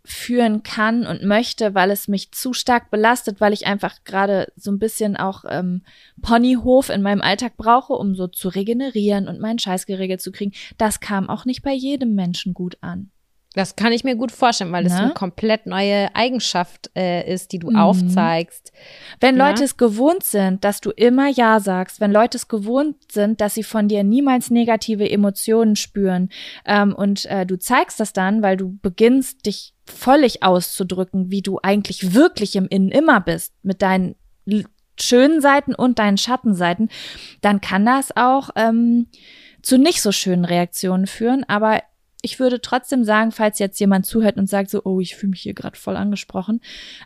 führen 0.07 0.63
kann 0.63 1.07
und 1.07 1.25
möchte, 1.25 1.75
weil 1.75 1.91
es 1.91 2.09
mich 2.09 2.33
zu 2.33 2.53
stark 2.53 2.91
belastet, 2.91 3.41
weil 3.41 3.53
ich 3.53 3.67
einfach 3.67 4.05
gerade 4.05 4.53
so 4.57 4.71
ein 4.71 4.79
bisschen 4.79 5.17
auch 5.17 5.45
ähm, 5.49 5.83
Ponyhof 6.23 6.91
in 6.91 7.03
meinem 7.03 7.23
Alltag 7.23 7.57
brauche, 7.57 7.93
um 7.93 8.15
so 8.15 8.29
zu 8.29 8.49
regenerieren 8.49 9.27
und 9.27 9.41
meinen 9.41 9.59
Scheiß 9.59 9.87
geregelt 9.87 10.21
zu 10.21 10.31
kriegen. 10.33 10.53
Das 10.79 11.01
kam 11.01 11.29
auch 11.29 11.45
nicht 11.45 11.63
bei 11.63 11.73
jedem 11.73 12.15
Menschen 12.15 12.55
gut 12.55 12.79
an. 12.81 13.11
Das 13.57 13.75
kann 13.75 13.91
ich 13.93 14.05
mir 14.05 14.15
gut 14.15 14.31
vorstellen, 14.31 14.71
weil 14.71 14.87
es 14.87 14.93
Ne? 14.93 15.01
eine 15.01 15.15
komplett 15.15 15.67
neue 15.67 16.15
Eigenschaft 16.15 16.91
äh, 16.95 17.29
ist, 17.33 17.51
die 17.53 17.59
du 17.59 17.71
Mhm. 17.71 17.77
aufzeigst. 17.77 18.71
Wenn 19.19 19.37
Ja. 19.37 19.49
Leute 19.49 19.65
es 19.65 19.77
gewohnt 19.77 20.23
sind, 20.23 20.63
dass 20.63 20.81
du 20.81 20.91
immer 20.91 21.29
Ja 21.29 21.59
sagst, 21.59 21.99
wenn 22.01 22.13
Leute 22.13 22.37
es 22.37 22.47
gewohnt 22.49 22.97
sind, 23.11 23.41
dass 23.41 23.55
sie 23.55 23.63
von 23.65 23.89
dir 23.89 24.05
niemals 24.05 24.51
negative 24.51 25.11
Emotionen 25.11 25.75
spüren 25.75 26.29
ähm, 26.67 26.95
und 26.95 27.25
äh, 27.27 27.47
du 27.47 27.59
zeigst 27.59 27.99
das 27.99 28.13
dann, 28.13 28.43
weil 28.43 28.57
du 28.59 28.79
beginnst, 28.83 29.47
dich 29.47 29.73
völlig 29.87 30.43
auszudrücken, 30.43 31.31
wie 31.31 31.41
du 31.43 31.59
eigentlich 31.63 32.13
wirklich 32.15 32.57
im 32.57 32.69
Innen 32.69 32.91
immer 32.91 33.21
bist, 33.21 33.55
mit 33.63 33.81
deinen 33.83 34.17
schönen 35.01 35.41
Seiten 35.41 35.75
und 35.75 35.99
deinen 35.99 36.19
Schattenseiten, 36.19 36.89
dann 37.41 37.61
kann 37.61 37.85
das 37.87 38.17
auch 38.17 38.51
ähm, 38.57 39.07
zu 39.63 39.79
nicht 39.79 40.01
so 40.03 40.13
schönen 40.13 40.45
Reaktionen 40.45 41.07
führen. 41.07 41.45
Aber 41.49 41.81
ich 42.27 42.41
würde 42.41 42.61
trotzdem 42.61 43.05
sagen, 43.05 43.31
falls 43.31 43.61
jetzt 43.61 43.79
jemand 43.79 44.05
zuhört 44.05 44.37
und 44.37 44.49
sagt 44.49 44.69
so, 44.69 44.83
oh, 44.85 44.99
ich 44.99 45.15
fühle 45.15 45.31
mich 45.31 45.43
hier 45.43 45.55
gerade 45.55 45.79
voll 45.79 45.97
angesprochen, 45.97 46.61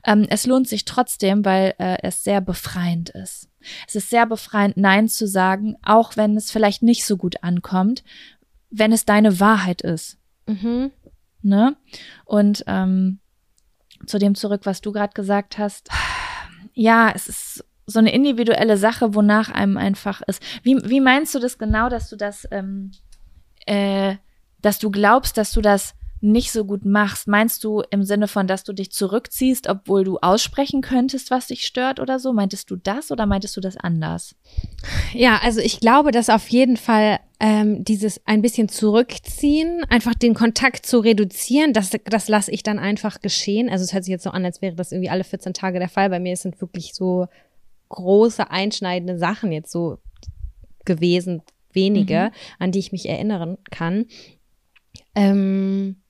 ähm, 0.07 0.27
es 0.31 0.47
lohnt 0.47 0.67
sich 0.67 0.87
trotzdem, 0.87 1.45
weil 1.45 1.75
äh, 1.79 1.99
es 2.03 2.25
sehr 2.25 2.41
befreiend 2.41 3.11
ist. 3.11 3.51
Es 3.87 3.97
ist 3.97 4.09
sehr 4.09 4.25
befreiend, 4.25 4.79
Nein 4.79 5.09
zu 5.09 5.27
sagen, 5.29 5.77
auch 5.83 6.17
wenn 6.17 6.39
es 6.39 6.51
vielleicht 6.51 6.83
nicht 6.83 7.05
so 7.05 7.19
gut 7.19 7.45
ankommt, 7.45 8.03
wenn 8.71 8.93
es 8.93 9.05
deine 9.05 9.41
Wahrheit 9.41 9.83
ist. 9.83 10.17
Mhm. 10.47 10.91
Ne? 11.43 11.77
Und 12.25 12.65
ähm, 12.67 13.19
zu 14.07 14.19
dem 14.19 14.35
zurück, 14.35 14.63
was 14.65 14.81
du 14.81 14.91
gerade 14.91 15.13
gesagt 15.13 15.59
hast. 15.59 15.91
Ja, 16.73 17.13
es 17.15 17.29
ist 17.29 17.65
so 17.85 17.99
eine 17.99 18.15
individuelle 18.15 18.79
Sache, 18.79 19.15
wonach 19.15 19.51
einem 19.51 19.77
einfach 19.77 20.23
ist. 20.23 20.43
Wie, 20.63 20.79
wie 20.89 21.03
meinst 21.03 21.35
du 21.35 21.41
das 21.41 21.59
genau, 21.59 21.91
dass 21.91 22.09
du 22.09 22.17
das, 22.17 22.49
ähm, 22.51 22.93
äh, 23.67 24.17
dass 24.63 24.79
du 24.79 24.91
glaubst, 24.91 25.37
dass 25.37 25.53
du 25.53 25.61
das 25.61 25.95
nicht 26.21 26.53
so 26.53 26.65
gut 26.65 26.85
machst? 26.85 27.29
Meinst 27.29 27.65
du 27.65 27.83
im 27.91 28.03
Sinne 28.03 28.29
von, 28.29 28.47
dass 28.47 28.63
du 28.63 28.73
dich 28.73 28.93
zurückziehst, 28.93 29.69
obwohl 29.69 30.05
du 30.05 30.19
aussprechen 30.19 30.83
könntest, 30.83 31.31
was 31.31 31.47
dich 31.47 31.67
stört 31.67 31.99
oder 31.99 32.19
so? 32.19 32.33
Meintest 32.33 32.71
du 32.71 32.77
das 32.77 33.11
oder 33.11 33.27
meintest 33.27 33.57
du 33.57 33.61
das 33.61 33.77
anders? 33.77 34.35
Ja, 35.15 35.41
also 35.43 35.61
ich 35.61 35.81
glaube, 35.81 36.11
dass 36.11 36.29
auf 36.29 36.49
jeden 36.49 36.77
Fall 36.77 37.21
ähm, 37.41 37.85
dieses 37.85 38.21
ein 38.27 38.43
bisschen 38.43 38.69
zurückziehen, 38.69 39.83
einfach 39.89 40.15
den 40.15 40.35
Kontakt 40.35 40.85
zu 40.85 40.99
reduzieren, 40.99 41.73
das, 41.73 41.91
das 42.05 42.29
lasse 42.29 42.51
ich 42.51 42.63
dann 42.63 42.79
einfach 42.79 43.23
geschehen. 43.23 43.71
Also 43.71 43.85
es 43.85 43.95
hört 43.95 44.05
sich 44.05 44.13
jetzt 44.13 44.25
so 44.25 44.31
an, 44.31 44.45
als 44.45 44.61
wäre 44.61 44.75
das 44.75 44.93
irgendwie 44.93 45.11
alle 45.11 45.25
14 45.25 45.55
Tage 45.55 45.79
der 45.79 45.89
Fall. 45.89 46.11
Bei 46.11 46.21
mir 46.21 46.37
sind 46.37 46.61
wirklich 46.61 46.93
so 46.95 47.29
große, 47.89 48.51
einschneidende 48.51 49.19
Sachen 49.19 49.53
jetzt 49.53 49.73
so 49.73 49.99
gewesen, 50.85 51.43
wenige, 51.73 52.31
an 52.59 52.73
die 52.73 52.79
ich 52.79 52.93
mich 52.93 53.09
erinnern 53.09 53.57
kann. 53.71 54.07
Ähm, 55.15 56.03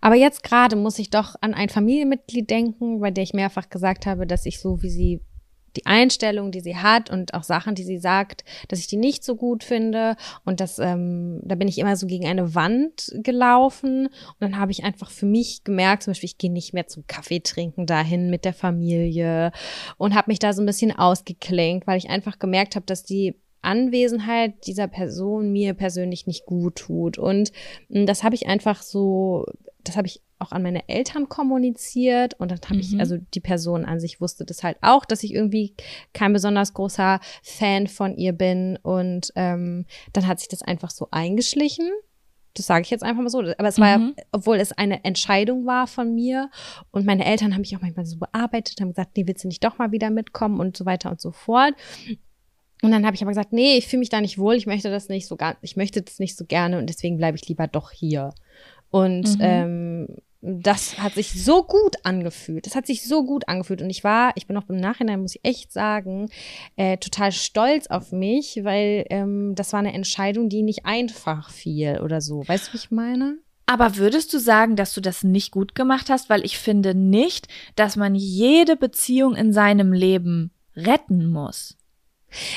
aber 0.00 0.14
jetzt 0.14 0.42
gerade 0.42 0.76
muss 0.76 0.98
ich 0.98 1.10
doch 1.10 1.34
an 1.40 1.54
ein 1.54 1.68
Familienmitglied 1.68 2.48
denken, 2.48 3.00
bei 3.00 3.10
der 3.10 3.24
ich 3.24 3.34
mehrfach 3.34 3.68
gesagt 3.68 4.06
habe, 4.06 4.26
dass 4.26 4.46
ich 4.46 4.60
so, 4.60 4.82
wie 4.82 4.90
sie 4.90 5.20
die 5.76 5.86
Einstellung, 5.86 6.52
die 6.52 6.60
sie 6.60 6.76
hat 6.76 7.10
und 7.10 7.34
auch 7.34 7.42
Sachen, 7.42 7.74
die 7.74 7.84
sie 7.84 7.98
sagt, 7.98 8.44
dass 8.68 8.78
ich 8.78 8.86
die 8.86 8.96
nicht 8.96 9.24
so 9.24 9.36
gut 9.36 9.64
finde. 9.64 10.16
Und 10.44 10.60
das, 10.60 10.78
ähm, 10.78 11.40
da 11.42 11.56
bin 11.56 11.68
ich 11.68 11.78
immer 11.78 11.96
so 11.96 12.06
gegen 12.06 12.26
eine 12.26 12.54
Wand 12.54 13.12
gelaufen. 13.14 14.06
Und 14.06 14.40
dann 14.40 14.58
habe 14.58 14.72
ich 14.72 14.84
einfach 14.84 15.10
für 15.10 15.26
mich 15.26 15.64
gemerkt, 15.64 16.04
zum 16.04 16.12
Beispiel, 16.12 16.28
ich 16.28 16.38
gehe 16.38 16.52
nicht 16.52 16.74
mehr 16.74 16.86
zum 16.86 17.06
Kaffee 17.06 17.40
trinken 17.40 17.86
dahin 17.86 18.30
mit 18.30 18.44
der 18.44 18.54
Familie 18.54 19.52
und 19.96 20.14
habe 20.14 20.30
mich 20.30 20.38
da 20.38 20.52
so 20.52 20.62
ein 20.62 20.66
bisschen 20.66 20.96
ausgeklinkt, 20.96 21.86
weil 21.86 21.98
ich 21.98 22.08
einfach 22.08 22.38
gemerkt 22.38 22.76
habe, 22.76 22.86
dass 22.86 23.02
die 23.02 23.34
Anwesenheit 23.64 24.66
dieser 24.66 24.88
Person 24.88 25.52
mir 25.52 25.74
persönlich 25.74 26.26
nicht 26.26 26.46
gut 26.46 26.76
tut 26.76 27.18
und 27.18 27.52
mh, 27.88 28.04
das 28.06 28.22
habe 28.22 28.34
ich 28.34 28.46
einfach 28.46 28.82
so, 28.82 29.46
das 29.82 29.96
habe 29.96 30.06
ich 30.06 30.20
auch 30.38 30.52
an 30.52 30.62
meine 30.62 30.88
Eltern 30.88 31.28
kommuniziert 31.28 32.34
und 32.40 32.50
dann 32.50 32.60
habe 32.68 32.80
ich, 32.80 32.92
Mhm. 32.92 33.00
also 33.00 33.16
die 33.34 33.40
Person 33.40 33.84
an 33.84 34.00
sich 34.00 34.20
wusste 34.20 34.44
das 34.44 34.62
halt 34.62 34.76
auch, 34.82 35.04
dass 35.04 35.22
ich 35.22 35.32
irgendwie 35.32 35.74
kein 36.12 36.32
besonders 36.32 36.74
großer 36.74 37.20
Fan 37.42 37.86
von 37.86 38.16
ihr 38.16 38.32
bin 38.32 38.76
und 38.82 39.32
ähm, 39.36 39.86
dann 40.12 40.26
hat 40.26 40.40
sich 40.40 40.48
das 40.48 40.62
einfach 40.62 40.90
so 40.90 41.08
eingeschlichen. 41.10 41.88
Das 42.56 42.66
sage 42.66 42.82
ich 42.82 42.90
jetzt 42.90 43.02
einfach 43.02 43.20
mal 43.22 43.30
so. 43.30 43.38
Aber 43.40 43.66
es 43.68 43.80
war 43.80 43.88
ja, 43.88 43.98
Mhm. 43.98 44.14
obwohl 44.32 44.56
es 44.58 44.70
eine 44.72 45.02
Entscheidung 45.04 45.66
war 45.66 45.86
von 45.86 46.14
mir 46.14 46.50
und 46.92 47.04
meine 47.06 47.24
Eltern 47.24 47.52
haben 47.54 47.62
mich 47.62 47.76
auch 47.76 47.80
manchmal 47.80 48.06
so 48.06 48.18
bearbeitet, 48.18 48.80
haben 48.80 48.90
gesagt, 48.90 49.16
nee, 49.16 49.26
willst 49.26 49.42
du 49.44 49.48
nicht 49.48 49.64
doch 49.64 49.78
mal 49.78 49.90
wieder 49.92 50.10
mitkommen 50.10 50.60
und 50.60 50.76
so 50.76 50.84
weiter 50.86 51.10
und 51.10 51.20
so 51.20 51.32
fort. 51.32 51.74
Und 52.84 52.92
dann 52.92 53.06
habe 53.06 53.16
ich 53.16 53.22
aber 53.22 53.30
gesagt, 53.30 53.52
nee, 53.52 53.76
ich 53.76 53.88
fühle 53.88 54.00
mich 54.00 54.10
da 54.10 54.20
nicht 54.20 54.38
wohl, 54.38 54.54
ich 54.54 54.66
möchte 54.66 54.90
das 54.90 55.08
nicht 55.08 55.26
so 55.26 55.36
gar, 55.36 55.56
ich 55.62 55.76
möchte 55.76 56.02
das 56.02 56.18
nicht 56.18 56.36
so 56.36 56.44
gerne 56.44 56.78
und 56.78 56.86
deswegen 56.88 57.16
bleibe 57.16 57.36
ich 57.36 57.48
lieber 57.48 57.66
doch 57.66 57.90
hier. 57.90 58.32
Und 58.90 59.28
Mhm. 59.28 59.36
ähm, 59.40 60.06
das 60.46 60.98
hat 60.98 61.14
sich 61.14 61.42
so 61.42 61.62
gut 61.64 61.96
angefühlt. 62.02 62.66
Das 62.66 62.76
hat 62.76 62.86
sich 62.86 63.02
so 63.02 63.24
gut 63.24 63.48
angefühlt. 63.48 63.80
Und 63.80 63.88
ich 63.88 64.04
war, 64.04 64.32
ich 64.34 64.46
bin 64.46 64.58
auch 64.58 64.68
im 64.68 64.76
Nachhinein, 64.76 65.22
muss 65.22 65.34
ich 65.34 65.44
echt 65.44 65.72
sagen, 65.72 66.28
äh, 66.76 66.98
total 66.98 67.32
stolz 67.32 67.86
auf 67.86 68.12
mich, 68.12 68.60
weil 68.62 69.06
ähm, 69.08 69.54
das 69.54 69.72
war 69.72 69.80
eine 69.80 69.94
Entscheidung, 69.94 70.50
die 70.50 70.62
nicht 70.62 70.84
einfach 70.84 71.48
fiel 71.48 72.00
oder 72.04 72.20
so. 72.20 72.46
Weißt 72.46 72.68
du, 72.68 72.72
wie 72.74 72.76
ich 72.76 72.90
meine? 72.90 73.38
Aber 73.64 73.96
würdest 73.96 74.34
du 74.34 74.38
sagen, 74.38 74.76
dass 74.76 74.92
du 74.92 75.00
das 75.00 75.22
nicht 75.24 75.50
gut 75.50 75.74
gemacht 75.74 76.10
hast? 76.10 76.28
Weil 76.28 76.44
ich 76.44 76.58
finde 76.58 76.94
nicht, 76.94 77.48
dass 77.74 77.96
man 77.96 78.14
jede 78.14 78.76
Beziehung 78.76 79.34
in 79.36 79.54
seinem 79.54 79.94
Leben 79.94 80.50
retten 80.76 81.26
muss. 81.30 81.78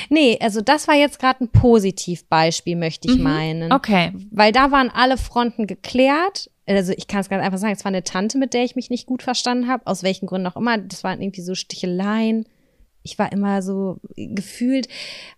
Nee, 0.08 0.38
also 0.40 0.60
das 0.60 0.88
war 0.88 0.94
jetzt 0.94 1.18
gerade 1.18 1.44
ein 1.44 1.48
Positivbeispiel, 1.48 2.76
möchte 2.76 3.08
ich 3.08 3.16
Mhm. 3.18 3.22
meinen. 3.22 3.72
Okay. 3.72 4.12
Weil 4.30 4.52
da 4.52 4.70
waren 4.70 4.90
alle 4.90 5.16
Fronten 5.18 5.66
geklärt. 5.66 6.50
Also 6.66 6.92
ich 6.96 7.06
kann 7.06 7.20
es 7.20 7.28
ganz 7.28 7.42
einfach 7.42 7.58
sagen, 7.58 7.72
es 7.72 7.84
war 7.84 7.90
eine 7.90 8.04
Tante, 8.04 8.36
mit 8.38 8.52
der 8.54 8.64
ich 8.64 8.76
mich 8.76 8.90
nicht 8.90 9.06
gut 9.06 9.22
verstanden 9.22 9.68
habe, 9.68 9.86
aus 9.86 10.02
welchen 10.02 10.26
Gründen 10.26 10.46
auch 10.48 10.56
immer. 10.56 10.76
Das 10.78 11.02
waren 11.04 11.22
irgendwie 11.22 11.40
so 11.42 11.54
Sticheleien. 11.54 12.46
Ich 13.02 13.18
war 13.18 13.32
immer 13.32 13.62
so 13.62 14.00
gefühlt, 14.16 14.88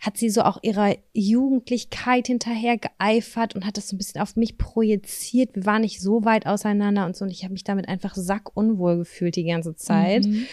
hat 0.00 0.16
sie 0.16 0.30
so 0.30 0.42
auch 0.42 0.58
ihrer 0.62 0.96
Jugendlichkeit 1.12 2.26
hinterher 2.26 2.78
geeifert 2.78 3.54
und 3.54 3.64
hat 3.64 3.76
das 3.76 3.88
so 3.88 3.94
ein 3.94 3.98
bisschen 3.98 4.20
auf 4.20 4.36
mich 4.36 4.58
projiziert. 4.58 5.54
Wir 5.54 5.66
waren 5.66 5.82
nicht 5.82 6.00
so 6.00 6.24
weit 6.24 6.46
auseinander 6.46 7.06
und 7.06 7.16
so 7.16 7.24
und 7.24 7.30
ich 7.30 7.44
habe 7.44 7.52
mich 7.52 7.64
damit 7.64 7.88
einfach 7.88 8.14
sackunwohl 8.14 8.98
gefühlt 8.98 9.36
die 9.36 9.44
ganze 9.44 9.76
Zeit. 9.76 10.26
Mhm. 10.26 10.46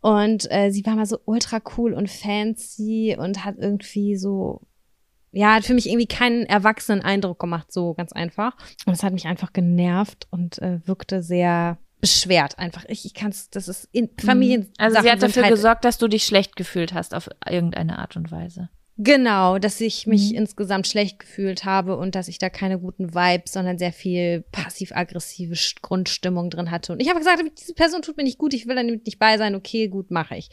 Und 0.00 0.50
äh, 0.50 0.70
sie 0.70 0.84
war 0.86 0.96
mal 0.96 1.06
so 1.06 1.18
ultra 1.24 1.60
cool 1.76 1.92
und 1.92 2.10
fancy 2.10 3.16
und 3.18 3.44
hat 3.44 3.56
irgendwie 3.58 4.16
so, 4.16 4.62
ja, 5.32 5.54
hat 5.54 5.64
für 5.64 5.74
mich 5.74 5.88
irgendwie 5.88 6.06
keinen 6.06 6.46
erwachsenen 6.46 7.02
Eindruck 7.02 7.38
gemacht, 7.38 7.72
so 7.72 7.94
ganz 7.94 8.12
einfach. 8.12 8.56
Und 8.86 8.94
es 8.94 9.02
hat 9.02 9.12
mich 9.12 9.26
einfach 9.26 9.52
genervt 9.52 10.26
und 10.30 10.60
äh, 10.60 10.80
wirkte 10.86 11.22
sehr 11.22 11.78
beschwert 12.04 12.58
einfach. 12.58 12.84
Ich, 12.88 13.06
ich 13.06 13.14
kann 13.14 13.30
es, 13.30 13.48
das 13.48 13.66
ist 13.66 13.88
in 13.90 14.10
Familien. 14.18 14.70
Also 14.76 15.00
sie 15.00 15.10
hat 15.10 15.22
dafür 15.22 15.44
halt, 15.44 15.54
gesorgt, 15.54 15.84
dass 15.86 15.96
du 15.96 16.06
dich 16.06 16.26
schlecht 16.26 16.54
gefühlt 16.54 16.92
hast 16.92 17.14
auf 17.14 17.30
irgendeine 17.48 17.98
Art 17.98 18.16
und 18.16 18.30
Weise. 18.30 18.68
Genau, 18.96 19.58
dass 19.58 19.80
ich 19.80 20.06
mich 20.06 20.30
Mhm. 20.30 20.38
insgesamt 20.38 20.86
schlecht 20.86 21.18
gefühlt 21.18 21.64
habe 21.64 21.96
und 21.96 22.14
dass 22.14 22.28
ich 22.28 22.38
da 22.38 22.48
keine 22.48 22.78
guten 22.78 23.12
Vibes, 23.12 23.52
sondern 23.52 23.76
sehr 23.76 23.92
viel 23.92 24.42
passiv-aggressive 24.52 25.56
Grundstimmung 25.82 26.48
drin 26.48 26.70
hatte. 26.70 26.92
Und 26.92 27.00
ich 27.00 27.08
habe 27.08 27.18
gesagt, 27.18 27.42
diese 27.60 27.74
Person 27.74 28.02
tut 28.02 28.16
mir 28.16 28.22
nicht 28.22 28.38
gut, 28.38 28.54
ich 28.54 28.68
will 28.68 28.76
damit 28.76 29.04
nicht 29.04 29.18
bei 29.18 29.36
sein, 29.36 29.56
okay, 29.56 29.88
gut, 29.88 30.12
mache 30.12 30.36
ich. 30.36 30.48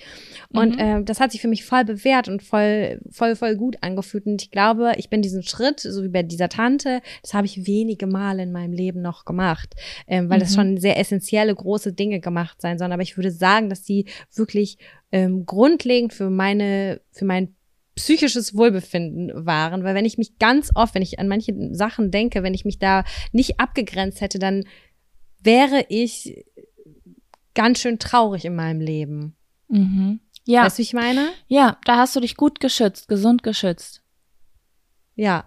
Und 0.52 0.76
Mhm. 0.78 0.80
äh, 0.80 1.04
das 1.04 1.20
hat 1.20 1.32
sich 1.32 1.40
für 1.42 1.48
mich 1.48 1.64
voll 1.64 1.86
bewährt 1.86 2.30
und 2.30 2.42
voll, 2.42 3.00
voll, 3.12 3.36
voll 3.36 3.56
gut 3.56 3.78
angefühlt. 3.82 4.26
Und 4.26 4.42
ich 4.42 4.50
glaube, 4.50 4.94
ich 4.98 5.12
bin 5.12 5.22
diesen 5.22 5.44
Schritt, 5.44 5.80
so 5.80 6.02
wie 6.04 6.10
bei 6.10 6.24
dieser 6.24 6.50
Tante, 6.50 7.02
das 7.22 7.36
habe 7.36 7.46
ich 7.46 7.68
wenige 7.68 8.08
Male 8.08 8.42
in 8.42 8.52
meinem 8.52 8.74
Leben 8.74 9.04
noch 9.04 9.24
gemacht, 9.24 9.76
ähm, 10.08 10.32
weil 10.32 10.40
das 10.40 10.50
Mhm. 10.52 10.56
schon 10.56 10.78
sehr 10.78 10.98
essentielle, 10.98 11.54
große 11.54 11.94
Dinge 11.94 12.20
gemacht 12.20 12.60
sein 12.60 12.80
sollen. 12.80 12.92
Aber 12.92 13.04
ich 13.04 13.18
würde 13.18 13.30
sagen, 13.30 13.70
dass 13.70 13.84
die 13.84 14.06
wirklich 14.34 14.80
ähm, 15.12 15.46
grundlegend 15.46 16.12
für 16.14 16.32
meine, 16.32 17.02
für 17.12 17.26
mein 17.26 17.54
psychisches 17.96 18.56
Wohlbefinden 18.56 19.46
waren, 19.46 19.84
weil 19.84 19.96
wenn 19.96 20.06
ich 20.06 20.18
mich 20.18 20.38
ganz 20.40 20.72
oft, 20.76 20.96
wenn 20.96 21.02
ich 21.02 21.20
an 21.20 21.28
manche 21.28 21.54
Sachen 21.74 22.10
denke, 22.12 22.42
wenn 22.44 22.54
ich 22.54 22.66
mich 22.66 22.80
da 22.80 23.04
nicht 23.32 23.60
abgegrenzt 23.60 24.22
hätte, 24.22 24.40
dann 24.40 24.64
wäre 25.44 25.86
ich 25.90 26.46
ganz 27.54 27.80
schön 27.80 28.00
traurig 28.00 28.46
in 28.46 28.56
meinem 28.56 28.80
Leben. 28.80 29.36
Mhm. 29.68 30.20
Ja, 30.46 30.64
Weißt 30.66 30.78
du, 30.78 30.80
wie 30.80 30.84
ich 30.84 30.94
meine? 30.94 31.30
ja, 31.48 31.78
da 31.86 31.98
hast 31.98 32.16
du 32.16 32.20
dich 32.20 32.36
gut 32.38 32.60
geschützt, 32.60 33.08
gesund 33.08 33.44
geschützt. 33.44 34.02
Ja. 35.16 35.46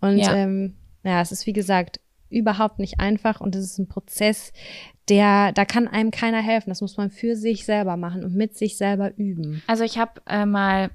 Und 0.00 0.18
Ja. 0.18 0.34
ähm, 0.34 0.74
ja, 1.04 1.20
es 1.20 1.32
ist 1.32 1.46
wie 1.46 1.52
gesagt 1.52 2.00
überhaupt 2.30 2.78
nicht 2.78 3.00
einfach 3.00 3.40
und 3.40 3.56
es 3.56 3.64
ist 3.64 3.78
ein 3.78 3.88
Prozess, 3.88 4.52
der, 5.08 5.52
da 5.52 5.64
kann 5.64 5.88
einem 5.88 6.10
keiner 6.10 6.42
helfen. 6.42 6.68
Das 6.68 6.82
muss 6.82 6.98
man 6.98 7.10
für 7.10 7.34
sich 7.34 7.64
selber 7.64 7.96
machen 7.96 8.22
und 8.24 8.34
mit 8.34 8.56
sich 8.58 8.76
selber 8.76 9.16
üben. 9.16 9.62
Also 9.66 9.82
ich 9.84 9.96
habe 9.98 10.20
äh, 10.26 10.44
mal 10.44 10.90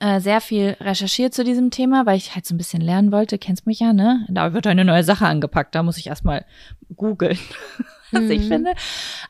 äh, 0.00 0.20
sehr 0.20 0.40
viel 0.40 0.76
recherchiert 0.80 1.34
zu 1.34 1.44
diesem 1.44 1.70
Thema, 1.70 2.06
weil 2.06 2.16
ich 2.16 2.34
halt 2.34 2.46
so 2.46 2.54
ein 2.54 2.58
bisschen 2.58 2.80
lernen 2.80 3.12
wollte. 3.12 3.38
Kennst 3.38 3.66
mich 3.66 3.80
ja, 3.80 3.92
ne? 3.92 4.26
Da 4.28 4.52
wird 4.52 4.66
eine 4.66 4.84
neue 4.84 5.04
Sache 5.04 5.26
angepackt. 5.26 5.74
Da 5.74 5.82
muss 5.82 5.98
ich 5.98 6.06
erstmal 6.08 6.44
googeln, 6.94 7.38
was 8.12 8.28
ich 8.30 8.42
Mhm. 8.42 8.48
finde. 8.48 8.72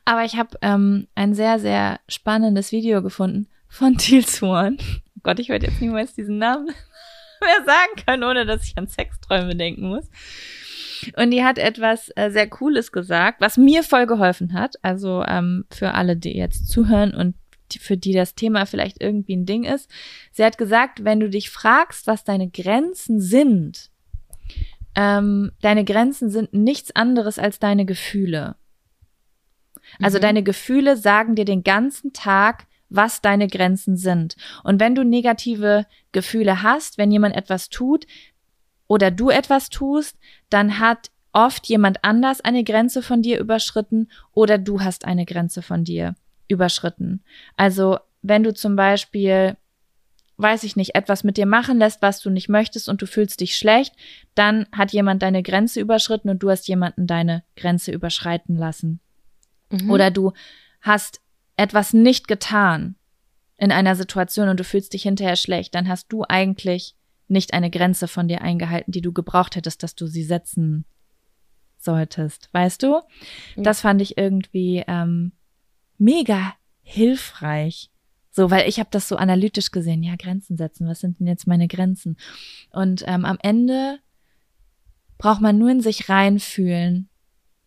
Aber 0.04 0.24
ich 0.24 0.36
habe 0.36 0.56
ähm, 0.62 1.06
ein 1.14 1.34
sehr, 1.34 1.58
sehr 1.58 2.00
spannendes 2.08 2.72
Video 2.72 3.02
gefunden 3.02 3.46
von 3.68 3.96
Teal 3.98 4.24
Swan. 4.26 4.78
Oh 5.16 5.20
Gott, 5.22 5.38
ich 5.40 5.48
werde 5.48 5.66
jetzt 5.66 5.80
niemals 5.80 6.14
diesen 6.14 6.38
Namen 6.38 6.66
mehr 7.40 7.64
sagen 7.66 8.04
können, 8.06 8.24
ohne 8.24 8.46
dass 8.46 8.64
ich 8.64 8.76
an 8.78 8.86
Sexträume 8.86 9.54
denken 9.56 9.88
muss. 9.88 10.08
Und 11.16 11.30
die 11.30 11.44
hat 11.44 11.58
etwas 11.58 12.10
äh, 12.16 12.30
sehr 12.30 12.48
Cooles 12.48 12.90
gesagt, 12.90 13.40
was 13.42 13.58
mir 13.58 13.82
voll 13.82 14.06
geholfen 14.06 14.54
hat. 14.54 14.76
Also 14.82 15.22
ähm, 15.28 15.64
für 15.70 15.92
alle, 15.92 16.16
die 16.16 16.34
jetzt 16.36 16.68
zuhören 16.68 17.12
und 17.14 17.34
für 17.80 17.96
die 17.96 18.12
das 18.12 18.34
Thema 18.34 18.66
vielleicht 18.66 19.02
irgendwie 19.02 19.36
ein 19.36 19.46
Ding 19.46 19.64
ist. 19.64 19.90
Sie 20.32 20.44
hat 20.44 20.58
gesagt, 20.58 21.04
wenn 21.04 21.20
du 21.20 21.28
dich 21.28 21.50
fragst, 21.50 22.06
was 22.06 22.24
deine 22.24 22.48
Grenzen 22.48 23.20
sind, 23.20 23.90
ähm, 24.94 25.52
deine 25.60 25.84
Grenzen 25.84 26.30
sind 26.30 26.54
nichts 26.54 26.94
anderes 26.94 27.38
als 27.38 27.58
deine 27.58 27.84
Gefühle. 27.84 28.56
Also 30.00 30.18
mhm. 30.18 30.22
deine 30.22 30.42
Gefühle 30.42 30.96
sagen 30.96 31.34
dir 31.34 31.44
den 31.44 31.62
ganzen 31.62 32.12
Tag, 32.12 32.66
was 32.88 33.20
deine 33.20 33.46
Grenzen 33.46 33.96
sind. 33.96 34.36
Und 34.64 34.80
wenn 34.80 34.94
du 34.94 35.04
negative 35.04 35.86
Gefühle 36.12 36.62
hast, 36.62 36.98
wenn 36.98 37.10
jemand 37.10 37.36
etwas 37.36 37.68
tut 37.68 38.06
oder 38.86 39.10
du 39.10 39.30
etwas 39.30 39.68
tust, 39.68 40.16
dann 40.48 40.78
hat 40.78 41.10
oft 41.32 41.66
jemand 41.66 42.02
anders 42.02 42.40
eine 42.40 42.64
Grenze 42.64 43.02
von 43.02 43.20
dir 43.20 43.38
überschritten 43.38 44.10
oder 44.32 44.56
du 44.56 44.80
hast 44.80 45.04
eine 45.04 45.26
Grenze 45.26 45.60
von 45.60 45.84
dir 45.84 46.14
überschritten. 46.48 47.22
Also 47.56 47.98
wenn 48.22 48.42
du 48.42 48.52
zum 48.52 48.76
Beispiel, 48.76 49.56
weiß 50.36 50.64
ich 50.64 50.76
nicht, 50.76 50.94
etwas 50.94 51.24
mit 51.24 51.36
dir 51.36 51.46
machen 51.46 51.78
lässt, 51.78 52.02
was 52.02 52.20
du 52.20 52.30
nicht 52.30 52.48
möchtest 52.48 52.88
und 52.88 53.00
du 53.00 53.06
fühlst 53.06 53.40
dich 53.40 53.56
schlecht, 53.56 53.94
dann 54.34 54.66
hat 54.72 54.92
jemand 54.92 55.22
deine 55.22 55.42
Grenze 55.42 55.80
überschritten 55.80 56.28
und 56.28 56.42
du 56.42 56.50
hast 56.50 56.68
jemanden 56.68 57.06
deine 57.06 57.44
Grenze 57.56 57.92
überschreiten 57.92 58.56
lassen. 58.56 59.00
Mhm. 59.70 59.90
Oder 59.90 60.10
du 60.10 60.32
hast 60.80 61.20
etwas 61.56 61.92
nicht 61.92 62.28
getan 62.28 62.96
in 63.58 63.72
einer 63.72 63.96
Situation 63.96 64.48
und 64.48 64.60
du 64.60 64.64
fühlst 64.64 64.92
dich 64.92 65.02
hinterher 65.02 65.36
schlecht, 65.36 65.74
dann 65.74 65.88
hast 65.88 66.12
du 66.12 66.24
eigentlich 66.28 66.94
nicht 67.28 67.54
eine 67.54 67.70
Grenze 67.70 68.06
von 68.06 68.28
dir 68.28 68.42
eingehalten, 68.42 68.92
die 68.92 69.00
du 69.00 69.12
gebraucht 69.12 69.56
hättest, 69.56 69.82
dass 69.82 69.94
du 69.94 70.06
sie 70.06 70.22
setzen 70.22 70.84
solltest. 71.78 72.48
Weißt 72.52 72.82
du? 72.82 72.86
Ja. 72.86 73.02
Das 73.56 73.80
fand 73.80 74.02
ich 74.02 74.16
irgendwie 74.16 74.84
ähm, 74.86 75.32
mega 75.98 76.54
hilfreich. 76.82 77.90
So, 78.30 78.50
weil 78.50 78.68
ich 78.68 78.78
habe 78.78 78.90
das 78.92 79.08
so 79.08 79.16
analytisch 79.16 79.70
gesehen. 79.70 80.02
Ja, 80.02 80.14
Grenzen 80.16 80.56
setzen. 80.56 80.86
Was 80.86 81.00
sind 81.00 81.18
denn 81.18 81.26
jetzt 81.26 81.46
meine 81.46 81.68
Grenzen? 81.68 82.16
Und 82.70 83.02
ähm, 83.06 83.24
am 83.24 83.38
Ende 83.40 83.98
braucht 85.18 85.40
man 85.40 85.58
nur 85.58 85.70
in 85.70 85.80
sich 85.80 86.08
reinfühlen 86.08 87.08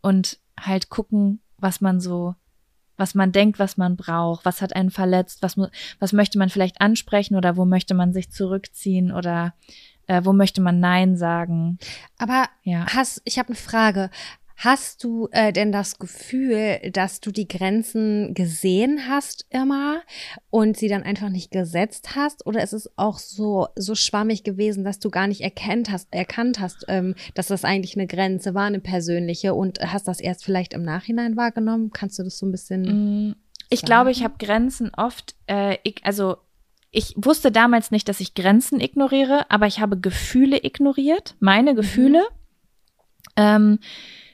und 0.02 0.38
halt 0.60 0.90
gucken, 0.90 1.40
was 1.58 1.82
man 1.82 2.00
so, 2.00 2.36
was 2.98 3.16
man 3.16 3.32
denkt, 3.32 3.60
was 3.60 3.78
man 3.78 3.96
braucht, 3.96 4.46
was 4.46 4.62
hat 4.62 4.76
einen 4.76 4.92
verletzt, 4.92 5.42
was, 5.42 5.58
was 6.00 6.14
möchte 6.14 6.38
man 6.38 6.50
vielleicht 6.50 6.82
ansprechen 6.82 7.36
oder 7.36 7.58
wo 7.58 7.66
möchte 7.66 7.94
man 7.94 8.14
sich 8.14 8.30
zurückziehen 8.30 9.12
oder 9.12 9.54
äh, 10.08 10.22
wo 10.24 10.34
möchte 10.34 10.62
man 10.62 10.80
Nein 10.80 11.18
sagen. 11.18 11.78
Aber 12.18 12.48
ja. 12.64 12.86
hast, 12.94 13.22
ich 13.26 13.40
habe 13.40 13.50
eine 13.50 13.56
Frage. 13.56 14.10
Hast 14.62 15.06
du 15.06 15.30
äh, 15.32 15.54
denn 15.54 15.72
das 15.72 16.00
Gefühl, 16.00 16.80
dass 16.92 17.22
du 17.22 17.32
die 17.32 17.48
Grenzen 17.48 18.34
gesehen 18.34 19.08
hast 19.08 19.46
immer 19.50 20.02
und 20.50 20.76
sie 20.76 20.90
dann 20.90 21.04
einfach 21.04 21.30
nicht 21.30 21.50
gesetzt 21.50 22.18
hast? 22.18 22.46
Oder 22.46 22.62
ist 22.62 22.74
es 22.74 22.92
auch 22.98 23.20
so, 23.20 23.70
so 23.78 23.96
schwammig 23.96 24.44
gewesen, 24.44 24.84
dass 24.84 25.00
du 25.00 25.10
gar 25.10 25.28
nicht 25.28 25.40
erkennt 25.40 25.90
hast, 25.90 26.14
erkannt 26.14 26.60
hast, 26.60 26.84
ähm, 26.90 27.16
dass 27.36 27.48
das 27.48 27.64
eigentlich 27.64 27.96
eine 27.96 28.06
Grenze 28.06 28.54
war, 28.54 28.66
eine 28.66 28.82
persönliche 28.82 29.54
und 29.54 29.80
hast 29.80 30.10
das 30.10 30.20
erst 30.20 30.44
vielleicht 30.44 30.74
im 30.74 30.84
Nachhinein 30.84 31.38
wahrgenommen? 31.38 31.92
Kannst 31.94 32.20
du 32.20 32.24
das 32.24 32.38
so 32.38 32.46
ein 32.46 32.52
bisschen. 32.52 32.82
Mm, 33.30 33.36
ich 33.70 33.80
sagen? 33.80 33.88
glaube, 33.88 34.12
ich 34.12 34.26
habe 34.26 34.34
Grenzen 34.40 34.92
oft, 34.94 35.36
äh, 35.48 35.78
ich, 35.84 36.04
also 36.04 36.36
ich 36.92 37.14
wusste 37.16 37.54
damals 37.54 37.92
nicht, 37.92 38.10
dass 38.10 38.20
ich 38.20 38.34
Grenzen 38.34 38.82
ignoriere, 38.82 39.50
aber 39.50 39.68
ich 39.68 39.80
habe 39.80 39.98
Gefühle 39.98 40.62
ignoriert, 40.62 41.38
meine 41.40 41.76
Gefühle. 41.76 42.20
Mhm. 42.20 42.36
Ähm, 43.38 43.80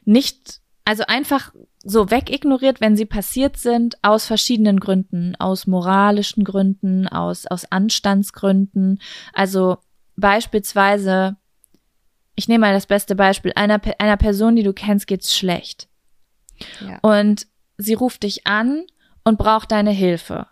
nicht, 0.06 0.62
also 0.86 1.04
einfach 1.08 1.54
so 1.84 2.10
wegignoriert, 2.10 2.82
wenn 2.82 2.96
sie 2.96 3.06
passiert 3.06 3.58
sind, 3.58 3.98
aus 4.02 4.26
verschiedenen 4.26 4.80
Gründen, 4.80 5.36
aus 5.36 5.68
moralischen 5.68 6.44
Gründen, 6.44 7.08
aus, 7.08 7.46
aus 7.46 7.72
Anstandsgründen. 7.72 9.00
Also 9.34 9.78
beispielsweise, 10.16 11.38
ich 12.36 12.48
nehme 12.48 12.68
mal 12.68 12.74
das 12.74 12.88
beste 12.88 13.16
Beispiel, 13.16 13.52
einer, 13.56 13.80
einer 14.00 14.18
Person, 14.18 14.56
die 14.56 14.64
du 14.64 14.74
kennst, 14.74 15.06
geht's 15.08 15.36
schlecht. 15.36 15.88
Ja. 16.82 17.00
Und 17.02 17.48
sie 17.78 17.94
ruft 17.94 18.24
dich 18.24 18.48
an 18.48 18.86
und 19.24 19.38
braucht 19.38 19.72
deine 19.72 19.92
Hilfe. 19.92 20.48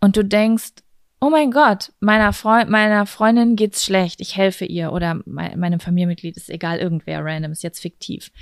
Und 0.00 0.16
du 0.16 0.24
denkst, 0.24 0.81
oh 1.22 1.30
mein 1.30 1.52
Gott, 1.52 1.92
meiner, 2.00 2.32
Freund, 2.32 2.68
meiner 2.68 3.06
Freundin 3.06 3.54
geht's 3.54 3.84
schlecht, 3.84 4.20
ich 4.20 4.36
helfe 4.36 4.64
ihr 4.64 4.92
oder 4.92 5.14
me 5.24 5.52
meinem 5.56 5.78
Familienmitglied 5.78 6.36
ist 6.36 6.50
egal, 6.50 6.78
irgendwer 6.78 7.24
random, 7.24 7.52
ist 7.52 7.62
jetzt 7.62 7.78
fiktiv. 7.78 8.32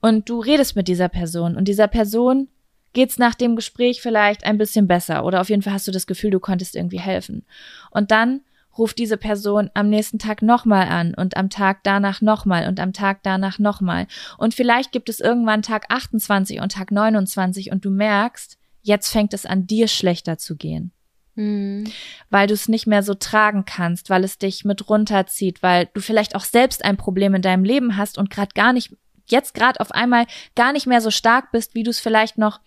Und 0.00 0.30
du 0.30 0.40
redest 0.40 0.76
mit 0.76 0.88
dieser 0.88 1.10
Person 1.10 1.56
und 1.56 1.68
dieser 1.68 1.88
Person 1.88 2.48
geht's 2.94 3.18
nach 3.18 3.34
dem 3.34 3.54
Gespräch 3.54 4.00
vielleicht 4.00 4.46
ein 4.46 4.56
bisschen 4.56 4.88
besser 4.88 5.26
oder 5.26 5.42
auf 5.42 5.50
jeden 5.50 5.60
Fall 5.60 5.74
hast 5.74 5.86
du 5.88 5.92
das 5.92 6.06
Gefühl, 6.06 6.30
du 6.30 6.40
konntest 6.40 6.74
irgendwie 6.74 6.98
helfen. 6.98 7.44
Und 7.90 8.10
dann 8.10 8.40
ruft 8.78 8.98
diese 8.98 9.18
Person 9.18 9.70
am 9.74 9.90
nächsten 9.90 10.18
Tag 10.18 10.40
nochmal 10.40 10.88
an 10.88 11.12
und 11.14 11.36
am 11.36 11.50
Tag 11.50 11.80
danach 11.82 12.22
nochmal 12.22 12.66
und 12.66 12.80
am 12.80 12.94
Tag 12.94 13.24
danach 13.24 13.58
nochmal. 13.58 14.06
Und 14.38 14.54
vielleicht 14.54 14.90
gibt 14.90 15.10
es 15.10 15.20
irgendwann 15.20 15.60
Tag 15.60 15.84
28 15.90 16.62
und 16.62 16.72
Tag 16.72 16.92
29 16.92 17.72
und 17.72 17.84
du 17.84 17.90
merkst, 17.90 18.56
jetzt 18.80 19.10
fängt 19.10 19.34
es 19.34 19.44
an 19.44 19.66
dir 19.66 19.86
schlechter 19.86 20.38
zu 20.38 20.56
gehen. 20.56 20.92
Mhm. 21.36 21.84
Weil 22.30 22.48
du 22.48 22.54
es 22.54 22.68
nicht 22.68 22.86
mehr 22.86 23.02
so 23.02 23.14
tragen 23.14 23.64
kannst, 23.64 24.10
weil 24.10 24.24
es 24.24 24.38
dich 24.38 24.64
mit 24.64 24.88
runterzieht, 24.88 25.62
weil 25.62 25.88
du 25.94 26.00
vielleicht 26.00 26.34
auch 26.34 26.44
selbst 26.44 26.84
ein 26.84 26.96
Problem 26.96 27.34
in 27.34 27.42
deinem 27.42 27.64
Leben 27.64 27.96
hast 27.96 28.18
und 28.18 28.30
gerade 28.30 28.52
gar 28.54 28.72
nicht, 28.72 28.96
jetzt 29.26 29.54
gerade 29.54 29.80
auf 29.80 29.92
einmal 29.92 30.26
gar 30.54 30.72
nicht 30.72 30.86
mehr 30.86 31.00
so 31.00 31.10
stark 31.10 31.52
bist, 31.52 31.74
wie 31.74 31.82
du 31.82 31.90
es 31.90 32.00
vielleicht 32.00 32.38
noch 32.38 32.60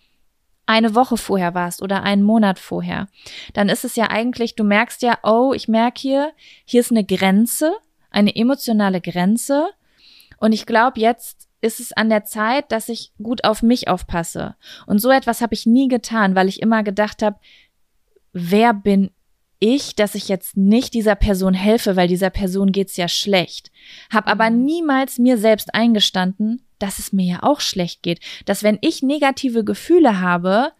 eine 0.66 0.94
Woche 0.94 1.16
vorher 1.16 1.54
warst 1.54 1.82
oder 1.82 2.04
einen 2.04 2.22
Monat 2.22 2.60
vorher. 2.60 3.08
Dann 3.54 3.68
ist 3.68 3.84
es 3.84 3.96
ja 3.96 4.08
eigentlich, 4.08 4.54
du 4.54 4.62
merkst 4.62 5.02
ja, 5.02 5.18
oh, 5.24 5.52
ich 5.52 5.66
merke 5.66 6.00
hier, 6.00 6.32
hier 6.64 6.80
ist 6.80 6.92
eine 6.92 7.04
Grenze, 7.04 7.74
eine 8.10 8.36
emotionale 8.36 9.00
Grenze. 9.00 9.68
Und 10.38 10.52
ich 10.52 10.66
glaube, 10.66 11.00
jetzt 11.00 11.48
ist 11.60 11.80
es 11.80 11.92
an 11.92 12.08
der 12.08 12.24
Zeit, 12.24 12.70
dass 12.70 12.88
ich 12.88 13.12
gut 13.22 13.44
auf 13.44 13.62
mich 13.62 13.88
aufpasse. 13.88 14.54
Und 14.86 15.00
so 15.00 15.10
etwas 15.10 15.40
habe 15.40 15.54
ich 15.54 15.66
nie 15.66 15.88
getan, 15.88 16.36
weil 16.36 16.48
ich 16.48 16.62
immer 16.62 16.84
gedacht 16.84 17.22
habe, 17.22 17.38
wer 18.32 18.74
bin 18.74 19.10
ich, 19.58 19.94
dass 19.94 20.14
ich 20.14 20.28
jetzt 20.28 20.56
nicht 20.56 20.94
dieser 20.94 21.14
Person 21.14 21.54
helfe, 21.54 21.94
weil 21.94 22.08
dieser 22.08 22.30
Person 22.30 22.72
geht's 22.72 22.96
ja 22.96 23.08
schlecht. 23.08 23.70
Hab 24.10 24.26
aber 24.26 24.50
mhm. 24.50 24.64
niemals 24.64 25.18
mir 25.18 25.36
selbst 25.36 25.74
eingestanden, 25.74 26.64
dass 26.78 26.98
es 26.98 27.12
mir 27.12 27.26
ja 27.26 27.42
auch 27.42 27.60
schlecht 27.60 28.02
geht. 28.02 28.20
Dass 28.46 28.62
wenn 28.62 28.78
ich 28.80 29.02
negative 29.02 29.62
Gefühle 29.62 30.20
habe, 30.20 30.72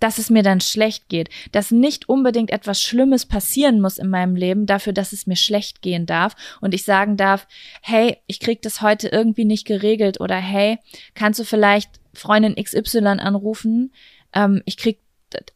dass 0.00 0.18
es 0.18 0.30
mir 0.30 0.42
dann 0.42 0.60
schlecht 0.60 1.08
geht. 1.08 1.28
Dass 1.52 1.70
nicht 1.70 2.08
unbedingt 2.08 2.50
etwas 2.50 2.82
Schlimmes 2.82 3.26
passieren 3.26 3.80
muss 3.80 3.98
in 3.98 4.08
meinem 4.08 4.34
Leben 4.34 4.66
dafür, 4.66 4.92
dass 4.92 5.12
es 5.12 5.26
mir 5.26 5.36
schlecht 5.36 5.82
gehen 5.82 6.06
darf 6.06 6.34
und 6.60 6.74
ich 6.74 6.84
sagen 6.84 7.16
darf, 7.16 7.46
hey, 7.82 8.16
ich 8.26 8.40
krieg 8.40 8.62
das 8.62 8.80
heute 8.80 9.08
irgendwie 9.08 9.44
nicht 9.44 9.66
geregelt 9.66 10.18
oder 10.18 10.36
hey, 10.36 10.78
kannst 11.14 11.38
du 11.38 11.44
vielleicht 11.44 12.00
Freundin 12.14 12.56
XY 12.56 12.98
anrufen? 13.20 13.92
Ähm, 14.32 14.62
ich 14.64 14.78
krieg 14.78 15.00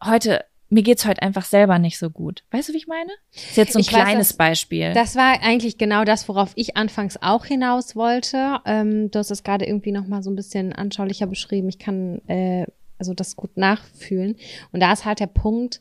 heute 0.04 0.44
mir 0.74 0.82
geht's 0.82 1.06
heute 1.06 1.22
einfach 1.22 1.44
selber 1.44 1.78
nicht 1.78 1.98
so 1.98 2.10
gut. 2.10 2.42
Weißt 2.50 2.68
du, 2.68 2.72
wie 2.72 2.78
ich 2.78 2.88
meine? 2.88 3.10
Das 3.32 3.42
ist 3.44 3.56
jetzt 3.56 3.72
so 3.74 3.78
ein 3.78 3.82
ich 3.82 3.88
kleines 3.88 4.08
weiß, 4.08 4.28
das, 4.28 4.36
Beispiel. 4.36 4.92
Das 4.92 5.14
war 5.14 5.40
eigentlich 5.40 5.78
genau 5.78 6.04
das, 6.04 6.28
worauf 6.28 6.50
ich 6.56 6.76
anfangs 6.76 7.16
auch 7.22 7.44
hinaus 7.44 7.94
wollte. 7.94 8.58
Ähm, 8.66 9.08
du 9.10 9.20
hast 9.20 9.30
es 9.30 9.44
gerade 9.44 9.66
irgendwie 9.66 9.92
noch 9.92 10.08
mal 10.08 10.24
so 10.24 10.30
ein 10.30 10.36
bisschen 10.36 10.72
anschaulicher 10.72 11.28
beschrieben. 11.28 11.68
Ich 11.68 11.78
kann 11.78 12.20
äh, 12.26 12.66
also 12.98 13.14
das 13.14 13.36
gut 13.36 13.56
nachfühlen. 13.56 14.36
Und 14.72 14.80
da 14.80 14.92
ist 14.92 15.04
halt 15.04 15.20
der 15.20 15.28
Punkt, 15.28 15.80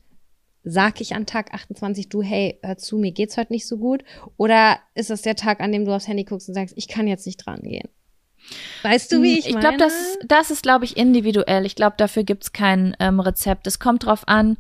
sag 0.64 1.02
ich 1.02 1.16
an 1.16 1.26
Tag 1.26 1.56
28, 1.56 2.10
du, 2.10 2.22
hey, 2.22 2.60
hör 2.62 2.78
zu, 2.78 3.00
mir 3.00 3.12
geht's 3.12 3.36
heute 3.36 3.52
nicht 3.52 3.68
so 3.68 3.78
gut? 3.78 4.04
Oder 4.38 4.78
ist 4.94 5.10
das 5.10 5.24
der 5.24 5.36
Tag, 5.36 5.60
an 5.60 5.72
dem 5.72 5.86
du 5.86 5.96
aufs 5.96 6.08
Handy 6.08 6.24
guckst 6.24 6.50
und 6.50 6.54
sagst, 6.54 6.76
ich 6.78 6.88
kann 6.88 7.08
jetzt 7.08 7.26
nicht 7.26 7.38
dran 7.38 7.62
gehen? 7.64 7.90
Weißt 8.84 9.12
du, 9.12 9.22
wie 9.22 9.34
hm, 9.34 9.40
ich, 9.40 9.48
ich 9.48 9.54
meine? 9.54 9.70
Ich 9.70 9.78
glaube, 9.78 9.78
das, 9.78 10.18
das 10.26 10.52
ist, 10.52 10.64
glaube 10.64 10.86
ich, 10.86 10.98
individuell. 10.98 11.66
Ich 11.66 11.76
glaube, 11.76 11.96
dafür 11.98 12.24
gibt's 12.24 12.54
kein 12.54 12.96
ähm, 13.00 13.20
Rezept. 13.20 13.68
Es 13.68 13.80
kommt 13.80 14.06
drauf 14.06 14.28
an, 14.28 14.58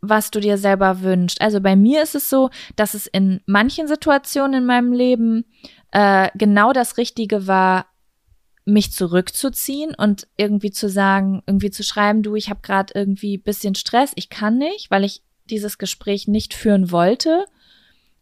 was 0.00 0.30
du 0.30 0.40
dir 0.40 0.58
selber 0.58 1.02
wünschst. 1.02 1.40
Also 1.40 1.60
bei 1.60 1.76
mir 1.76 2.02
ist 2.02 2.14
es 2.14 2.28
so, 2.28 2.50
dass 2.76 2.94
es 2.94 3.06
in 3.06 3.40
manchen 3.46 3.88
Situationen 3.88 4.62
in 4.62 4.66
meinem 4.66 4.92
Leben 4.92 5.44
äh, 5.92 6.28
genau 6.34 6.72
das 6.72 6.98
Richtige 6.98 7.46
war, 7.46 7.86
mich 8.66 8.92
zurückzuziehen 8.92 9.94
und 9.94 10.26
irgendwie 10.36 10.70
zu 10.70 10.88
sagen, 10.88 11.42
irgendwie 11.46 11.70
zu 11.70 11.82
schreiben, 11.82 12.22
du, 12.22 12.34
ich 12.34 12.48
habe 12.48 12.60
gerade 12.62 12.94
irgendwie 12.94 13.36
bisschen 13.36 13.74
Stress, 13.74 14.12
ich 14.14 14.30
kann 14.30 14.56
nicht, 14.56 14.90
weil 14.90 15.04
ich 15.04 15.22
dieses 15.50 15.76
Gespräch 15.76 16.28
nicht 16.28 16.54
führen 16.54 16.90
wollte 16.90 17.44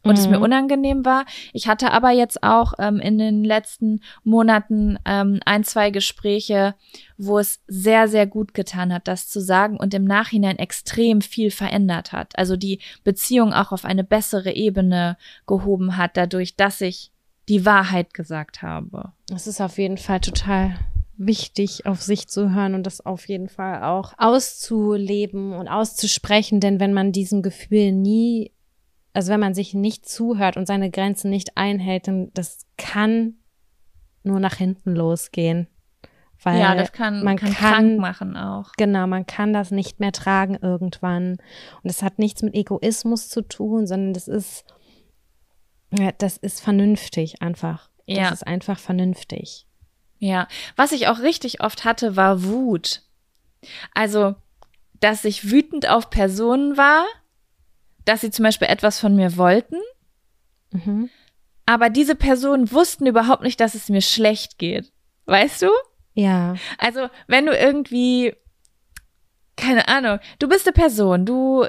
und 0.03 0.11
mhm. 0.11 0.19
es 0.19 0.27
mir 0.27 0.37
mhm. 0.37 0.43
unangenehm 0.43 1.05
war. 1.05 1.25
Ich 1.53 1.67
hatte 1.67 1.91
aber 1.91 2.11
jetzt 2.11 2.43
auch 2.43 2.73
ähm, 2.77 2.99
in 2.99 3.17
den 3.17 3.43
letzten 3.43 4.01
Monaten 4.23 4.99
ähm, 5.05 5.39
ein, 5.45 5.63
zwei 5.63 5.89
Gespräche, 5.89 6.75
wo 7.17 7.39
es 7.39 7.61
sehr, 7.67 8.07
sehr 8.07 8.27
gut 8.27 8.53
getan 8.53 8.93
hat, 8.93 9.07
das 9.07 9.29
zu 9.29 9.39
sagen 9.39 9.77
und 9.77 9.93
im 9.93 10.05
Nachhinein 10.05 10.59
extrem 10.59 11.21
viel 11.21 11.51
verändert 11.51 12.11
hat. 12.11 12.37
Also 12.37 12.57
die 12.57 12.79
Beziehung 13.03 13.53
auch 13.53 13.71
auf 13.71 13.85
eine 13.85 14.03
bessere 14.03 14.51
Ebene 14.51 15.17
gehoben 15.47 15.97
hat, 15.97 16.17
dadurch, 16.17 16.55
dass 16.55 16.81
ich 16.81 17.11
die 17.49 17.65
Wahrheit 17.65 18.13
gesagt 18.13 18.61
habe. 18.61 19.11
Es 19.33 19.47
ist 19.47 19.61
auf 19.61 19.77
jeden 19.77 19.97
Fall 19.97 20.21
total 20.21 20.75
wichtig, 21.17 21.85
auf 21.85 22.01
sich 22.01 22.27
zu 22.27 22.53
hören 22.53 22.73
und 22.73 22.83
das 22.83 23.05
auf 23.05 23.27
jeden 23.27 23.49
Fall 23.49 23.83
auch 23.83 24.13
auszuleben 24.17 25.53
und 25.53 25.67
auszusprechen, 25.67 26.59
denn 26.59 26.79
wenn 26.79 26.93
man 26.93 27.11
diesem 27.11 27.41
Gefühl 27.41 27.91
nie, 27.91 28.51
also 29.13 29.31
wenn 29.31 29.39
man 29.39 29.53
sich 29.53 29.73
nicht 29.73 30.07
zuhört 30.07 30.57
und 30.57 30.65
seine 30.65 30.89
Grenzen 30.91 31.29
nicht 31.29 31.55
einhält, 31.57 32.07
dann 32.07 32.31
das 32.33 32.65
kann 32.77 33.35
nur 34.23 34.39
nach 34.39 34.55
hinten 34.55 34.95
losgehen. 34.95 35.67
Weil 36.41 36.59
ja, 36.59 36.75
das 36.75 36.91
kann, 36.91 37.23
man 37.23 37.37
kann, 37.37 37.53
kann 37.53 37.73
krank 37.73 37.99
machen 37.99 38.35
auch. 38.35 38.71
Genau, 38.77 39.07
man 39.07 39.25
kann 39.25 39.53
das 39.53 39.71
nicht 39.71 39.99
mehr 40.01 40.11
tragen 40.11 40.57
irgendwann. 40.61 41.37
Und 41.83 41.89
es 41.89 42.03
hat 42.03 42.19
nichts 42.19 42.41
mit 42.41 42.53
Egoismus 42.53 43.29
zu 43.29 43.41
tun, 43.43 43.87
sondern 43.87 44.13
das 44.13 44.27
ist, 44.27 44.65
ja, 45.97 46.11
das 46.17 46.35
ist 46.37 46.59
vernünftig 46.59 47.41
einfach. 47.41 47.89
Das 48.07 48.17
Ja. 48.17 48.29
ist 48.29 48.45
einfach 48.45 48.77
vernünftig. 48.79 49.67
Ja, 50.19 50.47
was 50.75 50.91
ich 50.91 51.07
auch 51.07 51.19
richtig 51.19 51.61
oft 51.61 51.85
hatte, 51.85 52.17
war 52.17 52.43
Wut. 52.43 53.03
Also, 53.93 54.35
dass 54.99 55.23
ich 55.23 55.49
wütend 55.49 55.89
auf 55.89 56.09
Personen 56.09 56.75
war, 56.77 57.05
dass 58.05 58.21
sie 58.21 58.31
zum 58.31 58.43
Beispiel 58.43 58.67
etwas 58.67 58.99
von 58.99 59.15
mir 59.15 59.37
wollten, 59.37 59.77
Mhm. 60.71 61.09
aber 61.65 61.89
diese 61.89 62.15
Personen 62.15 62.71
wussten 62.71 63.05
überhaupt 63.05 63.43
nicht, 63.43 63.59
dass 63.59 63.75
es 63.75 63.89
mir 63.89 64.01
schlecht 64.01 64.57
geht. 64.57 64.91
Weißt 65.25 65.61
du? 65.61 65.69
Ja. 66.15 66.55
Also, 66.79 67.09
wenn 67.27 67.45
du 67.45 67.55
irgendwie, 67.57 68.35
keine 69.55 69.87
Ahnung, 69.87 70.19
du 70.39 70.47
bist 70.49 70.67
eine 70.67 70.73
Person, 70.73 71.25
du 71.25 71.65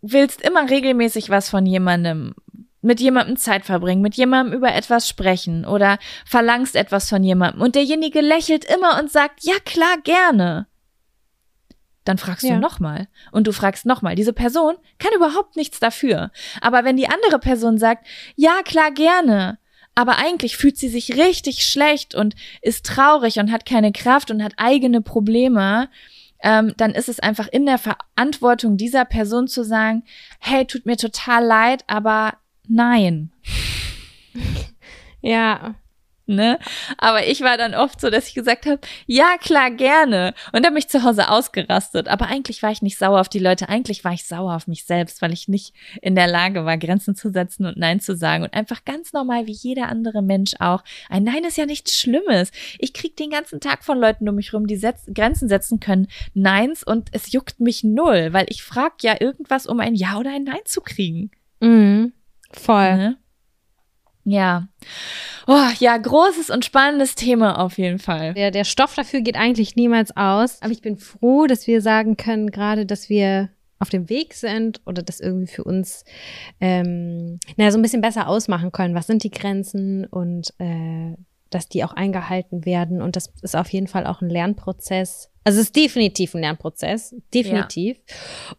willst 0.00 0.40
immer 0.42 0.68
regelmäßig 0.70 1.28
was 1.30 1.50
von 1.50 1.66
jemandem, 1.66 2.34
mit 2.80 3.00
jemandem 3.00 3.36
Zeit 3.36 3.64
verbringen, 3.64 4.02
mit 4.02 4.14
jemandem 4.14 4.56
über 4.56 4.72
etwas 4.74 5.08
sprechen 5.08 5.64
oder 5.66 5.98
verlangst 6.24 6.76
etwas 6.76 7.08
von 7.08 7.22
jemandem 7.24 7.60
und 7.62 7.74
derjenige 7.74 8.20
lächelt 8.20 8.64
immer 8.64 8.98
und 9.00 9.10
sagt, 9.10 9.44
ja 9.44 9.54
klar, 9.64 9.96
gerne. 10.04 10.66
Dann 12.08 12.16
fragst 12.16 12.42
Ja. 12.44 12.54
du 12.54 12.60
nochmal 12.60 13.06
und 13.32 13.46
du 13.46 13.52
fragst 13.52 13.84
nochmal. 13.84 14.14
Diese 14.14 14.32
Person 14.32 14.76
kann 14.98 15.12
überhaupt 15.14 15.56
nichts 15.56 15.78
dafür. 15.78 16.30
Aber 16.62 16.82
wenn 16.84 16.96
die 16.96 17.06
andere 17.08 17.38
Person 17.38 17.76
sagt, 17.76 18.06
ja 18.34 18.62
klar, 18.64 18.90
gerne, 18.92 19.58
aber 19.94 20.16
eigentlich 20.16 20.56
fühlt 20.56 20.78
sie 20.78 20.88
sich 20.88 21.18
richtig 21.18 21.66
schlecht 21.66 22.14
und 22.14 22.34
ist 22.62 22.86
traurig 22.86 23.38
und 23.40 23.52
hat 23.52 23.66
keine 23.66 23.92
Kraft 23.92 24.30
und 24.30 24.42
hat 24.42 24.54
eigene 24.56 25.02
Probleme, 25.02 25.90
ähm, 26.42 26.72
dann 26.78 26.92
ist 26.92 27.10
es 27.10 27.20
einfach 27.20 27.46
in 27.48 27.66
der 27.66 27.76
Verantwortung 27.78 28.78
dieser 28.78 29.04
Person 29.04 29.46
zu 29.46 29.62
sagen, 29.62 30.02
hey, 30.38 30.64
tut 30.64 30.86
mir 30.86 30.96
total 30.96 31.44
leid, 31.44 31.84
aber 31.88 32.38
nein. 32.66 33.32
Ja. 35.20 35.74
Ne? 36.28 36.58
Aber 36.98 37.26
ich 37.26 37.40
war 37.40 37.56
dann 37.56 37.74
oft 37.74 38.00
so, 38.00 38.10
dass 38.10 38.28
ich 38.28 38.34
gesagt 38.34 38.66
habe, 38.66 38.80
ja 39.06 39.38
klar, 39.40 39.70
gerne. 39.70 40.34
Und 40.52 40.62
dann 40.62 40.74
bin 40.74 40.78
ich 40.78 40.88
zu 40.88 41.02
Hause 41.02 41.30
ausgerastet. 41.30 42.06
Aber 42.06 42.26
eigentlich 42.26 42.62
war 42.62 42.70
ich 42.70 42.82
nicht 42.82 42.98
sauer 42.98 43.20
auf 43.20 43.30
die 43.30 43.38
Leute, 43.38 43.70
eigentlich 43.70 44.04
war 44.04 44.12
ich 44.12 44.26
sauer 44.26 44.54
auf 44.54 44.66
mich 44.66 44.84
selbst, 44.84 45.22
weil 45.22 45.32
ich 45.32 45.48
nicht 45.48 45.74
in 46.02 46.14
der 46.14 46.26
Lage 46.26 46.66
war, 46.66 46.76
Grenzen 46.76 47.16
zu 47.16 47.30
setzen 47.30 47.64
und 47.64 47.78
Nein 47.78 48.00
zu 48.00 48.14
sagen. 48.14 48.44
Und 48.44 48.52
einfach 48.52 48.84
ganz 48.84 49.14
normal, 49.14 49.46
wie 49.46 49.52
jeder 49.52 49.88
andere 49.88 50.20
Mensch 50.20 50.52
auch. 50.58 50.84
Ein 51.08 51.24
Nein 51.24 51.44
ist 51.44 51.56
ja 51.56 51.64
nichts 51.64 51.96
Schlimmes. 51.96 52.52
Ich 52.78 52.92
krieg 52.92 53.16
den 53.16 53.30
ganzen 53.30 53.60
Tag 53.60 53.82
von 53.82 53.98
Leuten 53.98 54.28
um 54.28 54.34
mich 54.34 54.52
rum, 54.52 54.66
die 54.66 54.76
setz 54.76 55.06
Grenzen 55.14 55.48
setzen 55.48 55.80
können, 55.80 56.08
Neins 56.34 56.84
und 56.84 57.08
es 57.12 57.32
juckt 57.32 57.58
mich 57.58 57.84
null, 57.84 58.34
weil 58.34 58.46
ich 58.50 58.62
frag 58.62 59.02
ja 59.02 59.16
irgendwas, 59.18 59.66
um 59.66 59.80
ein 59.80 59.94
Ja 59.94 60.18
oder 60.18 60.30
ein 60.30 60.44
Nein 60.44 60.60
zu 60.66 60.82
kriegen. 60.82 61.30
Mhm. 61.60 62.12
Voll. 62.52 62.96
Ne? 62.96 63.16
Ja. 64.28 64.68
Oh, 65.46 65.68
ja, 65.78 65.96
großes 65.96 66.50
und 66.50 66.64
spannendes 66.64 67.14
Thema 67.14 67.58
auf 67.58 67.78
jeden 67.78 67.98
Fall. 67.98 68.34
Der, 68.34 68.50
der 68.50 68.64
Stoff 68.64 68.94
dafür 68.94 69.22
geht 69.22 69.36
eigentlich 69.36 69.76
niemals 69.76 70.14
aus. 70.16 70.60
Aber 70.60 70.72
ich 70.72 70.82
bin 70.82 70.98
froh, 70.98 71.46
dass 71.46 71.66
wir 71.66 71.80
sagen 71.80 72.16
können, 72.16 72.50
gerade, 72.50 72.84
dass 72.84 73.08
wir 73.08 73.48
auf 73.78 73.88
dem 73.88 74.10
Weg 74.10 74.34
sind 74.34 74.82
oder 74.86 75.02
das 75.02 75.20
irgendwie 75.20 75.46
für 75.46 75.64
uns 75.64 76.04
ähm, 76.60 77.38
naja, 77.56 77.70
so 77.70 77.78
ein 77.78 77.82
bisschen 77.82 78.02
besser 78.02 78.28
ausmachen 78.28 78.72
können. 78.72 78.94
Was 78.94 79.06
sind 79.06 79.24
die 79.24 79.30
Grenzen 79.30 80.04
und 80.04 80.52
äh, 80.58 81.14
dass 81.50 81.68
die 81.68 81.84
auch 81.84 81.92
eingehalten 81.92 82.64
werden. 82.64 83.00
Und 83.00 83.16
das 83.16 83.32
ist 83.42 83.56
auf 83.56 83.72
jeden 83.72 83.86
Fall 83.86 84.06
auch 84.06 84.20
ein 84.20 84.28
Lernprozess. 84.28 85.30
Also 85.44 85.60
es 85.60 85.66
ist 85.66 85.76
definitiv 85.76 86.34
ein 86.34 86.42
Lernprozess, 86.42 87.14
definitiv. 87.32 87.98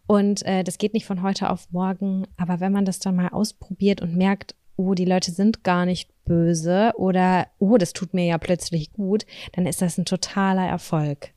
Und 0.06 0.44
äh, 0.44 0.64
das 0.64 0.78
geht 0.78 0.94
nicht 0.94 1.06
von 1.06 1.22
heute 1.22 1.50
auf 1.50 1.70
morgen. 1.70 2.26
Aber 2.36 2.60
wenn 2.60 2.72
man 2.72 2.84
das 2.84 2.98
dann 2.98 3.16
mal 3.16 3.28
ausprobiert 3.28 4.00
und 4.00 4.16
merkt, 4.16 4.56
oh, 4.80 4.94
die 4.94 5.04
Leute 5.04 5.30
sind 5.30 5.62
gar 5.64 5.84
nicht 5.84 6.10
böse 6.24 6.92
oder 6.96 7.48
oh, 7.58 7.76
das 7.76 7.92
tut 7.92 8.14
mir 8.14 8.24
ja 8.26 8.38
plötzlich 8.38 8.92
gut, 8.92 9.26
dann 9.52 9.66
ist 9.66 9.82
das 9.82 9.98
ein 9.98 10.04
totaler 10.04 10.66
Erfolg. 10.66 11.32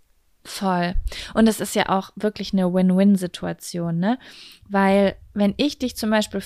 Voll. 0.46 0.96
Und 1.34 1.48
es 1.48 1.60
ist 1.60 1.76
ja 1.76 1.90
auch 1.90 2.12
wirklich 2.16 2.54
eine 2.54 2.74
Win-Win-Situation, 2.74 3.98
ne? 3.98 4.20
Weil 4.70 5.16
wenn 5.34 5.54
ich 5.58 5.80
dich 5.80 5.96
zum 5.96 6.10
Beispiel, 6.10 6.42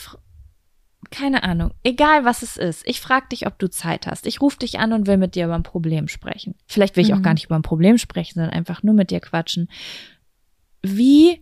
keine 1.09 1.43
Ahnung, 1.43 1.71
egal 1.83 2.23
was 2.25 2.41
es 2.41 2.57
ist, 2.57 2.87
ich 2.87 3.01
frage 3.01 3.27
dich, 3.31 3.47
ob 3.47 3.57
du 3.59 3.69
Zeit 3.69 4.07
hast. 4.07 4.27
Ich 4.27 4.39
rufe 4.41 4.59
dich 4.59 4.79
an 4.79 4.93
und 4.93 5.07
will 5.07 5.17
mit 5.17 5.35
dir 5.35 5.45
über 5.45 5.55
ein 5.55 5.63
Problem 5.63 6.07
sprechen. 6.07 6.55
Vielleicht 6.67 6.95
will 6.95 7.03
ich 7.03 7.13
auch 7.13 7.17
Mhm. 7.19 7.23
gar 7.23 7.33
nicht 7.33 7.45
über 7.45 7.55
ein 7.55 7.63
Problem 7.63 7.97
sprechen, 7.97 8.35
sondern 8.35 8.53
einfach 8.53 8.83
nur 8.83 8.93
mit 8.93 9.09
dir 9.09 9.19
quatschen. 9.19 9.67
Wie, 10.83 11.41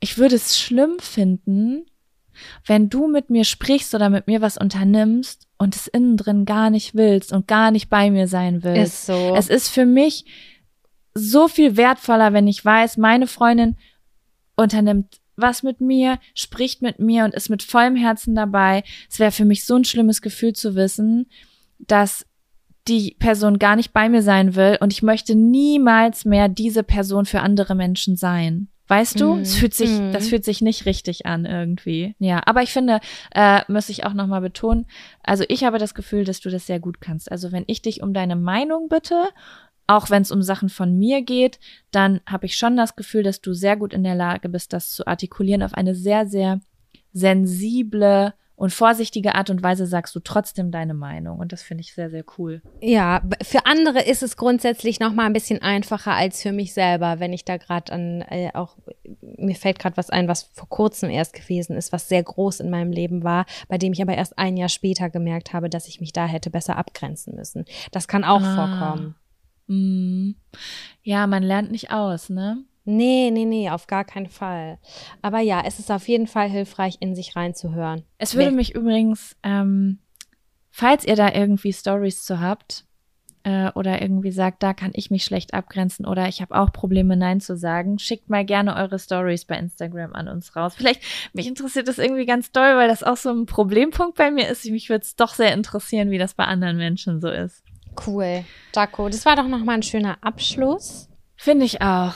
ich 0.00 0.18
würde 0.18 0.36
es 0.36 0.58
schlimm 0.58 0.98
finden, 1.00 1.86
wenn 2.64 2.88
du 2.88 3.08
mit 3.08 3.30
mir 3.30 3.44
sprichst 3.44 3.94
oder 3.94 4.10
mit 4.10 4.26
mir 4.26 4.40
was 4.40 4.56
unternimmst 4.56 5.46
und 5.58 5.76
es 5.76 5.86
innen 5.86 6.16
drin 6.16 6.44
gar 6.44 6.70
nicht 6.70 6.94
willst 6.94 7.32
und 7.32 7.46
gar 7.46 7.70
nicht 7.70 7.88
bei 7.88 8.10
mir 8.10 8.28
sein 8.28 8.62
willst. 8.62 8.94
Ist 8.94 9.06
so. 9.06 9.34
Es 9.36 9.48
ist 9.48 9.68
für 9.68 9.86
mich 9.86 10.24
so 11.14 11.48
viel 11.48 11.76
wertvoller, 11.76 12.32
wenn 12.32 12.46
ich 12.46 12.64
weiß, 12.64 12.98
meine 12.98 13.26
Freundin 13.26 13.76
unternimmt 14.56 15.20
was 15.36 15.62
mit 15.62 15.80
mir, 15.80 16.18
spricht 16.34 16.82
mit 16.82 16.98
mir 16.98 17.24
und 17.24 17.34
ist 17.34 17.50
mit 17.50 17.62
vollem 17.62 17.96
Herzen 17.96 18.34
dabei. 18.34 18.82
Es 19.10 19.18
wäre 19.18 19.32
für 19.32 19.44
mich 19.44 19.64
so 19.64 19.76
ein 19.76 19.84
schlimmes 19.84 20.22
Gefühl 20.22 20.54
zu 20.54 20.74
wissen, 20.74 21.26
dass 21.78 22.26
die 22.88 23.16
Person 23.18 23.58
gar 23.58 23.76
nicht 23.76 23.92
bei 23.92 24.08
mir 24.08 24.22
sein 24.22 24.54
will 24.54 24.78
und 24.80 24.92
ich 24.92 25.02
möchte 25.02 25.34
niemals 25.34 26.24
mehr 26.24 26.48
diese 26.48 26.82
Person 26.82 27.26
für 27.26 27.40
andere 27.40 27.74
Menschen 27.74 28.16
sein. 28.16 28.68
Weißt 28.88 29.18
du? 29.20 29.34
Mhm. 29.34 29.40
Es 29.40 29.56
fühlt 29.56 29.74
sich, 29.74 29.90
Mhm. 29.90 30.12
das 30.12 30.28
fühlt 30.28 30.44
sich 30.44 30.60
nicht 30.62 30.86
richtig 30.86 31.26
an 31.26 31.44
irgendwie. 31.44 32.14
Ja, 32.18 32.40
aber 32.46 32.62
ich 32.62 32.72
finde, 32.72 33.00
äh, 33.34 33.60
muss 33.68 33.88
ich 33.88 34.04
auch 34.04 34.12
nochmal 34.14 34.40
betonen, 34.40 34.86
also 35.22 35.44
ich 35.48 35.64
habe 35.64 35.78
das 35.78 35.94
Gefühl, 35.94 36.24
dass 36.24 36.40
du 36.40 36.50
das 36.50 36.66
sehr 36.66 36.78
gut 36.80 37.00
kannst. 37.00 37.30
Also 37.32 37.50
wenn 37.52 37.64
ich 37.66 37.82
dich 37.82 38.02
um 38.02 38.14
deine 38.14 38.36
Meinung 38.36 38.88
bitte, 38.88 39.24
auch 39.88 40.10
wenn 40.10 40.22
es 40.22 40.30
um 40.32 40.42
Sachen 40.42 40.68
von 40.68 40.96
mir 40.98 41.22
geht, 41.22 41.58
dann 41.90 42.20
habe 42.26 42.46
ich 42.46 42.56
schon 42.56 42.76
das 42.76 42.96
Gefühl, 42.96 43.22
dass 43.22 43.40
du 43.40 43.52
sehr 43.54 43.76
gut 43.76 43.92
in 43.94 44.02
der 44.04 44.14
Lage 44.16 44.48
bist, 44.48 44.72
das 44.72 44.90
zu 44.90 45.06
artikulieren 45.06 45.62
auf 45.62 45.74
eine 45.74 45.94
sehr, 45.94 46.26
sehr 46.26 46.60
sensible 47.12 48.34
und 48.56 48.72
vorsichtige 48.72 49.34
Art 49.34 49.50
und 49.50 49.62
Weise 49.62 49.86
sagst 49.86 50.14
du 50.16 50.20
trotzdem 50.20 50.70
deine 50.70 50.94
Meinung. 50.94 51.38
Und 51.38 51.52
das 51.52 51.62
finde 51.62 51.82
ich 51.82 51.94
sehr, 51.94 52.08
sehr 52.10 52.24
cool. 52.38 52.62
Ja, 52.80 53.22
für 53.42 53.66
andere 53.66 54.02
ist 54.02 54.22
es 54.22 54.36
grundsätzlich 54.38 54.98
noch 54.98 55.12
mal 55.12 55.26
ein 55.26 55.34
bisschen 55.34 55.60
einfacher 55.62 56.12
als 56.14 56.40
für 56.42 56.52
mich 56.52 56.72
selber, 56.72 57.20
wenn 57.20 57.34
ich 57.34 57.44
da 57.44 57.58
gerade 57.58 57.92
an 57.92 58.22
äh, 58.22 58.50
auch 58.54 58.76
mir 59.20 59.54
fällt 59.54 59.78
gerade 59.78 59.96
was 59.98 60.08
ein, 60.10 60.26
was 60.26 60.44
vor 60.54 60.68
kurzem 60.68 61.10
erst 61.10 61.34
gewesen 61.34 61.76
ist, 61.76 61.92
was 61.92 62.08
sehr 62.08 62.22
groß 62.22 62.60
in 62.60 62.70
meinem 62.70 62.92
Leben 62.92 63.22
war, 63.24 63.44
bei 63.68 63.76
dem 63.78 63.92
ich 63.92 64.00
aber 64.00 64.14
erst 64.14 64.38
ein 64.38 64.56
Jahr 64.56 64.70
später 64.70 65.10
gemerkt 65.10 65.52
habe, 65.52 65.68
dass 65.68 65.86
ich 65.86 66.00
mich 66.00 66.12
da 66.14 66.26
hätte 66.26 66.48
besser 66.50 66.76
abgrenzen 66.76 67.34
müssen. 67.36 67.66
Das 67.92 68.08
kann 68.08 68.24
auch 68.24 68.42
Ah. 68.42 68.54
vorkommen. 68.56 69.14
Mm. 69.68 70.30
Ja, 71.02 71.26
man 71.26 71.42
lernt 71.42 71.70
nicht 71.72 71.90
aus, 71.90 72.30
ne? 72.30 72.64
Nee, 72.86 73.30
nee, 73.32 73.44
nee, 73.44 73.68
auf 73.68 73.86
gar 73.86 74.04
keinen 74.04 74.28
Fall. 74.28 74.78
Aber 75.22 75.40
ja, 75.40 75.62
es 75.66 75.78
ist 75.78 75.90
auf 75.90 76.06
jeden 76.08 76.26
Fall 76.26 76.48
hilfreich, 76.48 76.96
in 77.00 77.14
sich 77.14 77.36
reinzuhören. 77.36 78.04
Es 78.16 78.34
würde 78.34 78.50
Nee. 78.50 78.56
mich 78.56 78.74
übrigens, 78.74 79.36
ähm, 79.42 79.98
falls 80.70 81.04
ihr 81.04 81.16
da 81.16 81.32
irgendwie 81.32 81.72
Stories 81.72 82.24
zu 82.24 82.40
habt 82.40 82.84
äh, 83.42 83.70
oder 83.74 84.00
irgendwie 84.02 84.30
sagt, 84.30 84.62
da 84.62 84.72
kann 84.72 84.92
ich 84.94 85.10
mich 85.10 85.24
schlecht 85.24 85.52
abgrenzen 85.54 86.06
oder 86.06 86.28
ich 86.28 86.40
habe 86.40 86.54
auch 86.56 86.72
Probleme, 86.72 87.16
Nein 87.16 87.40
zu 87.40 87.56
sagen, 87.56 87.98
schickt 87.98 88.30
mal 88.30 88.44
gerne 88.44 88.76
eure 88.76 88.98
Stories 88.98 89.44
bei 89.46 89.56
Instagram 89.56 90.12
an 90.14 90.28
uns 90.28 90.54
raus. 90.56 90.74
Vielleicht, 90.76 91.02
mich 91.32 91.46
interessiert 91.46 91.88
das 91.88 91.98
irgendwie 91.98 92.26
ganz 92.26 92.52
doll, 92.52 92.76
weil 92.76 92.88
das 92.88 93.02
auch 93.02 93.16
so 93.16 93.30
ein 93.30 93.46
Problempunkt 93.46 94.16
bei 94.16 94.30
mir 94.30 94.48
ist. 94.48 94.64
Mich 94.66 94.88
würde 94.88 95.02
es 95.02 95.16
doch 95.16 95.34
sehr 95.34 95.52
interessieren, 95.54 96.10
wie 96.10 96.18
das 96.18 96.34
bei 96.34 96.44
anderen 96.44 96.76
Menschen 96.76 97.20
so 97.20 97.28
ist. 97.28 97.62
Cool. 98.06 98.44
Jaco, 98.74 99.08
das 99.08 99.24
war 99.24 99.36
doch 99.36 99.48
noch 99.48 99.64
mal 99.64 99.72
ein 99.74 99.82
schöner 99.82 100.18
Abschluss. 100.20 101.08
Finde 101.36 101.64
ich 101.64 101.80
auch. 101.82 102.14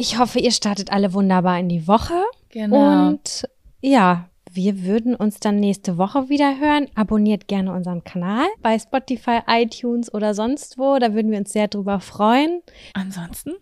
Ich 0.00 0.18
hoffe, 0.18 0.38
ihr 0.38 0.50
startet 0.50 0.90
alle 0.90 1.12
wunderbar 1.12 1.58
in 1.58 1.68
die 1.68 1.86
Woche. 1.86 2.14
Genau. 2.48 3.08
Und 3.08 3.46
ja, 3.82 4.30
wir 4.50 4.82
würden 4.82 5.14
uns 5.14 5.40
dann 5.40 5.60
nächste 5.60 5.98
Woche 5.98 6.30
wieder 6.30 6.58
hören. 6.58 6.86
Abonniert 6.94 7.48
gerne 7.48 7.70
unseren 7.74 8.02
Kanal 8.02 8.46
bei 8.62 8.78
Spotify, 8.78 9.40
iTunes 9.46 10.12
oder 10.14 10.32
sonst 10.32 10.78
wo. 10.78 10.98
Da 10.98 11.12
würden 11.12 11.30
wir 11.30 11.38
uns 11.38 11.52
sehr 11.52 11.68
drüber 11.68 12.00
freuen. 12.00 12.62
Ansonsten 12.94 13.52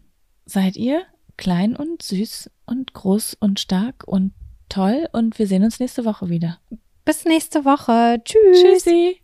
seid 0.47 0.77
ihr 0.77 1.02
klein 1.36 1.74
und 1.74 2.02
süß 2.02 2.52
und 2.66 2.94
groß 2.94 3.36
und 3.40 3.59
stark 3.59 4.06
und 4.06 4.32
toll 4.69 5.09
und 5.10 5.40
wir 5.40 5.48
sehen 5.48 5.65
uns 5.65 5.81
nächste 5.81 6.05
Woche 6.05 6.28
wieder. 6.28 6.60
Bis 7.05 7.24
nächste 7.24 7.65
Woche. 7.65 8.23
Tschüss. 8.24 8.62
Tschüssi. 8.62 9.23